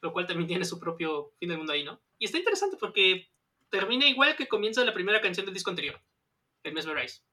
Lo 0.01 0.11
cual 0.11 0.25
también 0.25 0.47
tiene 0.47 0.65
su 0.65 0.79
propio 0.79 1.35
fin 1.39 1.49
del 1.49 1.59
mundo 1.59 1.73
ahí, 1.73 1.83
¿no? 1.83 2.01
Y 2.17 2.25
está 2.25 2.39
interesante 2.39 2.77
porque 2.79 3.29
termina 3.69 4.07
igual 4.07 4.35
que 4.35 4.47
comienza 4.47 4.83
la 4.83 4.95
primera 4.95 5.21
canción 5.21 5.45
del 5.45 5.53
disco 5.53 5.69
anterior, 5.69 6.01
el 6.63 6.73
Mesmerize. 6.73 7.26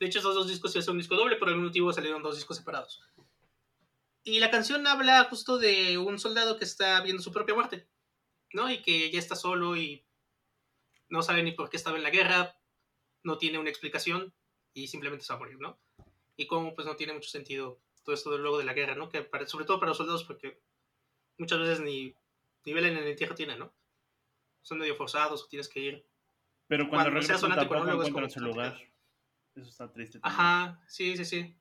De 0.00 0.06
hecho, 0.06 0.18
esos 0.20 0.34
dos 0.34 0.48
discos 0.48 0.72
iban 0.74 0.82
a 0.82 0.84
ser 0.84 0.92
un 0.92 0.98
disco 0.98 1.16
doble, 1.16 1.36
por 1.36 1.48
algún 1.48 1.64
motivo 1.64 1.92
salieron 1.92 2.22
dos 2.22 2.36
discos 2.36 2.56
separados. 2.56 3.02
Y 4.24 4.40
la 4.40 4.50
canción 4.50 4.86
habla 4.86 5.24
justo 5.24 5.58
de 5.58 5.98
un 5.98 6.18
soldado 6.18 6.56
que 6.58 6.64
está 6.64 7.00
viendo 7.02 7.22
su 7.22 7.32
propia 7.32 7.54
muerte, 7.54 7.88
¿no? 8.52 8.70
Y 8.70 8.82
que 8.82 9.10
ya 9.10 9.18
está 9.18 9.34
solo 9.36 9.76
y 9.76 10.04
no 11.08 11.22
sabe 11.22 11.42
ni 11.42 11.52
por 11.52 11.70
qué 11.70 11.76
estaba 11.76 11.96
en 11.96 12.02
la 12.02 12.10
guerra, 12.10 12.56
no 13.22 13.38
tiene 13.38 13.58
una 13.58 13.70
explicación 13.70 14.32
y 14.74 14.88
simplemente 14.88 15.24
se 15.24 15.32
va 15.32 15.36
a 15.36 15.40
morir, 15.40 15.58
¿no? 15.58 15.78
Y 16.36 16.46
como 16.46 16.74
pues 16.74 16.86
no 16.86 16.94
tiene 16.96 17.14
mucho 17.14 17.30
sentido 17.30 17.80
todo 18.04 18.14
esto 18.14 18.30
de 18.30 18.38
luego 18.38 18.58
de 18.58 18.64
la 18.64 18.74
guerra, 18.74 18.94
¿no? 18.94 19.08
Que 19.08 19.22
para- 19.22 19.46
sobre 19.46 19.64
todo 19.64 19.80
para 19.80 19.88
los 19.90 19.96
soldados 19.96 20.24
porque 20.24 20.60
muchas 21.38 21.58
veces 21.58 21.80
ni 21.80 22.14
nivel 22.64 22.84
en 22.86 22.96
el 22.98 23.06
entierro 23.08 23.34
tienen, 23.34 23.58
¿no? 23.58 23.72
Son 24.62 24.78
medio 24.78 24.94
forzados 24.94 25.42
o 25.42 25.46
tienes 25.48 25.68
que 25.68 25.80
ir. 25.80 26.06
Pero 26.68 26.88
cuando, 26.88 27.10
Cuando 27.10 27.20
regresan 27.20 27.50
tampoco 27.54 27.90
encuentran 27.90 28.30
su 28.30 28.40
lugar. 28.40 28.72
complicado. 28.72 28.97
Eso 29.60 29.70
está 29.70 29.92
triste. 29.92 30.18
Ajá, 30.22 30.80
sí, 30.86 31.16
sí, 31.16 31.24
sí. 31.24 31.54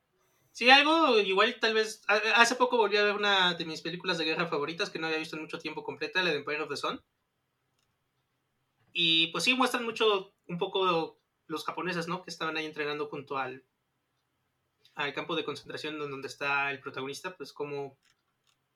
Sí, 0.52 0.70
algo 0.70 1.20
igual 1.20 1.58
tal 1.60 1.74
vez... 1.74 2.02
Hace 2.36 2.56
poco 2.56 2.78
volví 2.78 2.98
a 2.98 3.04
ver 3.04 3.16
una 3.16 3.54
de 3.54 3.66
mis 3.66 3.82
películas 3.82 4.18
de 4.18 4.26
guerra 4.26 4.48
favoritas 4.48 4.89
que 4.89 5.00
no 5.00 5.08
había 5.08 5.20
visto 5.20 5.36
en 5.36 5.43
mucho 5.43 5.60
tiempo 5.60 5.84
completa, 5.84 6.24
la 6.24 6.32
de 6.32 6.38
Empire 6.38 6.62
of 6.62 6.70
the 6.70 6.78
Sun. 6.78 7.02
Y 8.93 9.28
pues 9.28 9.43
sí, 9.43 9.54
muestran 9.54 9.86
mucho, 9.86 10.34
un 10.48 10.58
poco 10.58 11.20
los 11.45 11.64
japoneses, 11.66 12.08
¿no? 12.08 12.24
Que 12.24 12.30
estaban 12.32 12.58
ahí 12.58 12.66
entrenando 12.66 13.08
junto 13.08 13.38
al, 13.38 13.64
al 14.95 15.14
campo 15.14 15.36
de 15.36 15.45
concentración 15.45 15.98
don- 16.00 16.12
donde 16.12 16.28
está 16.28 16.72
el 16.72 16.80
protagonista, 16.80 17.36
pues 17.38 17.54
como 17.54 17.98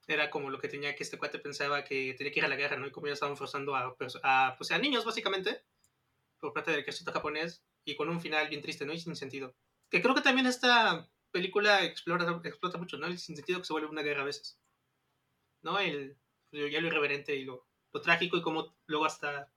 era 0.08 0.30
como 0.30 0.50
lo 0.50 0.60
que 0.60 0.68
tenía 0.68 0.96
que 0.96 1.04
este 1.04 1.18
cuate 1.18 1.40
pensaba 1.40 1.84
que 1.84 2.14
tenía 2.18 2.32
que 2.34 2.40
ir 2.40 2.46
a 2.46 2.50
la 2.50 2.56
guerra, 2.56 2.78
¿no? 2.78 2.88
Y 2.88 2.92
como 2.92 3.08
ya 3.08 3.14
estaban 3.14 3.38
forzando 3.38 3.76
a, 3.76 3.96
pers- 3.98 4.20
a, 4.24 4.56
pues, 4.58 4.72
a 4.72 4.78
niños, 4.78 5.06
básicamente, 5.06 5.64
por 6.40 6.54
parte 6.54 6.72
del 6.72 6.82
ejército 6.82 7.12
japonés, 7.14 7.64
y 7.86 7.96
con 7.96 8.10
un 8.10 8.22
final 8.22 8.48
bien 8.50 8.62
triste, 8.62 8.86
¿no? 8.86 8.94
Y 8.94 9.00
sin 9.00 9.16
sentido. 9.16 9.56
Que 9.90 10.02
creo 10.02 10.16
que 10.16 10.22
también 10.22 10.48
esta 10.48 11.10
película 11.32 11.84
explora, 11.84 12.40
explota 12.44 12.78
mucho, 12.78 12.98
¿no? 12.98 13.08
El 13.08 13.18
sinsentido 13.18 13.60
que 13.60 13.66
se 13.66 13.74
vuelve 13.74 13.90
una 13.90 14.04
guerra 14.04 14.22
a 14.22 14.26
veces. 14.26 14.60
¿No? 15.62 15.80
El, 15.80 16.18
pues, 16.50 16.72
ya 16.72 16.82
lo 16.82 16.88
irreverente 16.88 17.36
y 17.36 17.46
lo, 17.46 17.68
lo 17.94 18.02
trágico 18.02 18.38
y 18.38 18.42
cómo 18.42 18.76
luego 18.88 19.06
hasta 19.06 19.52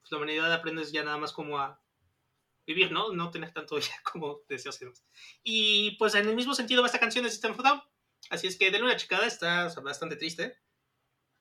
pues, 0.00 0.12
la 0.12 0.18
humanidad 0.18 0.52
aprendes 0.52 0.92
ya 0.92 1.04
nada 1.04 1.18
más 1.18 1.32
como 1.32 1.58
a 1.58 1.82
vivir, 2.66 2.92
¿no? 2.92 3.12
No 3.12 3.30
tener 3.30 3.52
tanto 3.52 3.78
ya 3.80 3.94
como 4.02 4.42
deseos 4.48 4.76
y 4.80 4.84
demás. 4.84 5.04
Y 5.42 5.90
pues 5.92 6.14
en 6.14 6.28
el 6.28 6.36
mismo 6.36 6.54
sentido 6.54 6.82
va 6.82 6.86
esta 6.86 7.00
canción 7.00 7.24
de 7.24 7.30
System 7.30 7.52
of 7.52 7.62
Down. 7.62 7.82
Así 8.30 8.46
es 8.46 8.56
que 8.56 8.70
denle 8.70 8.86
una 8.86 8.96
checada, 8.96 9.26
está 9.26 9.66
o 9.66 9.70
sea, 9.70 9.82
bastante 9.82 10.16
triste. 10.16 10.58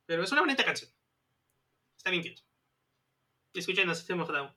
Pero 0.05 0.23
es 0.23 0.31
una 0.31 0.41
bonita 0.41 0.65
canción. 0.65 0.91
Está 1.97 2.09
bien 2.09 2.23
quieto. 2.23 2.41
Escuchen 3.53 3.89
a 3.89 3.95
System 3.95 4.19
of 4.19 4.29
Down. 4.29 4.53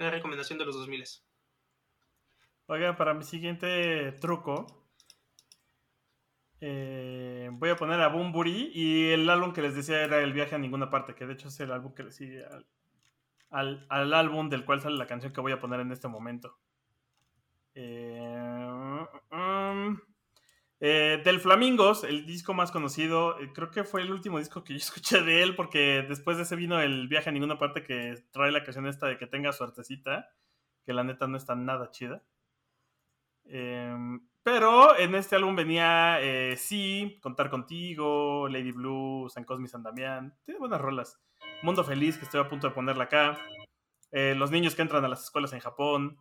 Una 0.00 0.10
recomendación 0.10 0.58
de 0.58 0.64
los 0.64 0.74
2000. 0.74 1.04
Oiga, 2.66 2.96
para 2.96 3.14
mi 3.14 3.22
siguiente 3.22 4.12
truco, 4.20 4.88
eh, 6.60 7.48
voy 7.52 7.70
a 7.70 7.76
poner 7.76 8.00
a 8.00 8.08
Bumburi 8.08 8.70
y 8.74 9.10
el 9.10 9.28
álbum 9.30 9.52
que 9.52 9.62
les 9.62 9.74
decía 9.74 10.02
era 10.02 10.20
El 10.20 10.32
viaje 10.32 10.54
a 10.54 10.58
ninguna 10.58 10.90
parte, 10.90 11.14
que 11.14 11.26
de 11.26 11.34
hecho 11.34 11.48
es 11.48 11.60
el 11.60 11.70
álbum 11.72 11.94
que 11.94 12.02
le 12.04 12.12
sigue 12.12 12.44
al, 13.50 13.86
al- 13.90 14.14
álbum 14.14 14.48
del 14.48 14.64
cual 14.64 14.80
sale 14.80 14.96
la 14.96 15.06
canción 15.06 15.32
que 15.32 15.40
voy 15.40 15.52
a 15.52 15.60
poner 15.60 15.80
en 15.80 15.92
este 15.92 16.08
momento. 16.08 16.58
Eh, 17.74 19.06
um, 19.32 19.98
eh, 20.82 21.20
del 21.22 21.40
Flamingos, 21.40 22.04
el 22.04 22.24
disco 22.24 22.54
más 22.54 22.72
conocido, 22.72 23.38
eh, 23.38 23.52
creo 23.52 23.70
que 23.70 23.84
fue 23.84 24.00
el 24.00 24.10
último 24.10 24.38
disco 24.38 24.64
que 24.64 24.72
yo 24.72 24.78
escuché 24.78 25.20
de 25.20 25.42
él, 25.42 25.54
porque 25.54 26.04
después 26.08 26.38
de 26.38 26.44
ese 26.44 26.56
vino 26.56 26.80
el 26.80 27.06
viaje 27.06 27.28
a 27.28 27.32
ninguna 27.32 27.58
parte 27.58 27.82
que 27.82 28.14
trae 28.32 28.50
la 28.50 28.64
canción 28.64 28.86
esta 28.86 29.06
de 29.06 29.18
que 29.18 29.26
tenga 29.26 29.52
suertecita, 29.52 30.30
que 30.86 30.94
la 30.94 31.04
neta 31.04 31.26
no 31.26 31.36
está 31.36 31.54
nada 31.54 31.90
chida. 31.90 32.22
Em, 33.44 34.26
pero 34.42 34.96
en 34.98 35.14
este 35.14 35.36
álbum 35.36 35.54
venía 35.54 36.18
eh, 36.20 36.56
Sí, 36.56 37.18
Contar 37.22 37.50
Contigo, 37.50 38.48
Lady 38.48 38.72
Blue, 38.72 39.28
San 39.28 39.44
Cosme 39.44 39.66
y 39.66 39.68
San 39.68 39.82
Damián. 39.82 40.34
Tiene 40.44 40.60
buenas 40.60 40.80
rolas. 40.80 41.20
Mundo 41.62 41.84
Feliz, 41.84 42.16
que 42.16 42.24
estoy 42.24 42.40
a 42.40 42.48
punto 42.48 42.68
de 42.68 42.74
ponerla 42.74 43.04
acá. 43.04 43.38
Los 44.12 44.50
niños 44.50 44.74
que 44.74 44.82
entran 44.82 45.04
a 45.04 45.08
las 45.08 45.24
escuelas 45.24 45.52
en 45.52 45.60
Japón. 45.60 46.18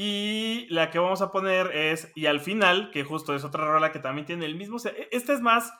Y 0.00 0.68
la 0.70 0.90
que 0.92 1.00
vamos 1.00 1.22
a 1.22 1.32
poner 1.32 1.74
es 1.74 2.12
Y 2.14 2.26
al 2.26 2.38
final, 2.38 2.92
que 2.92 3.02
justo 3.02 3.34
es 3.34 3.42
otra 3.42 3.64
rola 3.64 3.90
que 3.90 3.98
también 3.98 4.26
tiene 4.26 4.46
el 4.46 4.54
mismo. 4.54 4.78
se- 4.78 5.08
Esta 5.10 5.32
es 5.32 5.40
más. 5.40 5.72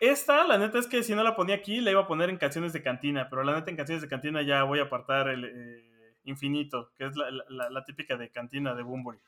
Esta, 0.00 0.42
la 0.42 0.58
neta 0.58 0.80
es 0.80 0.88
que 0.88 1.04
si 1.04 1.14
no 1.14 1.22
la 1.22 1.36
ponía 1.36 1.54
aquí, 1.54 1.80
la 1.80 1.92
iba 1.92 2.00
a 2.00 2.08
poner 2.08 2.28
en 2.28 2.38
canciones 2.38 2.72
de 2.72 2.82
cantina. 2.82 3.28
Pero 3.30 3.44
la 3.44 3.54
neta 3.54 3.70
en 3.70 3.76
canciones 3.76 4.02
de 4.02 4.08
cantina 4.08 4.42
ya 4.42 4.64
voy 4.64 4.80
a 4.80 4.84
apartar 4.84 5.28
el 5.28 5.44
eh, 5.44 6.16
infinito, 6.24 6.90
que 6.98 7.06
es 7.06 7.14
la, 7.14 7.84
típica 7.84 8.16
de 8.16 8.30
cantina 8.32 8.74
de 8.74 8.82
Boombury. 8.82 9.20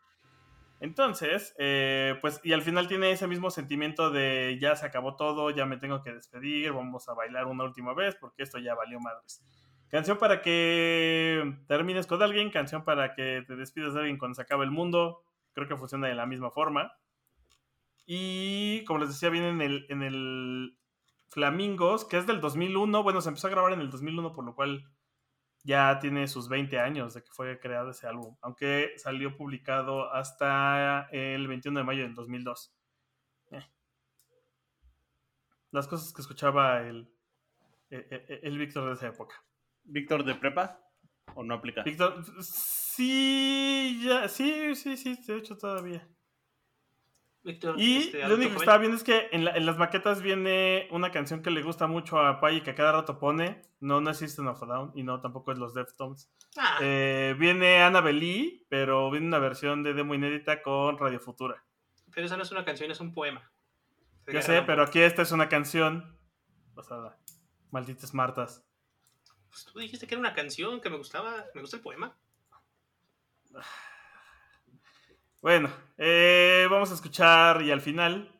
Entonces, 0.81 1.55
eh, 1.59 2.17
pues, 2.21 2.41
y 2.43 2.55
al 2.55 2.63
final 2.63 2.89
tiene 2.89 3.13
ese 3.13 3.29
mismo 3.29 3.53
sentimiento 3.53 4.11
de 4.11 4.59
ya 4.61 4.75
se 4.75 4.85
acabó 4.85 5.15
todo, 5.15 5.51
ya 5.51 5.65
me 5.65 5.77
tengo 5.77 6.03
que 6.03 6.13
despedir, 6.13 6.73
vamos 6.73 7.09
a 7.09 7.15
bailar 7.15 7.47
una 7.47 7.63
última 7.63 7.95
vez 7.95 8.17
porque 8.17 8.43
esto 8.43 8.59
ya 8.59 8.75
valió 8.75 8.99
madres. 8.99 9.45
Canción 9.95 10.19
para 10.19 10.43
que 10.43 11.57
termines 11.69 12.09
con 12.09 12.21
alguien, 12.21 12.51
canción 12.51 12.83
para 12.85 13.15
que 13.15 13.45
te 13.47 13.55
despidas 13.55 13.95
de 13.95 14.01
alguien 14.01 14.19
cuando 14.19 14.35
se 14.35 14.43
acabe 14.43 14.65
el 14.65 14.73
mundo. 14.73 15.23
Creo 15.53 15.69
que 15.69 15.77
funciona 15.77 16.09
de 16.09 16.17
la 16.17 16.27
misma 16.27 16.51
forma. 16.51 16.93
Y 18.05 18.83
como 18.87 18.99
les 18.99 19.11
decía, 19.11 19.31
viene 19.31 19.51
en 19.51 19.61
el, 19.61 19.87
en 19.91 20.03
el 20.03 20.77
Flamingos, 21.29 22.05
que 22.07 22.17
es 22.17 22.27
del 22.27 22.41
2001. 22.41 23.05
Bueno, 23.05 23.21
se 23.21 23.29
empezó 23.29 23.47
a 23.47 23.51
grabar 23.51 23.73
en 23.73 23.83
el 23.83 23.91
2001, 23.91 24.33
por 24.33 24.45
lo 24.45 24.57
cual 24.57 24.85
ya 25.63 26.01
tiene 26.01 26.27
sus 26.27 26.49
20 26.49 26.77
años 26.81 27.15
de 27.15 27.23
que 27.23 27.31
fue 27.31 27.61
creado 27.61 27.91
ese 27.91 28.09
álbum, 28.09 28.37
aunque 28.43 28.95
salió 28.97 29.37
publicado 29.37 30.13
hasta 30.13 31.09
el 31.13 31.47
21 31.47 31.79
de 31.79 31.85
mayo 31.85 32.03
del 32.03 32.17
2002. 32.17 32.75
Eh. 33.53 33.63
Las 35.71 35.87
cosas 35.87 36.13
que 36.13 36.21
escuchaba 36.21 36.81
el, 36.81 37.09
el, 37.91 38.07
el- 38.11 38.41
el 38.43 38.59
Víctor 38.59 38.89
de 38.89 38.95
esa 38.95 39.07
época. 39.07 39.37
¿Víctor 39.85 40.25
de 40.25 40.35
prepa? 40.35 40.81
¿O 41.35 41.43
no 41.43 41.55
aplica? 41.55 41.83
Víctor, 41.83 42.25
sí, 42.43 44.01
ya, 44.05 44.29
sí, 44.29 44.75
sí, 44.75 44.97
sí, 44.97 45.19
de 45.27 45.37
hecho 45.39 45.57
todavía. 45.57 46.07
Víctor, 47.43 47.79
Y 47.79 47.97
este, 47.99 48.27
lo 48.27 48.37
único 48.37 48.53
que 48.53 48.57
estaba 48.61 48.79
viendo 48.79 48.97
es 48.97 49.05
que 49.05 49.29
en, 49.33 49.45
la- 49.45 49.51
en 49.55 49.67
las 49.67 49.77
maquetas 49.77 50.23
viene 50.23 50.89
una 50.91 51.11
canción 51.11 51.43
que 51.43 51.51
le 51.51 51.63
gusta 51.63 51.87
mucho 51.87 52.19
a 52.19 52.41
Pai 52.41 52.57
y 52.57 52.61
que 52.63 52.71
a 52.71 52.75
cada 52.75 52.93
rato 52.93 53.19
pone. 53.19 53.61
No, 53.81 54.01
no 54.01 54.11
es 54.11 54.17
System 54.19 54.47
of 54.47 54.63
a 54.63 54.67
Down 54.67 54.93
y 54.95 55.03
no 55.03 55.21
tampoco 55.21 55.53
es 55.53 55.59
los 55.59 55.75
Deftones. 55.75 56.31
Ah, 56.57 56.79
Eh, 56.81 57.35
viene 57.39 57.83
Annabelle 57.83 58.19
Lee, 58.19 58.67
pero 58.71 59.11
viene 59.11 59.27
una 59.27 59.39
versión 59.41 59.83
de 59.83 59.93
demo 59.93 60.15
inédita 60.15 60.63
con 60.63 60.97
Radio 60.97 61.21
Futura. 61.21 61.63
pero 62.15 62.27
esa 62.27 62.37
no 62.39 62.45
es 62.45 62.53
una 62.53 62.65
canción, 62.65 62.91
es 62.91 63.01
un 63.01 63.13
poema. 63.13 63.51
Se 64.25 64.33
Ya 64.33 64.41
sé, 64.41 64.63
pero 64.63 64.83
aquí 64.85 65.01
esta 65.01 65.21
es 65.21 65.33
una 65.33 65.49
canción 65.51 66.17
basada. 66.73 67.19
Malditas 67.73 68.15
Martas. 68.15 68.65
Pues 69.55 69.67
tú 69.67 69.79
dijiste 69.79 70.09
que 70.09 70.17
era 70.17 70.21
una 70.21 70.35
canción 70.35 70.81
que 70.81 70.91
me 70.91 70.97
gustaba. 70.97 71.45
Me 71.55 71.61
gusta 71.61 71.77
el 71.77 71.83
poema. 71.83 72.13
Bueno, 75.41 75.71
eh, 75.97 76.67
vamos 76.69 76.91
a 76.91 76.95
escuchar 76.95 77.63
y 77.63 77.71
al 77.71 77.81
final. 77.81 78.37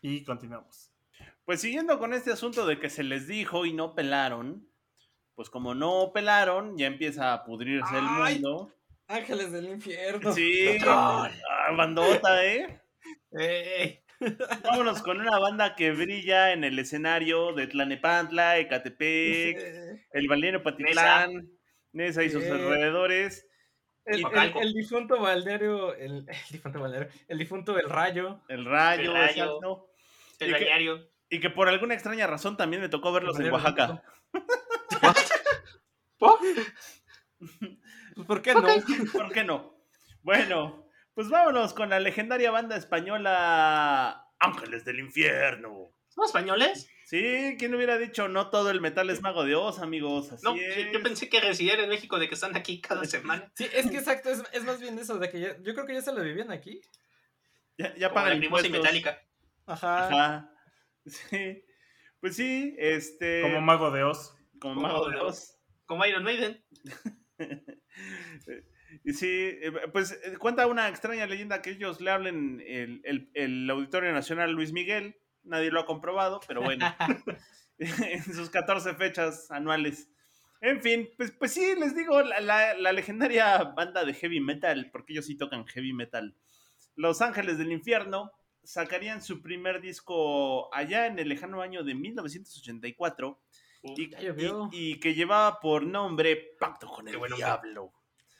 Y 0.00 0.24
continuamos. 0.24 0.90
Pues 1.44 1.60
siguiendo 1.60 1.98
con 1.98 2.14
este 2.14 2.32
asunto 2.32 2.64
de 2.64 2.80
que 2.80 2.88
se 2.88 3.02
les 3.02 3.28
dijo 3.28 3.66
y 3.66 3.74
no 3.74 3.94
pelaron, 3.94 4.66
pues 5.34 5.50
como 5.50 5.74
no 5.74 6.12
pelaron, 6.14 6.78
ya 6.78 6.86
empieza 6.86 7.34
a 7.34 7.44
pudrirse 7.44 7.98
el 7.98 8.04
mundo. 8.04 8.72
Ángeles 9.08 9.52
del 9.52 9.68
infierno. 9.68 10.32
Sí, 10.32 10.78
ah, 10.86 11.28
bandota, 11.76 12.42
¿eh? 12.42 12.80
Ey. 13.32 14.01
Vámonos 14.64 15.02
con 15.02 15.20
una 15.20 15.38
banda 15.38 15.74
que 15.74 15.90
brilla 15.92 16.52
en 16.52 16.64
el 16.64 16.78
escenario 16.78 17.52
de 17.52 17.66
Tlanepantla, 17.66 18.58
Ecatepec, 18.58 19.58
el 20.12 20.28
balneario 20.28 20.62
Patitlán, 20.62 21.48
Nesa 21.92 22.22
y 22.22 22.30
sus 22.30 22.42
Eh, 22.44 22.50
alrededores. 22.50 23.46
El, 24.04 24.24
el- 24.26 24.56
el 24.60 24.72
difunto 24.72 25.20
balneario, 25.20 25.94
el, 25.94 26.26
el 26.28 26.52
difunto 26.52 26.80
balneario, 26.80 27.08
el 27.28 27.38
difunto 27.38 27.72
del 27.74 27.88
rayo. 27.88 28.42
El 28.48 28.64
rayo, 28.64 29.10
El 29.10 29.12
Rayo. 29.12 29.44
exacto. 29.44 29.90
El 30.40 30.48
¿Y 30.48 30.52
balneario. 30.52 31.08
Y 31.28 31.40
que 31.40 31.50
por 31.50 31.68
alguna 31.68 31.94
extraña 31.94 32.26
razón 32.26 32.56
también 32.56 32.82
me 32.82 32.88
tocó 32.88 33.12
verlos 33.12 33.38
en 33.40 33.46
El 33.46 33.52
Oaxaca. 33.52 34.02
¿Por? 36.18 36.38
Pues, 38.14 38.26
¿Por 38.26 38.42
qué 38.42 38.54
no? 38.54 38.62
¿Por 39.12 39.32
qué 39.32 39.42
no? 39.42 39.74
Bueno, 40.22 40.81
pues 41.14 41.28
vámonos 41.28 41.74
con 41.74 41.90
la 41.90 42.00
legendaria 42.00 42.50
banda 42.50 42.76
española 42.76 44.26
Ángeles 44.38 44.84
del 44.84 45.00
Infierno. 45.00 45.90
¿Somos 46.08 46.28
españoles? 46.30 46.88
Sí, 47.06 47.56
¿quién 47.58 47.74
hubiera 47.74 47.98
dicho 47.98 48.28
no 48.28 48.48
todo 48.50 48.70
el 48.70 48.80
metal 48.80 49.10
es 49.10 49.20
mago 49.22 49.44
de 49.44 49.54
Oz, 49.54 49.78
amigos? 49.80 50.32
Así 50.32 50.44
No, 50.44 50.54
es. 50.54 50.90
yo, 50.92 51.02
pensé 51.02 51.28
que 51.28 51.40
residían 51.40 51.80
en 51.80 51.88
México 51.88 52.18
de 52.18 52.28
que 52.28 52.34
están 52.34 52.56
aquí 52.56 52.80
cada 52.80 53.04
semana. 53.04 53.50
Sí, 53.54 53.66
es 53.72 53.90
que 53.90 53.98
exacto, 53.98 54.30
es, 54.30 54.42
es 54.52 54.64
más 54.64 54.80
bien 54.80 54.98
eso, 54.98 55.18
de 55.18 55.28
que 55.30 55.40
ya- 55.40 55.56
yo 55.60 55.74
creo 55.74 55.86
que 55.86 55.94
ya 55.94 56.02
se 56.02 56.12
lo 56.12 56.22
vivían 56.22 56.50
aquí. 56.50 56.80
Ya, 57.78 57.94
ya 57.96 58.12
pagan 58.12 58.34
la 58.34 58.38
Primosa 58.38 58.62
y 58.64 58.66
impuestos. 58.66 58.92
Metálica. 58.94 59.22
Ajá. 59.66 60.06
Ajá. 60.08 60.54
Sí. 61.06 61.64
Pues 62.20 62.36
sí, 62.36 62.74
este. 62.78 63.42
Como 63.42 63.60
mago 63.60 63.90
de 63.90 64.04
Oz. 64.04 64.34
como 64.60 64.74
Como 64.76 64.86
mago 64.86 65.06
de 65.06 65.12
mago 65.16 65.24
de 65.24 65.30
Oz. 65.30 65.58
Como 65.86 66.06
Iron 66.06 66.22
Maiden. 66.24 66.64
Y 69.04 69.12
sí, 69.12 69.28
eh, 69.30 69.72
pues 69.92 70.12
eh, 70.24 70.36
cuenta 70.38 70.66
una 70.66 70.88
extraña 70.88 71.26
leyenda 71.26 71.62
que 71.62 71.70
ellos 71.70 72.00
le 72.00 72.10
hablen 72.10 72.62
el, 72.66 73.00
el- 73.04 73.30
el 73.34 73.70
Auditorio 73.70 74.12
Nacional 74.12 74.52
Luis 74.52 74.72
Miguel. 74.72 75.16
Nadie 75.44 75.70
lo 75.70 75.80
ha 75.80 75.86
comprobado, 75.86 76.40
pero 76.46 76.62
bueno. 76.62 76.86
en 77.78 78.22
sus 78.22 78.50
14 78.50 78.94
fechas 78.94 79.50
anuales. 79.50 80.08
En 80.60 80.80
fin, 80.80 81.08
pues, 81.16 81.32
pues 81.32 81.52
sí, 81.52 81.74
les 81.78 81.96
digo, 81.96 82.22
la, 82.22 82.40
la- 82.40 82.74
la 82.74 82.92
legendaria 82.92 83.58
banda 83.64 84.04
de 84.04 84.14
heavy 84.14 84.40
metal, 84.40 84.90
porque 84.92 85.12
ellos 85.14 85.26
sí 85.26 85.36
tocan 85.36 85.66
heavy 85.66 85.92
metal. 85.92 86.36
Los 86.94 87.20
Ángeles 87.22 87.58
del 87.58 87.72
Infierno 87.72 88.30
sacarían 88.62 89.20
su 89.22 89.42
primer 89.42 89.80
disco 89.80 90.72
allá 90.72 91.06
en 91.06 91.18
el 91.18 91.28
lejano 91.28 91.62
año 91.62 91.82
de 91.82 91.94
1984 91.96 93.40
y, 93.82 94.02
y- 94.02 94.14
y 94.70 95.00
que 95.00 95.14
llevaba 95.14 95.58
por 95.58 95.82
nombre 95.84 96.54
Pacto 96.60 96.86
con 96.86 97.08
el 97.08 97.14
Qué 97.14 97.18
buen 97.18 97.30
nombre. 97.30 97.44
Diablo. 97.46 97.92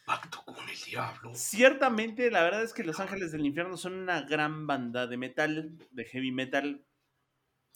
Pacto 0.05 0.43
con 0.45 0.69
el 0.69 0.77
diablo. 0.87 1.33
Ciertamente, 1.35 2.31
la 2.31 2.43
verdad 2.43 2.63
es 2.63 2.73
que 2.73 2.85
Los 2.85 2.99
Ángeles 3.01 3.33
del 3.33 3.47
Infierno 3.47 3.77
son 3.77 3.95
una 3.95 4.23
gran 4.23 4.67
banda 4.67 5.07
de 5.07 5.17
metal, 5.17 5.79
de 5.91 6.05
heavy 6.05 6.33
metal. 6.33 6.85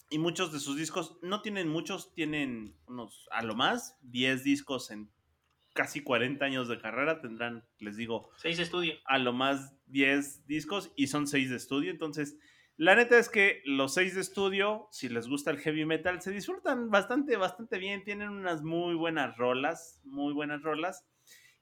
Y 0.09 0.19
muchos 0.19 0.53
de 0.53 0.59
sus 0.59 0.77
discos, 0.77 1.17
no 1.21 1.41
tienen 1.41 1.67
muchos, 1.67 2.13
tienen 2.13 2.77
unos, 2.87 3.27
a 3.31 3.43
lo 3.43 3.55
más, 3.55 3.97
10 4.03 4.43
discos 4.43 4.89
en 4.91 5.11
casi 5.73 6.01
40 6.01 6.43
años 6.45 6.67
de 6.67 6.79
carrera. 6.79 7.21
Tendrán, 7.21 7.65
les 7.79 7.97
digo, 7.97 8.29
Seis 8.37 8.57
de 8.57 8.63
estudio. 8.63 8.93
a 9.05 9.17
lo 9.17 9.33
más 9.33 9.73
10 9.87 10.45
discos 10.47 10.91
y 10.95 11.07
son 11.07 11.27
6 11.27 11.49
de 11.49 11.57
estudio. 11.57 11.91
Entonces, 11.91 12.37
la 12.77 12.95
neta 12.95 13.17
es 13.17 13.27
que 13.27 13.61
los 13.65 13.93
6 13.95 14.15
de 14.15 14.21
estudio, 14.21 14.87
si 14.91 15.09
les 15.09 15.27
gusta 15.27 15.51
el 15.51 15.59
heavy 15.59 15.85
metal, 15.85 16.21
se 16.21 16.31
disfrutan 16.31 16.89
bastante, 16.89 17.35
bastante 17.35 17.77
bien. 17.77 18.03
Tienen 18.03 18.29
unas 18.29 18.63
muy 18.63 18.95
buenas 18.95 19.35
rolas, 19.35 19.99
muy 20.05 20.33
buenas 20.33 20.61
rolas. 20.61 21.05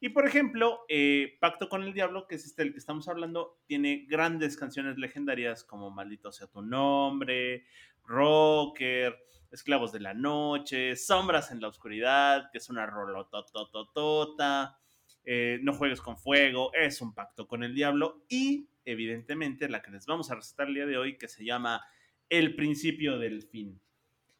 Y 0.05 0.09
por 0.09 0.27
ejemplo, 0.27 0.85
eh, 0.87 1.35
Pacto 1.39 1.67
con 1.67 1.81
el 1.81 1.91
Diablo, 1.91 2.27
que 2.27 2.35
es 2.35 2.45
este 2.45 2.61
el 2.61 2.73
que 2.73 2.77
estamos 2.77 3.07
hablando, 3.07 3.57
tiene 3.65 4.05
grandes 4.07 4.55
canciones 4.55 4.99
legendarias 4.99 5.63
como 5.63 5.89
Maldito 5.89 6.31
sea 6.31 6.45
tu 6.45 6.61
nombre, 6.61 7.65
Rocker, 8.03 9.17
Esclavos 9.49 9.91
de 9.91 10.01
la 10.01 10.13
Noche, 10.13 10.95
Sombras 10.95 11.49
en 11.49 11.59
la 11.59 11.69
Oscuridad, 11.69 12.51
que 12.51 12.59
es 12.59 12.69
una 12.69 12.85
rolotototota, 12.85 14.77
eh, 15.23 15.57
No 15.63 15.73
juegues 15.73 16.01
con 16.01 16.19
fuego, 16.19 16.71
es 16.75 17.01
un 17.01 17.15
pacto 17.15 17.47
con 17.47 17.63
el 17.63 17.73
diablo 17.73 18.25
y 18.29 18.69
evidentemente 18.85 19.67
la 19.69 19.81
que 19.81 19.89
les 19.89 20.05
vamos 20.05 20.29
a 20.29 20.35
recetar 20.35 20.67
el 20.67 20.75
día 20.75 20.85
de 20.85 20.99
hoy 20.99 21.17
que 21.17 21.27
se 21.27 21.43
llama 21.43 21.83
El 22.29 22.55
principio 22.55 23.17
del 23.17 23.41
fin. 23.41 23.81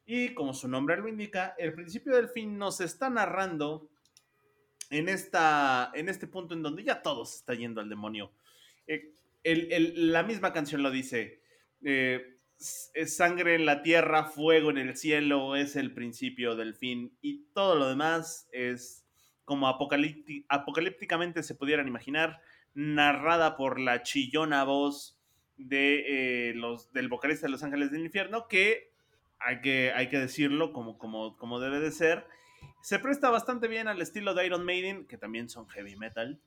Y 0.04 0.28
como 0.28 0.54
su 0.54 0.68
nombre 0.68 0.96
lo 0.96 1.08
indica, 1.08 1.56
el 1.58 1.74
principio 1.74 2.14
del 2.14 2.28
fin 2.28 2.56
nos 2.56 2.80
está 2.80 3.10
narrando 3.10 3.90
en, 4.90 5.08
esta, 5.08 5.90
en 5.94 6.08
este 6.08 6.26
punto 6.26 6.54
en 6.54 6.62
donde 6.62 6.84
ya 6.84 7.02
todo 7.02 7.24
se 7.24 7.36
está 7.38 7.54
yendo 7.54 7.80
al 7.80 7.88
demonio. 7.88 8.30
Eh, 8.86 9.10
el- 9.44 9.72
el- 9.72 10.12
la 10.12 10.22
misma 10.22 10.52
canción 10.52 10.82
lo 10.82 10.90
dice. 10.90 11.40
eh, 11.84 12.32
es 12.94 13.16
sangre 13.16 13.54
en 13.54 13.66
la 13.66 13.82
tierra, 13.82 14.24
fuego 14.24 14.70
en 14.70 14.78
el 14.78 14.96
cielo, 14.96 15.56
es 15.56 15.76
el 15.76 15.92
principio 15.92 16.56
del 16.56 16.74
fin. 16.74 17.12
Y 17.20 17.44
todo 17.52 17.74
lo 17.74 17.86
demás 17.88 18.48
es 18.50 19.04
como 19.44 19.68
apocalípti- 19.68 20.46
apocalípticamente 20.48 21.42
se 21.42 21.54
pudieran 21.54 21.86
imaginar, 21.86 22.40
narrada 22.74 23.56
por 23.56 23.78
la 23.78 24.02
chillona 24.02 24.64
voz 24.64 25.18
de, 25.58 26.50
eh, 26.50 26.54
los, 26.54 26.92
del 26.92 27.08
vocalista 27.08 27.46
de 27.46 27.52
Los 27.52 27.62
Ángeles 27.62 27.90
del 27.92 28.04
Infierno, 28.04 28.48
que 28.48 28.90
hay 29.38 29.60
que, 29.60 29.92
hay 29.94 30.08
que 30.08 30.18
decirlo 30.18 30.72
como, 30.72 30.96
como, 30.98 31.36
como 31.36 31.60
debe 31.60 31.78
de 31.80 31.90
ser. 31.92 32.26
Se 32.82 32.98
presta 32.98 33.30
bastante 33.30 33.68
bien 33.68 33.88
al 33.88 34.00
estilo 34.00 34.34
de 34.34 34.46
Iron 34.46 34.64
Maiden, 34.64 35.06
que 35.06 35.18
también 35.18 35.48
son 35.48 35.68
heavy 35.68 35.96
metal. 35.96 36.40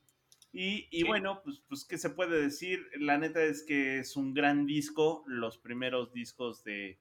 Y, 0.52 0.88
y 0.90 1.02
Sí. 1.02 1.04
bueno, 1.04 1.42
pues, 1.44 1.62
pues, 1.68 1.84
¿qué 1.84 1.96
se 1.98 2.10
puede 2.10 2.40
decir? 2.40 2.84
La 2.98 3.18
neta 3.18 3.42
es 3.42 3.62
que 3.62 3.98
es 4.00 4.16
un 4.16 4.34
gran 4.34 4.66
disco. 4.66 5.22
Los 5.26 5.58
primeros 5.58 6.12
discos 6.12 6.64
de, 6.64 6.98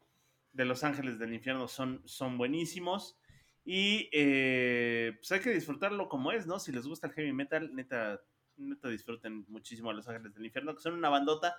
de 0.53 0.65
Los 0.65 0.83
Ángeles 0.83 1.17
del 1.19 1.33
Infierno 1.33 1.67
son, 1.67 2.01
son 2.05 2.37
buenísimos. 2.37 3.17
Y 3.65 4.09
eh, 4.11 5.13
pues 5.17 5.31
hay 5.31 5.39
que 5.41 5.51
disfrutarlo 5.51 6.09
como 6.09 6.31
es, 6.31 6.47
¿no? 6.47 6.59
Si 6.59 6.71
les 6.71 6.85
gusta 6.87 7.07
el 7.07 7.13
heavy 7.13 7.33
metal, 7.33 7.73
neta, 7.75 8.21
neta 8.57 8.89
disfruten 8.89 9.45
muchísimo 9.47 9.89
a 9.89 9.93
Los 9.93 10.07
Ángeles 10.07 10.33
del 10.35 10.45
Infierno, 10.45 10.75
que 10.75 10.81
son 10.81 10.93
una 10.93 11.09
bandota. 11.09 11.55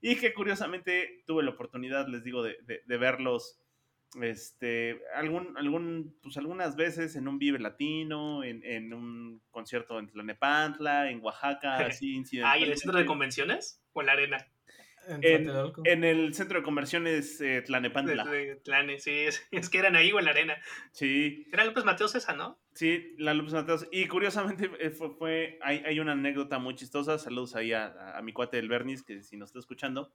Y 0.00 0.16
que 0.16 0.34
curiosamente 0.34 1.22
tuve 1.26 1.42
la 1.42 1.50
oportunidad, 1.50 2.06
les 2.08 2.22
digo, 2.24 2.42
de, 2.42 2.58
de- 2.62 2.82
de 2.86 2.96
verlos 2.98 3.58
este, 4.22 5.00
algún, 5.14 5.56
algún, 5.56 6.16
pues 6.22 6.36
algunas 6.36 6.76
veces 6.76 7.16
en 7.16 7.28
un 7.28 7.38
Vive 7.38 7.58
Latino, 7.58 8.44
en, 8.44 8.64
en 8.64 8.92
un 8.94 9.42
concierto 9.50 9.98
en 9.98 10.08
Tlanepantla, 10.08 11.10
en 11.10 11.20
Oaxaca, 11.20 11.76
así 11.86 12.22
Ah, 12.44 12.58
¿y 12.58 12.64
en 12.64 12.70
el 12.70 12.76
centro 12.78 12.98
de 12.98 13.06
convenciones? 13.06 13.82
¿O 13.92 14.00
en 14.00 14.06
la 14.06 14.12
arena? 14.12 14.46
En 15.08 15.20
En, 15.22 15.48
en 15.84 16.02
el 16.04 16.34
centro 16.34 16.58
de 16.58 16.64
conversiones 16.64 17.40
eh, 17.40 17.62
Tlanepantla. 17.62 18.24
de 18.24 18.56
Tlane, 18.56 18.98
sí, 18.98 19.12
es, 19.12 19.46
es 19.52 19.70
que 19.70 19.78
eran 19.78 19.94
ahí 19.94 20.10
o 20.12 20.18
en 20.18 20.24
la 20.24 20.32
arena. 20.32 20.56
Sí, 20.92 21.46
Era 21.52 21.64
López 21.64 21.84
Mateos 21.84 22.14
esa, 22.16 22.34
¿no? 22.34 22.58
sí, 22.74 23.14
la 23.18 23.32
López 23.32 23.52
Mateos. 23.52 23.86
Y 23.92 24.06
curiosamente 24.06 24.68
eh, 24.80 24.90
fue, 24.90 25.10
fue- 25.10 25.58
hay, 25.62 25.78
hay 25.86 26.00
una 26.00 26.12
anécdota 26.12 26.58
muy 26.58 26.74
chistosa. 26.74 27.18
Saludos 27.18 27.54
ahí 27.54 27.72
a, 27.72 28.16
a 28.18 28.22
mi 28.22 28.32
cuate 28.32 28.58
el 28.58 28.68
Bernis, 28.68 29.02
que 29.04 29.22
si 29.22 29.36
nos 29.36 29.50
está 29.50 29.60
escuchando. 29.60 30.12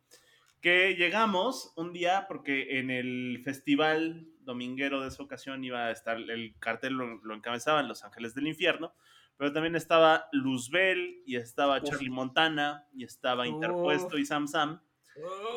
Que 0.62 0.96
llegamos 0.96 1.74
un 1.76 1.92
día 1.92 2.26
porque 2.28 2.80
en 2.80 2.92
el 2.92 3.42
festival 3.44 4.28
dominguero 4.42 5.02
de 5.02 5.08
esa 5.08 5.24
ocasión 5.24 5.64
iba 5.64 5.88
a 5.88 5.92
estar, 5.92 6.18
el 6.18 6.56
cartel 6.60 6.94
lo, 6.94 7.18
lo 7.24 7.34
encabezaban 7.36 7.88
Los 7.88 8.04
Ángeles 8.04 8.36
del 8.36 8.48
Infierno, 8.48 8.94
pero 9.38 9.54
también 9.54 9.76
estaba 9.76 10.28
Luzbel 10.32 11.24
y 11.26 11.36
estaba 11.36 11.80
Uf. 11.80 11.90
Charlie 11.90 12.10
Montana 12.12 12.86
y 12.94 13.04
estaba 13.04 13.48
Interpuesto 13.48 14.18
y 14.20 14.26
Sam 14.26 14.48
Sam. 14.48 14.82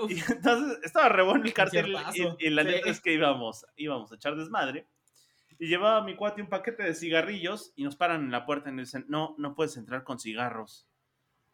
Uf, 0.03 0.11
Y 0.11 0.21
entonces 0.33 0.79
estaba 0.83 1.11
re 1.11 1.23
bueno 1.23 1.45
el 1.45 1.53
cartel 1.53 1.91
y, 1.91 1.93
la 1.93 2.63
Sí. 2.63 2.69
neta 2.69 2.89
es 2.91 3.01
que 3.01 3.13
íbamos, 3.13 3.67
íbamos 3.77 4.11
a 4.11 4.15
echar 4.15 4.37
desmadre. 4.37 4.89
Y 5.59 5.67
llevaba 5.69 6.03
mi 6.03 6.17
cuate 6.17 6.43
un 6.43 6.49
paquete 6.49 6.83
de 6.83 6.95
cigarrillos 6.95 7.73
y 7.77 7.85
nos 7.85 7.95
paran 7.95 8.23
en 8.23 8.31
la 8.33 8.45
puerta 8.47 8.71
y 8.71 8.73
nos 8.73 8.89
dicen, 8.89 9.05
no, 9.09 9.35
no 9.39 9.55
puedes 9.55 9.77
entrar 9.77 10.03
con 10.03 10.19
cigarros. 10.19 10.89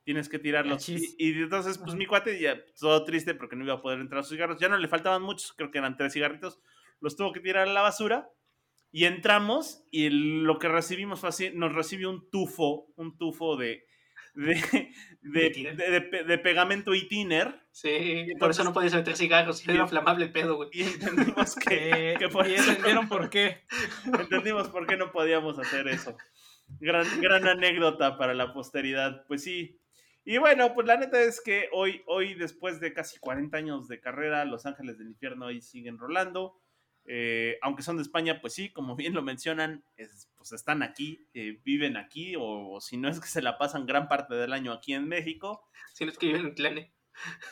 Tienes 0.04 0.28
que 0.28 0.38
tirarlos. 0.38 0.88
Y, 0.88 1.14
y 1.18 1.30
entonces, 1.42 1.78
pues 1.78 1.94
mi 1.94 2.06
cuate 2.06 2.40
ya 2.40 2.58
todo 2.78 3.04
triste 3.04 3.34
porque 3.34 3.54
no 3.56 3.64
iba 3.64 3.74
a 3.74 3.82
poder 3.82 4.00
entrar 4.00 4.22
sus 4.24 4.32
cigarros. 4.32 4.58
Ya 4.58 4.68
no 4.68 4.78
le 4.78 4.88
faltaban 4.88 5.22
muchos, 5.22 5.52
creo 5.52 5.70
que 5.70 5.78
eran 5.78 5.96
tres 5.96 6.12
cigarritos. 6.14 6.60
Los 7.00 7.16
tuvo 7.16 7.32
que 7.32 7.40
tirar 7.40 7.68
a 7.68 7.72
la 7.72 7.82
basura. 7.82 8.28
Y 8.92 9.04
entramos 9.04 9.84
y 9.92 10.08
lo 10.10 10.58
que 10.58 10.66
recibimos 10.68 11.20
fue 11.20 11.28
así, 11.28 11.50
nos 11.54 11.72
recibió 11.72 12.10
un 12.10 12.28
tufo, 12.28 12.92
un 12.96 13.16
tufo 13.18 13.56
de, 13.56 13.84
de, 14.34 14.90
de, 16.26 16.38
pegamento 16.38 16.92
itiner. 16.94 17.60
Sí, 17.70 17.88
por 17.88 18.30
Entonces- 18.32 18.56
eso 18.56 18.64
no 18.64 18.72
podías 18.72 18.94
meter 18.94 19.16
cigarros. 19.16 19.64
y- 19.66 19.70
Era 19.70 19.86
flamable 19.86 20.24
el 20.24 20.32
pedo, 20.32 20.56
güey. 20.56 20.70
Y 20.72 20.82
entendimos 20.82 21.54
que, 21.54 22.12
eh, 22.12 22.16
que 22.18 22.28
por 22.28 22.48
y 22.48 22.54
eso 22.54 22.70
entendieron 22.70 23.08
por 23.08 23.30
qué. 23.30 23.62
entendimos 24.06 24.68
por 24.68 24.86
qué 24.86 24.96
no 24.96 25.12
podíamos 25.12 25.58
hacer 25.58 25.86
eso. 25.86 26.16
Gran, 26.80 27.06
gran 27.20 27.46
anécdota 27.46 28.16
para 28.16 28.34
la 28.34 28.52
posteridad, 28.52 29.24
pues 29.28 29.42
sí. 29.44 29.79
Y 30.24 30.38
bueno, 30.38 30.74
pues 30.74 30.86
la 30.86 30.96
neta 30.96 31.20
es 31.22 31.40
que 31.40 31.68
hoy, 31.72 32.02
hoy 32.06 32.34
después 32.34 32.78
de 32.80 32.92
casi 32.92 33.18
40 33.18 33.56
años 33.56 33.88
de 33.88 34.00
carrera, 34.00 34.44
Los 34.44 34.66
Ángeles 34.66 34.98
del 34.98 35.08
Infierno 35.08 35.46
ahí 35.46 35.60
siguen 35.60 35.98
rolando. 35.98 36.60
Eh, 37.06 37.58
aunque 37.62 37.82
son 37.82 37.96
de 37.96 38.02
España, 38.02 38.40
pues 38.40 38.52
sí, 38.54 38.70
como 38.70 38.94
bien 38.94 39.14
lo 39.14 39.22
mencionan, 39.22 39.82
es- 39.96 40.28
pues 40.36 40.52
están 40.52 40.82
aquí, 40.82 41.26
eh, 41.34 41.58
viven 41.64 41.96
aquí, 41.96 42.36
o, 42.36 42.42
o 42.70 42.80
si 42.80 42.96
no 42.98 43.08
es 43.08 43.18
que 43.20 43.26
se 43.26 43.42
la 43.42 43.56
pasan 43.58 43.86
gran 43.86 44.06
parte 44.08 44.34
del 44.34 44.52
año 44.52 44.72
aquí 44.72 44.92
en 44.92 45.08
México. 45.08 45.66
Si 45.94 46.04
no 46.04 46.12
es 46.12 46.18
que 46.18 46.26
viven 46.26 46.46
en 46.46 46.54
Tlane. 46.54 46.92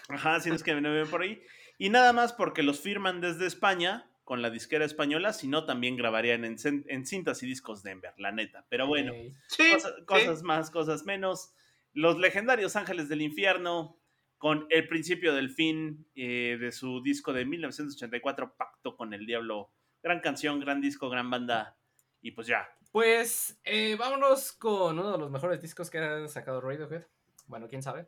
Ajá, 0.09 0.41
si 0.41 0.51
no 0.51 0.55
es 0.55 0.63
que 0.63 0.75
me 0.75 0.89
ven 0.91 1.09
por 1.09 1.23
ahí. 1.23 1.43
Y 1.79 1.91
nada 1.91 2.13
más 2.13 2.33
porque 2.33 2.63
los 2.63 2.81
firman 2.81 3.21
desde 3.21 3.47
España 3.47 4.11
con 4.25 4.43
la 4.43 4.51
disquera 4.51 4.85
española, 4.85 5.33
sino 5.33 5.65
también 5.65 5.97
grabarían 5.97 6.45
en, 6.45 6.59
cintas 7.07 7.43
y 7.43 7.47
discos 7.47 7.83
Denver, 7.83 8.13
la 8.19 8.31
neta. 8.31 8.67
Pero 8.69 8.87
bueno, 8.87 9.13
Ok. 9.13 9.35
Sí, 9.49 9.71
cosas, 9.73 9.95
sí. 9.97 10.05
cosas 10.05 10.43
más, 10.43 10.71
cosas 10.71 11.05
menos. 11.07 11.53
Los 11.99 12.19
legendarios 12.19 12.77
Ángeles 12.77 13.09
del 13.09 13.23
Infierno, 13.23 13.99
con 14.37 14.67
el 14.71 14.87
principio 14.87 15.35
del 15.35 15.51
fin 15.51 16.07
eh, 16.15 16.57
de 16.61 16.71
su 16.71 17.03
disco 17.03 17.33
de 17.33 17.45
1984, 17.45 18.55
Pacto 18.57 18.97
con 18.97 19.13
el 19.15 19.27
Diablo. 19.27 19.73
Gran 20.01 20.21
canción, 20.21 20.61
gran 20.61 20.81
disco, 20.81 21.11
gran 21.11 21.29
banda. 21.29 21.77
Y 22.23 22.31
pues 22.31 22.47
ya. 22.47 22.69
Pues 22.93 23.61
eh, 23.65 23.97
vámonos 23.99 24.53
con 24.53 24.97
uno 24.97 25.11
de 25.11 25.19
los 25.19 25.29
mejores 25.31 25.61
discos 25.61 25.91
que 25.91 25.99
ha 25.99 26.29
sacado 26.29 26.61
Radiohead. 26.61 27.03
Bueno, 27.49 27.67
quién 27.69 27.83
sabe. 27.83 28.07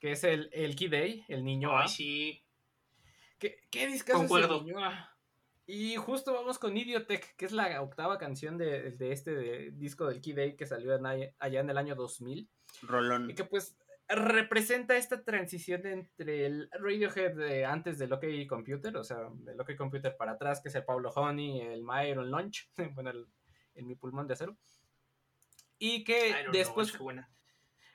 Que 0.00 0.10
es 0.12 0.24
el, 0.24 0.50
el 0.52 0.74
Key 0.74 0.88
Day, 0.88 1.24
el 1.28 1.44
niño. 1.44 1.76
A. 1.76 1.82
Ay, 1.82 1.88
sí. 1.88 2.44
¿Qué, 3.38 3.60
qué 3.70 3.86
discazo 3.86 4.18
es 4.24 4.28
Concuerdo. 4.28 4.58
el 4.58 4.64
niño 4.66 4.84
A? 4.84 5.16
Y 5.64 5.94
justo 5.96 6.32
vamos 6.32 6.58
con 6.58 6.76
Idiotech, 6.76 7.36
que 7.36 7.44
es 7.44 7.52
la 7.52 7.80
octava 7.82 8.18
canción 8.18 8.58
de, 8.58 8.90
de 8.92 9.12
este 9.12 9.32
de- 9.34 9.70
disco 9.72 10.06
del 10.06 10.20
Key 10.20 10.32
Day 10.32 10.56
que 10.56 10.66
salió 10.66 10.96
en 10.96 11.06
allá 11.06 11.60
en 11.60 11.70
el 11.70 11.78
año 11.78 11.94
2000. 11.94 12.48
Rolón. 12.82 13.30
Y 13.30 13.34
que 13.34 13.44
pues 13.44 13.76
representa 14.08 14.96
esta 14.96 15.22
transición 15.22 15.84
entre 15.86 16.46
el 16.46 16.70
Radiohead 16.72 17.34
de 17.36 17.64
antes 17.66 17.98
del 17.98 18.12
OK 18.12 18.24
Computer, 18.48 18.96
o 18.96 19.04
sea, 19.04 19.18
del 19.34 19.60
OK 19.60 19.76
Computer 19.76 20.16
para 20.16 20.32
atrás, 20.32 20.60
que 20.62 20.68
es 20.70 20.74
el 20.74 20.84
Pablo 20.84 21.10
Honey, 21.10 21.60
el 21.60 21.82
My 21.82 22.08
Iron 22.08 22.30
Launch, 22.30 22.70
bueno, 22.94 23.10
el, 23.10 23.26
el 23.74 23.84
mi 23.84 23.94
pulmón 23.96 24.26
de 24.26 24.34
acero. 24.34 24.56
Y 25.78 26.04
que 26.04 26.34
know, 26.42 26.52
después, 26.52 26.96
buena. 26.98 27.30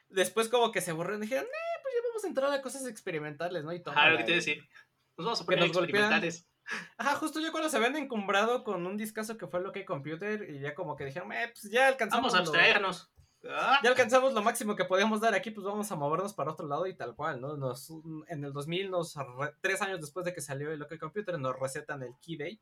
después 0.09 0.47
como 0.49 0.71
que 0.71 0.81
se 0.81 0.91
borró 0.93 1.17
y 1.17 1.21
dijeron, 1.21 1.45
eh, 1.45 1.79
pues 1.81 1.93
ya 1.95 2.01
vamos 2.09 2.23
a 2.23 2.27
entrar 2.27 2.51
a 2.53 2.61
cosas 2.61 2.85
experimentales, 2.87 3.63
¿no? 3.63 3.73
Y 3.73 3.81
Ah, 3.87 4.09
lo 4.11 4.17
que 4.19 4.23
te 4.23 4.31
iba 4.31 4.37
a 4.39 4.41
y- 4.41 4.45
decir. 4.45 4.69
Nos 5.17 5.25
vamos 5.25 5.41
a 5.41 5.43
Que 5.43 5.45
poner 5.45 5.59
nos 5.67 5.73
golpean. 5.73 6.03
experimentales. 6.03 6.47
Ajá, 6.97 7.15
justo 7.15 7.39
yo 7.41 7.51
cuando 7.51 7.69
se 7.69 7.75
habían 7.77 7.95
encumbrado 7.97 8.63
con 8.63 8.87
un 8.87 8.95
discazo 8.97 9.37
que 9.37 9.47
fue 9.47 9.59
el 9.59 9.65
OK 9.67 9.83
Computer 9.85 10.49
y 10.49 10.59
ya 10.61 10.73
como 10.73 10.95
que 10.95 11.05
dijeron, 11.05 11.31
eh, 11.33 11.49
pues 11.51 11.69
ya 11.71 11.87
alcanzamos 11.87 12.31
Vamos 12.31 12.35
a 12.35 12.39
abstraernos. 12.39 13.11
Ya 13.43 13.89
alcanzamos 13.89 14.33
lo 14.33 14.41
máximo 14.41 14.75
que 14.75 14.85
podíamos 14.85 15.19
dar 15.21 15.33
aquí, 15.33 15.51
pues 15.51 15.65
vamos 15.65 15.91
a 15.91 15.95
movernos 15.95 16.33
para 16.33 16.51
otro 16.51 16.67
lado 16.67 16.87
y 16.87 16.95
tal 16.95 17.15
cual, 17.15 17.41
¿no? 17.41 17.57
Nos, 17.57 17.89
en 18.29 18.43
el 18.43 18.53
2000, 18.53 18.89
nos, 18.91 19.15
re- 19.15 19.53
tres 19.61 19.81
años 19.81 19.99
después 19.99 20.25
de 20.25 20.33
que 20.33 20.41
salió 20.41 20.71
el 20.71 20.81
OK 20.81 20.97
Computer, 20.97 21.37
nos 21.39 21.59
recetan 21.59 22.03
el 22.03 22.15
Key 22.21 22.37
Day. 22.37 22.59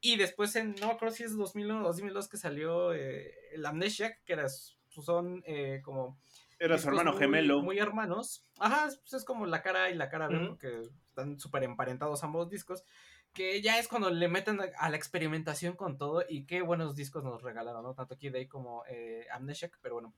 Y 0.00 0.16
después, 0.16 0.54
en, 0.56 0.74
no 0.80 0.88
me 0.88 0.92
acuerdo 0.94 1.14
si 1.14 1.22
es 1.24 1.36
2001 1.36 1.80
o 1.80 1.84
2002 1.84 2.28
que 2.28 2.36
salió 2.36 2.92
eh, 2.92 3.32
el 3.52 3.64
Amnesiac, 3.66 4.22
que 4.24 4.32
era, 4.32 4.42
pues, 4.42 4.76
son 5.04 5.42
eh, 5.46 5.80
como... 5.84 6.18
Era 6.58 6.78
su 6.78 6.88
hermano 6.88 7.12
muy- 7.12 7.20
gemelo. 7.20 7.62
Muy 7.62 7.78
hermanos. 7.78 8.44
Ajá, 8.58 8.86
es, 8.86 8.96
pues, 8.98 9.14
es 9.14 9.24
como 9.24 9.46
la 9.46 9.62
cara 9.62 9.84
A 9.84 9.90
y 9.90 9.94
la 9.94 10.08
cara 10.08 10.28
B, 10.28 10.36
Ujú. 10.36 10.46
porque 10.50 10.82
están 11.08 11.38
súper 11.40 11.64
emparentados 11.64 12.22
ambos 12.24 12.48
discos. 12.48 12.84
Que 13.32 13.62
ya 13.62 13.78
es 13.78 13.88
cuando 13.88 14.10
le 14.10 14.28
meten 14.28 14.60
a, 14.76 14.90
la 14.90 14.96
experimentación 14.96 15.74
con 15.74 15.96
todo 15.96 16.24
y 16.28 16.44
qué 16.44 16.60
buenos 16.62 16.94
discos 16.94 17.24
nos 17.24 17.42
regalaron, 17.42 17.82
¿no? 17.82 17.94
Tanto 17.94 18.18
Key 18.18 18.30
Day 18.30 18.46
como 18.46 18.84
eh, 18.88 19.26
Amnesiac, 19.32 19.78
pero 19.80 19.94
bueno. 19.94 20.14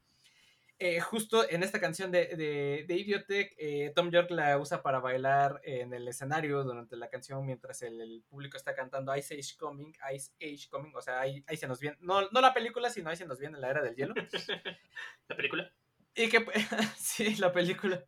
Eh, 0.80 0.98
justo 1.00 1.48
en 1.48 1.62
esta 1.62 1.80
canción 1.80 2.10
de, 2.10 2.34
de, 2.36 2.84
de 2.88 2.96
Idiotech, 2.96 3.54
eh, 3.58 3.92
Tom 3.94 4.10
York 4.10 4.30
la 4.32 4.58
usa 4.58 4.82
para 4.82 4.98
bailar 4.98 5.60
en 5.62 5.94
el 5.94 6.08
escenario 6.08 6.64
durante 6.64 6.96
la 6.96 7.08
canción 7.08 7.46
mientras 7.46 7.80
el, 7.82 8.00
el 8.00 8.24
público 8.28 8.56
está 8.56 8.74
cantando 8.74 9.14
Ice 9.16 9.34
Age 9.34 9.56
Coming, 9.56 9.92
Ice 10.12 10.32
Age 10.42 10.68
Coming, 10.68 10.92
o 10.96 11.00
sea, 11.00 11.20
ahí, 11.20 11.44
ahí 11.46 11.56
se 11.56 11.68
nos 11.68 11.78
viene, 11.78 11.96
no, 12.00 12.28
no 12.28 12.40
la 12.40 12.52
película, 12.52 12.90
sino 12.90 13.08
ahí 13.08 13.16
se 13.16 13.24
nos 13.24 13.38
viene 13.38 13.58
la 13.60 13.70
era 13.70 13.82
del 13.82 13.94
hielo. 13.94 14.14
La 15.28 15.36
película. 15.36 15.72
Y 16.14 16.28
que, 16.28 16.44
sí, 16.96 17.36
la 17.36 17.52
película. 17.52 18.04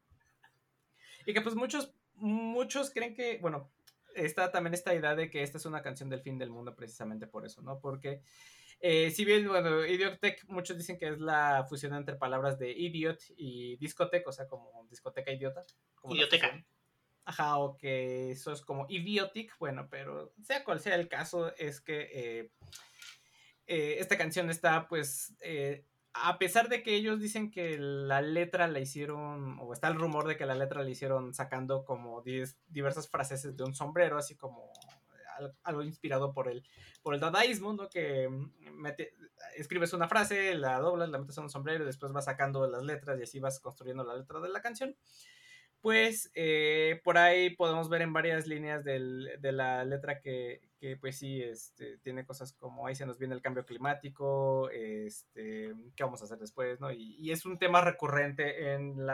Y 1.24 1.32
que 1.32 1.40
pues 1.40 1.54
muchos, 1.54 1.94
muchos 2.14 2.90
creen 2.90 3.14
que, 3.14 3.38
bueno, 3.38 3.70
está 4.16 4.50
también 4.50 4.74
esta 4.74 4.94
idea 4.94 5.14
de 5.14 5.30
que 5.30 5.42
esta 5.42 5.58
es 5.58 5.66
una 5.66 5.82
canción 5.82 6.08
del 6.08 6.22
fin 6.22 6.38
del 6.38 6.50
mundo 6.50 6.74
precisamente 6.74 7.26
por 7.26 7.46
eso, 7.46 7.62
¿no? 7.62 7.78
Porque 7.78 8.22
eh, 8.80 9.10
si 9.10 9.24
bien, 9.24 9.48
bueno, 9.48 9.86
Idiotech, 9.86 10.44
muchos 10.48 10.76
dicen 10.76 10.98
que 10.98 11.08
es 11.08 11.18
la 11.18 11.64
fusión 11.68 11.94
entre 11.94 12.16
palabras 12.16 12.58
de 12.58 12.72
idiot 12.72 13.18
y 13.36 13.76
discoteca, 13.76 14.28
o 14.28 14.32
sea, 14.32 14.46
como 14.46 14.86
discoteca 14.90 15.32
idiota. 15.32 15.62
como 15.94 16.14
Idioteca. 16.14 16.64
Ajá, 17.24 17.58
o 17.58 17.76
que 17.76 18.30
eso 18.30 18.52
es 18.52 18.60
como 18.60 18.86
idiotic, 18.88 19.56
bueno, 19.58 19.88
pero 19.90 20.32
sea 20.42 20.62
cual 20.62 20.78
sea 20.78 20.94
el 20.94 21.08
caso, 21.08 21.52
es 21.56 21.80
que 21.80 22.08
eh, 22.12 22.50
eh, 23.66 23.96
esta 23.98 24.16
canción 24.16 24.48
está, 24.48 24.86
pues, 24.86 25.34
a 26.24 26.38
pesar 26.38 26.68
de 26.68 26.82
que 26.82 26.94
ellos 26.94 27.20
dicen 27.20 27.50
que 27.50 27.78
la 27.78 28.20
letra 28.22 28.66
la 28.68 28.80
hicieron, 28.80 29.58
o 29.60 29.72
está 29.72 29.88
el 29.88 29.96
rumor 29.96 30.26
de 30.26 30.36
que 30.36 30.46
la 30.46 30.54
letra 30.54 30.82
la 30.82 30.90
hicieron 30.90 31.34
sacando 31.34 31.84
como 31.84 32.22
diversas 32.22 33.08
frases 33.08 33.56
de 33.56 33.64
un 33.64 33.74
sombrero, 33.74 34.18
así 34.18 34.36
como 34.36 34.70
al- 35.38 35.54
algo 35.64 35.82
inspirado 35.82 36.32
por 36.32 36.48
el, 36.48 36.64
por 37.02 37.14
el 37.14 37.20
dadaísmo, 37.20 37.72
¿no? 37.72 37.88
Que 37.88 38.28
escribes 39.56 39.92
una 39.92 40.08
frase, 40.08 40.54
la 40.54 40.78
doblas, 40.78 41.08
la 41.08 41.18
metes 41.18 41.36
en 41.38 41.44
un 41.44 41.50
sombrero 41.50 41.84
y 41.84 41.86
después 41.86 42.12
vas 42.12 42.24
sacando 42.26 42.66
las 42.66 42.82
letras 42.82 43.18
y 43.18 43.22
así 43.22 43.38
vas 43.40 43.60
construyendo 43.60 44.04
la 44.04 44.16
letra 44.16 44.40
de 44.40 44.48
la 44.48 44.60
canción. 44.62 44.96
Pues 45.86 46.32
eh, 46.34 47.00
por 47.04 47.16
ahí 47.16 47.50
podemos 47.50 47.88
ver 47.88 48.02
en 48.02 48.12
varias 48.12 48.48
líneas 48.48 48.82
de 48.82 49.52
la 49.52 49.84
letra 49.84 50.20
que, 50.20 50.60
pues 51.00 51.16
sí, 51.16 51.40
este, 51.40 51.98
tiene 51.98 52.26
cosas 52.26 52.54
como 52.54 52.88
ahí 52.88 52.96
se 52.96 53.06
nos 53.06 53.20
viene 53.20 53.36
el 53.36 53.40
cambio 53.40 53.64
climático, 53.64 54.68
este, 54.70 55.72
qué 55.94 56.02
vamos 56.02 56.20
a 56.20 56.24
hacer 56.24 56.38
después, 56.38 56.80
¿no? 56.80 56.90
Y, 56.90 57.30
es 57.30 57.46
un 57.46 57.56
tema 57.56 57.82
recurrente 57.82 58.64
eh, 58.64 58.74
en 58.74 59.06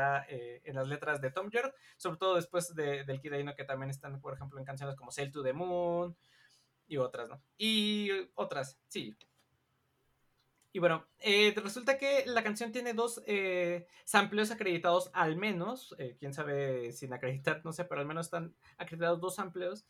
las 0.75 0.89
letras 0.89 1.21
de 1.21 1.31
Tom 1.31 1.51
York, 1.51 1.75
sobre 1.99 2.17
todo 2.17 2.37
después 2.37 2.75
de, 2.75 3.05
del 3.05 3.21
Kid 3.21 3.35
Aino, 3.35 3.55
que 3.55 3.65
también 3.65 3.91
están, 3.91 4.19
por 4.23 4.33
ejemplo, 4.33 4.59
en 4.59 4.65
canciones 4.65 4.97
como 4.97 5.11
Sail 5.11 5.31
to 5.31 5.43
the 5.43 5.53
Moon 5.53 6.17
y 6.87 6.97
otras, 6.97 7.29
¿no? 7.29 7.43
Y 7.59 8.09
otras, 8.35 8.79
sí. 8.89 9.15
Y 10.75 10.79
bueno, 10.79 11.07
eh, 11.19 11.55
resulta 11.63 11.99
que 11.99 12.25
la 12.27 12.43
canción 12.43 12.73
tiene 12.73 12.95
dos 12.95 13.23
eh, 13.27 13.87
sampleos 14.05 14.51
acreditados 14.51 15.11
al 15.13 15.37
menos, 15.37 15.95
eh, 15.99 16.17
quién 16.19 16.33
sabe 16.33 16.93
sin 16.93 17.13
acreditar, 17.13 17.61
no 17.63 17.73
sé, 17.73 17.85
pero 17.85 18.01
al 18.01 18.07
menos 18.07 18.27
están 18.27 18.55
acreditados 18.79 19.21
dos 19.21 19.35
sampleos 19.35 19.85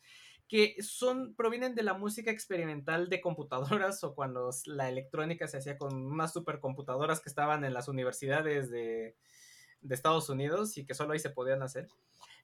que 0.49 0.75
son, 0.83 1.35
provienen 1.35 1.73
de 1.73 1.83
la 1.83 1.93
música 1.93 2.31
experimental 2.31 3.07
de 3.09 3.21
computadoras 3.21 4.03
o 4.03 4.13
cuando 4.13 4.49
la 4.65 4.89
electrónica 4.89 5.47
se 5.47 5.57
hacía 5.57 5.77
con 5.77 5.95
unas 5.95 6.33
supercomputadoras 6.33 7.21
que 7.21 7.29
estaban 7.29 7.63
en 7.63 7.73
las 7.73 7.87
universidades 7.87 8.69
de, 8.69 9.15
de 9.81 9.95
Estados 9.95 10.27
Unidos 10.29 10.77
y 10.77 10.85
que 10.85 10.95
solo 10.95 11.13
ahí 11.13 11.19
se 11.19 11.29
podían 11.29 11.63
hacer, 11.63 11.87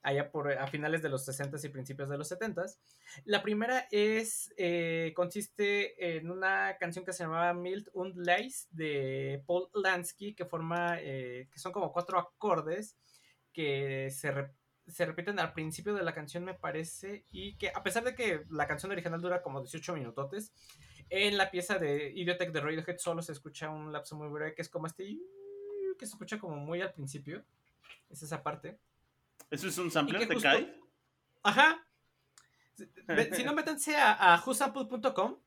allá 0.02 0.32
por 0.32 0.52
a 0.52 0.66
finales 0.68 1.02
de 1.02 1.10
los 1.10 1.28
60s 1.28 1.64
y 1.66 1.70
principios 1.70 2.10
de 2.10 2.18
los 2.18 2.32
70s. 2.32 2.78
La 3.26 3.42
primera 3.44 3.88
es, 3.92 4.54
eh, 4.58 5.12
consiste 5.16 6.18
en 6.18 6.32
una 6.32 6.78
canción 6.80 7.04
que 7.04 7.14
se 7.14 7.24
llamaba 7.24 7.54
Mild 7.54 7.90
und 7.94 8.16
Leis 8.18 8.68
de 8.72 9.44
Paul 9.46 9.70
Lansky, 9.74 10.34
que 10.36 10.46
forma, 10.46 10.98
eh, 11.02 11.48
que 11.52 11.60
son 11.60 11.72
como 11.72 11.92
cuatro 11.92 12.18
acordes 12.18 12.98
que 13.52 14.10
se, 14.12 14.32
re- 14.32 14.54
se 14.88 15.06
repiten 15.06 15.40
al 15.40 15.54
principio 15.54 15.94
de 15.94 16.04
la 16.04 16.14
canción, 16.14 16.44
me 16.46 16.54
parece, 16.54 17.26
y 17.32 17.58
que 17.58 17.70
a 17.70 17.84
pesar 17.84 18.04
de 18.04 18.16
que 18.16 18.44
la 18.50 18.68
canción 18.68 18.92
original 18.92 19.20
dura 19.22 19.42
como 19.42 19.60
18 19.60 19.94
minutotes, 19.96 20.54
en 21.10 21.38
la 21.38 21.50
pieza 21.52 21.78
de 21.80 22.12
Idiotech 22.16 22.52
de 22.52 22.62
Radiohead 22.62 22.98
solo 23.00 23.22
se 23.24 23.32
escucha 23.32 23.70
un 23.70 23.92
lapso 23.92 24.16
muy 24.16 24.30
breve 24.30 24.54
que 24.54 24.62
es 24.62 24.70
como 24.70 24.86
este 24.88 25.04
que 25.98 26.06
se 26.06 26.14
escucha 26.14 26.38
como 26.40 26.56
muy 26.56 26.82
al 26.82 26.94
principio. 26.94 27.44
Es 28.10 28.22
esa 28.24 28.42
parte. 28.44 28.78
¿Eso 29.52 29.68
es 29.68 29.78
un 29.78 29.92
sampler? 29.92 30.22
Y 30.22 30.24
que 30.24 30.28
¿Te 30.28 30.34
justo- 30.36 30.50
cae? 30.50 30.80
Ajá. 31.44 31.86
Si 33.36 33.44
no, 33.44 33.54
métanse 33.54 33.96
a, 33.96 34.34
a 34.36 34.44
whosample.com 34.46 35.38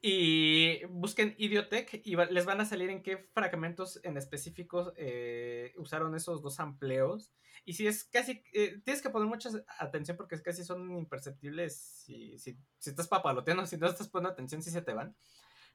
y 0.00 0.84
busquen 0.86 1.34
Idiotech 1.38 2.00
y 2.04 2.14
va- 2.16 2.26
les 2.26 2.44
van 2.44 2.60
a 2.60 2.64
salir 2.64 2.90
en 2.90 3.02
qué 3.02 3.16
fragmentos 3.32 4.00
en 4.02 4.16
específicos 4.16 4.92
eh, 4.96 5.72
usaron 5.76 6.14
esos 6.14 6.42
dos 6.42 6.58
amplios. 6.60 7.32
Y 7.64 7.74
si 7.74 7.86
es 7.86 8.04
casi, 8.04 8.42
eh, 8.52 8.80
tienes 8.84 9.00
que 9.00 9.10
poner 9.10 9.28
mucha 9.28 9.48
atención 9.78 10.16
porque 10.16 10.34
es 10.34 10.42
casi 10.42 10.64
son 10.64 10.90
imperceptibles 10.98 11.76
si, 11.76 12.36
si, 12.38 12.58
si 12.78 12.90
estás 12.90 13.06
papaloteando, 13.06 13.64
si 13.66 13.76
no 13.76 13.86
estás 13.86 14.08
poniendo 14.08 14.32
atención, 14.32 14.60
si 14.62 14.70
se 14.70 14.82
te 14.82 14.92
van. 14.92 15.14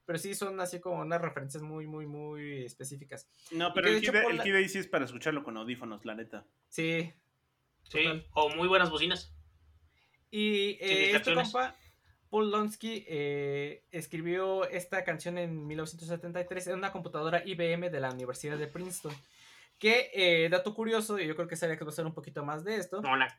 Pero 0.04 0.18
sí 0.18 0.34
son 0.34 0.60
así 0.60 0.78
como 0.80 1.00
unas 1.00 1.20
referencias 1.22 1.62
muy, 1.62 1.86
muy, 1.86 2.06
muy 2.06 2.64
específicas. 2.64 3.28
No, 3.50 3.72
pero 3.72 3.88
de 3.88 3.96
el 3.96 4.02
hecho 4.02 4.12
por 4.12 4.30
el 4.30 4.36
la- 4.38 4.68
sí 4.68 4.78
es 4.78 4.86
para 4.86 5.06
escucharlo 5.06 5.42
con 5.42 5.56
audífonos, 5.56 6.04
la 6.04 6.14
neta. 6.14 6.46
Sí, 6.68 7.12
Sí. 7.88 8.02
Total. 8.04 8.26
O 8.34 8.48
muy 8.50 8.68
buenas 8.68 8.90
bocinas. 8.90 9.32
Y 10.30 10.76
eh, 10.80 11.12
este 11.16 11.34
compa, 11.34 11.74
Paul 12.30 12.50
Lonsky, 12.50 13.04
eh, 13.08 13.84
escribió 13.90 14.68
esta 14.68 15.02
canción 15.04 15.38
en 15.38 15.66
1973 15.66 16.66
en 16.68 16.74
una 16.74 16.92
computadora 16.92 17.42
IBM 17.44 17.90
de 17.90 18.00
la 18.00 18.10
Universidad 18.10 18.58
de 18.58 18.66
Princeton. 18.66 19.14
Que, 19.78 20.10
eh, 20.12 20.48
dato 20.50 20.74
curioso, 20.74 21.18
y 21.18 21.26
yo 21.26 21.34
creo 21.36 21.48
que 21.48 21.56
sería 21.56 21.78
que 21.78 21.84
va 21.84 21.90
a 21.90 21.94
ser 21.94 22.04
un 22.04 22.12
poquito 22.14 22.44
más 22.44 22.64
de 22.64 22.76
esto, 22.76 23.00
No, 23.00 23.16
la. 23.16 23.38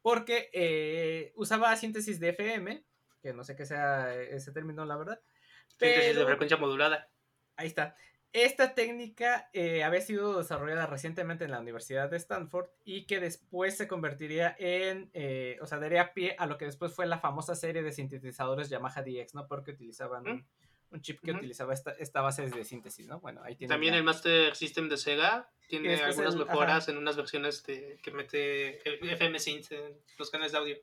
porque 0.00 0.48
eh, 0.52 1.32
usaba 1.34 1.74
síntesis 1.76 2.20
de 2.20 2.28
FM, 2.30 2.84
que 3.20 3.32
no 3.32 3.42
sé 3.42 3.56
qué 3.56 3.66
sea 3.66 4.14
ese 4.14 4.52
término, 4.52 4.84
la 4.86 4.96
verdad. 4.96 5.20
Síntesis 5.68 6.16
de 6.16 6.24
frecuencia 6.24 6.56
modulada. 6.56 7.10
ahí 7.56 7.66
está. 7.66 7.96
Esta 8.32 8.74
técnica 8.74 9.48
eh, 9.54 9.82
había 9.82 10.00
sido 10.02 10.36
desarrollada 10.38 10.86
recientemente 10.86 11.44
en 11.44 11.50
la 11.52 11.60
Universidad 11.60 12.10
de 12.10 12.18
Stanford 12.18 12.66
y 12.84 13.06
que 13.06 13.18
después 13.18 13.76
se 13.76 13.88
convertiría 13.88 14.54
en, 14.58 15.10
eh, 15.14 15.58
o 15.62 15.66
sea, 15.66 15.78
daría 15.78 16.12
pie 16.12 16.36
a 16.38 16.46
lo 16.46 16.58
que 16.58 16.66
después 16.66 16.92
fue 16.92 17.06
la 17.06 17.18
famosa 17.18 17.54
serie 17.54 17.82
de 17.82 17.92
sintetizadores 17.92 18.68
Yamaha 18.68 19.02
DX, 19.02 19.34
¿no? 19.34 19.46
Porque 19.46 19.70
utilizaban 19.70 20.28
un, 20.28 20.46
un 20.90 21.00
chip 21.00 21.20
que 21.22 21.32
utilizaba 21.32 21.72
esta, 21.72 21.92
esta 21.92 22.20
base 22.20 22.48
de 22.50 22.64
síntesis, 22.64 23.06
¿no? 23.06 23.20
Bueno, 23.20 23.40
ahí 23.42 23.56
tiene. 23.56 23.72
También 23.72 23.94
el 23.94 24.04
Master 24.04 24.54
System 24.54 24.88
de 24.90 24.98
Sega 24.98 25.48
tiene 25.68 25.94
algunas 26.02 26.34
el- 26.34 26.40
mejoras 26.44 26.88
en 26.88 26.98
unas 26.98 27.16
versiones 27.16 27.62
de, 27.64 27.98
que 28.02 28.10
mete 28.10 28.86
el 28.86 29.08
FM 29.10 29.38
Synth 29.38 29.72
en 29.72 29.96
los 30.18 30.30
canales 30.30 30.52
de 30.52 30.58
audio. 30.58 30.76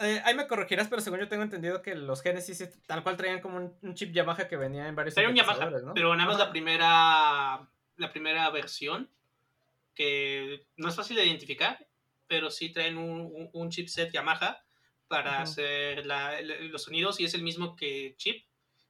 Eh, 0.00 0.20
ahí 0.24 0.34
me 0.34 0.46
corregirás, 0.48 0.88
pero 0.88 1.00
según 1.00 1.20
yo 1.20 1.28
tengo 1.28 1.42
entendido 1.44 1.80
que 1.80 1.94
los 1.94 2.20
Genesis 2.22 2.68
tal 2.86 3.02
cual 3.04 3.16
traían 3.16 3.40
como 3.40 3.58
un, 3.58 3.76
un 3.82 3.94
chip 3.94 4.12
Yamaha 4.12 4.48
que 4.48 4.56
venía 4.56 4.88
en 4.88 4.96
varios 4.96 5.14
Trae 5.14 5.28
un 5.28 5.34
Yamaha, 5.36 5.70
¿no? 5.70 5.94
pero 5.94 6.14
nada 6.16 6.26
más 6.26 6.36
Ajá. 6.36 6.46
la 6.46 6.50
primera, 6.50 7.68
la 7.96 8.10
primera 8.12 8.50
versión, 8.50 9.08
que 9.94 10.66
no 10.76 10.88
es 10.88 10.96
fácil 10.96 11.16
de 11.16 11.24
identificar, 11.26 11.86
pero 12.26 12.50
sí 12.50 12.70
traen 12.72 12.96
un, 12.98 13.20
un- 13.20 13.50
un 13.52 13.70
chipset 13.70 14.10
Yamaha 14.12 14.64
para 15.06 15.40
hacer 15.42 16.04
la- 16.06 16.40
los 16.40 16.82
sonidos 16.82 17.20
y 17.20 17.24
es 17.24 17.34
el 17.34 17.42
mismo 17.42 17.76
que 17.76 18.14
chip 18.16 18.44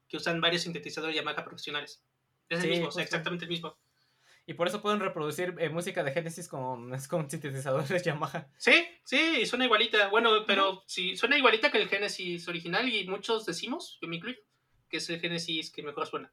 que 0.08 0.16
usan 0.16 0.40
varios 0.40 0.62
sintetizadores 0.62 1.14
Yamaha 1.16 1.44
profesionales. 1.44 2.02
Es 2.48 2.58
el 2.58 2.62
Sí, 2.64 2.68
mismo, 2.70 2.86
o 2.88 2.90
sea, 2.92 3.02
justo. 3.02 3.16
exactamente 3.16 3.44
el 3.44 3.50
mismo. 3.50 3.76
Y 4.46 4.54
por 4.54 4.66
eso 4.68 4.82
pueden 4.82 5.00
reproducir 5.00 5.54
eh, 5.58 5.70
música 5.70 6.04
de 6.04 6.12
Genesis 6.12 6.48
con, 6.48 6.90
con 7.08 7.30
sintetizadores 7.30 8.02
Yamaha. 8.02 8.46
Sí, 8.58 8.86
sí, 9.02 9.38
y 9.40 9.46
suena 9.46 9.64
igualita. 9.64 10.08
Bueno, 10.08 10.44
pero 10.46 10.82
sí, 10.86 11.16
suena 11.16 11.38
igualita 11.38 11.70
que 11.70 11.78
el 11.78 11.88
Genesis 11.88 12.46
original 12.48 12.88
y 12.88 13.06
muchos 13.08 13.46
decimos, 13.46 13.98
yo 14.02 14.08
me 14.08 14.16
incluyo, 14.16 14.38
que 14.88 14.98
es 14.98 15.08
el 15.10 15.20
Genesis 15.20 15.70
que 15.70 15.82
mejor 15.82 16.06
suena. 16.06 16.30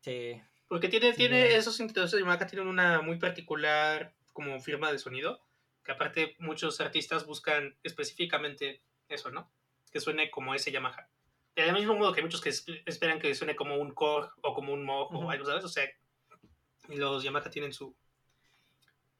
Sí. 0.00 0.40
Porque 0.68 0.88
tiene, 0.88 1.10
Sí, 1.12 1.16
tiene 1.18 1.56
esos 1.56 1.76
sintetizadores 1.76 2.12
de 2.12 2.20
Yamaha 2.20 2.46
tienen 2.46 2.68
una 2.68 3.00
muy 3.00 3.18
particular 3.18 4.14
como 4.32 4.60
firma 4.60 4.92
de 4.92 4.98
sonido, 4.98 5.40
que 5.84 5.92
aparte 5.92 6.36
muchos 6.38 6.80
artistas 6.80 7.26
buscan 7.26 7.76
específicamente 7.82 8.80
eso, 9.08 9.30
¿no? 9.30 9.50
Que 9.90 10.00
suene 10.00 10.30
como 10.30 10.54
ese 10.54 10.70
Yamaha. 10.70 11.08
Del 11.56 11.72
mismo 11.72 11.96
modo 11.96 12.12
que 12.12 12.20
hay 12.20 12.24
muchos 12.24 12.40
que 12.42 12.50
es- 12.50 12.64
esperan 12.86 13.18
que 13.18 13.34
suene 13.34 13.56
como 13.56 13.76
un 13.76 13.92
Korg 13.92 14.30
o 14.42 14.54
como 14.54 14.72
un 14.72 14.84
Moog 14.84 15.12
Ujú. 15.12 15.26
o 15.26 15.30
algo, 15.30 15.44
¿sabes? 15.46 15.64
O 15.64 15.68
sea, 15.68 15.84
los 16.96 17.22
Yamaha 17.22 17.50
tienen 17.50 17.72
su, 17.72 17.94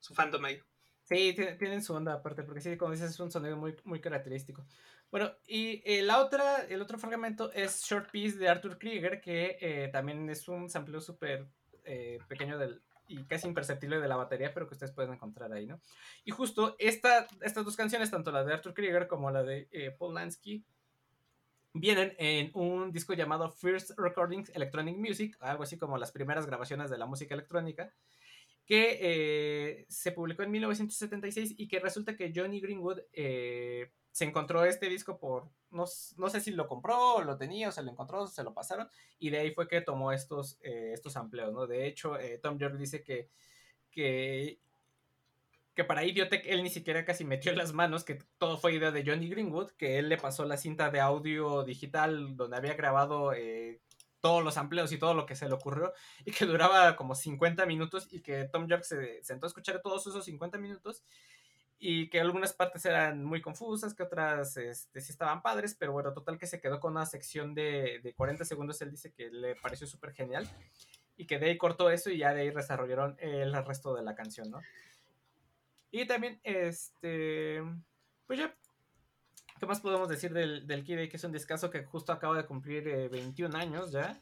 su 0.01 0.15
fandom 0.15 0.45
ahí. 0.45 0.61
Sí, 1.03 1.33
ti- 1.35 1.57
tienen 1.59 1.83
su 1.83 1.95
onda 1.95 2.13
aparte, 2.15 2.43
porque 2.43 2.61
sí, 2.61 2.77
como 2.77 2.93
dices, 2.93 3.11
es 3.11 3.21
un 3.21 3.31
sonido 3.31 3.57
muy, 3.57 3.75
muy 3.85 4.01
característico. 4.01 4.67
Bueno, 5.11 5.33
y 5.47 5.83
eh, 5.87 6.03
la 6.03 6.19
otra, 6.19 6.65
el 6.69 6.83
otro 6.83 6.99
fragmento 6.99 7.51
es 7.53 7.83
Short 7.83 8.11
Piece 8.11 8.37
de 8.39 8.49
Arthur 8.49 8.79
Krieger, 8.79 9.21
que 9.21 9.57
eh, 9.61 9.89
también 9.89 10.29
es 10.29 10.49
un 10.49 10.69
sampleo 10.69 11.01
súper 11.01 11.47
eh, 11.85 12.19
pequeño 12.29 12.59
del, 12.59 12.83
y 13.07 13.25
casi 13.25 13.49
imperceptible 13.49 14.01
de 14.01 14.09
la 14.09 14.17
batería, 14.17 14.53
pero 14.53 14.69
que 14.69 14.75
ustedes 14.75 14.93
pueden 14.93 15.15
encontrar 15.15 15.51
ahí, 15.53 15.67
¿no? 15.67 15.81
Y 16.27 16.31
justo 16.31 16.77
esta, 16.79 17.27
estas 17.41 17.65
dos 17.65 17.77
canciones, 17.77 18.11
tanto 18.11 18.31
la 18.31 18.45
de 18.45 18.53
Arthur 18.53 18.75
Krieger 18.75 19.09
como 19.09 19.31
la 19.31 19.43
de 19.43 19.97
Paul 19.99 20.15
Lansky, 20.15 20.63
vienen 21.73 22.15
en 22.19 22.51
un 22.55 22.93
disco 22.93 23.15
llamado 23.15 23.51
First 23.51 23.93
Recordings 23.97 24.51
Electronic 24.55 24.97
Music, 24.97 25.37
algo 25.41 25.63
así 25.63 25.77
como 25.79 25.99
las 25.99 26.13
primeras 26.13 26.47
grabaciones 26.47 26.91
de 26.91 26.99
la 26.99 27.07
música 27.07 27.35
electrónica, 27.35 27.93
que 28.69 28.99
eh, 29.01 29.87
se 29.89 30.13
publicó 30.13 30.43
en 30.43 30.51
1976 30.51 31.55
y 31.57 31.69
que 31.69 31.81
resulta 31.81 32.17
que 32.17 32.33
Johnny 32.35 32.61
Greenwood 32.61 33.01
eh, 33.13 33.93
se 34.11 34.25
encontró 34.25 34.65
este 34.65 34.89
disco 34.89 35.19
por, 35.19 35.49
no, 35.71 35.85
no 36.17 36.29
sé 36.29 36.41
si 36.41 36.51
lo 36.51 36.67
compró, 36.67 37.15
o 37.15 37.25
lo 37.25 37.39
tenía, 37.39 37.71
o 37.71 37.73
se 37.73 37.83
lo 37.83 37.91
encontró, 37.91 38.27
se 38.27 38.43
lo 38.43 38.53
pasaron, 38.53 38.89
y 39.19 39.31
de 39.31 39.39
ahí 39.39 39.53
fue 39.53 39.69
que 39.69 39.81
tomó 39.81 40.13
estos, 40.13 40.59
eh, 40.61 40.91
estos 40.93 41.17
amplios, 41.17 41.53
¿no? 41.53 41.67
De 41.67 41.87
hecho, 41.87 42.19
Tom 42.43 42.59
York 42.59 42.77
dice 42.77 43.03
que, 43.03 43.31
que, 43.91 44.61
que 45.79 45.85
para 45.85 46.03
Idiotech 46.03 46.45
él 46.45 46.65
ni 46.65 46.71
siquiera 46.71 47.05
casi 47.05 47.25
metió 47.25 47.53
las 47.53 47.73
manos, 47.73 48.03
que 48.03 48.17
todo 48.39 48.59
fue 48.59 48.75
idea 48.75 48.91
de 48.91 49.05
Johnny 49.07 49.29
Greenwood, 49.29 49.71
que 49.77 50.01
él 50.01 50.09
le 50.09 50.17
pasó 50.17 50.45
la 50.45 50.57
cinta 50.57 50.91
de 50.91 50.99
audio 50.99 51.63
digital 51.63 52.37
donde 52.37 52.57
había 52.57 52.75
grabado 52.75 53.33
eh, 53.33 53.81
todos 54.19 54.43
los 54.43 54.57
amplios 54.57 54.91
y 54.91 54.99
todo 54.99 55.15
lo 55.15 55.25
que 55.25 55.37
se 55.37 55.47
le 55.47 55.55
ocurrió, 55.55 55.93
y 56.25 56.33
que 56.33 56.47
duraba 56.47 56.97
como 56.97 57.15
50 57.15 57.65
minutos, 57.67 58.09
y 58.11 58.23
que 58.23 58.49
Tom 58.49 58.67
York 58.67 58.83
se 58.83 59.23
sentó 59.23 59.47
a 59.47 59.51
escuchar 59.51 59.81
todos 59.81 60.05
esos 60.05 60.25
50 60.25 60.59
minutos, 60.59 61.05
y 61.79 62.11
que 62.11 62.19
algunas 62.19 62.53
partes 62.55 62.85
eran 62.85 63.23
muy 63.23 63.41
confusas, 63.41 63.95
que 63.95 64.03
otras 64.03 64.57
este, 64.57 65.01
sí 65.01 65.13
estaban 65.13 65.43
padres, 65.43 65.77
pero 65.79 65.93
bueno, 65.93 66.13
total 66.13 66.39
que 66.39 66.49
se 66.49 66.61
quedó 66.61 66.81
con 66.81 66.91
una 66.91 67.07
sección 67.07 67.55
de, 67.55 68.01
de 68.03 68.15
40 68.15 68.45
segundos, 68.45 68.83
él 68.83 68.91
dice 68.91 69.13
que 69.13 69.31
le 69.31 69.55
pareció 69.55 69.87
súper 69.87 70.13
genial, 70.13 70.51
y 71.17 71.25
que 71.29 71.39
de 71.39 71.51
ahí 71.51 71.57
cortó 71.57 71.89
eso 71.89 72.11
y 72.11 72.19
ya 72.19 72.35
de 72.35 72.41
ahí 72.41 72.51
desarrollaron 72.51 73.17
el 73.21 73.53
resto 73.65 73.95
de 73.95 74.03
la 74.03 74.17
canción, 74.17 74.51
¿no? 74.51 74.61
Y 75.91 76.07
también, 76.07 76.41
este, 76.43 77.63
pues 78.27 78.39
ya, 78.39 78.55
¿qué 79.59 79.67
más 79.67 79.81
podemos 79.81 80.09
decir 80.09 80.33
del, 80.33 80.67
del 80.67 80.85
Kid? 80.85 81.09
Que 81.09 81.17
es 81.17 81.25
un 81.25 81.33
discazo 81.33 81.71
que 81.71 81.85
justo 81.85 82.13
acaba 82.13 82.37
de 82.37 82.47
cumplir 82.47 82.87
eh, 82.89 83.09
21 83.09 83.57
años 83.57 83.93
ya, 83.93 84.21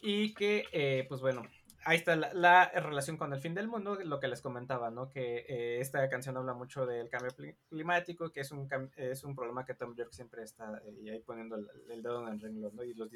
y 0.00 0.34
que, 0.34 0.66
eh, 0.72 1.06
pues 1.08 1.20
bueno, 1.20 1.42
ahí 1.84 1.98
está 1.98 2.16
la, 2.16 2.32
la 2.34 2.70
relación 2.70 3.16
con 3.16 3.32
el 3.32 3.40
fin 3.40 3.54
del 3.54 3.68
mundo, 3.68 3.96
lo 4.02 4.20
que 4.20 4.28
les 4.28 4.42
comentaba, 4.42 4.90
¿no? 4.90 5.08
Que 5.08 5.46
eh, 5.48 5.80
esta 5.80 6.08
canción 6.08 6.36
habla 6.36 6.54
mucho 6.54 6.86
del 6.86 7.08
cambio 7.08 7.30
climático, 7.68 8.30
que 8.30 8.40
es 8.40 8.50
un, 8.52 8.68
es 8.96 9.24
un 9.24 9.34
problema 9.34 9.64
que 9.64 9.74
Tom 9.74 9.94
York 9.94 10.12
siempre 10.12 10.42
está 10.42 10.80
eh, 10.84 11.10
ahí 11.10 11.20
poniendo 11.20 11.56
el, 11.56 11.68
el 11.90 12.02
dedo 12.02 12.26
en 12.26 12.34
el 12.34 12.40
renglón, 12.40 12.76
¿no? 12.76 12.84
Y 12.84 12.94
los, 12.94 13.08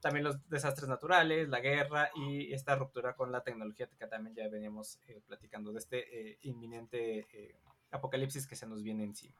también 0.00 0.24
los 0.24 0.48
desastres 0.48 0.88
naturales, 0.88 1.48
la 1.48 1.60
guerra 1.60 2.10
y 2.14 2.52
esta 2.52 2.76
ruptura 2.76 3.14
con 3.14 3.32
la 3.32 3.42
tecnología 3.42 3.88
que 3.98 4.06
también 4.06 4.34
ya 4.34 4.48
veníamos 4.48 5.00
eh, 5.06 5.20
platicando 5.26 5.72
de 5.72 5.78
este 5.78 6.30
eh, 6.30 6.38
inminente 6.42 7.26
eh, 7.32 7.56
apocalipsis 7.90 8.46
que 8.46 8.56
se 8.56 8.66
nos 8.66 8.82
viene 8.82 9.04
encima. 9.04 9.34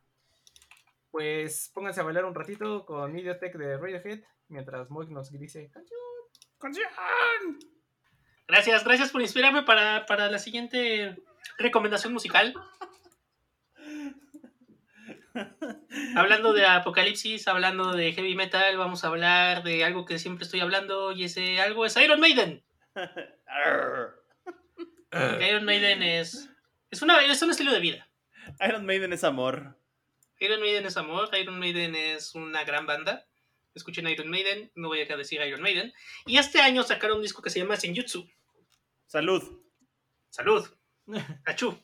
Pues 1.10 1.70
pónganse 1.72 2.00
a 2.00 2.04
bailar 2.04 2.24
un 2.24 2.34
ratito 2.34 2.84
con 2.84 3.18
Idiotech 3.18 3.56
de 3.56 3.78
Radiohead 3.78 4.20
mientras 4.48 4.90
Moik 4.90 5.10
nos 5.10 5.30
dice 5.30 5.70
canción. 5.70 6.00
¡Canción! 6.58 7.77
Gracias, 8.48 8.82
gracias 8.82 9.10
por 9.10 9.20
inspirarme 9.20 9.62
para, 9.62 10.06
para 10.06 10.30
la 10.30 10.38
siguiente 10.38 11.16
recomendación 11.58 12.14
musical. 12.14 12.54
Hablando 16.16 16.54
de 16.54 16.64
apocalipsis, 16.64 17.46
hablando 17.46 17.92
de 17.92 18.14
heavy 18.14 18.34
metal, 18.34 18.78
vamos 18.78 19.04
a 19.04 19.08
hablar 19.08 19.62
de 19.62 19.84
algo 19.84 20.06
que 20.06 20.18
siempre 20.18 20.46
estoy 20.46 20.60
hablando 20.60 21.12
y 21.12 21.24
ese 21.24 21.60
algo 21.60 21.84
es 21.84 21.94
Iron 21.98 22.20
Maiden. 22.20 22.64
Iron 25.46 25.66
Maiden 25.66 26.02
es, 26.02 26.48
es, 26.90 27.02
una, 27.02 27.20
es 27.20 27.42
un 27.42 27.50
estilo 27.50 27.72
de 27.72 27.80
vida. 27.80 28.08
Iron 28.66 28.86
Maiden 28.86 29.12
es 29.12 29.24
amor. 29.24 29.76
Iron 30.40 30.60
Maiden 30.60 30.86
es 30.86 30.96
amor, 30.96 31.28
Iron 31.38 31.58
Maiden 31.58 31.94
es 31.94 32.34
una 32.34 32.64
gran 32.64 32.86
banda. 32.86 33.26
Escuchen 33.74 34.08
Iron 34.08 34.30
Maiden, 34.30 34.72
no 34.74 34.88
voy 34.88 35.02
a 35.02 35.16
decir 35.16 35.42
Iron 35.42 35.60
Maiden. 35.60 35.92
Y 36.26 36.38
este 36.38 36.60
año 36.60 36.82
sacaron 36.82 37.18
un 37.18 37.22
disco 37.22 37.42
que 37.42 37.50
se 37.50 37.60
llama 37.60 37.76
Senjutsu. 37.76 38.26
Salud. 39.08 39.42
Salud. 40.28 40.68
Achú. 41.46 41.76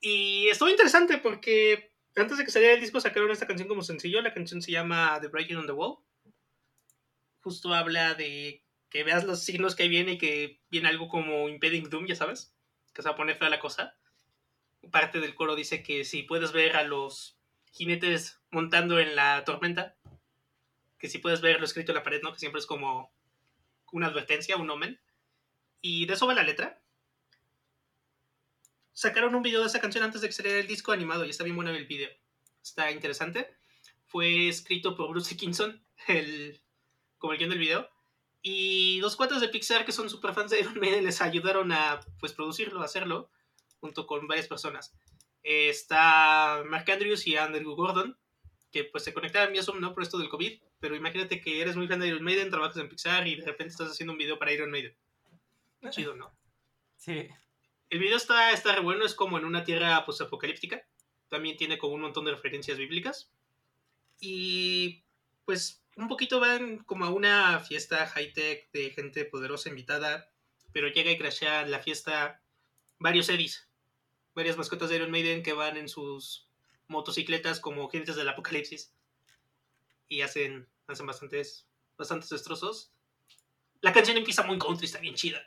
Y 0.00 0.48
estuvo 0.48 0.68
interesante 0.68 1.18
porque 1.18 1.92
antes 2.16 2.38
de 2.38 2.44
que 2.44 2.50
saliera 2.50 2.74
el 2.74 2.80
disco 2.80 2.98
sacaron 3.00 3.30
esta 3.30 3.46
canción 3.46 3.68
como 3.68 3.82
sencillo. 3.82 4.22
La 4.22 4.32
canción 4.32 4.62
se 4.62 4.72
llama 4.72 5.18
The 5.20 5.28
Breaking 5.28 5.58
on 5.58 5.66
the 5.66 5.72
Wall. 5.72 5.98
Justo 7.40 7.74
habla 7.74 8.14
de 8.14 8.64
que 8.88 9.04
veas 9.04 9.24
los 9.24 9.44
signos 9.44 9.76
que 9.76 9.88
viene 9.88 10.12
y 10.12 10.18
que 10.18 10.62
viene 10.70 10.88
algo 10.88 11.08
como 11.08 11.48
Impeding 11.48 11.90
Doom, 11.90 12.06
ya 12.06 12.16
sabes. 12.16 12.56
Que 12.94 13.02
se 13.02 13.08
va 13.08 13.14
a 13.14 13.16
poner 13.16 13.36
fea 13.36 13.50
la 13.50 13.60
cosa. 13.60 13.94
Parte 14.90 15.20
del 15.20 15.34
coro 15.34 15.56
dice 15.56 15.82
que 15.82 16.04
si 16.04 16.22
puedes 16.22 16.52
ver 16.52 16.76
a 16.76 16.84
los 16.84 17.38
jinetes 17.72 18.40
montando 18.50 18.98
en 18.98 19.14
la 19.14 19.44
tormenta, 19.44 19.96
que 20.98 21.08
si 21.08 21.18
puedes 21.18 21.42
ver 21.42 21.58
lo 21.58 21.66
escrito 21.66 21.92
en 21.92 21.96
la 21.96 22.02
pared, 22.02 22.22
¿no? 22.22 22.32
Que 22.32 22.38
siempre 22.38 22.60
es 22.60 22.66
como 22.66 23.12
una 23.92 24.06
advertencia, 24.06 24.56
un 24.56 24.70
omen. 24.70 24.98
Y 25.80 26.06
de 26.06 26.14
eso 26.14 26.26
va 26.26 26.34
la 26.34 26.42
letra 26.42 26.82
sacaron 28.98 29.36
un 29.36 29.44
video 29.44 29.60
de 29.60 29.68
esa 29.68 29.80
canción 29.80 30.02
antes 30.02 30.22
de 30.22 30.28
que 30.28 30.58
el 30.58 30.66
disco 30.66 30.90
animado 30.90 31.24
y 31.24 31.30
está 31.30 31.44
bien 31.44 31.54
bueno 31.54 31.70
el 31.70 31.86
video. 31.86 32.10
Está 32.60 32.90
interesante. 32.90 33.48
Fue 34.06 34.48
escrito 34.48 34.96
por 34.96 35.08
Bruce 35.10 35.30
Dickinson, 35.30 35.80
el, 36.08 36.60
como 37.16 37.32
el 37.32 37.38
guion 37.38 37.50
del 37.50 37.60
video. 37.60 37.88
Y 38.42 38.98
dos 38.98 39.14
cuates 39.14 39.40
de 39.40 39.48
Pixar 39.50 39.84
que 39.84 39.92
son 39.92 40.10
super 40.10 40.34
fans 40.34 40.50
de 40.50 40.58
Iron 40.58 40.80
Maiden 40.80 41.04
les 41.04 41.22
ayudaron 41.22 41.70
a 41.70 42.00
pues, 42.18 42.32
producirlo, 42.32 42.82
a 42.82 42.86
hacerlo, 42.86 43.30
junto 43.78 44.04
con 44.04 44.26
varias 44.26 44.48
personas. 44.48 44.92
Está 45.44 46.64
Mark 46.66 46.90
Andrews 46.90 47.24
y 47.28 47.36
Andrew 47.36 47.76
Gordon, 47.76 48.18
que 48.72 48.82
pues 48.82 49.04
se 49.04 49.14
conectaron 49.14 49.52
vía 49.52 49.62
Zoom, 49.62 49.80
¿no? 49.80 49.94
Por 49.94 50.02
esto 50.02 50.18
del 50.18 50.28
COVID. 50.28 50.60
Pero 50.80 50.96
imagínate 50.96 51.40
que 51.40 51.60
eres 51.60 51.76
muy 51.76 51.86
fan 51.86 52.00
de 52.00 52.08
Iron 52.08 52.24
Maiden, 52.24 52.50
trabajas 52.50 52.78
en 52.78 52.88
Pixar 52.88 53.28
y 53.28 53.36
de 53.36 53.46
repente 53.46 53.70
estás 53.70 53.92
haciendo 53.92 54.12
un 54.12 54.18
video 54.18 54.40
para 54.40 54.52
Iron 54.52 54.72
Maiden. 54.72 54.96
Chido, 55.90 56.14
¿no? 56.14 56.36
Sí. 56.96 57.28
El 57.90 58.00
video 58.00 58.16
está, 58.16 58.50
está 58.50 58.74
re 58.74 58.80
bueno, 58.80 59.04
es 59.04 59.14
como 59.14 59.38
en 59.38 59.44
una 59.44 59.62
tierra 59.62 59.96
apocalíptica. 59.96 60.84
También 61.28 61.56
tiene 61.56 61.78
como 61.78 61.94
un 61.94 62.00
montón 62.00 62.24
de 62.24 62.32
referencias 62.32 62.76
bíblicas. 62.76 63.30
Y 64.20 65.04
pues 65.44 65.82
un 65.96 66.08
poquito 66.08 66.40
van 66.40 66.78
como 66.78 67.04
a 67.04 67.10
una 67.10 67.60
fiesta 67.60 68.06
high-tech 68.06 68.70
de 68.72 68.90
gente 68.90 69.24
poderosa 69.24 69.68
invitada, 69.68 70.30
pero 70.72 70.88
llega 70.88 71.10
y 71.10 71.18
crashea 71.18 71.66
la 71.66 71.78
fiesta 71.78 72.42
varios 72.98 73.28
Eddies, 73.28 73.68
varias 74.34 74.56
mascotas 74.56 74.90
de 74.90 74.96
Iron 74.96 75.10
Maiden 75.10 75.42
que 75.42 75.52
van 75.52 75.76
en 75.76 75.88
sus 75.88 76.48
motocicletas 76.88 77.60
como 77.60 77.88
jinetes 77.88 78.16
del 78.16 78.28
apocalipsis 78.28 78.92
y 80.08 80.22
hacen, 80.22 80.68
hacen 80.86 81.06
bastantes, 81.06 81.66
bastantes 81.96 82.30
destrozos. 82.30 82.92
La 83.80 83.92
canción 83.92 84.16
empieza 84.16 84.42
muy 84.42 84.58
country, 84.58 84.86
está 84.86 84.98
bien 84.98 85.14
chida. 85.14 85.40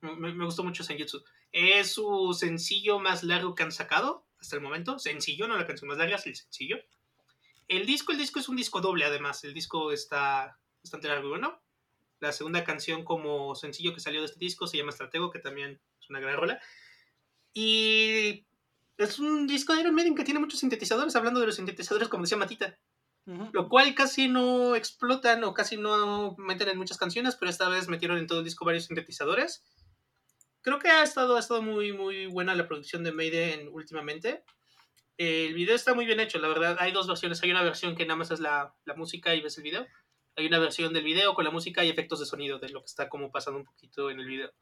Me, 0.00 0.32
me 0.34 0.44
gustó 0.44 0.62
mucho 0.62 0.82
Senjutsu. 0.82 1.22
Es 1.52 1.92
su 1.92 2.34
sencillo 2.38 2.98
más 2.98 3.22
largo 3.22 3.54
que 3.54 3.62
han 3.62 3.72
sacado 3.72 4.26
hasta 4.40 4.56
el 4.56 4.62
momento. 4.62 4.98
Sencillo, 4.98 5.48
no 5.48 5.56
la 5.56 5.66
canción 5.66 5.88
más 5.88 5.98
larga, 5.98 6.16
es 6.16 6.26
el 6.26 6.36
sencillo. 6.36 6.78
El 7.68 7.86
disco, 7.86 8.12
el 8.12 8.18
disco 8.18 8.40
es 8.40 8.48
un 8.48 8.56
disco 8.56 8.80
doble 8.80 9.04
además. 9.04 9.44
El 9.44 9.54
disco 9.54 9.92
está 9.92 10.58
bastante 10.82 11.08
largo 11.08 11.26
y 11.26 11.30
bueno. 11.30 11.60
La 12.18 12.32
segunda 12.32 12.64
canción 12.64 13.04
como 13.04 13.54
sencillo 13.54 13.94
que 13.94 14.00
salió 14.00 14.20
de 14.20 14.26
este 14.26 14.38
disco 14.38 14.66
se 14.66 14.76
llama 14.76 14.90
Estratego, 14.90 15.30
que 15.30 15.38
también 15.38 15.80
es 16.00 16.10
una 16.10 16.20
gran 16.20 16.36
rola. 16.36 16.60
Y 17.54 18.46
es 18.98 19.18
un 19.18 19.46
disco 19.46 19.72
de 19.72 19.80
Iron 19.80 19.94
Maiden 19.94 20.14
que 20.14 20.24
tiene 20.24 20.40
muchos 20.40 20.60
sintetizadores, 20.60 21.16
hablando 21.16 21.40
de 21.40 21.46
los 21.46 21.56
sintetizadores 21.56 22.08
como 22.08 22.24
decía 22.24 22.36
Matita. 22.36 22.78
Lo 23.52 23.68
cual 23.68 23.94
casi 23.94 24.26
no 24.26 24.74
explotan 24.74 25.44
o 25.44 25.54
casi 25.54 25.76
no 25.76 26.34
meten 26.36 26.68
en 26.68 26.78
muchas 26.78 26.98
canciones, 26.98 27.36
pero 27.36 27.50
esta 27.50 27.68
vez 27.68 27.86
metieron 27.86 28.18
en 28.18 28.26
todo 28.26 28.40
el 28.40 28.44
disco 28.44 28.64
varios 28.64 28.86
sintetizadores. 28.86 29.62
Creo 30.62 30.78
que 30.78 30.88
ha 30.88 31.02
estado, 31.02 31.36
ha 31.36 31.40
estado 31.40 31.62
muy, 31.62 31.92
muy 31.92 32.26
buena 32.26 32.54
la 32.54 32.66
producción 32.66 33.02
de 33.02 33.12
Maiden 33.12 33.68
últimamente. 33.72 34.44
El 35.16 35.54
video 35.54 35.74
está 35.74 35.94
muy 35.94 36.06
bien 36.06 36.20
hecho, 36.20 36.38
la 36.38 36.48
verdad. 36.48 36.76
Hay 36.80 36.92
dos 36.92 37.06
versiones. 37.06 37.42
Hay 37.42 37.50
una 37.50 37.62
versión 37.62 37.94
que 37.94 38.04
nada 38.04 38.16
más 38.16 38.30
es 38.30 38.40
la, 38.40 38.74
la 38.84 38.94
música 38.94 39.34
y 39.34 39.40
ves 39.40 39.56
el 39.58 39.64
video. 39.64 39.86
Hay 40.36 40.46
una 40.46 40.58
versión 40.58 40.92
del 40.92 41.04
video 41.04 41.34
con 41.34 41.44
la 41.44 41.50
música 41.50 41.84
y 41.84 41.90
efectos 41.90 42.20
de 42.20 42.26
sonido 42.26 42.58
de 42.58 42.68
lo 42.70 42.80
que 42.80 42.86
está 42.86 43.08
como 43.08 43.30
pasando 43.30 43.60
un 43.60 43.66
poquito 43.66 44.10
en 44.10 44.20
el 44.20 44.26
video. 44.26 44.52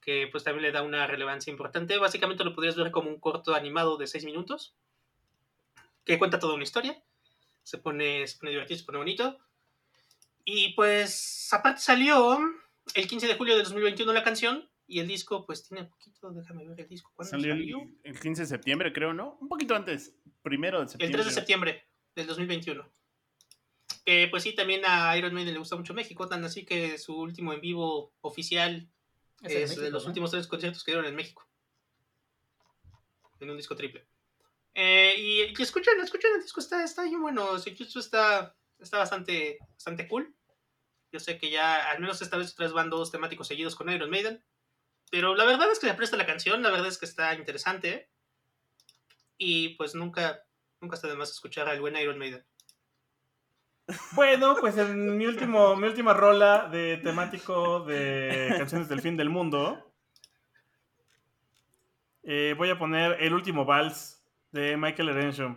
Que 0.00 0.28
pues 0.30 0.44
también 0.44 0.62
le 0.62 0.72
da 0.72 0.82
una 0.82 1.06
relevancia 1.06 1.50
importante. 1.50 1.98
Básicamente 1.98 2.44
lo 2.44 2.54
podrías 2.54 2.76
ver 2.76 2.90
como 2.90 3.08
un 3.08 3.20
corto 3.20 3.54
animado 3.54 3.96
de 3.96 4.06
6 4.06 4.24
minutos. 4.24 4.74
Que 6.04 6.18
cuenta 6.18 6.38
toda 6.38 6.54
una 6.54 6.64
historia. 6.64 7.02
Se 7.62 7.78
pone, 7.78 8.26
se 8.26 8.38
pone 8.38 8.52
divertido, 8.52 8.78
se 8.78 8.86
pone 8.86 8.98
bonito. 8.98 9.38
Y 10.44 10.74
pues 10.74 11.48
aparte 11.52 11.80
salió 11.80 12.38
el 12.94 13.06
15 13.06 13.26
de 13.26 13.34
julio 13.34 13.56
de 13.56 13.62
2021 13.64 14.12
la 14.12 14.24
canción. 14.24 14.68
Y 14.90 15.00
el 15.00 15.06
disco, 15.06 15.44
pues 15.44 15.68
tiene 15.68 15.84
poquito, 15.84 16.32
déjame 16.32 16.66
ver 16.66 16.80
el 16.80 16.88
disco. 16.88 17.12
¿Cuándo 17.14 17.30
Salió 17.30 17.52
salió? 17.52 17.82
el, 17.82 17.98
el 18.14 18.18
15 18.20 18.42
de 18.42 18.48
septiembre, 18.48 18.92
creo, 18.92 19.12
¿no? 19.12 19.36
Un 19.40 19.48
poquito 19.48 19.76
antes. 19.76 20.16
Primero 20.42 20.78
de 20.78 20.84
El 20.84 20.88
septiembre. 20.88 21.18
3 21.22 21.26
de 21.26 21.32
septiembre 21.32 21.88
del 22.16 22.26
2021. 22.26 22.90
Que 24.06 24.28
pues 24.30 24.42
sí, 24.42 24.54
también 24.54 24.80
a 24.86 25.14
Iron 25.18 25.34
Maiden 25.34 25.52
le 25.52 25.58
gusta 25.58 25.76
mucho 25.76 25.92
México, 25.92 26.26
tan 26.26 26.42
así 26.42 26.64
que 26.64 26.96
su 26.96 27.14
último 27.14 27.52
en 27.52 27.60
vivo 27.60 28.14
oficial 28.22 28.90
Es 29.42 29.76
de 29.76 29.90
los 29.90 30.04
¿no? 30.04 30.08
últimos 30.08 30.30
tres 30.30 30.46
conciertos 30.46 30.82
que 30.82 30.92
dieron 30.92 31.06
en 31.06 31.14
México. 31.16 31.46
En 33.40 33.50
un 33.50 33.56
disco 33.58 33.76
triple. 33.76 34.08
Eh, 34.74 35.14
y, 35.18 35.40
y 35.58 35.62
escuchen, 35.62 36.00
escuchen 36.00 36.30
el 36.34 36.40
disco, 36.42 36.60
está, 36.60 36.82
está 36.82 37.02
bien 37.04 37.20
bueno. 37.20 37.58
Senjutsu 37.58 37.98
está, 37.98 38.56
está 38.78 38.96
bastante, 38.98 39.58
bastante 39.74 40.08
cool. 40.08 40.34
Yo 41.12 41.20
sé 41.20 41.38
que 41.38 41.50
ya, 41.50 41.90
al 41.90 42.00
menos 42.00 42.22
esta 42.22 42.38
vez, 42.38 42.54
tres 42.54 42.72
van 42.72 42.88
dos 42.88 43.10
temáticos 43.10 43.46
seguidos 43.48 43.76
con 43.76 43.90
Iron 43.90 44.08
Maiden. 44.10 44.42
Pero 45.10 45.34
la 45.34 45.44
verdad 45.44 45.70
es 45.70 45.78
que 45.78 45.86
le 45.86 45.94
presta 45.94 46.16
la 46.16 46.26
canción, 46.26 46.62
la 46.62 46.70
verdad 46.70 46.88
es 46.88 46.98
que 46.98 47.06
está 47.06 47.34
interesante. 47.34 48.10
Y 49.38 49.70
pues 49.76 49.94
nunca, 49.94 50.42
nunca 50.80 50.96
está 50.96 51.08
de 51.08 51.16
más 51.16 51.30
escuchar 51.30 51.68
al 51.68 51.80
buen 51.80 51.96
Iron 51.96 52.18
Maiden. 52.18 52.44
Bueno, 54.12 54.56
pues 54.60 54.76
en 54.76 55.16
mi, 55.16 55.26
último, 55.26 55.74
mi 55.76 55.86
última 55.86 56.12
rola 56.12 56.68
de 56.70 56.98
temático 56.98 57.80
de 57.80 58.54
canciones 58.58 58.88
del 58.88 59.00
fin 59.00 59.16
del 59.16 59.30
mundo, 59.30 59.90
eh, 62.22 62.54
voy 62.58 62.68
a 62.68 62.78
poner 62.78 63.16
el 63.22 63.32
último 63.32 63.64
vals 63.64 64.22
de 64.52 64.76
Michael 64.76 65.08
Erensham, 65.10 65.56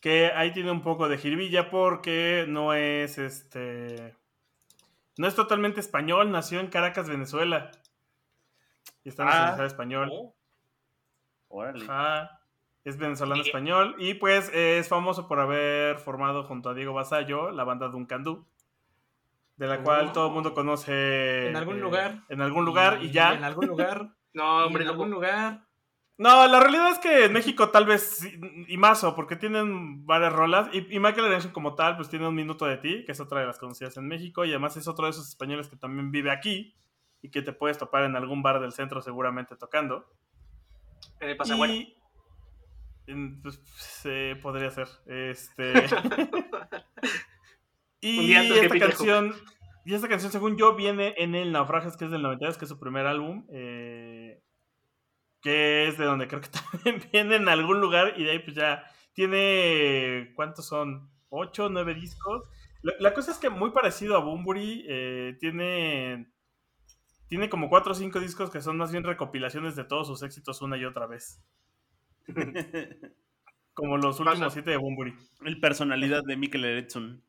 que 0.00 0.32
ahí 0.34 0.52
tiene 0.52 0.70
un 0.70 0.80
poco 0.80 1.06
de 1.08 1.18
jiribilla 1.18 1.68
porque 1.68 2.46
no 2.48 2.72
es 2.72 3.18
este, 3.18 4.16
no 5.18 5.26
es 5.26 5.34
totalmente 5.34 5.80
español, 5.80 6.30
nació 6.30 6.60
en 6.60 6.68
Caracas, 6.68 7.10
Venezuela 7.10 7.70
y 9.06 9.08
está 9.08 9.22
Ah. 9.22 9.26
nacionalizado 9.26 9.66
español. 9.68 10.12
Órale. 11.48 11.84
Ajá. 11.84 12.40
Es 12.84 12.98
venezolano 12.98 13.40
español 13.42 13.94
y 13.98 14.14
pues 14.14 14.50
es 14.52 14.88
famoso 14.88 15.26
por 15.28 15.38
haber 15.40 15.98
formado 15.98 16.42
junto 16.44 16.70
a 16.70 16.74
Diego 16.74 16.92
Basallo 16.92 17.50
la 17.52 17.64
banda 17.64 17.88
Duncan 17.88 18.22
Du, 18.24 18.46
de 19.56 19.66
la 19.68 19.82
cual 19.82 20.08
Oh. 20.08 20.12
todo 20.12 20.26
el 20.28 20.32
mundo 20.34 20.54
conoce 20.54 21.48
En 21.48 21.56
algún 21.56 21.78
eh, 21.78 21.80
lugar. 21.80 22.22
En 22.28 22.40
algún 22.42 22.64
lugar 22.64 22.98
y, 23.02 23.10
ya. 23.12 23.32
En 23.34 23.44
algún 23.44 23.66
lugar. 23.68 24.08
No, 24.34 24.66
hombre, 24.66 24.82
en 24.82 24.88
no. 24.88 24.92
algún 24.92 25.10
lugar. 25.10 25.62
No, 26.18 26.46
la 26.46 26.60
realidad 26.60 26.90
es 26.90 26.98
que 26.98 27.24
en 27.24 27.32
México 27.32 27.70
tal 27.70 27.86
vez 27.86 28.22
y 28.68 28.76
mazo, 28.76 29.14
porque 29.14 29.34
tienen 29.36 30.04
varias 30.04 30.32
rolas 30.32 30.68
y, 30.74 30.94
y 30.94 30.98
Michael 30.98 31.26
Erenson 31.28 31.52
como 31.52 31.74
tal 31.74 31.96
pues 31.96 32.10
tiene 32.10 32.28
un 32.28 32.34
minuto 32.34 32.66
de 32.66 32.76
ti, 32.76 33.04
que 33.06 33.12
es 33.12 33.20
otra 33.20 33.40
de 33.40 33.46
las 33.46 33.58
conocidas 33.58 33.96
en 33.96 34.06
México 34.08 34.44
y 34.44 34.50
además 34.50 34.76
es 34.76 34.88
otro 34.88 35.06
de 35.06 35.12
esos 35.12 35.26
españoles 35.28 35.68
que 35.68 35.76
también 35.76 36.10
vive 36.10 36.30
aquí 36.30 36.74
y 37.22 37.30
que 37.30 37.42
te 37.42 37.52
puedes 37.52 37.78
topar 37.78 38.04
en 38.04 38.16
algún 38.16 38.42
bar 38.42 38.60
del 38.60 38.72
centro 38.72 39.00
seguramente 39.02 39.56
tocando. 39.56 40.06
En 41.20 41.30
el 41.30 41.36
Pasagüero. 41.36 41.72
Y, 41.72 41.94
pues, 43.42 43.60
se 43.76 44.36
podría 44.42 44.70
ser. 44.70 44.88
Este. 45.06 45.72
y 48.00 48.34
esta 48.34 48.78
canción. 48.78 49.34
Y 49.84 49.94
esta 49.94 50.08
canción, 50.08 50.32
según 50.32 50.56
yo, 50.56 50.74
viene 50.74 51.14
en 51.18 51.36
el 51.36 51.52
Naufragios, 51.52 51.96
que 51.96 52.06
es 52.06 52.10
del 52.10 52.22
92, 52.22 52.58
que 52.58 52.64
es 52.64 52.68
su 52.68 52.80
primer 52.80 53.06
álbum. 53.06 53.46
eh, 53.50 54.42
que 55.40 55.86
es 55.86 55.96
de 55.96 56.06
donde 56.06 56.26
creo 56.26 56.40
que 56.40 56.48
también 56.72 57.08
viene 57.12 57.36
en 57.36 57.48
algún 57.48 57.80
lugar. 57.80 58.14
Y 58.16 58.24
de 58.24 58.32
ahí, 58.32 58.38
pues 58.40 58.56
ya. 58.56 58.84
Tiene. 59.12 60.32
¿Cuántos 60.34 60.66
son? 60.66 61.10
¿Ocho, 61.28 61.68
nueve 61.70 61.94
discos? 61.94 62.48
La, 62.82 62.92
la 63.00 63.14
cosa 63.14 63.30
es 63.32 63.38
que 63.38 63.50
muy 63.50 63.70
parecido 63.70 64.16
a 64.16 64.20
Bumburi. 64.20 64.84
eh, 64.88 65.36
tiene. 65.40 66.32
Tiene 67.28 67.48
como 67.48 67.68
cuatro 67.68 67.92
o 67.92 67.94
cinco 67.94 68.20
discos 68.20 68.50
que 68.50 68.60
son 68.60 68.76
más 68.76 68.92
bien 68.92 69.04
recopilaciones 69.04 69.74
de 69.76 69.84
todos 69.84 70.06
sus 70.06 70.22
éxitos 70.22 70.62
una 70.62 70.76
y 70.76 70.84
otra 70.84 71.06
vez. 71.06 71.42
Como 73.74 73.98
los 73.98 74.18
últimos 74.20 74.38
Pasa. 74.38 74.50
siete 74.50 74.70
de 74.70 74.76
Bumburi. 74.76 75.14
El 75.44 75.60
personalidad 75.60 76.22
de 76.24 76.36
Mikel 76.36 76.64
Eretson. 76.64 77.22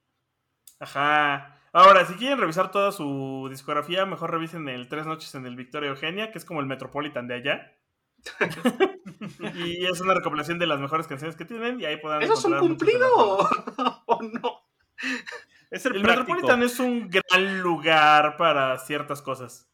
Ajá. 0.79 1.59
Ahora, 1.73 2.05
si 2.05 2.13
quieren 2.13 2.39
revisar 2.39 2.71
toda 2.71 2.91
su 2.91 3.47
discografía, 3.49 4.05
mejor 4.05 4.31
revisen 4.31 4.69
el 4.69 4.87
Tres 4.87 5.05
Noches 5.05 5.35
en 5.35 5.45
el 5.45 5.55
Victoria 5.55 5.89
Eugenia, 5.89 6.31
que 6.31 6.37
es 6.37 6.45
como 6.45 6.61
el 6.61 6.65
Metropolitan 6.65 7.27
de 7.27 7.35
allá. 7.35 7.73
y 9.55 9.85
es 9.85 10.01
una 10.01 10.13
recopilación 10.13 10.57
de 10.57 10.67
las 10.67 10.79
mejores 10.79 11.07
canciones 11.07 11.35
que 11.35 11.45
tienen 11.45 11.79
y 11.79 11.85
ahí 11.85 11.97
podrán 11.97 12.23
¿Eso 12.23 12.33
es 12.33 12.45
un 12.45 12.57
cumplido 12.57 13.07
o 14.05 14.19
no? 14.23 14.61
Es 15.69 15.85
el. 15.85 16.01
Metropolitan 16.01 16.63
es 16.63 16.79
un 16.79 17.09
gran 17.09 17.61
lugar 17.61 18.37
para 18.37 18.77
ciertas 18.79 19.21
cosas. 19.21 19.66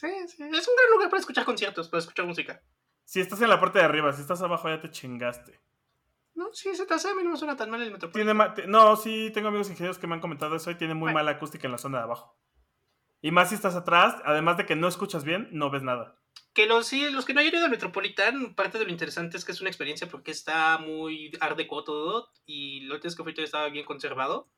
Sí, 0.00 0.08
sí. 0.28 0.42
Es 0.44 0.66
un 0.66 0.76
gran 0.76 0.90
lugar 0.92 1.10
para 1.10 1.20
escuchar 1.20 1.44
conciertos, 1.44 1.90
para 1.90 1.98
escuchar 1.98 2.24
música. 2.24 2.62
Si 3.04 3.20
estás 3.20 3.42
en 3.42 3.50
la 3.50 3.60
parte 3.60 3.80
de 3.80 3.84
arriba, 3.84 4.10
si 4.14 4.22
estás 4.22 4.40
abajo 4.40 4.66
ya 4.70 4.80
te 4.80 4.90
chingaste. 4.90 5.60
No, 6.34 6.48
sí, 6.54 6.74
se 6.74 6.86
te 6.86 6.94
hace, 6.94 7.10
a 7.10 7.14
mí 7.14 7.22
no 7.22 7.30
me 7.30 7.36
suena 7.36 7.54
tan 7.54 7.68
mal 7.68 7.82
el 7.82 7.90
Metropolitan. 7.90 8.54
Tiene 8.54 8.66
no, 8.70 8.96
sí, 8.96 9.30
tengo 9.34 9.48
amigos 9.48 9.68
ingenieros 9.68 9.98
que 9.98 10.06
me 10.06 10.14
han 10.14 10.20
comentado 10.22 10.56
eso 10.56 10.70
y 10.70 10.76
tiene 10.76 10.94
muy 10.94 11.08
Bueno. 11.08 11.18
mala 11.18 11.32
acústica 11.32 11.66
en 11.66 11.72
la 11.72 11.78
zona 11.78 11.98
de 11.98 12.04
abajo. 12.04 12.38
Y 13.20 13.30
más 13.30 13.50
si 13.50 13.56
estás 13.56 13.74
atrás, 13.74 14.16
además 14.24 14.56
de 14.56 14.64
que 14.64 14.74
no 14.74 14.88
escuchas 14.88 15.22
bien, 15.22 15.48
no 15.52 15.68
ves 15.68 15.82
nada. 15.82 16.16
Que 16.54 16.64
los, 16.64 16.86
sí, 16.86 17.10
los 17.10 17.26
que 17.26 17.34
no 17.34 17.40
hayan 17.40 17.56
ido 17.56 17.64
al 17.66 17.70
Metropolitan, 17.70 18.54
parte 18.54 18.78
de 18.78 18.86
lo 18.86 18.90
interesante 18.90 19.36
es 19.36 19.44
que 19.44 19.52
es 19.52 19.60
una 19.60 19.68
experiencia 19.68 20.08
porque 20.08 20.30
está 20.30 20.78
muy 20.78 21.30
art 21.40 21.58
deco 21.58 21.84
todo 21.84 22.30
y 22.46 22.80
lo 22.82 22.94
último 22.94 23.14
que 23.14 23.22
fui 23.22 23.44
estaba 23.44 23.68
bien 23.68 23.84
conservado. 23.84 24.48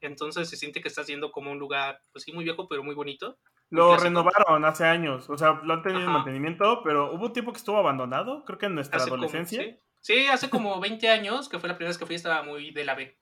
Entonces 0.00 0.48
se 0.48 0.56
siente 0.56 0.80
que 0.80 0.88
estás 0.88 1.06
yendo 1.06 1.30
como 1.30 1.52
un 1.52 1.60
lugar, 1.60 2.02
pues 2.10 2.24
sí, 2.24 2.32
muy 2.32 2.42
viejo, 2.42 2.66
pero 2.66 2.82
muy 2.82 2.96
bonito. 2.96 3.38
Lo 3.70 3.96
renovaron 3.96 4.64
hace 4.64 4.84
años, 4.84 5.30
o 5.30 5.38
sea, 5.38 5.60
lo 5.62 5.72
han 5.74 5.82
tenido 5.82 6.00
en 6.06 6.12
mantenimiento, 6.12 6.82
pero 6.82 7.12
hubo 7.12 7.26
un 7.26 7.32
tiempo 7.32 7.52
que 7.52 7.58
estuvo 7.58 7.78
abandonado, 7.78 8.44
creo 8.44 8.58
que 8.58 8.66
en 8.66 8.74
nuestra 8.74 8.96
Hace 8.98 9.08
como- 9.10 9.22
adolescencia. 9.22 9.62
sí. 9.62 9.76
Sí, 10.02 10.26
hace 10.28 10.48
como 10.50 10.80
20 10.80 11.08
años, 11.10 11.48
que 11.48 11.58
fue 11.58 11.68
la 11.68 11.76
primera 11.76 11.90
vez 11.90 11.98
que 11.98 12.06
fui, 12.06 12.16
estaba 12.16 12.42
muy 12.42 12.70
de 12.72 12.84
la 12.84 12.94
B. 12.94 13.18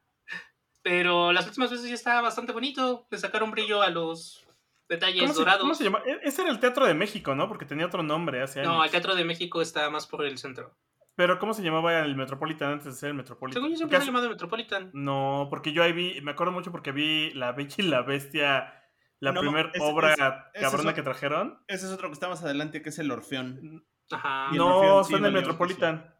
Pero 0.83 1.33
las 1.33 1.47
últimas 1.47 1.71
veces 1.71 1.89
ya 1.89 1.95
estaba 1.95 2.21
bastante 2.21 2.53
bonito. 2.53 3.07
Le 3.11 3.19
sacaron 3.19 3.51
brillo 3.51 3.81
a 3.83 3.89
los 3.91 4.47
detalles 4.89 5.23
¿Cómo 5.23 5.33
se, 5.33 5.39
dorados. 5.41 5.61
cómo 5.63 5.75
se 5.75 5.85
llama? 5.85 6.03
E- 6.05 6.21
Ese 6.23 6.43
era 6.43 6.51
el 6.51 6.61
Teatro 6.61 6.85
de 6.87 6.93
México, 6.95 7.35
¿no? 7.35 7.49
Porque 7.49 7.65
tenía 7.65 7.87
otro 7.87 8.03
nombre 8.03 8.43
hace 8.43 8.61
años. 8.61 8.73
No, 8.75 8.85
el 8.85 8.91
Teatro 8.91 9.15
de 9.15 9.25
México 9.25 9.63
está 9.63 9.89
más 9.89 10.07
por 10.07 10.25
el 10.27 10.37
centro. 10.37 10.77
Pero 11.17 11.39
¿cómo 11.39 11.55
se 11.55 11.63
llamaba 11.63 12.01
el 12.01 12.17
Metropolitan 12.17 12.73
antes 12.73 12.87
de 12.87 12.93
ser 12.93 13.09
el 13.11 13.15
Metropolitan? 13.15 13.55
Según 13.55 13.71
yo 13.71 13.77
siempre 13.79 13.99
se 14.01 14.07
llamado 14.07 14.29
Metropolitan. 14.29 14.91
No, 14.93 15.47
porque 15.49 15.73
yo 15.73 15.83
ahí 15.83 15.93
vi, 15.93 16.21
me 16.21 16.33
acuerdo 16.33 16.53
mucho 16.53 16.71
porque 16.73 16.93
vi 16.93 17.31
La 17.35 17.53
Bella 17.53 17.75
y 17.79 17.83
la 17.83 18.03
Bestia, 18.03 18.84
la 19.25 19.33
No, 19.33 19.41
primera 19.41 19.73
obra 19.81 20.13
ese- 20.13 20.23
ese 20.55 20.63
cabrona 20.63 20.91
es 20.91 20.95
que 20.97 21.03
trajeron. 21.03 21.65
Ese 21.67 21.87
es 21.87 21.93
otro 21.93 22.09
que 22.09 22.15
está 22.15 22.29
más 22.29 22.43
adelante, 22.45 22.83
que 22.83 22.89
es 22.91 22.99
el 22.99 23.11
Orfeón. 23.11 23.85
Ajá. 24.11 24.49
El 24.53 24.59
No, 24.59 24.79
Orfeón 24.79 25.05
sí 25.05 25.11
fue 25.11 25.19
en 25.19 25.25
el 25.27 25.33
Metropolitan. 25.33 26.15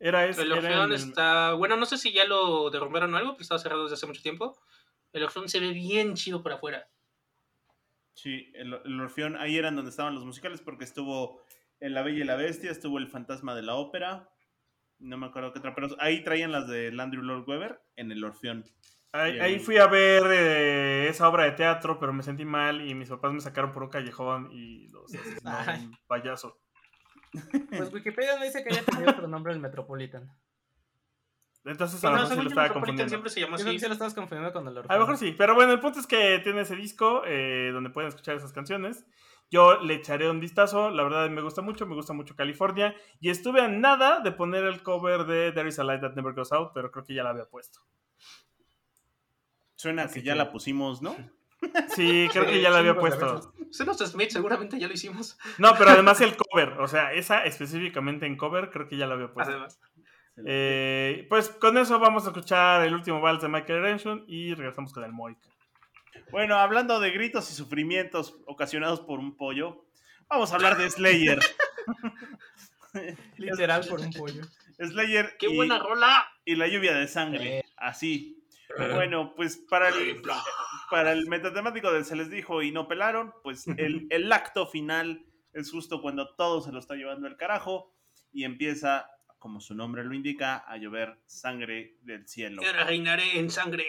Era 0.00 0.26
ese. 0.26 0.42
El 0.42 0.52
Orfeón 0.52 0.90
el- 0.90 0.96
está. 0.96 1.52
Bueno, 1.54 1.76
no 1.76 1.86
sé 1.86 1.98
si 1.98 2.12
ya 2.12 2.24
lo 2.24 2.70
derrumbaron 2.70 3.12
o 3.14 3.16
algo, 3.16 3.32
pero 3.32 3.42
estaba 3.42 3.58
cerrado 3.58 3.82
desde 3.84 3.94
hace 3.94 4.06
mucho 4.06 4.22
tiempo. 4.22 4.58
El 5.12 5.24
Orfeón 5.24 5.48
se 5.48 5.60
ve 5.60 5.72
bien 5.72 6.14
chido 6.14 6.42
por 6.42 6.52
afuera. 6.52 6.88
Sí, 8.14 8.50
el, 8.54 8.74
el 8.84 9.00
Orfeón, 9.00 9.36
ahí 9.36 9.56
eran 9.56 9.76
donde 9.76 9.90
estaban 9.90 10.14
los 10.14 10.24
musicales 10.24 10.60
porque 10.60 10.84
estuvo 10.84 11.42
en 11.80 11.94
La 11.94 12.02
Bella 12.02 12.18
y 12.22 12.24
la 12.26 12.34
Bestia, 12.36 12.70
estuvo 12.70 12.98
El 12.98 13.08
Fantasma 13.08 13.54
de 13.54 13.62
la 13.62 13.74
Ópera, 13.76 14.28
no 14.98 15.16
me 15.16 15.26
acuerdo 15.26 15.52
qué 15.52 15.60
otra, 15.60 15.74
pero 15.74 15.88
ahí 16.00 16.24
traían 16.24 16.50
las 16.50 16.66
de 16.66 16.88
Andrew 16.98 17.22
Lloyd 17.22 17.46
Webber 17.46 17.80
en 17.96 18.10
el 18.10 18.24
Orfeón. 18.24 18.64
Ahí, 19.12 19.58
fui 19.58 19.78
a 19.78 19.86
ver 19.86 20.22
eh, 20.30 21.08
esa 21.08 21.28
obra 21.28 21.44
de 21.44 21.52
teatro, 21.52 21.98
pero 21.98 22.12
me 22.12 22.22
sentí 22.22 22.44
mal 22.44 22.86
y 22.86 22.94
mis 22.94 23.08
papás 23.08 23.32
me 23.32 23.40
sacaron 23.40 23.72
por 23.72 23.82
un 23.82 23.88
callejón 23.88 24.50
y 24.52 24.88
los 24.88 25.14
asesinó 25.14 25.58
un 25.58 25.96
payaso. 26.06 26.58
Pues 27.70 27.92
Wikipedia 27.92 28.36
no 28.36 28.44
dice 28.44 28.62
que 28.62 28.70
haya 28.70 28.84
tenido 28.84 29.10
otro 29.10 29.28
nombre 29.28 29.52
el 29.52 29.60
Metropolitan. 29.60 30.30
Entonces 31.64 32.02
a 32.04 32.10
lo 32.10 32.16
no, 32.16 32.22
mejor 32.22 32.28
sí 32.28 32.30
según 32.30 32.44
lo 32.44 32.48
estaba 32.50 32.68
Metropolitan 32.68 33.08
confundiendo. 33.08 33.08
siempre 33.08 33.30
se 33.30 33.40
llamó 33.40 33.56
Yo 33.56 33.64
creo 33.64 33.72
que 33.72 33.76
así. 33.76 33.84
sí 33.84 33.88
lo 33.88 33.92
estabas 33.92 34.14
confundiendo 34.14 34.52
con 34.52 34.68
el 34.68 34.78
A 34.78 34.94
lo 34.94 35.00
mejor 35.00 35.16
sí, 35.16 35.34
pero 35.36 35.54
bueno, 35.54 35.72
el 35.72 35.80
punto 35.80 36.00
es 36.00 36.06
que 36.06 36.40
tiene 36.42 36.62
ese 36.62 36.76
disco 36.76 37.22
eh, 37.26 37.70
donde 37.72 37.90
pueden 37.90 38.08
escuchar 38.08 38.36
esas 38.36 38.52
canciones. 38.52 39.06
Yo 39.50 39.80
le 39.80 39.94
echaré 39.94 40.30
un 40.30 40.40
vistazo, 40.40 40.90
la 40.90 41.02
verdad 41.02 41.30
me 41.30 41.40
gusta 41.40 41.62
mucho, 41.62 41.86
me 41.86 41.94
gusta 41.94 42.12
mucho 42.12 42.36
California. 42.36 42.94
Y 43.20 43.30
estuve 43.30 43.62
a 43.62 43.68
nada 43.68 44.20
de 44.20 44.32
poner 44.32 44.64
el 44.64 44.82
cover 44.82 45.24
de 45.24 45.52
There 45.52 45.68
is 45.68 45.78
a 45.78 45.84
Light 45.84 46.02
That 46.02 46.14
Never 46.14 46.34
Goes 46.34 46.52
Out, 46.52 46.72
pero 46.74 46.90
creo 46.90 47.04
que 47.04 47.14
ya 47.14 47.22
la 47.22 47.30
había 47.30 47.46
puesto. 47.46 47.80
Suena 49.78 50.02
Así 50.02 50.20
que 50.20 50.26
ya 50.26 50.32
que- 50.32 50.38
la 50.38 50.50
pusimos, 50.52 51.00
¿no? 51.02 51.16
Sí, 51.96 52.28
creo 52.32 52.46
que 52.46 52.60
ya 52.60 52.70
la 52.70 52.78
había 52.78 52.94
puesto. 52.96 53.52
Son 53.70 53.86
los 53.86 53.98
Smith, 53.98 54.30
seguramente 54.30 54.78
ya 54.78 54.86
lo 54.88 54.94
hicimos. 54.94 55.36
No, 55.58 55.74
pero 55.76 55.90
además 55.90 56.20
el 56.20 56.36
cover, 56.36 56.72
o 56.80 56.86
sea, 56.88 57.12
esa 57.12 57.44
específicamente 57.44 58.26
en 58.26 58.36
cover, 58.36 58.70
creo 58.70 58.88
que 58.88 58.96
ya 58.96 59.06
la 59.06 59.14
había 59.14 59.32
puesto. 59.32 59.52
Además. 59.52 59.80
Eh, 60.46 61.26
pues 61.28 61.48
con 61.48 61.76
eso 61.78 61.98
vamos 61.98 62.24
a 62.24 62.28
escuchar 62.28 62.84
el 62.86 62.94
último 62.94 63.20
vals 63.20 63.42
de 63.42 63.48
Michael 63.48 63.82
Renshon 63.82 64.24
y 64.28 64.54
regresamos 64.54 64.92
con 64.92 65.02
el 65.04 65.12
Moik. 65.12 65.38
Bueno, 66.30 66.56
hablando 66.56 67.00
de 67.00 67.10
gritos 67.10 67.50
y 67.50 67.54
sufrimientos 67.54 68.36
ocasionados 68.46 69.00
por 69.00 69.18
un 69.18 69.36
pollo, 69.36 69.84
vamos 70.28 70.52
a 70.52 70.56
hablar 70.56 70.76
de 70.78 70.88
Slayer. 70.90 71.40
Literal 73.36 73.86
por 73.88 74.00
un 74.00 74.10
pollo. 74.12 74.42
Slayer 74.78 75.36
¡Qué 75.38 75.48
y, 75.50 75.56
buena 75.56 75.78
rola! 75.78 76.26
y 76.44 76.54
la 76.54 76.68
lluvia 76.68 76.94
de 76.94 77.08
sangre, 77.08 77.58
Eh. 77.58 77.64
así. 77.76 78.37
Bueno, 78.76 79.34
pues 79.34 79.56
para 79.56 79.88
el, 79.88 80.20
para 80.90 81.12
el 81.12 81.26
metatemático 81.26 81.92
de 81.92 82.04
se 82.04 82.16
les 82.16 82.30
dijo 82.30 82.62
y 82.62 82.70
no 82.70 82.86
pelaron, 82.88 83.32
pues 83.42 83.66
el, 83.78 84.06
el 84.10 84.32
acto 84.32 84.66
final 84.66 85.24
es 85.52 85.70
justo 85.70 86.02
cuando 86.02 86.34
todo 86.34 86.60
se 86.60 86.72
lo 86.72 86.78
está 86.78 86.94
llevando 86.94 87.26
el 87.26 87.36
carajo 87.36 87.94
y 88.32 88.44
empieza, 88.44 89.10
como 89.38 89.60
su 89.60 89.74
nombre 89.74 90.04
lo 90.04 90.14
indica, 90.14 90.58
a 90.58 90.76
llover 90.76 91.18
sangre 91.26 91.96
del 92.02 92.28
cielo. 92.28 92.62
Ahora 92.64 92.84
reinaré 92.84 93.38
en 93.38 93.50
sangre. 93.50 93.86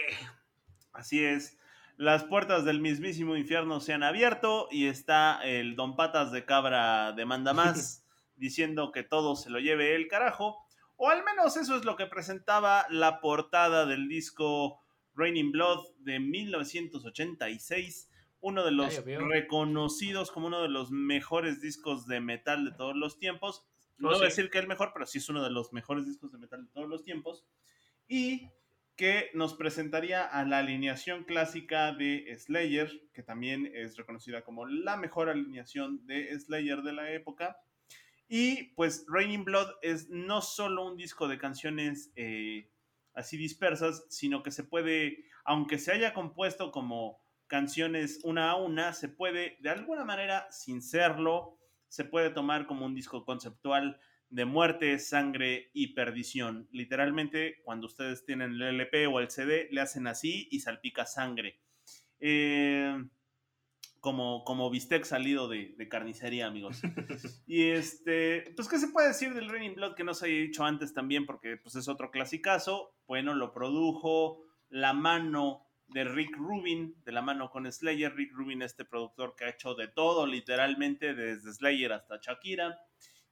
Así 0.92 1.24
es. 1.24 1.58
Las 1.96 2.24
puertas 2.24 2.64
del 2.64 2.80
mismísimo 2.80 3.36
infierno 3.36 3.80
se 3.80 3.92
han 3.92 4.02
abierto 4.02 4.68
y 4.70 4.86
está 4.86 5.40
el 5.44 5.76
Don 5.76 5.96
Patas 5.96 6.32
de 6.32 6.46
Cabra 6.46 7.12
de 7.12 7.26
Manda 7.26 7.52
Más 7.52 8.06
diciendo 8.36 8.90
que 8.90 9.02
todo 9.02 9.36
se 9.36 9.50
lo 9.50 9.58
lleve 9.58 9.94
el 9.94 10.08
carajo. 10.08 10.66
O 11.02 11.08
al 11.08 11.24
menos 11.24 11.56
eso 11.56 11.76
es 11.76 11.86
lo 11.86 11.96
que 11.96 12.04
presentaba 12.04 12.84
la 12.90 13.22
portada 13.22 13.86
del 13.86 14.06
disco 14.06 14.82
Raining 15.14 15.50
Blood 15.50 15.94
de 16.00 16.20
1986. 16.20 18.10
Uno 18.42 18.62
de 18.62 18.70
los 18.70 19.02
reconocidos 19.06 20.30
como 20.30 20.48
uno 20.48 20.60
de 20.60 20.68
los 20.68 20.90
mejores 20.90 21.62
discos 21.62 22.06
de 22.06 22.20
metal 22.20 22.66
de 22.66 22.72
todos 22.72 22.94
los 22.94 23.18
tiempos. 23.18 23.64
No 23.96 24.08
Oh, 24.08 24.12
voy 24.12 24.20
a 24.20 24.24
decir 24.26 24.50
que 24.50 24.58
el 24.58 24.66
mejor, 24.66 24.90
pero 24.92 25.06
sí 25.06 25.16
es 25.16 25.28
uno 25.30 25.42
de 25.42 25.48
los 25.48 25.72
mejores 25.72 26.04
discos 26.04 26.32
de 26.32 26.38
metal 26.38 26.66
de 26.66 26.70
todos 26.70 26.86
los 26.86 27.02
tiempos. 27.02 27.46
Y 28.06 28.50
que 28.94 29.30
nos 29.32 29.54
presentaría 29.54 30.26
a 30.26 30.44
la 30.44 30.58
alineación 30.58 31.24
clásica 31.24 31.94
de 31.94 32.36
Slayer, 32.38 33.08
que 33.14 33.22
también 33.22 33.72
es 33.74 33.96
reconocida 33.96 34.42
como 34.42 34.66
la 34.66 34.98
mejor 34.98 35.30
alineación 35.30 36.06
de 36.06 36.38
Slayer 36.38 36.82
de 36.82 36.92
la 36.92 37.10
época. 37.10 37.56
Y 38.32 38.74
pues 38.76 39.04
Raining 39.08 39.44
Blood 39.44 39.70
es 39.82 40.08
no 40.08 40.40
solo 40.40 40.86
un 40.86 40.96
disco 40.96 41.26
de 41.26 41.36
canciones 41.36 42.12
eh, 42.14 42.70
así 43.12 43.36
dispersas, 43.36 44.06
sino 44.08 44.44
que 44.44 44.52
se 44.52 44.62
puede, 44.62 45.24
aunque 45.44 45.80
se 45.80 45.90
haya 45.90 46.14
compuesto 46.14 46.70
como 46.70 47.20
canciones 47.48 48.20
una 48.22 48.52
a 48.52 48.54
una, 48.54 48.92
se 48.92 49.08
puede 49.08 49.56
de 49.62 49.70
alguna 49.70 50.04
manera, 50.04 50.46
sin 50.52 50.80
serlo, 50.80 51.58
se 51.88 52.04
puede 52.04 52.30
tomar 52.30 52.68
como 52.68 52.86
un 52.86 52.94
disco 52.94 53.24
conceptual 53.24 53.98
de 54.28 54.44
muerte, 54.44 54.96
sangre 55.00 55.72
y 55.74 55.94
perdición. 55.94 56.68
Literalmente, 56.70 57.60
cuando 57.64 57.88
ustedes 57.88 58.24
tienen 58.24 58.52
el 58.52 58.62
LP 58.62 59.08
o 59.08 59.18
el 59.18 59.28
CD, 59.28 59.66
le 59.72 59.80
hacen 59.80 60.06
así 60.06 60.46
y 60.52 60.60
salpica 60.60 61.04
sangre. 61.04 61.58
Eh, 62.20 62.96
como, 64.00 64.44
como 64.44 64.70
bistec 64.70 65.04
salido 65.04 65.46
de, 65.48 65.74
de 65.76 65.88
carnicería, 65.88 66.46
amigos. 66.46 66.80
y 67.46 67.68
este, 67.68 68.52
pues, 68.56 68.68
¿qué 68.68 68.78
se 68.78 68.88
puede 68.88 69.08
decir 69.08 69.34
del 69.34 69.48
Raining 69.48 69.74
Blood 69.74 69.94
que 69.94 70.04
no 70.04 70.14
se 70.14 70.26
haya 70.26 70.36
dicho 70.36 70.64
antes 70.64 70.94
también? 70.94 71.26
Porque 71.26 71.58
pues, 71.58 71.76
es 71.76 71.86
otro 71.86 72.10
clasicazo. 72.10 72.94
Bueno, 73.06 73.34
lo 73.34 73.52
produjo 73.52 74.42
la 74.70 74.94
mano 74.94 75.66
de 75.88 76.04
Rick 76.04 76.36
Rubin, 76.36 76.96
de 77.04 77.12
la 77.12 77.20
mano 77.20 77.50
con 77.50 77.70
Slayer. 77.70 78.14
Rick 78.14 78.32
Rubin, 78.32 78.62
este 78.62 78.84
productor 78.84 79.34
que 79.36 79.44
ha 79.44 79.50
hecho 79.50 79.74
de 79.74 79.88
todo, 79.88 80.26
literalmente, 80.26 81.14
desde 81.14 81.52
Slayer 81.52 81.92
hasta 81.92 82.18
Shakira. 82.22 82.78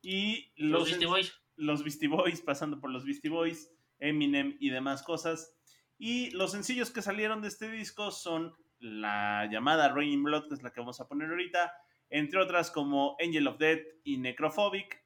Y 0.02 0.52
Los 0.56 0.70
los, 0.70 0.88
Beastie 0.90 1.06
Boys. 1.06 1.32
los 1.56 1.82
Beastie 1.82 2.08
Boys, 2.08 2.40
pasando 2.42 2.78
por 2.78 2.90
los 2.90 3.04
Beastie 3.04 3.30
Boys, 3.30 3.70
Eminem 3.98 4.56
y 4.60 4.68
demás 4.68 5.02
cosas. 5.02 5.54
Y 5.98 6.30
los 6.30 6.52
sencillos 6.52 6.90
que 6.90 7.02
salieron 7.02 7.40
de 7.40 7.48
este 7.48 7.70
disco 7.70 8.10
son 8.10 8.54
la 8.80 9.46
llamada 9.50 9.88
Raining 9.88 10.22
Blood, 10.22 10.48
que 10.48 10.54
es 10.54 10.62
la 10.62 10.72
que 10.72 10.80
vamos 10.80 11.00
a 11.00 11.08
poner 11.08 11.30
ahorita, 11.30 11.72
entre 12.10 12.40
otras 12.40 12.70
como 12.70 13.16
Angel 13.24 13.48
of 13.48 13.58
Death 13.58 13.86
y 14.04 14.18
Necrophobic. 14.18 15.02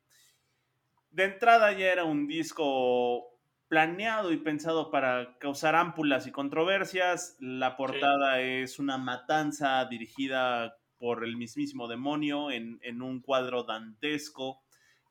De 1.10 1.24
entrada 1.24 1.72
ya 1.72 1.92
era 1.92 2.04
un 2.04 2.26
disco 2.26 3.32
planeado 3.68 4.32
y 4.32 4.36
pensado 4.36 4.90
para 4.90 5.38
causar 5.38 5.74
ámpulas 5.74 6.26
y 6.26 6.32
controversias. 6.32 7.36
La 7.40 7.76
portada 7.76 8.40
es 8.40 8.78
una 8.78 8.98
matanza 8.98 9.84
dirigida 9.86 10.76
por 10.98 11.24
el 11.24 11.36
mismísimo 11.36 11.88
demonio 11.88 12.50
en, 12.50 12.78
en 12.82 13.02
un 13.02 13.20
cuadro 13.20 13.64
dantesco 13.64 14.62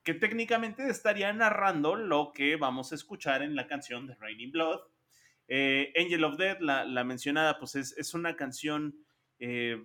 que 0.03 0.13
técnicamente 0.13 0.87
estaría 0.89 1.31
narrando 1.33 1.95
lo 1.95 2.31
que 2.33 2.55
vamos 2.55 2.91
a 2.91 2.95
escuchar 2.95 3.41
en 3.41 3.55
la 3.55 3.67
canción 3.67 4.07
de 4.07 4.15
Raining 4.15 4.51
Blood. 4.51 4.79
Eh, 5.53 5.91
Angel 5.97 6.23
of 6.23 6.37
Death, 6.37 6.61
la, 6.61 6.85
la 6.85 7.03
mencionada, 7.03 7.59
pues 7.59 7.75
es, 7.75 7.97
es 7.97 8.13
una 8.13 8.37
canción, 8.37 8.95
eh, 9.37 9.83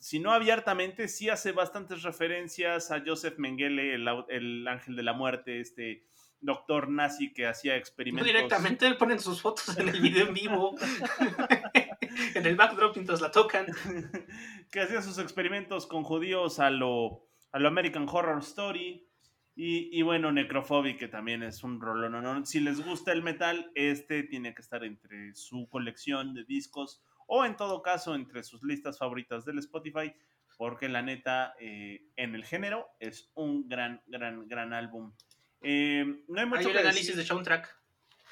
si 0.00 0.18
no 0.18 0.32
abiertamente, 0.32 1.06
sí 1.06 1.28
hace 1.28 1.52
bastantes 1.52 2.02
referencias 2.02 2.90
a 2.90 3.00
Joseph 3.06 3.38
Mengele, 3.38 3.94
el, 3.94 4.08
el 4.28 4.66
ángel 4.66 4.96
de 4.96 5.02
la 5.04 5.12
muerte, 5.12 5.60
este 5.60 6.04
doctor 6.40 6.88
nazi 6.88 7.32
que 7.32 7.46
hacía 7.46 7.74
No 7.74 7.78
experimentos. 7.78 8.26
directamente 8.26 8.92
ponen 8.94 9.20
sus 9.20 9.40
fotos 9.40 9.78
en 9.78 9.88
el 9.88 10.00
video 10.00 10.26
en 10.26 10.34
vivo. 10.34 10.74
en 12.34 12.44
el 12.44 12.56
backdrop 12.56 12.96
mientras 12.96 13.20
la 13.20 13.30
tocan. 13.30 13.66
que 14.72 14.80
hacía 14.80 15.00
sus 15.00 15.18
experimentos 15.18 15.86
con 15.86 16.02
judíos 16.02 16.58
a 16.58 16.70
lo, 16.70 17.28
a 17.52 17.60
lo 17.60 17.68
American 17.68 18.08
Horror 18.08 18.40
Story. 18.40 19.06
Y, 19.54 19.90
y, 19.98 20.02
bueno, 20.02 20.32
Necrophobic, 20.32 20.98
que 20.98 21.08
también 21.08 21.42
es 21.42 21.62
un 21.62 21.80
rolón. 21.80 22.12
¿no? 22.12 22.22
¿no? 22.22 22.46
Si 22.46 22.60
les 22.60 22.84
gusta 22.84 23.12
el 23.12 23.22
metal, 23.22 23.70
este 23.74 24.22
tiene 24.22 24.54
que 24.54 24.62
estar 24.62 24.82
entre 24.84 25.34
su 25.34 25.68
colección 25.68 26.32
de 26.32 26.44
discos 26.44 27.02
o 27.26 27.44
en 27.44 27.56
todo 27.56 27.82
caso 27.82 28.14
entre 28.14 28.42
sus 28.42 28.62
listas 28.62 28.98
favoritas 28.98 29.44
del 29.44 29.58
Spotify, 29.58 30.14
porque 30.56 30.88
la 30.88 31.02
neta, 31.02 31.54
eh, 31.60 32.04
en 32.16 32.34
el 32.34 32.44
género, 32.44 32.88
es 33.00 33.30
un 33.34 33.68
gran, 33.68 34.02
gran, 34.06 34.48
gran 34.48 34.72
álbum. 34.72 35.12
Eh, 35.62 36.24
no 36.28 36.40
hay 36.40 36.46
mucho 36.46 36.60
Hay 36.60 36.66
un 36.66 36.76
análisis 36.78 37.08
decir. 37.08 37.16
de 37.16 37.24
soundtrack 37.24 37.82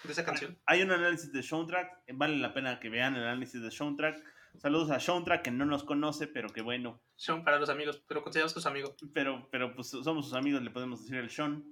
de 0.05 0.13
esa 0.13 0.25
canción. 0.25 0.59
Hay 0.67 0.83
un 0.83 0.91
análisis 0.91 1.33
de 1.33 1.43
soundtrack, 1.43 2.05
vale 2.15 2.37
la 2.39 2.55
pena 2.55 2.81
que 2.81 2.89
vean 2.89 3.15
el 3.17 3.23
análisis 3.23 3.61
de 3.63 3.71
soundtrack. 3.71 4.23
Saludos 4.59 4.91
a 4.91 5.01
Soundtrack, 5.01 5.43
que 5.43 5.51
no 5.51 5.65
nos 5.65 5.85
conoce, 5.85 6.27
pero 6.27 6.51
que 6.51 6.61
bueno. 6.61 7.01
Son 7.17 7.45
para 7.45 7.59
los 7.59 7.71
amigos, 7.71 8.03
pero 8.07 8.23
consideramos 8.23 8.53
que 8.53 8.61
es 8.61 8.67
amigo. 8.67 8.95
Pero, 9.15 9.49
pero 9.51 9.75
pues 9.75 9.89
somos 9.89 10.27
sus 10.27 10.35
amigos, 10.35 10.63
le 10.63 10.71
podemos 10.71 11.01
decir 11.01 11.17
el 11.17 11.31
Sean. 11.31 11.65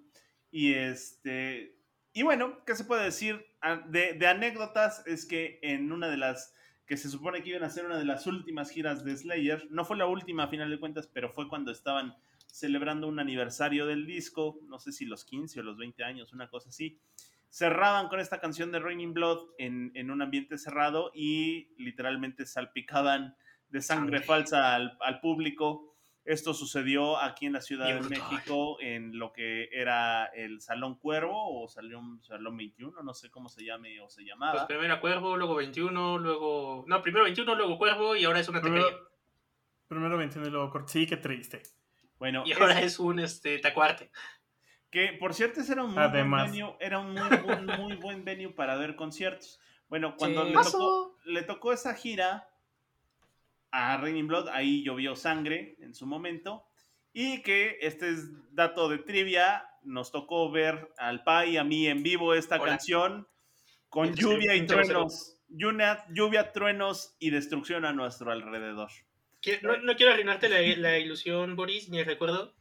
Y 0.51 0.75
este. 0.75 1.77
Y 2.13 2.23
bueno, 2.23 2.65
¿qué 2.65 2.75
se 2.75 2.85
puede 2.85 3.05
decir? 3.05 3.45
De, 3.89 4.15
de, 4.15 4.27
anécdotas 4.27 5.07
es 5.07 5.27
que 5.27 5.59
en 5.63 5.93
una 5.93 6.09
de 6.09 6.17
las 6.17 6.55
que 6.87 6.97
se 6.97 7.11
supone 7.11 7.43
que 7.43 7.51
iban 7.51 7.65
a 7.65 7.71
ser 7.71 7.85
una 7.85 7.99
de 7.99 8.07
las 8.07 8.27
últimas 8.27 8.71
giras 8.71 9.05
de 9.05 9.15
Slayer, 9.15 9.69
no 9.71 9.85
fue 9.85 9.99
la 9.99 10.07
última 10.07 10.45
a 10.45 10.49
final 10.49 10.71
de 10.71 10.81
cuentas, 10.81 11.07
pero 11.07 11.31
fue 11.31 11.49
cuando 11.49 11.71
estaban 11.71 12.17
celebrando 12.47 13.07
un 13.07 13.21
aniversario 13.21 13.87
del 13.87 14.07
disco, 14.07 14.59
no 14.63 14.79
sé 14.79 14.93
si 14.93 15.05
los 15.05 15.25
15 15.25 15.61
o 15.61 15.63
los 15.63 15.77
20 15.77 16.03
años, 16.03 16.33
una 16.33 16.49
cosa 16.49 16.71
así. 16.71 16.99
Cerraban 17.51 18.09
con 18.09 18.21
esta 18.21 18.41
canción 18.41 18.71
de 18.73 18.79
Raining 18.79 19.15
Blood 19.15 19.49
en, 19.59 19.91
en 19.95 20.11
un 20.11 20.21
ambiente 20.23 20.59
cerrado 20.59 21.11
y 21.15 21.75
literalmente 21.83 22.45
salpicaban 22.47 23.37
de 23.71 23.81
sangre, 23.83 24.19
sangre. 24.19 24.21
falsa 24.27 24.75
al, 24.75 24.97
al, 25.01 25.21
público. 25.21 25.95
Esto 26.25 26.53
sucedió 26.53 27.17
aquí 27.17 27.47
en 27.47 27.55
la 27.55 27.63
Ciudad 27.63 27.87
Bien 27.87 28.03
de 28.03 28.09
brutal. 28.09 28.31
México, 28.33 28.77
en 28.81 29.19
lo 29.19 29.33
que 29.33 29.71
era 29.73 30.27
el 30.27 30.61
Salón 30.61 30.99
Cuervo 30.99 31.63
o 31.63 31.69
Salón, 31.69 32.23
Salón 32.23 32.55
21, 32.59 33.03
no 33.03 33.15
sé 33.15 33.31
cómo 33.31 33.49
se 33.49 33.65
llame 33.65 33.99
o 34.01 34.11
se 34.11 34.17
Pues 34.21 34.27
llamaba. 34.29 34.67
primero 34.67 35.01
Cuervo, 35.01 35.37
luego 35.39 35.55
21, 35.55 36.19
luego. 36.19 36.85
No, 36.87 37.01
primero 37.03 37.25
21, 37.25 37.55
luego 37.55 37.79
Cuervo 37.79 38.15
y 38.15 38.25
ahora 38.27 38.41
es 38.41 38.49
una 38.51 38.61
Primero, 38.61 38.85
taquería. 38.85 39.07
primero 39.89 40.19
21 40.19 40.49
y 40.49 40.51
luego. 40.51 40.87
Sí, 40.87 41.07
qué 41.07 41.17
triste. 41.17 41.63
Bueno, 42.19 42.43
Y 42.45 42.53
ahora 42.53 42.75
ese- 42.75 42.85
es 42.87 42.99
un 42.99 43.21
este, 43.21 43.59
tacuarte. 43.61 44.11
Que 44.91 45.13
por 45.15 45.35
cierto 45.35 45.61
ese 45.61 45.73
era 45.73 45.85
un 45.85 45.93
muy 45.93 46.03
Además. 46.03 46.51
buen 46.51 46.53
venue, 46.53 46.77
era 46.81 46.99
un 46.99 47.13
muy, 47.13 47.37
buen- 47.39 47.67
muy 47.81 47.97
buen 47.97 48.25
venue 48.25 48.51
para 48.53 48.77
ver 48.77 48.97
conciertos. 48.97 49.61
Bueno, 49.89 50.17
cuando 50.17 50.45
Sí. 50.45 50.51
le, 50.53 50.55
tocó, 50.63 51.17
le 51.25 51.43
tocó 51.43 51.73
esa 51.73 51.95
gira 51.95 52.49
a 53.71 53.97
Raining 53.99 54.27
Blood, 54.27 54.49
ahí 54.49 54.83
llovió 54.83 55.15
sangre 55.17 55.77
en 55.81 55.95
su 55.95 56.07
momento. 56.07 56.65
Y 57.13 57.43
que 57.43 57.79
este 57.81 58.11
es 58.11 58.29
dato 58.55 58.89
de 58.89 58.99
trivia, 58.99 59.65
nos 59.83 60.13
tocó 60.13 60.51
ver 60.51 60.93
al 60.99 61.25
Pa 61.25 61.47
y 61.47 61.57
a 61.57 61.65
mí 61.65 61.87
en 61.87 62.03
vivo 62.03 62.35
esta 62.35 62.57
Hola. 62.57 62.73
canción 62.73 63.27
con 63.89 64.15
lluvia 64.15 64.55
y 64.55 64.67
truenos. 64.67 65.35
Lluvia, 65.49 66.05
lluvia, 66.11 66.53
truenos 66.53 67.17
y 67.19 67.31
destrucción 67.31 67.87
a 67.87 67.93
nuestro 67.93 68.31
alrededor. 68.31 68.91
No 69.83 69.97
quiero 69.97 70.13
arruinarte 70.13 70.49
la, 70.51 70.61
la 70.77 70.99
ilusión, 70.99 71.57
Boris, 71.57 71.89
ni 71.89 71.99
el 72.01 72.05
recuerdo, 72.07 72.55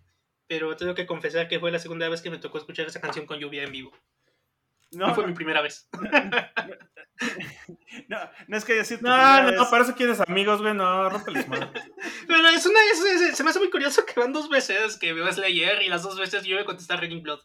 pero 0.48 0.76
tengo 0.76 0.96
que 0.96 1.06
confesar 1.06 1.48
que 1.48 1.60
fue 1.60 1.72
la 1.72 1.80
segunda 1.80 2.10
vez 2.10 2.22
que 2.22 2.30
me 2.30 2.38
tocó 2.38 2.58
escuchar 2.58 2.88
esa 2.88 3.02
canción 3.02 3.26
con 3.26 3.40
lluvia 3.40 3.64
en 3.64 3.72
vivo. 3.72 3.92
No, 4.92 5.08
No 5.08 5.16
fue 5.16 5.24
no, 5.24 5.30
mi 5.30 5.36
primera 5.36 5.62
vez. 5.62 5.90
no, 8.08 8.18
no 8.48 8.58
es 8.58 8.66
que 8.66 8.84
tu 8.84 8.98
No, 9.02 9.42
no, 9.44 9.52
vez. 9.52 9.62
para 9.70 9.84
eso 9.84 9.96
quieres 9.96 10.20
amigos, 10.22 10.62
güey. 10.62 10.74
No, 10.74 11.10
rómpeles 11.10 11.48
madre. 11.48 11.68
Pero 12.28 12.48
es 12.50 12.66
una, 12.66 12.80
es- 12.94 13.22
es- 13.22 13.38
se 13.38 13.44
me 13.44 13.50
hace 13.50 13.60
muy 13.60 13.70
curioso 13.70 14.06
que 14.06 14.20
van 14.20 14.34
dos 14.34 14.50
veces 14.50 14.98
que 14.98 15.14
veo 15.14 15.32
Slayer 15.32 15.82
y 15.82 15.90
las 15.90 16.04
dos 16.04 16.18
veces 16.18 16.44
yo 16.46 16.56
voy 16.56 16.64
a 16.64 16.66
contestar 16.66 17.00
Raining 17.00 17.24
Blood. 17.24 17.40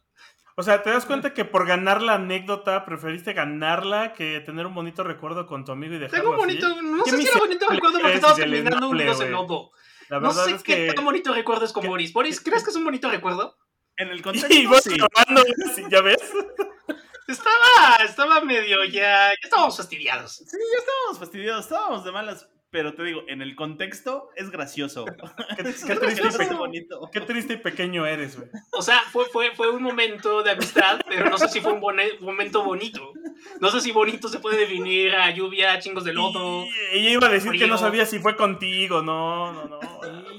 O 0.54 0.62
sea, 0.62 0.82
¿te 0.82 0.90
das 0.90 1.06
cuenta 1.06 1.32
que 1.32 1.46
por 1.46 1.66
ganar 1.66 2.02
la 2.02 2.14
anécdota 2.14 2.84
preferiste 2.84 3.32
ganarla 3.32 4.12
que 4.12 4.40
tener 4.40 4.66
un 4.66 4.74
bonito 4.74 5.02
recuerdo 5.02 5.46
con 5.46 5.64
tu 5.64 5.72
amigo 5.72 5.94
y 5.94 5.98
dejarlo 5.98 6.32
Tengo 6.32 6.42
un 6.42 6.50
así? 6.50 6.60
bonito, 6.60 6.82
no 6.82 7.04
sé 7.06 7.16
si 7.16 7.26
era 7.26 7.38
bonito 7.38 7.66
recuerdo 7.70 8.00
porque 8.00 8.16
unidos 8.90 9.20
en 9.22 9.32
güey. 9.32 9.42
lodo. 9.42 9.70
La 10.12 10.20
No 10.20 10.30
sé 10.34 10.50
es 10.50 10.62
qué 10.62 10.88
que... 10.88 10.92
tan 10.92 11.06
bonito 11.06 11.32
recuerdo 11.32 11.64
es 11.64 11.72
con 11.72 11.86
Boris. 11.86 12.12
Boris, 12.12 12.38
¿crees 12.42 12.62
que 12.62 12.68
es 12.68 12.76
un 12.76 12.84
bonito 12.84 13.10
recuerdo? 13.10 13.56
En 13.96 14.08
el 14.08 14.18
Y 14.18 14.22
contexto, 14.22 14.68
vos 14.68 14.82
sí. 14.82 14.90
llorando, 14.98 15.42
sí, 15.74 15.84
¿ya 15.90 16.02
ves? 16.02 16.20
Estaba, 17.28 18.04
estaba 18.04 18.40
medio 18.42 18.84
ya, 18.84 19.30
ya 19.30 19.34
estábamos 19.42 19.74
fastidiados. 19.74 20.32
Sí, 20.36 20.44
ya 20.50 20.78
estábamos 20.80 21.18
fastidiados, 21.18 21.64
estábamos 21.64 22.04
de 22.04 22.12
malas. 22.12 22.46
Pero 22.72 22.94
te 22.94 23.04
digo, 23.04 23.22
en 23.28 23.42
el 23.42 23.54
contexto 23.54 24.30
es 24.34 24.50
gracioso. 24.50 25.04
Qué, 25.56 25.62
Es 25.68 25.84
qué 25.84 25.94
triste, 25.94 26.48
y 26.50 26.54
bonito. 26.54 27.10
qué 27.12 27.20
triste 27.20 27.52
y 27.52 27.56
pequeño 27.58 28.06
eres, 28.06 28.36
güey. 28.36 28.48
O 28.72 28.80
sea, 28.80 28.98
fue, 29.12 29.26
fue, 29.26 29.54
fue 29.54 29.70
un 29.70 29.82
momento 29.82 30.42
de 30.42 30.52
amistad, 30.52 30.98
pero 31.06 31.28
no 31.28 31.36
sé 31.36 31.48
si 31.48 31.60
fue 31.60 31.74
un 31.74 31.80
momento 32.20 32.64
bonito. 32.64 33.12
No 33.60 33.70
sé 33.70 33.82
si 33.82 33.92
bonito 33.92 34.26
se 34.28 34.38
puede 34.38 34.56
definir 34.56 35.14
a 35.14 35.30
lluvia, 35.30 35.78
chingos 35.80 36.04
de 36.04 36.14
lodo. 36.14 36.64
Y 36.64 36.98
ella 36.98 37.10
iba 37.10 37.26
a 37.26 37.30
decir 37.30 37.52
que 37.52 37.66
no 37.66 37.76
sabía 37.76 38.06
si 38.06 38.18
fue 38.20 38.36
contigo, 38.36 39.02
no, 39.02 39.52
no, 39.52 39.66
no. 39.66 39.80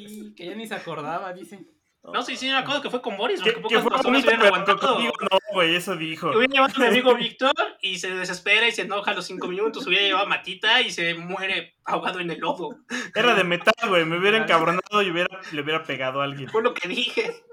Sí, 0.08 0.34
que 0.36 0.48
ya 0.48 0.56
ni 0.56 0.68
se 0.68 0.74
acordaba, 0.74 1.32
dice. 1.34 1.60
No, 2.04 2.22
sí, 2.22 2.36
sí, 2.36 2.48
me 2.48 2.58
acuerdo 2.58 2.82
que 2.82 2.90
fue 2.90 3.02
con 3.02 3.16
Boris, 3.16 3.42
Que, 3.42 3.54
porque 3.54 3.76
que 3.76 3.82
pocas 3.82 3.82
fue 3.84 3.92
personas 3.92 4.24
bonito, 4.26 4.28
hubieran 4.28 4.46
aguantado. 4.48 4.78
contigo 4.80 5.14
no, 5.22 5.40
güey, 5.54 5.76
eso 5.76 5.96
dijo. 5.96 6.32
Hubiera 6.32 6.54
llevado 6.54 6.74
a 6.76 6.80
mi 6.80 6.86
amigo 6.88 7.16
Víctor 7.16 7.54
y 7.82 7.98
se 7.98 8.14
desespera 8.14 8.68
y 8.68 8.74
se 8.74 8.82
enoja 8.82 9.12
a 9.12 9.14
los 9.14 9.26
cinco 9.26 9.48
minutos. 9.48 9.88
Hubiera 9.88 10.04
llevado 10.04 10.26
a 10.26 10.30
Matita 10.30 10.82
y 10.82 10.92
se 10.92 11.14
muere 11.14 11.76
ahogado 11.86 12.20
en 12.20 12.30
el 12.30 12.40
lodo. 12.40 12.78
Era 13.16 13.36
de 13.36 13.46
metal, 13.46 13.74
güey, 13.88 14.04
me 14.04 14.18
hubiera 14.18 14.38
encabronado 14.38 15.02
y 15.02 15.12
hubiera, 15.12 15.40
le 15.54 15.62
hubiera 15.62 15.84
pegado 15.84 16.20
a 16.22 16.26
alguien. 16.26 16.50
Fue 16.50 16.62
lo 16.62 16.74
que 16.74 16.90
dije. 16.90 17.44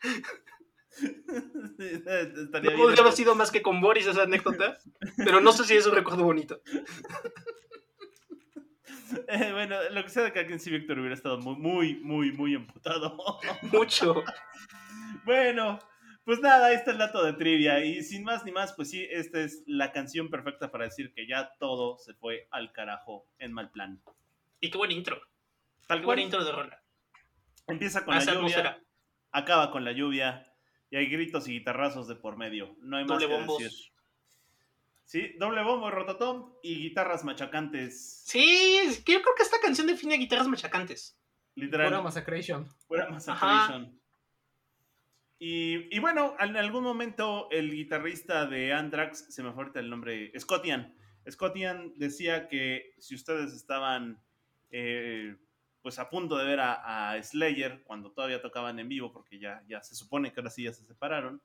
No 1.00 2.76
podría 2.76 3.02
haber 3.02 3.12
sido 3.12 3.36
más 3.36 3.52
que 3.52 3.62
con 3.62 3.80
Boris 3.80 4.06
esa 4.06 4.22
anécdota, 4.22 4.78
pero 5.16 5.40
no 5.40 5.52
sé 5.52 5.62
si 5.64 5.76
es 5.76 5.86
un 5.86 5.94
recuerdo 5.94 6.24
bonito. 6.24 6.60
Eh, 9.28 9.52
bueno, 9.52 9.76
lo 9.90 10.02
que 10.02 10.10
sea 10.10 10.24
de 10.24 10.32
que 10.32 10.40
alguien 10.40 10.60
sí, 10.60 10.70
Víctor 10.70 10.98
hubiera 10.98 11.14
estado 11.14 11.38
muy, 11.38 11.56
muy, 11.56 11.94
muy, 12.00 12.32
muy 12.32 12.54
emputado. 12.54 13.16
Mucho. 13.72 14.22
bueno, 15.24 15.78
pues 16.24 16.40
nada, 16.40 16.66
ahí 16.66 16.74
está 16.74 16.90
el 16.90 16.98
dato 16.98 17.24
de 17.24 17.32
trivia. 17.34 17.84
Y 17.84 18.02
sin 18.02 18.24
más 18.24 18.44
ni 18.44 18.52
más, 18.52 18.72
pues 18.74 18.90
sí, 18.90 19.06
esta 19.10 19.40
es 19.40 19.62
la 19.66 19.92
canción 19.92 20.30
perfecta 20.30 20.70
para 20.70 20.84
decir 20.84 21.12
que 21.14 21.26
ya 21.26 21.52
todo 21.58 21.98
se 21.98 22.14
fue 22.14 22.48
al 22.50 22.72
carajo 22.72 23.26
en 23.38 23.52
mal 23.52 23.70
plan. 23.70 24.02
Y 24.60 24.70
qué 24.70 24.78
buen 24.78 24.90
intro. 24.90 25.20
Tal 25.86 26.00
Qué 26.00 26.06
buen 26.06 26.18
intro 26.18 26.44
de 26.44 26.52
rola. 26.52 26.82
Empieza 27.66 28.04
con 28.04 28.14
Hace 28.14 28.34
la 28.34 28.40
lluvia, 28.40 28.82
acaba 29.30 29.70
con 29.70 29.84
la 29.84 29.92
lluvia 29.92 30.52
y 30.90 30.96
hay 30.96 31.06
gritos 31.06 31.48
y 31.48 31.52
guitarrazos 31.52 32.08
de 32.08 32.16
por 32.16 32.36
medio. 32.36 32.76
No 32.80 32.96
hay 32.96 33.04
más 33.04 33.18
que 33.18 33.26
bombos. 33.26 33.58
decir. 33.58 33.92
Sí, 35.08 35.32
doble 35.38 35.62
bombo, 35.62 35.90
rototom 35.90 36.52
y 36.62 36.82
guitarras 36.82 37.24
machacantes. 37.24 38.24
Sí, 38.26 38.76
es 38.84 39.02
que 39.02 39.14
yo 39.14 39.22
creo 39.22 39.34
que 39.34 39.42
esta 39.42 39.58
canción 39.58 39.86
define 39.86 40.18
guitarras 40.18 40.48
machacantes. 40.48 41.18
Literal. 41.54 41.88
Pura 41.88 42.02
Massacration. 42.02 42.68
Pura 42.86 43.08
Massacration. 43.08 43.98
Y, 45.38 45.96
y 45.96 45.98
bueno, 45.98 46.36
en 46.38 46.58
algún 46.58 46.84
momento 46.84 47.48
el 47.50 47.70
guitarrista 47.70 48.44
de 48.44 48.74
Anthrax, 48.74 49.24
se 49.30 49.42
me 49.42 49.50
fue 49.52 49.62
ahorita 49.62 49.80
el 49.80 49.88
nombre, 49.88 50.30
Scottian. 50.38 50.94
Scottian 51.26 51.94
decía 51.96 52.46
que 52.46 52.92
si 52.98 53.14
ustedes 53.14 53.54
estaban 53.54 54.22
eh, 54.70 55.38
pues 55.80 55.98
a 55.98 56.10
punto 56.10 56.36
de 56.36 56.44
ver 56.44 56.60
a, 56.60 57.12
a 57.12 57.22
Slayer 57.22 57.82
cuando 57.84 58.12
todavía 58.12 58.42
tocaban 58.42 58.78
en 58.78 58.90
vivo, 58.90 59.10
porque 59.10 59.38
ya, 59.38 59.64
ya 59.66 59.82
se 59.82 59.94
supone 59.94 60.34
que 60.34 60.40
ahora 60.40 60.50
sí 60.50 60.64
ya 60.64 60.74
se 60.74 60.84
separaron, 60.84 61.40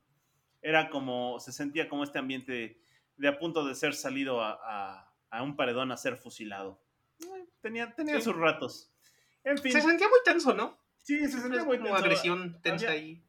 era 0.60 0.90
como, 0.90 1.40
se 1.40 1.50
sentía 1.50 1.88
como 1.88 2.04
este 2.04 2.18
ambiente 2.18 2.83
de, 3.16 3.28
a 3.28 3.38
punto 3.38 3.64
de 3.64 3.74
ser 3.74 3.94
salido 3.94 4.40
a, 4.42 4.58
a- 4.62 5.10
a 5.30 5.42
un 5.42 5.56
paredón 5.56 5.90
a 5.92 5.96
ser 5.96 6.16
fusilado. 6.16 6.80
Eh, 7.20 7.46
Tenía, 7.60 7.94
tenía 7.94 8.16
Sí. 8.16 8.22
sus 8.22 8.36
ratos. 8.36 8.90
En 9.42 9.58
fin, 9.58 9.72
Se 9.72 9.80
sentía 9.80 10.08
muy 10.08 10.18
tenso, 10.24 10.54
¿no? 10.54 10.78
sí, 11.02 11.18
se 11.28 11.40
sentía 11.40 11.60
Es 11.60 11.66
muy 11.66 11.76
como 11.78 11.90
tenso. 11.90 12.04
agresión 12.04 12.60
tensa 12.62 12.86
Había- 12.88 13.00
ahí. 13.00 13.22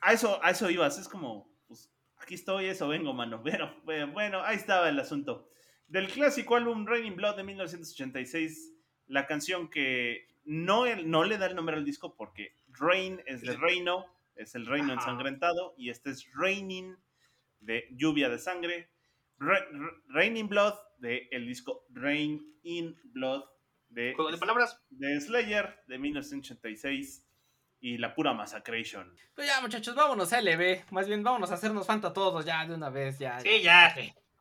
A 0.00 0.12
eso, 0.12 0.38
a 0.44 0.50
eso 0.50 0.70
ibas, 0.70 0.96
es 0.98 1.08
como, 1.08 1.50
pues, 1.66 1.90
aquí 2.18 2.34
estoy, 2.34 2.66
eso 2.66 2.86
vengo, 2.88 3.12
mano. 3.12 3.42
Pero, 3.62 3.74
bueno, 3.84 4.12
bueno, 4.12 4.42
ahí 4.44 4.56
estaba 4.56 4.88
el 4.88 4.98
asunto. 5.00 5.48
Del 5.88 6.08
clásico 6.08 6.54
álbum 6.56 6.86
Raining 6.86 7.16
Blood 7.16 7.36
de 7.36 7.42
1986, 7.44 8.74
la 9.06 9.26
canción 9.26 9.68
que 9.68 10.28
no, 10.44 10.84
no 11.04 11.24
le 11.24 11.38
da 11.38 11.46
el 11.46 11.56
nombre 11.56 11.76
al 11.76 11.84
disco 11.84 12.14
porque 12.14 12.54
Rain 12.68 13.20
es 13.26 13.40
de 13.42 13.56
reino, 13.56 14.06
es 14.36 14.54
el 14.54 14.66
reino 14.66 14.92
Ajá. 14.92 15.00
ensangrentado, 15.02 15.74
y 15.76 15.90
este 15.90 16.10
es 16.10 16.26
Raining 16.34 16.96
de 17.60 17.86
lluvia 17.92 18.28
de 18.28 18.38
sangre. 18.38 18.90
Ra- 19.38 19.66
Raining 20.08 20.48
Blood 20.48 20.74
de 20.98 21.28
el 21.30 21.46
disco 21.46 21.84
Rain 21.90 22.40
in 22.62 22.96
Blood 23.12 23.44
de, 23.88 24.12
Juego 24.14 24.30
de 24.32 24.38
palabras. 24.38 24.82
de 24.90 25.20
Slayer 25.20 25.80
de 25.86 25.98
1986 25.98 27.24
y 27.80 27.96
la 27.98 28.14
pura 28.14 28.32
Massacration. 28.32 29.14
Pues 29.34 29.46
ya, 29.46 29.60
muchachos, 29.60 29.94
vámonos 29.94 30.32
a 30.32 30.40
LB. 30.42 30.90
Más 30.90 31.06
bien, 31.06 31.22
vámonos 31.22 31.50
a 31.52 31.54
hacernos 31.54 31.86
fanta 31.86 32.12
todos 32.12 32.44
ya 32.44 32.66
de 32.66 32.74
una 32.74 32.90
vez. 32.90 33.18
Ya, 33.18 33.38
Sí, 33.40 33.62
ya. 33.62 33.94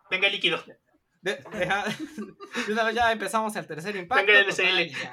Venga, 0.09 0.29
líquido. 0.29 0.63
De, 1.21 1.43
una 2.71 2.83
vez 2.83 2.95
ya 2.95 3.11
empezamos 3.11 3.55
el 3.55 3.65
tercer 3.67 3.95
impacto. 3.95 4.25
Venga, 4.25 4.39
el 4.39 4.47
total, 4.47 4.87
ya. 4.89 5.11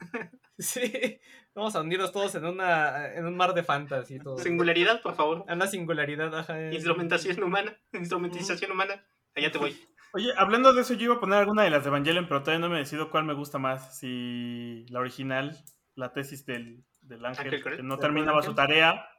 Sí, 0.58 1.18
vamos 1.54 1.74
a 1.74 1.80
unirnos 1.80 2.12
todos 2.12 2.34
en 2.36 2.44
una 2.44 3.12
en 3.12 3.26
un 3.26 3.36
mar 3.36 3.54
de 3.54 3.62
fantasy. 3.64 4.18
Todo. 4.20 4.38
Singularidad, 4.38 5.02
por 5.02 5.16
favor. 5.16 5.44
En 5.48 5.54
una 5.54 5.66
singularidad, 5.66 6.32
ajá. 6.36 6.72
Instrumentación 6.72 7.42
humana. 7.42 7.76
Instrumentización 7.92 8.70
humana. 8.70 9.04
Allá 9.34 9.50
te 9.50 9.58
voy. 9.58 9.76
Oye, 10.12 10.30
hablando 10.36 10.72
de 10.72 10.82
eso, 10.82 10.94
yo 10.94 11.06
iba 11.06 11.14
a 11.16 11.20
poner 11.20 11.40
alguna 11.40 11.64
de 11.64 11.70
las 11.70 11.82
de 11.82 11.88
Evangelion, 11.88 12.28
pero 12.28 12.42
todavía 12.44 12.64
no 12.64 12.72
me 12.72 12.78
decido 12.78 13.10
cuál 13.10 13.24
me 13.24 13.34
gusta 13.34 13.58
más. 13.58 13.98
Si 13.98 14.86
la 14.90 15.00
original, 15.00 15.58
la 15.96 16.12
tesis 16.12 16.46
del, 16.46 16.84
del 17.02 17.24
ángel, 17.24 17.46
Ángel 17.46 17.62
que 17.78 17.82
no 17.82 17.96
¿Del 17.96 18.00
terminaba 18.02 18.38
ángel? 18.38 18.50
su 18.50 18.54
tarea. 18.54 19.08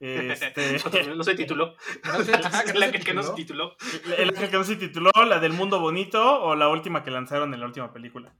Este, 0.00 0.78
No 1.16 1.24
se 1.24 1.34
tituló. 1.34 1.74
No 2.04 2.22
sé, 2.22 2.32
ajá, 2.32 2.62
que 2.62 2.72
no 2.72 2.78
La 2.78 2.86
se 2.86 2.92
que, 2.92 3.00
que 3.00 3.14
no 3.14 3.22
se 3.24 3.32
tituló. 3.34 3.74
tituló. 3.78 4.14
el 4.16 4.28
ángel 4.28 4.48
que 4.50 4.56
no 4.56 4.62
se 4.64 4.76
tituló, 4.76 5.10
la 5.26 5.40
del 5.40 5.52
mundo 5.54 5.80
bonito 5.80 6.40
o 6.42 6.54
la 6.54 6.68
última 6.68 7.02
que 7.02 7.10
lanzaron 7.10 7.52
en 7.52 7.58
la 7.58 7.66
última 7.66 7.92
película. 7.92 8.32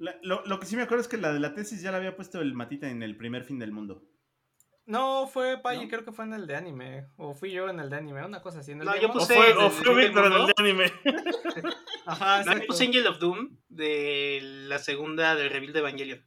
La- 0.00 0.16
lo, 0.22 0.42
lo 0.46 0.58
que 0.58 0.66
sí 0.66 0.74
me 0.76 0.82
acuerdo 0.82 1.02
es 1.02 1.08
que 1.08 1.16
la 1.18 1.32
de 1.32 1.38
la 1.40 1.54
tesis 1.54 1.80
ya 1.82 1.90
la 1.92 1.98
había 1.98 2.16
puesto 2.16 2.40
el 2.40 2.54
Matita 2.54 2.88
en 2.88 3.02
el 3.02 3.16
primer 3.16 3.44
fin 3.44 3.58
del 3.58 3.70
mundo. 3.70 4.02
No, 4.86 5.28
fue 5.28 5.58
Payi, 5.62 5.84
¿No? 5.84 5.88
creo 5.90 6.04
que 6.04 6.10
fue 6.12 6.24
en 6.24 6.32
el 6.32 6.46
de 6.46 6.56
anime. 6.56 7.06
O 7.16 7.34
fui 7.34 7.52
yo 7.52 7.68
en 7.68 7.78
el 7.78 7.90
de 7.90 7.96
anime, 7.96 8.24
una 8.24 8.40
cosa 8.42 8.60
así. 8.60 8.72
En 8.72 8.80
el 8.80 8.86
No, 8.86 8.92
de 8.94 9.00
yo. 9.02 9.08
O 9.08 9.12
puse- 9.12 9.34
fue, 9.36 9.46
¿del- 9.48 9.58
o 9.58 9.70
fue 9.70 9.94
del 9.94 10.06
Víctor 10.08 10.26
en 10.26 10.32
el 10.32 10.46
de 10.46 10.54
anime. 10.56 10.92
Ajá, 12.06 12.42
No, 12.44 12.54
yo 12.58 12.66
puse 12.66 12.86
Angel 12.86 13.06
of 13.06 13.18
Doom 13.18 13.58
de 13.68 14.40
la 14.42 14.78
segunda 14.78 15.36
del 15.36 15.50
reveal 15.50 15.72
de 15.74 15.78
Evangelion. 15.78 16.26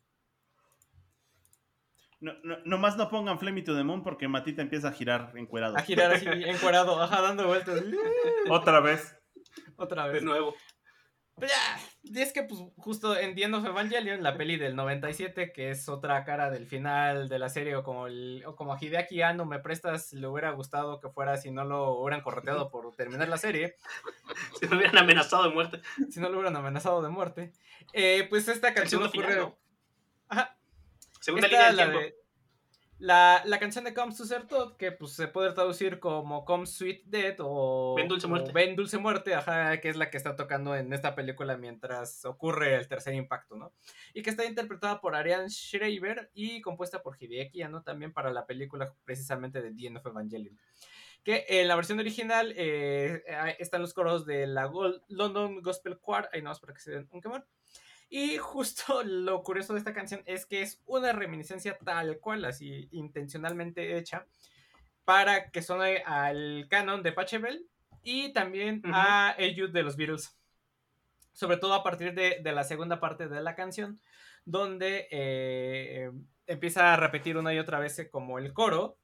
No, 2.21 2.33
no, 2.43 2.57
nomás 2.63 2.95
no 2.95 3.09
pongan 3.09 3.37
Flame 3.37 3.55
Me 3.55 3.61
to 3.63 3.75
the 3.75 3.83
Moon 3.83 4.01
porque 4.01 4.29
Matita 4.29 4.61
empieza 4.61 4.87
a 4.89 4.91
girar 4.93 5.33
encuerado. 5.35 5.75
A 5.75 5.81
girar 5.81 6.13
así, 6.13 6.25
encuerado, 6.45 7.01
ajá, 7.01 7.21
dando 7.21 7.47
vueltas. 7.47 7.83
Otra 8.49 8.79
vez. 8.79 9.13
Otra 9.75 10.05
De 10.07 10.13
vez. 10.13 10.23
nuevo. 10.23 10.55
Y 12.03 12.21
es 12.21 12.31
que 12.31 12.43
pues 12.43 12.61
justo 12.77 13.17
en 13.17 13.33
The 13.35 13.43
End 13.43 13.55
of 13.55 13.65
Evangelion, 13.65 14.21
la 14.23 14.37
peli 14.37 14.55
del 14.57 14.75
97, 14.75 15.51
que 15.51 15.71
es 15.71 15.89
otra 15.89 16.23
cara 16.25 16.49
del 16.51 16.67
final 16.67 17.27
de 17.27 17.39
la 17.39 17.49
serie, 17.49 17.75
o 17.75 17.83
como, 17.83 18.07
el, 18.07 18.43
o 18.45 18.55
como 18.55 18.77
Hideaki 18.79 19.21
Anno 19.23 19.45
me 19.45 19.59
prestas, 19.59 20.13
le 20.13 20.27
hubiera 20.27 20.51
gustado 20.51 20.99
que 20.99 21.09
fuera 21.09 21.37
si 21.37 21.49
no 21.51 21.65
lo 21.65 21.93
hubieran 21.99 22.21
correteado 22.21 22.69
por 22.69 22.95
terminar 22.95 23.27
la 23.29 23.37
serie, 23.37 23.75
Si 24.59 24.67
me 24.67 24.77
hubieran 24.77 24.97
amenazado 24.99 25.43
de 25.43 25.49
muerte. 25.49 25.81
si 26.11 26.19
no 26.19 26.29
lo 26.29 26.35
hubieran 26.37 26.55
amenazado 26.55 27.01
de 27.01 27.09
muerte. 27.09 27.51
Eh, 27.93 28.27
pues 28.29 28.47
esta 28.47 28.73
canción 28.73 29.01
ocurre... 29.03 29.27
final, 29.27 29.39
¿no? 29.39 29.57
Ajá, 30.29 30.57
Segunda 31.19 31.47
Esta, 31.47 31.57
línea 31.57 31.67
del 31.67 31.77
la, 31.77 31.83
tiempo. 31.83 31.99
de- 31.99 32.22
la, 33.03 33.41
la 33.45 33.59
canción 33.59 33.83
de 33.83 33.93
Comes 33.93 34.15
to 34.15 34.25
Ser 34.25 34.47
Todd, 34.47 34.77
que 34.77 34.93
pues 34.93 35.11
se 35.11 35.27
puede 35.27 35.51
traducir 35.51 35.99
como 35.99 36.45
Come 36.45 36.65
Sweet 36.65 37.03
Death 37.03 37.35
o 37.39 37.95
Ven 37.97 38.07
Dulce 38.07 38.27
Muerte. 38.27 38.51
Ven 38.53 38.77
Dulce 38.77 38.97
Muerte, 38.97 39.35
ajá, 39.35 39.81
que 39.81 39.89
es 39.89 39.97
la 39.97 40.09
que 40.09 40.15
está 40.15 40.37
tocando 40.37 40.73
en 40.73 40.93
esta 40.93 41.13
película 41.13 41.57
mientras 41.57 42.23
ocurre 42.23 42.75
el 42.75 42.87
tercer 42.87 43.13
impacto, 43.13 43.57
¿no? 43.57 43.73
Y 44.13 44.21
que 44.21 44.29
está 44.29 44.45
interpretada 44.45 45.01
por 45.01 45.15
Ariane 45.15 45.49
Schreiber 45.49 46.31
y 46.33 46.61
compuesta 46.61 47.03
por 47.03 47.17
Hideaki 47.21 47.61
Anno 47.61 47.83
también 47.83 48.13
para 48.13 48.31
la 48.31 48.45
película 48.45 48.93
precisamente 49.03 49.61
de 49.61 49.73
The 49.73 49.87
End 49.87 49.97
of 49.97 50.05
Evangelion. 50.05 50.57
Que 51.25 51.45
en 51.47 51.67
la 51.67 51.75
versión 51.75 51.99
original 51.99 52.53
eh, 52.55 53.23
eh, 53.27 53.55
están 53.59 53.81
los 53.81 53.93
coros 53.93 54.25
de 54.25 54.47
la 54.47 54.65
Gol- 54.65 55.03
London 55.09 55.61
Gospel 55.61 55.99
Choir, 55.99 56.29
ahí 56.31 56.41
no 56.41 56.53
para 56.55 56.73
que 56.73 56.79
se 56.79 56.91
den 56.91 57.07
un 57.11 57.21
quemón. 57.21 57.45
Y 58.15 58.37
justo 58.37 59.01
lo 59.03 59.41
curioso 59.41 59.73
de 59.73 59.79
esta 59.79 59.91
canción 59.91 60.21
es 60.27 60.45
que 60.45 60.61
es 60.61 60.79
una 60.85 61.13
reminiscencia 61.13 61.79
tal 61.79 62.19
cual, 62.19 62.45
así 62.45 62.87
intencionalmente 62.91 63.97
hecha, 63.97 64.27
para 65.03 65.49
que 65.49 65.63
suene 65.63 66.03
al 66.05 66.67
canon 66.69 67.01
de 67.01 67.11
Pachelbel 67.11 67.67
y 68.03 68.31
también 68.31 68.83
a 68.85 69.33
Elliot 69.39 69.71
de 69.71 69.81
los 69.81 69.97
Beatles. 69.97 70.37
Sobre 71.31 71.57
todo 71.57 71.73
a 71.73 71.81
partir 71.81 72.13
de, 72.13 72.39
de 72.43 72.51
la 72.51 72.63
segunda 72.63 72.99
parte 72.99 73.27
de 73.27 73.41
la 73.41 73.55
canción, 73.55 73.99
donde 74.45 75.07
eh, 75.09 76.11
empieza 76.45 76.93
a 76.93 76.97
repetir 76.97 77.35
una 77.35 77.51
y 77.51 77.57
otra 77.57 77.79
vez 77.79 78.07
como 78.11 78.37
el 78.37 78.53
coro. 78.53 78.99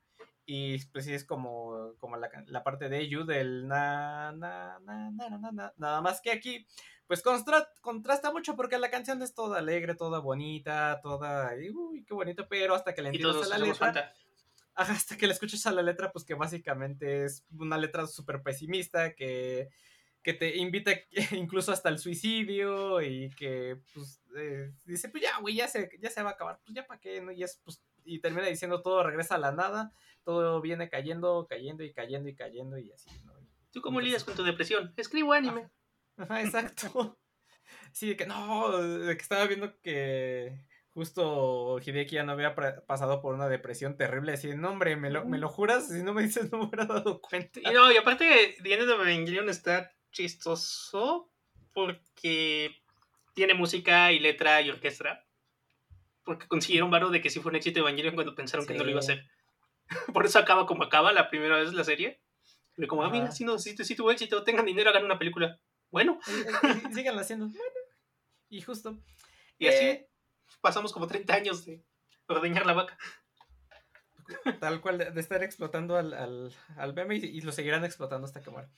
Y 0.45 0.85
pues 0.89 1.05
sí 1.05 1.15
es 1.15 1.25
como, 1.25 1.95
como 1.97 2.15
la, 2.15 2.63
parte 2.63 2.89
de 2.89 2.99
Elliot 2.99 3.25
del 3.25 3.67
na, 3.67 4.31
na, 4.33 4.77
na, 4.81 5.09
na, 5.09 5.29
na, 5.29 5.51
na. 5.51 5.73
Nada 5.77 6.01
más 6.01 6.21
que 6.21 6.31
aquí 6.31 6.67
pues 7.09 7.23
contrasta 7.23 8.31
mucho 8.31 8.55
porque 8.55 8.77
la 8.77 8.91
canción 8.91 9.19
es 9.23 9.33
toda 9.33 9.57
alegre, 9.57 9.95
toda 9.95 10.19
bonita, 10.19 10.99
toda, 11.01 11.51
uy, 11.73 12.03
qué 12.05 12.13
bonito, 12.13 12.47
pero 12.47 12.75
hasta 12.75 12.93
que 12.93 13.01
le 13.01 13.09
entiendes 13.09 13.45
a 13.45 13.49
la 13.49 13.57
letra, 13.57 13.75
falta. 13.75 14.13
ajá, 14.75 14.93
hasta 14.93 15.17
que 15.17 15.25
le 15.25 15.33
escuchas 15.33 15.65
a 15.65 15.71
la 15.71 15.81
letra, 15.81 16.11
pues 16.11 16.23
que 16.23 16.35
básicamente 16.35 17.25
es 17.25 17.43
una 17.57 17.79
letra 17.79 18.05
súper 18.05 18.43
pesimista, 18.43 19.15
que, 19.15 19.69
que 20.21 20.35
te 20.35 20.55
invita 20.57 20.91
incluso 21.31 21.71
hasta 21.71 21.89
el 21.89 21.97
suicidio 21.97 23.01
y 23.01 23.31
que, 23.31 23.79
pues, 23.95 24.21
eh, 24.37 24.71
dice, 24.85 25.09
pues 25.09 25.23
ya, 25.23 25.39
güey, 25.39 25.55
ya 25.55 25.67
se, 25.67 25.89
ya 25.99 26.11
se 26.11 26.21
va 26.21 26.29
a 26.29 26.33
acabar, 26.33 26.59
pues 26.63 26.75
ya 26.75 26.85
para 26.85 26.99
qué, 26.99 27.21
¿no? 27.21 27.31
Y, 27.31 27.41
es, 27.41 27.59
pues, 27.63 27.81
y 28.05 28.19
termina 28.19 28.45
diciendo 28.45 28.83
todo 28.83 29.01
regresa 29.01 29.33
a 29.33 29.39
la 29.39 29.51
nada, 29.51 29.91
todo 30.23 30.61
viene 30.61 30.89
cayendo, 30.89 31.47
cayendo 31.49 31.83
y 31.83 31.91
cayendo 31.91 32.29
y 32.29 32.35
cayendo 32.35 32.77
y 32.77 32.91
así, 32.91 33.09
¿no? 33.25 33.33
¿Tú 33.71 33.81
cómo 33.81 33.97
Entonces- 33.99 34.05
lidias 34.05 34.23
con 34.23 34.35
tu 34.35 34.43
depresión? 34.43 34.93
Escribo 34.95 35.33
anime. 35.33 35.61
Ajá, 35.61 35.71
exacto. 36.41 37.17
Sí, 37.91 38.09
de 38.09 38.17
que 38.17 38.25
no, 38.27 38.77
de 38.77 39.15
que 39.15 39.21
estaba 39.21 39.45
viendo 39.45 39.79
que 39.81 40.63
justo 40.89 41.79
Hideki 41.79 42.15
ya 42.15 42.23
no 42.23 42.33
había 42.33 42.55
pasado 42.85 43.21
por 43.21 43.33
una 43.33 43.47
depresión 43.47 43.97
terrible. 43.97 44.33
Así, 44.33 44.49
no, 44.55 44.69
hombre, 44.69 44.95
¿me 44.95 45.09
lo, 45.09 45.25
¿me 45.25 45.37
lo 45.37 45.49
juras? 45.49 45.89
Si 45.89 46.03
no 46.03 46.13
me 46.13 46.23
dices, 46.23 46.51
no 46.51 46.59
me 46.59 46.65
hubiera 46.65 46.85
dado 46.85 47.21
cuenta. 47.21 47.59
Y 47.59 47.73
no, 47.73 47.91
y 47.91 47.97
aparte, 47.97 48.57
The 48.61 48.73
End 48.73 48.89
of 48.89 49.01
Evangelion 49.01 49.49
está 49.49 49.91
chistoso 50.11 51.31
porque 51.73 52.75
tiene 53.33 53.53
música 53.53 54.11
y 54.11 54.19
letra 54.19 54.61
y 54.61 54.69
orquesta. 54.69 55.25
Porque 56.23 56.47
consiguieron 56.47 56.91
varo 56.91 57.09
de 57.09 57.21
que 57.21 57.29
sí 57.29 57.39
fue 57.39 57.51
un 57.51 57.55
éxito 57.55 57.79
Evangelion 57.79 58.15
cuando 58.15 58.35
pensaron 58.35 58.65
que 58.65 58.73
no 58.73 58.83
lo 58.83 58.89
iba 58.91 58.99
a 58.99 59.03
hacer. 59.03 59.25
Por 60.13 60.25
eso 60.25 60.37
acaba 60.39 60.65
como 60.65 60.83
acaba 60.83 61.13
la 61.13 61.29
primera 61.29 61.57
vez 61.57 61.73
la 61.73 61.83
serie. 61.83 62.21
De 62.75 62.87
como, 62.87 63.03
ah, 63.03 63.09
mira, 63.09 63.25
Ajá. 63.25 63.33
sí, 63.33 63.43
no, 63.43 63.57
sí, 63.57 63.75
sí 63.77 63.95
tuvo 63.95 64.11
éxito, 64.11 64.43
tengan 64.43 64.65
dinero, 64.65 64.89
hagan 64.89 65.05
una 65.05 65.19
película. 65.19 65.59
Bueno, 65.91 66.19
síganlo 66.93 67.21
haciendo. 67.21 67.47
Bueno, 67.47 67.63
y 68.49 68.61
justo. 68.61 68.97
y 69.57 69.67
así 69.67 69.85
Eh, 69.85 70.09
pasamos 70.61 70.93
como 70.93 71.07
30 71.07 71.33
años 71.33 71.65
de 71.65 71.83
ordeñar 72.27 72.65
la 72.65 72.73
vaca. 72.73 72.97
tal 74.59 74.81
cual, 74.81 74.97
de, 74.99 75.19
estar 75.19 75.41
explotando 75.43 75.97
al, 75.97 76.13
al, 76.13 76.53
al 76.77 76.93
meme 76.93 77.15
y, 77.15 77.25
y 77.25 77.41
lo 77.41 77.51
seguirán 77.51 77.83
explotando 77.85 78.25
hasta 78.25 78.41
que 78.41 78.49
muera. 78.51 78.69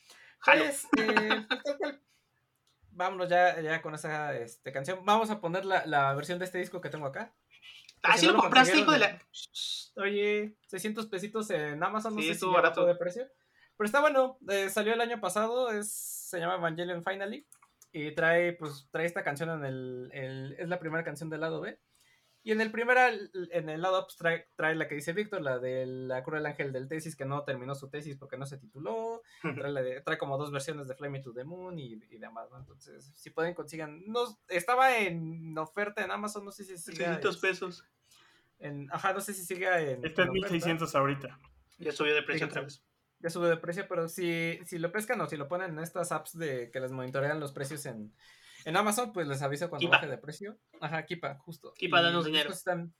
Pues, 0.46 0.86
eh, 0.98 1.46
tal 1.64 1.78
cual. 1.78 2.02
Vámonos 2.94 3.30
ya, 3.30 3.60
ya 3.62 3.82
con 3.82 3.96
esa 3.96 4.38
este, 4.38 4.72
canción. 4.72 5.04
Vamos 5.06 5.30
a 5.30 5.40
poner 5.40 5.66
la, 5.66 5.86
la 5.86 6.14
versión 6.14 6.40
de 6.40 6.46
este 6.46 6.58
disco 6.58 6.82
que 6.82 6.90
tengo 6.90 7.06
acá. 7.06 7.34
Ah, 8.04 8.14
si 8.14 8.22
sí 8.22 8.28
no 8.28 8.34
lo 8.34 8.40
compraste, 8.40 8.78
hijo 8.80 8.92
de 8.92 9.00
la. 9.00 9.20
Oye, 9.96 10.58
600 10.68 11.06
pesitos 11.08 11.50
en 11.52 11.82
Amazon, 11.84 12.16
no 12.16 12.22
Sí, 12.22 12.28
sé 12.30 12.36
si 12.36 12.46
barato. 12.48 12.86
de 12.86 12.96
precio. 12.96 13.28
Pero 13.77 13.85
está 13.85 13.99
bueno, 14.02 14.38
eh, 14.49 14.69
salió 14.69 14.93
el 14.93 15.02
año 15.02 15.19
pasado, 15.19 15.72
es, 15.72 15.91
se 15.91 16.39
llama 16.39 16.56
Evangelion 16.56 17.03
Finally. 17.03 17.48
Y 17.93 18.11
trae, 18.11 18.53
pues, 18.53 18.88
trae 18.91 19.06
esta 19.06 19.23
canción 19.23 19.49
en 19.49 19.65
el, 19.65 20.10
el- 20.14 20.56
Es 20.60 20.69
la 20.69 20.80
primera 20.80 21.03
canción 21.03 21.30
del 21.30 21.41
lado 21.41 21.60
B. 21.61 21.77
Y 22.43 22.52
en 22.53 22.61
el 22.61 22.72
primer, 22.72 22.98
en 23.52 23.69
el 23.69 23.81
lado 23.84 24.03
pues, 24.06 24.15
trae, 24.18 24.48
trae 24.56 24.73
la 24.73 24.88
que 24.88 24.95
dice 24.95 25.14
Víctor, 25.14 25.41
la 25.43 25.60
de 25.60 25.85
la 25.85 26.23
Cruel 26.23 26.45
Ángel 26.48 26.72
del 26.72 26.88
Tesis, 26.88 27.15
que 27.15 27.26
no 27.26 27.43
terminó 27.43 27.76
su 27.76 27.89
tesis 27.89 28.15
porque 28.18 28.38
no 28.38 28.45
se 28.48 28.57
tituló. 28.57 29.22
Trae, 29.68 29.72
la 29.72 29.81
de- 29.84 30.02
trae 30.02 30.18
como 30.18 30.38
dos 30.39 30.52
versiones 30.52 30.88
de 30.88 30.95
Flame 30.95 31.19
Me 31.19 31.23
to 31.23 31.34
the 31.34 31.43
Moon 31.43 31.77
y, 31.77 31.93
y 32.10 32.18
demás, 32.18 32.49
¿no? 32.49 32.57
Entonces, 32.57 33.11
si 33.15 33.30
pueden, 33.30 33.53
consigan. 33.53 34.02
No, 34.07 34.22
estaba 34.48 34.98
en 34.98 35.56
oferta 35.57 36.03
en 36.03 36.10
Amazon, 36.11 36.43
no 36.45 36.52
sé 36.52 36.64
si 36.64 36.77
siga 36.77 36.95
600 37.19 37.35
este, 37.35 37.48
pesos. 37.48 37.85
en- 38.60 38.88
ajá, 38.91 39.14
no 39.14 39.22
sé 39.22 39.34
si 39.35 39.43
siga 39.45 39.80
en. 39.81 40.03
Está 40.06 40.23
en 40.23 40.30
en 40.30 40.31
oferta. 40.31 40.53
1600 40.53 40.95
ahorita. 40.95 41.39
Ya 41.77 41.91
subió 41.91 42.15
de 42.15 42.23
precio 42.23 42.48
otra 42.48 42.61
vez. 42.61 42.84
Ya 43.22 43.30
sube 43.30 43.49
de 43.49 43.57
precio, 43.57 43.85
pero 43.88 44.07
si, 44.07 44.60
si 44.65 44.80
lo 44.80 44.91
pescan 44.91 45.22
o 45.22 45.27
si 45.27 45.38
lo 45.38 45.48
ponen 45.48 45.72
en 45.72 45.80
estas 45.80 46.11
apps 46.11 46.38
de 46.38 46.72
que 46.72 46.80
les 46.80 46.91
monitorean 46.91 47.39
los 47.39 47.52
precios 47.52 47.85
en, 47.85 48.14
en 48.65 48.77
Amazon, 48.77 49.14
pues 49.14 49.27
les 49.27 49.41
aviso 49.41 49.69
cuando 49.69 49.85
Kipa. 49.88 49.98
baje 49.98 50.07
de 50.07 50.18
precio. 50.18 50.57
Ajá, 50.80 51.06
Kipa, 51.06 51.35
justo. 51.39 51.73
Kipa, 51.73 52.02
danos 52.02 52.26
dinero. 52.26 52.52
Están, 52.52 52.93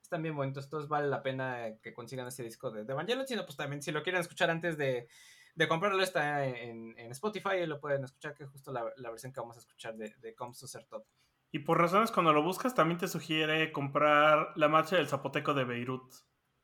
están 0.00 0.22
bien 0.22 0.36
bonitos, 0.36 0.64
entonces 0.64 0.88
vale 0.88 1.08
la 1.08 1.22
pena 1.22 1.76
que 1.82 1.92
consigan 1.92 2.26
ese 2.28 2.42
disco 2.42 2.70
de, 2.70 2.84
de 2.84 2.92
Evangelion, 2.92 3.26
sino 3.26 3.44
pues 3.44 3.56
también 3.56 3.82
si 3.82 3.90
lo 3.90 4.02
quieren 4.02 4.20
escuchar 4.20 4.50
antes 4.50 4.76
de, 4.76 5.08
de 5.54 5.68
comprarlo 5.68 6.02
está 6.02 6.46
en, 6.46 6.98
en 6.98 7.10
Spotify 7.12 7.56
y 7.62 7.66
lo 7.66 7.80
pueden 7.80 8.04
escuchar, 8.04 8.34
que 8.34 8.44
es 8.44 8.50
justo 8.50 8.72
la, 8.72 8.84
la 8.96 9.10
versión 9.10 9.32
que 9.32 9.40
vamos 9.40 9.56
a 9.56 9.60
escuchar 9.60 9.96
de, 9.96 10.14
de 10.18 10.34
Comes 10.34 10.58
to 10.58 10.66
Ser 10.66 10.84
Top. 10.86 11.04
Y 11.52 11.60
por 11.60 11.78
razones 11.78 12.10
cuando 12.10 12.32
lo 12.32 12.42
buscas 12.42 12.74
también 12.74 12.98
te 12.98 13.06
sugiere 13.06 13.70
comprar 13.70 14.52
la 14.56 14.68
marcha 14.68 14.96
del 14.96 15.08
zapoteco 15.08 15.54
de 15.54 15.64
Beirut. 15.64 16.12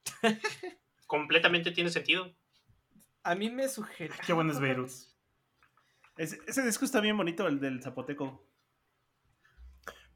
Completamente 1.06 1.70
tiene 1.70 1.90
sentido. 1.90 2.34
A 3.22 3.34
mí 3.34 3.50
me 3.50 3.68
sugiere... 3.68 4.14
Qué 4.26 4.32
bueno 4.32 4.52
es 4.52 4.60
Beirut. 4.60 4.90
Ese, 6.16 6.38
ese 6.46 6.64
disco 6.64 6.84
está 6.84 7.00
bien 7.00 7.16
bonito, 7.16 7.46
el 7.46 7.60
del 7.60 7.82
Zapoteco. 7.82 8.46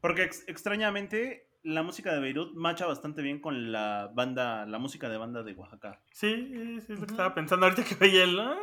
Porque 0.01 0.23
ex- 0.23 0.43
extrañamente 0.47 1.49
la 1.63 1.81
música 1.81 2.13
de 2.13 2.19
Beirut 2.19 2.53
macha 2.55 2.85
bastante 2.85 3.21
bien 3.23 3.39
con 3.41 3.71
la 3.71 4.11
banda, 4.13 4.65
la 4.67 4.77
música 4.77 5.09
de 5.09 5.17
banda 5.17 5.41
de 5.41 5.53
Oaxaca. 5.53 6.01
Sí, 6.11 6.51
sí, 6.85 6.93
es 6.93 6.99
lo 6.99 7.05
que 7.07 7.13
estaba 7.13 7.33
pensando 7.33 7.65
ahorita 7.65 7.83
que 7.83 7.95
veía 7.95 8.23
el. 8.23 8.39
ah. 8.39 8.59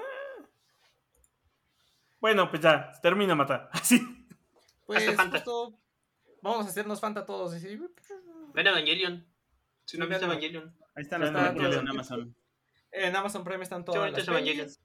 Bueno, 2.20 2.48
pues 2.48 2.62
ya, 2.62 2.92
termina 3.02 3.34
matar. 3.34 3.68
Así. 3.72 4.00
Pues 4.86 5.04
justo 5.16 5.80
vamos 6.42 6.66
a 6.66 6.68
hacernos 6.68 7.00
Fanta 7.00 7.24
todos. 7.26 7.52
Ven 8.54 8.66
Evangelion. 8.66 9.26
Si 9.84 9.98
no 9.98 10.06
ven- 10.06 10.22
Evangelion. 10.22 10.76
Ahí 10.94 11.02
están 11.02 11.22
Ya 11.22 11.30
las 11.32 11.44
está 11.50 11.54
todo. 11.70 11.80
en 11.80 11.88
Amazon. 11.88 12.36
En 12.92 13.16
Amazon 13.16 13.42
Prime 13.44 13.62
están 13.62 13.84
todas 13.84 14.10
las 14.12 14.24
pelis. 14.26 14.80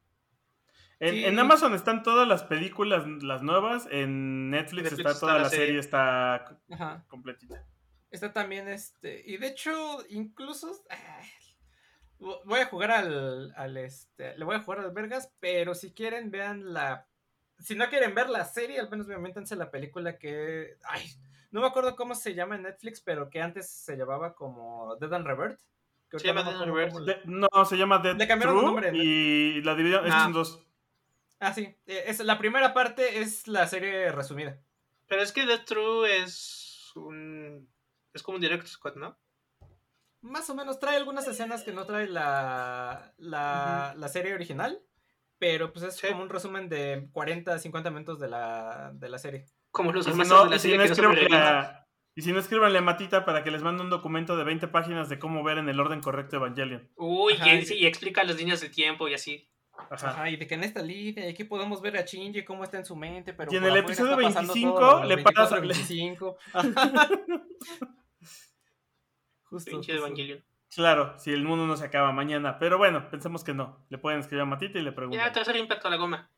En, 1.00 1.14
Sí. 1.14 1.26
en 1.26 1.38
Amazon 1.38 1.76
están 1.76 2.02
todas 2.02 2.28
las 2.28 2.44
películas, 2.44 3.06
las 3.22 3.44
nuevas. 3.44 3.88
En 3.92 4.50
Netflix, 4.50 4.84
Netflix 4.86 5.00
está 5.00 5.12
está 5.12 5.20
toda 5.20 5.34
la 5.34 5.44
la 5.44 5.50
serie, 5.50 5.66
serie. 5.66 5.80
está 5.80 6.60
Ajá. 6.72 7.06
completita. 7.08 7.64
Está 8.10 8.34
también 8.34 8.68
este. 8.68 9.22
Y 9.30 9.38
de 9.38 9.48
hecho, 9.48 10.04
incluso. 10.10 10.72
voy 12.20 12.60
a 12.62 12.66
jugar 12.66 12.92
al, 12.92 13.54
al 13.56 13.78
este. 13.78 14.36
Le 14.38 14.46
voy 14.46 14.56
a 14.56 14.62
jugar 14.62 14.80
al 14.80 14.92
Vergas. 14.92 15.32
Pero 15.40 15.76
si 15.76 15.94
quieren, 15.94 16.32
vean 16.32 16.74
la. 16.74 17.08
Si 17.60 17.76
no 17.76 17.90
quieren 17.90 18.16
ver 18.16 18.30
la 18.30 18.46
serie, 18.46 18.80
al 18.80 18.90
menos 18.90 19.08
métanse 19.08 19.56
la 19.56 19.70
película 19.70 20.18
que. 20.18 20.78
Ay, 20.84 21.06
no 21.52 21.62
me 21.62 21.68
acuerdo 21.68 21.96
cómo 21.96 22.16
se 22.16 22.34
llama 22.34 22.56
en 22.56 22.64
Netflix, 22.64 23.02
pero 23.02 23.30
que 23.30 23.42
antes 23.42 23.70
se 23.70 23.96
llamaba 23.98 24.34
como 24.34 24.96
Dead 24.96 25.14
and 25.14 25.28
Revert. 25.28 25.60
Se 26.12 26.26
llama 26.28 26.44
Dead 26.44 27.06
De- 27.06 27.22
no, 27.26 27.48
se 27.66 27.76
llama 27.78 28.00
Dead 28.00 28.16
Le 28.16 28.28
cambiaron 28.28 28.56
el 28.56 28.62
True 28.62 28.72
nombre, 28.72 28.92
¿no? 28.92 28.98
y 29.04 29.62
la 29.62 29.76
dividieron. 29.76 30.10
Ah. 30.12 30.24
son 30.24 30.34
dos. 30.34 30.64
Ah, 31.40 31.54
sí. 31.54 31.76
eh, 31.86 32.04
Es, 32.08 32.20
la 32.24 32.38
primera 32.38 32.74
parte 32.74 33.20
es 33.20 33.48
la 33.48 33.68
serie 33.68 34.12
resumida. 34.12 34.60
Pero 35.08 35.22
es 35.22 35.32
que 35.32 35.46
Death 35.46 35.66
True 35.66 36.18
es 36.24 36.92
un. 36.96 37.70
Es 38.14 38.24
como 38.24 38.36
un 38.38 38.42
director's 38.42 38.78
cut, 38.78 38.96
¿no? 38.96 39.18
Más 40.22 40.50
o 40.50 40.56
menos 40.56 40.80
trae 40.80 40.98
algunas 40.98 41.28
escenas 41.28 41.64
que 41.64 41.72
no 41.72 41.86
trae 41.86 42.08
la, 42.08 43.14
la, 43.18 43.94
la 43.96 44.08
serie 44.08 44.34
original, 44.34 44.82
pero 45.38 45.72
pues 45.72 45.86
es 45.86 45.96
Sí. 45.96 46.08
como 46.08 46.24
un 46.24 46.30
resumen 46.30 46.68
de 46.70 47.08
40, 47.12 47.60
50 47.60 47.92
minutos 47.92 48.20
de 48.20 48.28
la, 48.28 48.92
de 48.96 49.10
la 49.10 49.20
serie. 49.20 49.46
Como 49.72 49.92
los 49.92 50.08
no, 50.08 50.46
de 50.46 50.50
la 50.50 50.60
serie 50.60 50.78
no 50.78 50.84
que 50.84 50.90
no 50.90 51.86
y 52.18 52.22
si 52.24 52.32
no, 52.34 52.40
escríbanle 52.40 52.80
a 52.80 52.82
Matita 52.82 53.24
para 53.26 53.44
que 53.44 53.52
les 53.52 53.62
mande 53.62 53.84
un 53.84 53.90
documento 53.90 54.36
de 54.36 54.44
20 54.44 54.68
páginas 54.68 55.08
de 55.08 55.20
cómo 55.20 55.44
ver 55.44 55.58
en 55.60 55.70
el 55.70 55.80
orden 55.80 56.02
correcto 56.02 56.36
Evangelion. 56.38 56.90
Uy, 56.96 57.34
Ajá, 57.34 57.54
y, 57.54 57.60
y- 57.60 57.66
sí, 57.66 57.76
y 57.76 57.86
explica 57.86 58.24
las 58.24 58.36
líneas 58.38 58.60
del 58.62 58.72
tiempo 58.72 59.08
y 59.08 59.14
así. 59.14 59.48
Ajá. 59.92 60.10
Ajá, 60.10 60.30
y 60.32 60.36
de 60.38 60.48
que 60.48 60.56
en 60.56 60.64
esta 60.64 60.82
línea 60.82 61.30
aquí 61.30 61.44
podemos 61.44 61.82
ver 61.82 61.96
a 61.98 62.02
Shinji 62.02 62.44
cómo 62.44 62.64
está 62.64 62.78
en 62.80 62.86
su 62.86 62.96
mente, 62.96 63.34
pero 63.34 63.54
Y 63.54 63.58
en 63.58 63.64
el 63.66 63.78
episodio 63.78 64.14
está 64.14 64.24
pasando 64.42 64.54
25 64.54 64.80
todo, 64.80 65.04
le 65.04 65.16
24, 65.16 65.44
pasa- 65.44 65.60
25. 65.62 66.38
Justo. 69.44 69.72
Pinche 69.72 69.94
justo. 69.94 70.06
Evangelion. 70.08 70.44
Claro, 70.76 71.18
si 71.18 71.32
el 71.32 71.44
mundo 71.44 71.66
no 71.66 71.78
se 71.78 71.86
acaba 71.86 72.12
mañana. 72.12 72.60
Pero 72.60 72.78
bueno, 72.78 73.10
pensemos 73.10 73.44
que 73.44 73.54
no. 73.54 73.86
Le 73.90 73.98
pueden 73.98 74.20
escribir 74.20 74.42
a 74.42 74.46
Matita 74.46 74.78
y 74.80 74.82
le 74.82 74.92
preguntan. 74.92 75.26
Ya, 75.26 75.32
tercer 75.32 75.56
impacto 75.56 75.88
a 75.88 75.92
la 75.92 75.98
goma. 75.98 76.30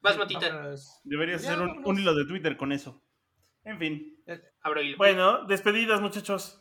Vas, 0.00 0.16
Matita. 0.16 0.48
Vámonos. 0.54 1.00
Debería 1.04 1.36
Ya, 1.36 1.40
ser 1.50 1.60
un, 1.60 1.82
un 1.84 1.98
hilo 1.98 2.14
de 2.14 2.24
Twitter 2.26 2.56
con 2.56 2.70
eso. 2.72 3.02
En 3.64 3.78
fin. 3.78 4.11
Abro 4.62 4.82
hilo. 4.82 4.96
Bueno, 4.98 5.44
despedidas, 5.44 6.00
muchachos. 6.00 6.58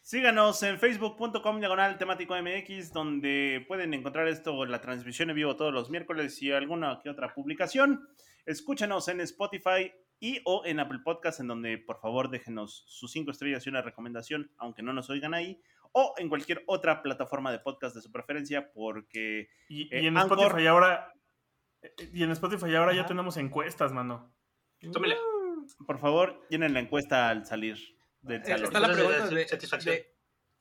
Síganos 0.00 0.60
en 0.64 0.78
facebook.com 0.78 1.60
diagonal 1.60 1.96
temático 1.96 2.34
MX, 2.34 2.92
donde 2.92 3.64
pueden 3.68 3.94
encontrar 3.94 4.26
esto, 4.26 4.64
la 4.66 4.80
transmisión 4.80 5.30
en 5.30 5.36
vivo 5.36 5.54
todos 5.54 5.72
los 5.72 5.90
miércoles 5.90 6.42
y 6.42 6.50
alguna 6.50 6.98
que 7.02 7.08
otra 7.10 7.32
publicación. 7.32 8.08
Escúchanos 8.44 9.06
en 9.08 9.20
Spotify 9.20 9.92
y 10.18 10.40
o 10.44 10.62
en 10.64 10.80
Apple 10.80 11.00
Podcast, 11.04 11.38
en 11.40 11.46
donde 11.46 11.78
por 11.78 12.00
favor 12.00 12.30
déjenos 12.30 12.84
sus 12.88 13.12
cinco 13.12 13.30
estrellas 13.30 13.64
y 13.66 13.70
una 13.70 13.82
recomendación, 13.82 14.50
aunque 14.58 14.82
no 14.82 14.92
nos 14.92 15.08
oigan 15.10 15.34
ahí, 15.34 15.60
o 15.92 16.14
en 16.16 16.28
cualquier 16.28 16.64
otra 16.66 17.00
plataforma 17.02 17.52
de 17.52 17.60
podcast 17.60 17.94
de 17.94 18.02
su 18.02 18.10
preferencia, 18.10 18.72
porque 18.72 19.48
Y, 19.68 19.82
Eh, 19.94 20.02
y 20.02 20.06
en 20.08 20.16
Anchor. 20.16 20.38
Spotify 20.38 20.66
ahora. 20.66 21.12
eh, 21.82 21.92
Y 22.12 22.22
en 22.24 22.30
Spotify 22.32 22.74
ahora 22.74 22.92
ya 22.92 23.06
tenemos 23.06 23.36
encuestas, 23.36 23.92
mano. 23.92 24.34
Tómela. 24.92 25.16
Por 25.86 25.98
favor 25.98 26.46
llenen 26.50 26.74
la 26.74 26.80
encuesta 26.80 27.28
al 27.28 27.46
salir 27.46 27.78
del 28.20 28.42
Eh, 28.42 28.46
salón. 28.46 28.64
Está 28.64 28.80
la 28.80 28.92
pregunta 28.92 29.26
de- 29.26 29.34
de, 29.34 29.48
satisfacción. 29.48 29.94
de, 29.94 30.14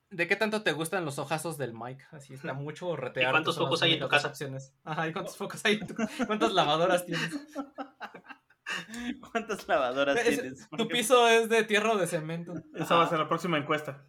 de 0.10 0.28
qué 0.28 0.36
tanto 0.36 0.64
te 0.64 0.72
gustan 0.72 1.06
los 1.06 1.20
ojazos 1.20 1.58
del 1.58 1.74
Mike. 1.74 2.04
Así 2.12 2.34
está 2.34 2.54
mucho 2.54 2.88
o 2.90 2.96
retear. 2.96 3.30
¿Y 3.30 3.32
cuántos 3.32 3.58
focos 3.58 3.82
hay 3.84 3.94
en 3.94 4.00
tu 4.00 4.10
casa? 4.10 4.30
opciones. 4.30 4.74
Ajá, 4.84 5.08
¿y 5.08 5.14
cuántos 5.14 5.38
focos 5.38 5.64
hay 5.66 5.76
en 5.76 5.88
tu 5.88 5.96
¿Cuántas 6.28 6.54
lavadoras 6.54 7.06
tienes? 7.06 7.32
¿Cuántas 9.32 9.68
lavadoras 9.68 10.18
Es- 10.18 10.40
tienes? 10.42 10.70
Tu 10.70 10.88
piso 10.88 11.28
es 11.28 11.50
de 11.50 11.64
tierra 11.64 11.92
o 11.92 11.98
de 11.98 12.08
cemento. 12.08 12.54
Esa 12.76 12.96
va 12.96 13.04
a 13.06 13.10
ser 13.10 13.20
la 13.20 13.28
próxima 13.28 13.58
encuesta. 13.58 14.06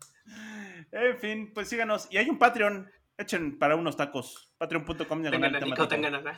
En 0.92 1.18
fin, 1.18 1.52
pues 1.54 1.68
síganos. 1.68 2.06
Y 2.10 2.18
hay 2.18 2.28
un 2.30 2.38
Patreon. 2.38 2.90
Echen 3.18 3.58
para 3.58 3.76
unos 3.76 3.96
tacos. 3.96 4.52
Patreon.com 4.58 5.22
Tengan. 5.22 6.36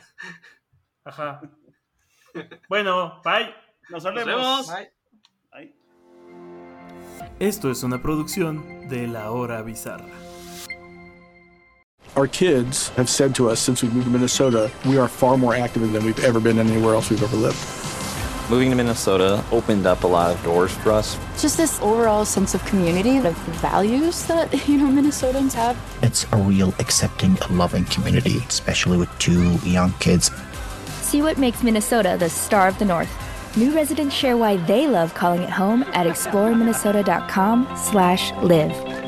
Ajá. 1.05 1.41
Bueno, 2.67 3.21
bye. 3.23 3.55
Nos 3.91 4.03
Nos 4.03 4.13
vemos. 4.15 4.25
vemos. 4.25 4.67
Bye. 4.67 5.73
Esto 7.39 7.69
es 7.69 7.83
una 7.83 8.01
producción 8.01 8.87
de 8.89 9.07
La 9.07 9.31
Hora 9.31 9.61
Bizarra. 9.61 10.05
Our 12.15 12.27
kids 12.27 12.89
have 12.95 13.09
said 13.09 13.35
to 13.35 13.49
us 13.49 13.59
since 13.59 13.83
we 13.83 13.89
moved 13.89 14.05
to 14.05 14.09
Minnesota, 14.09 14.71
we 14.85 14.97
are 14.97 15.09
far 15.09 15.37
more 15.37 15.53
active 15.53 15.91
than 15.91 16.05
we've 16.05 16.23
ever 16.23 16.39
been 16.39 16.59
anywhere 16.59 16.93
else 16.95 17.09
we've 17.09 17.21
ever 17.21 17.35
lived. 17.35 17.57
Moving 18.49 18.69
to 18.69 18.75
Minnesota 18.75 19.43
opened 19.51 19.85
up 19.85 20.03
a 20.03 20.07
lot 20.07 20.31
of 20.33 20.41
doors 20.43 20.71
for 20.71 20.91
us. 20.91 21.17
just 21.41 21.57
this 21.57 21.77
overall 21.81 22.23
sense 22.23 22.53
of 22.53 22.63
community, 22.65 23.17
of 23.17 23.35
values 23.59 24.23
that, 24.27 24.53
you 24.67 24.77
know, 24.77 24.85
Minnesotans 25.01 25.51
have. 25.53 25.75
It's 26.03 26.25
a 26.31 26.37
real 26.37 26.73
accepting, 26.79 27.37
loving 27.49 27.83
community, 27.85 28.37
especially 28.47 28.97
with 28.97 29.09
two 29.19 29.55
young 29.67 29.91
kids. 29.99 30.31
See 31.01 31.21
what 31.21 31.37
makes 31.37 31.63
Minnesota 31.63 32.15
the 32.17 32.29
star 32.29 32.67
of 32.69 32.79
the 32.79 32.85
North. 32.85 33.09
New 33.57 33.73
residents 33.73 34.13
share 34.13 34.35
why 34.35 34.57
they 34.57 34.85
love 34.85 35.13
calling 35.13 35.41
it 35.41 35.49
home 35.49 35.83
at 35.93 36.07
exploreminnesota.com/live. 36.07 39.04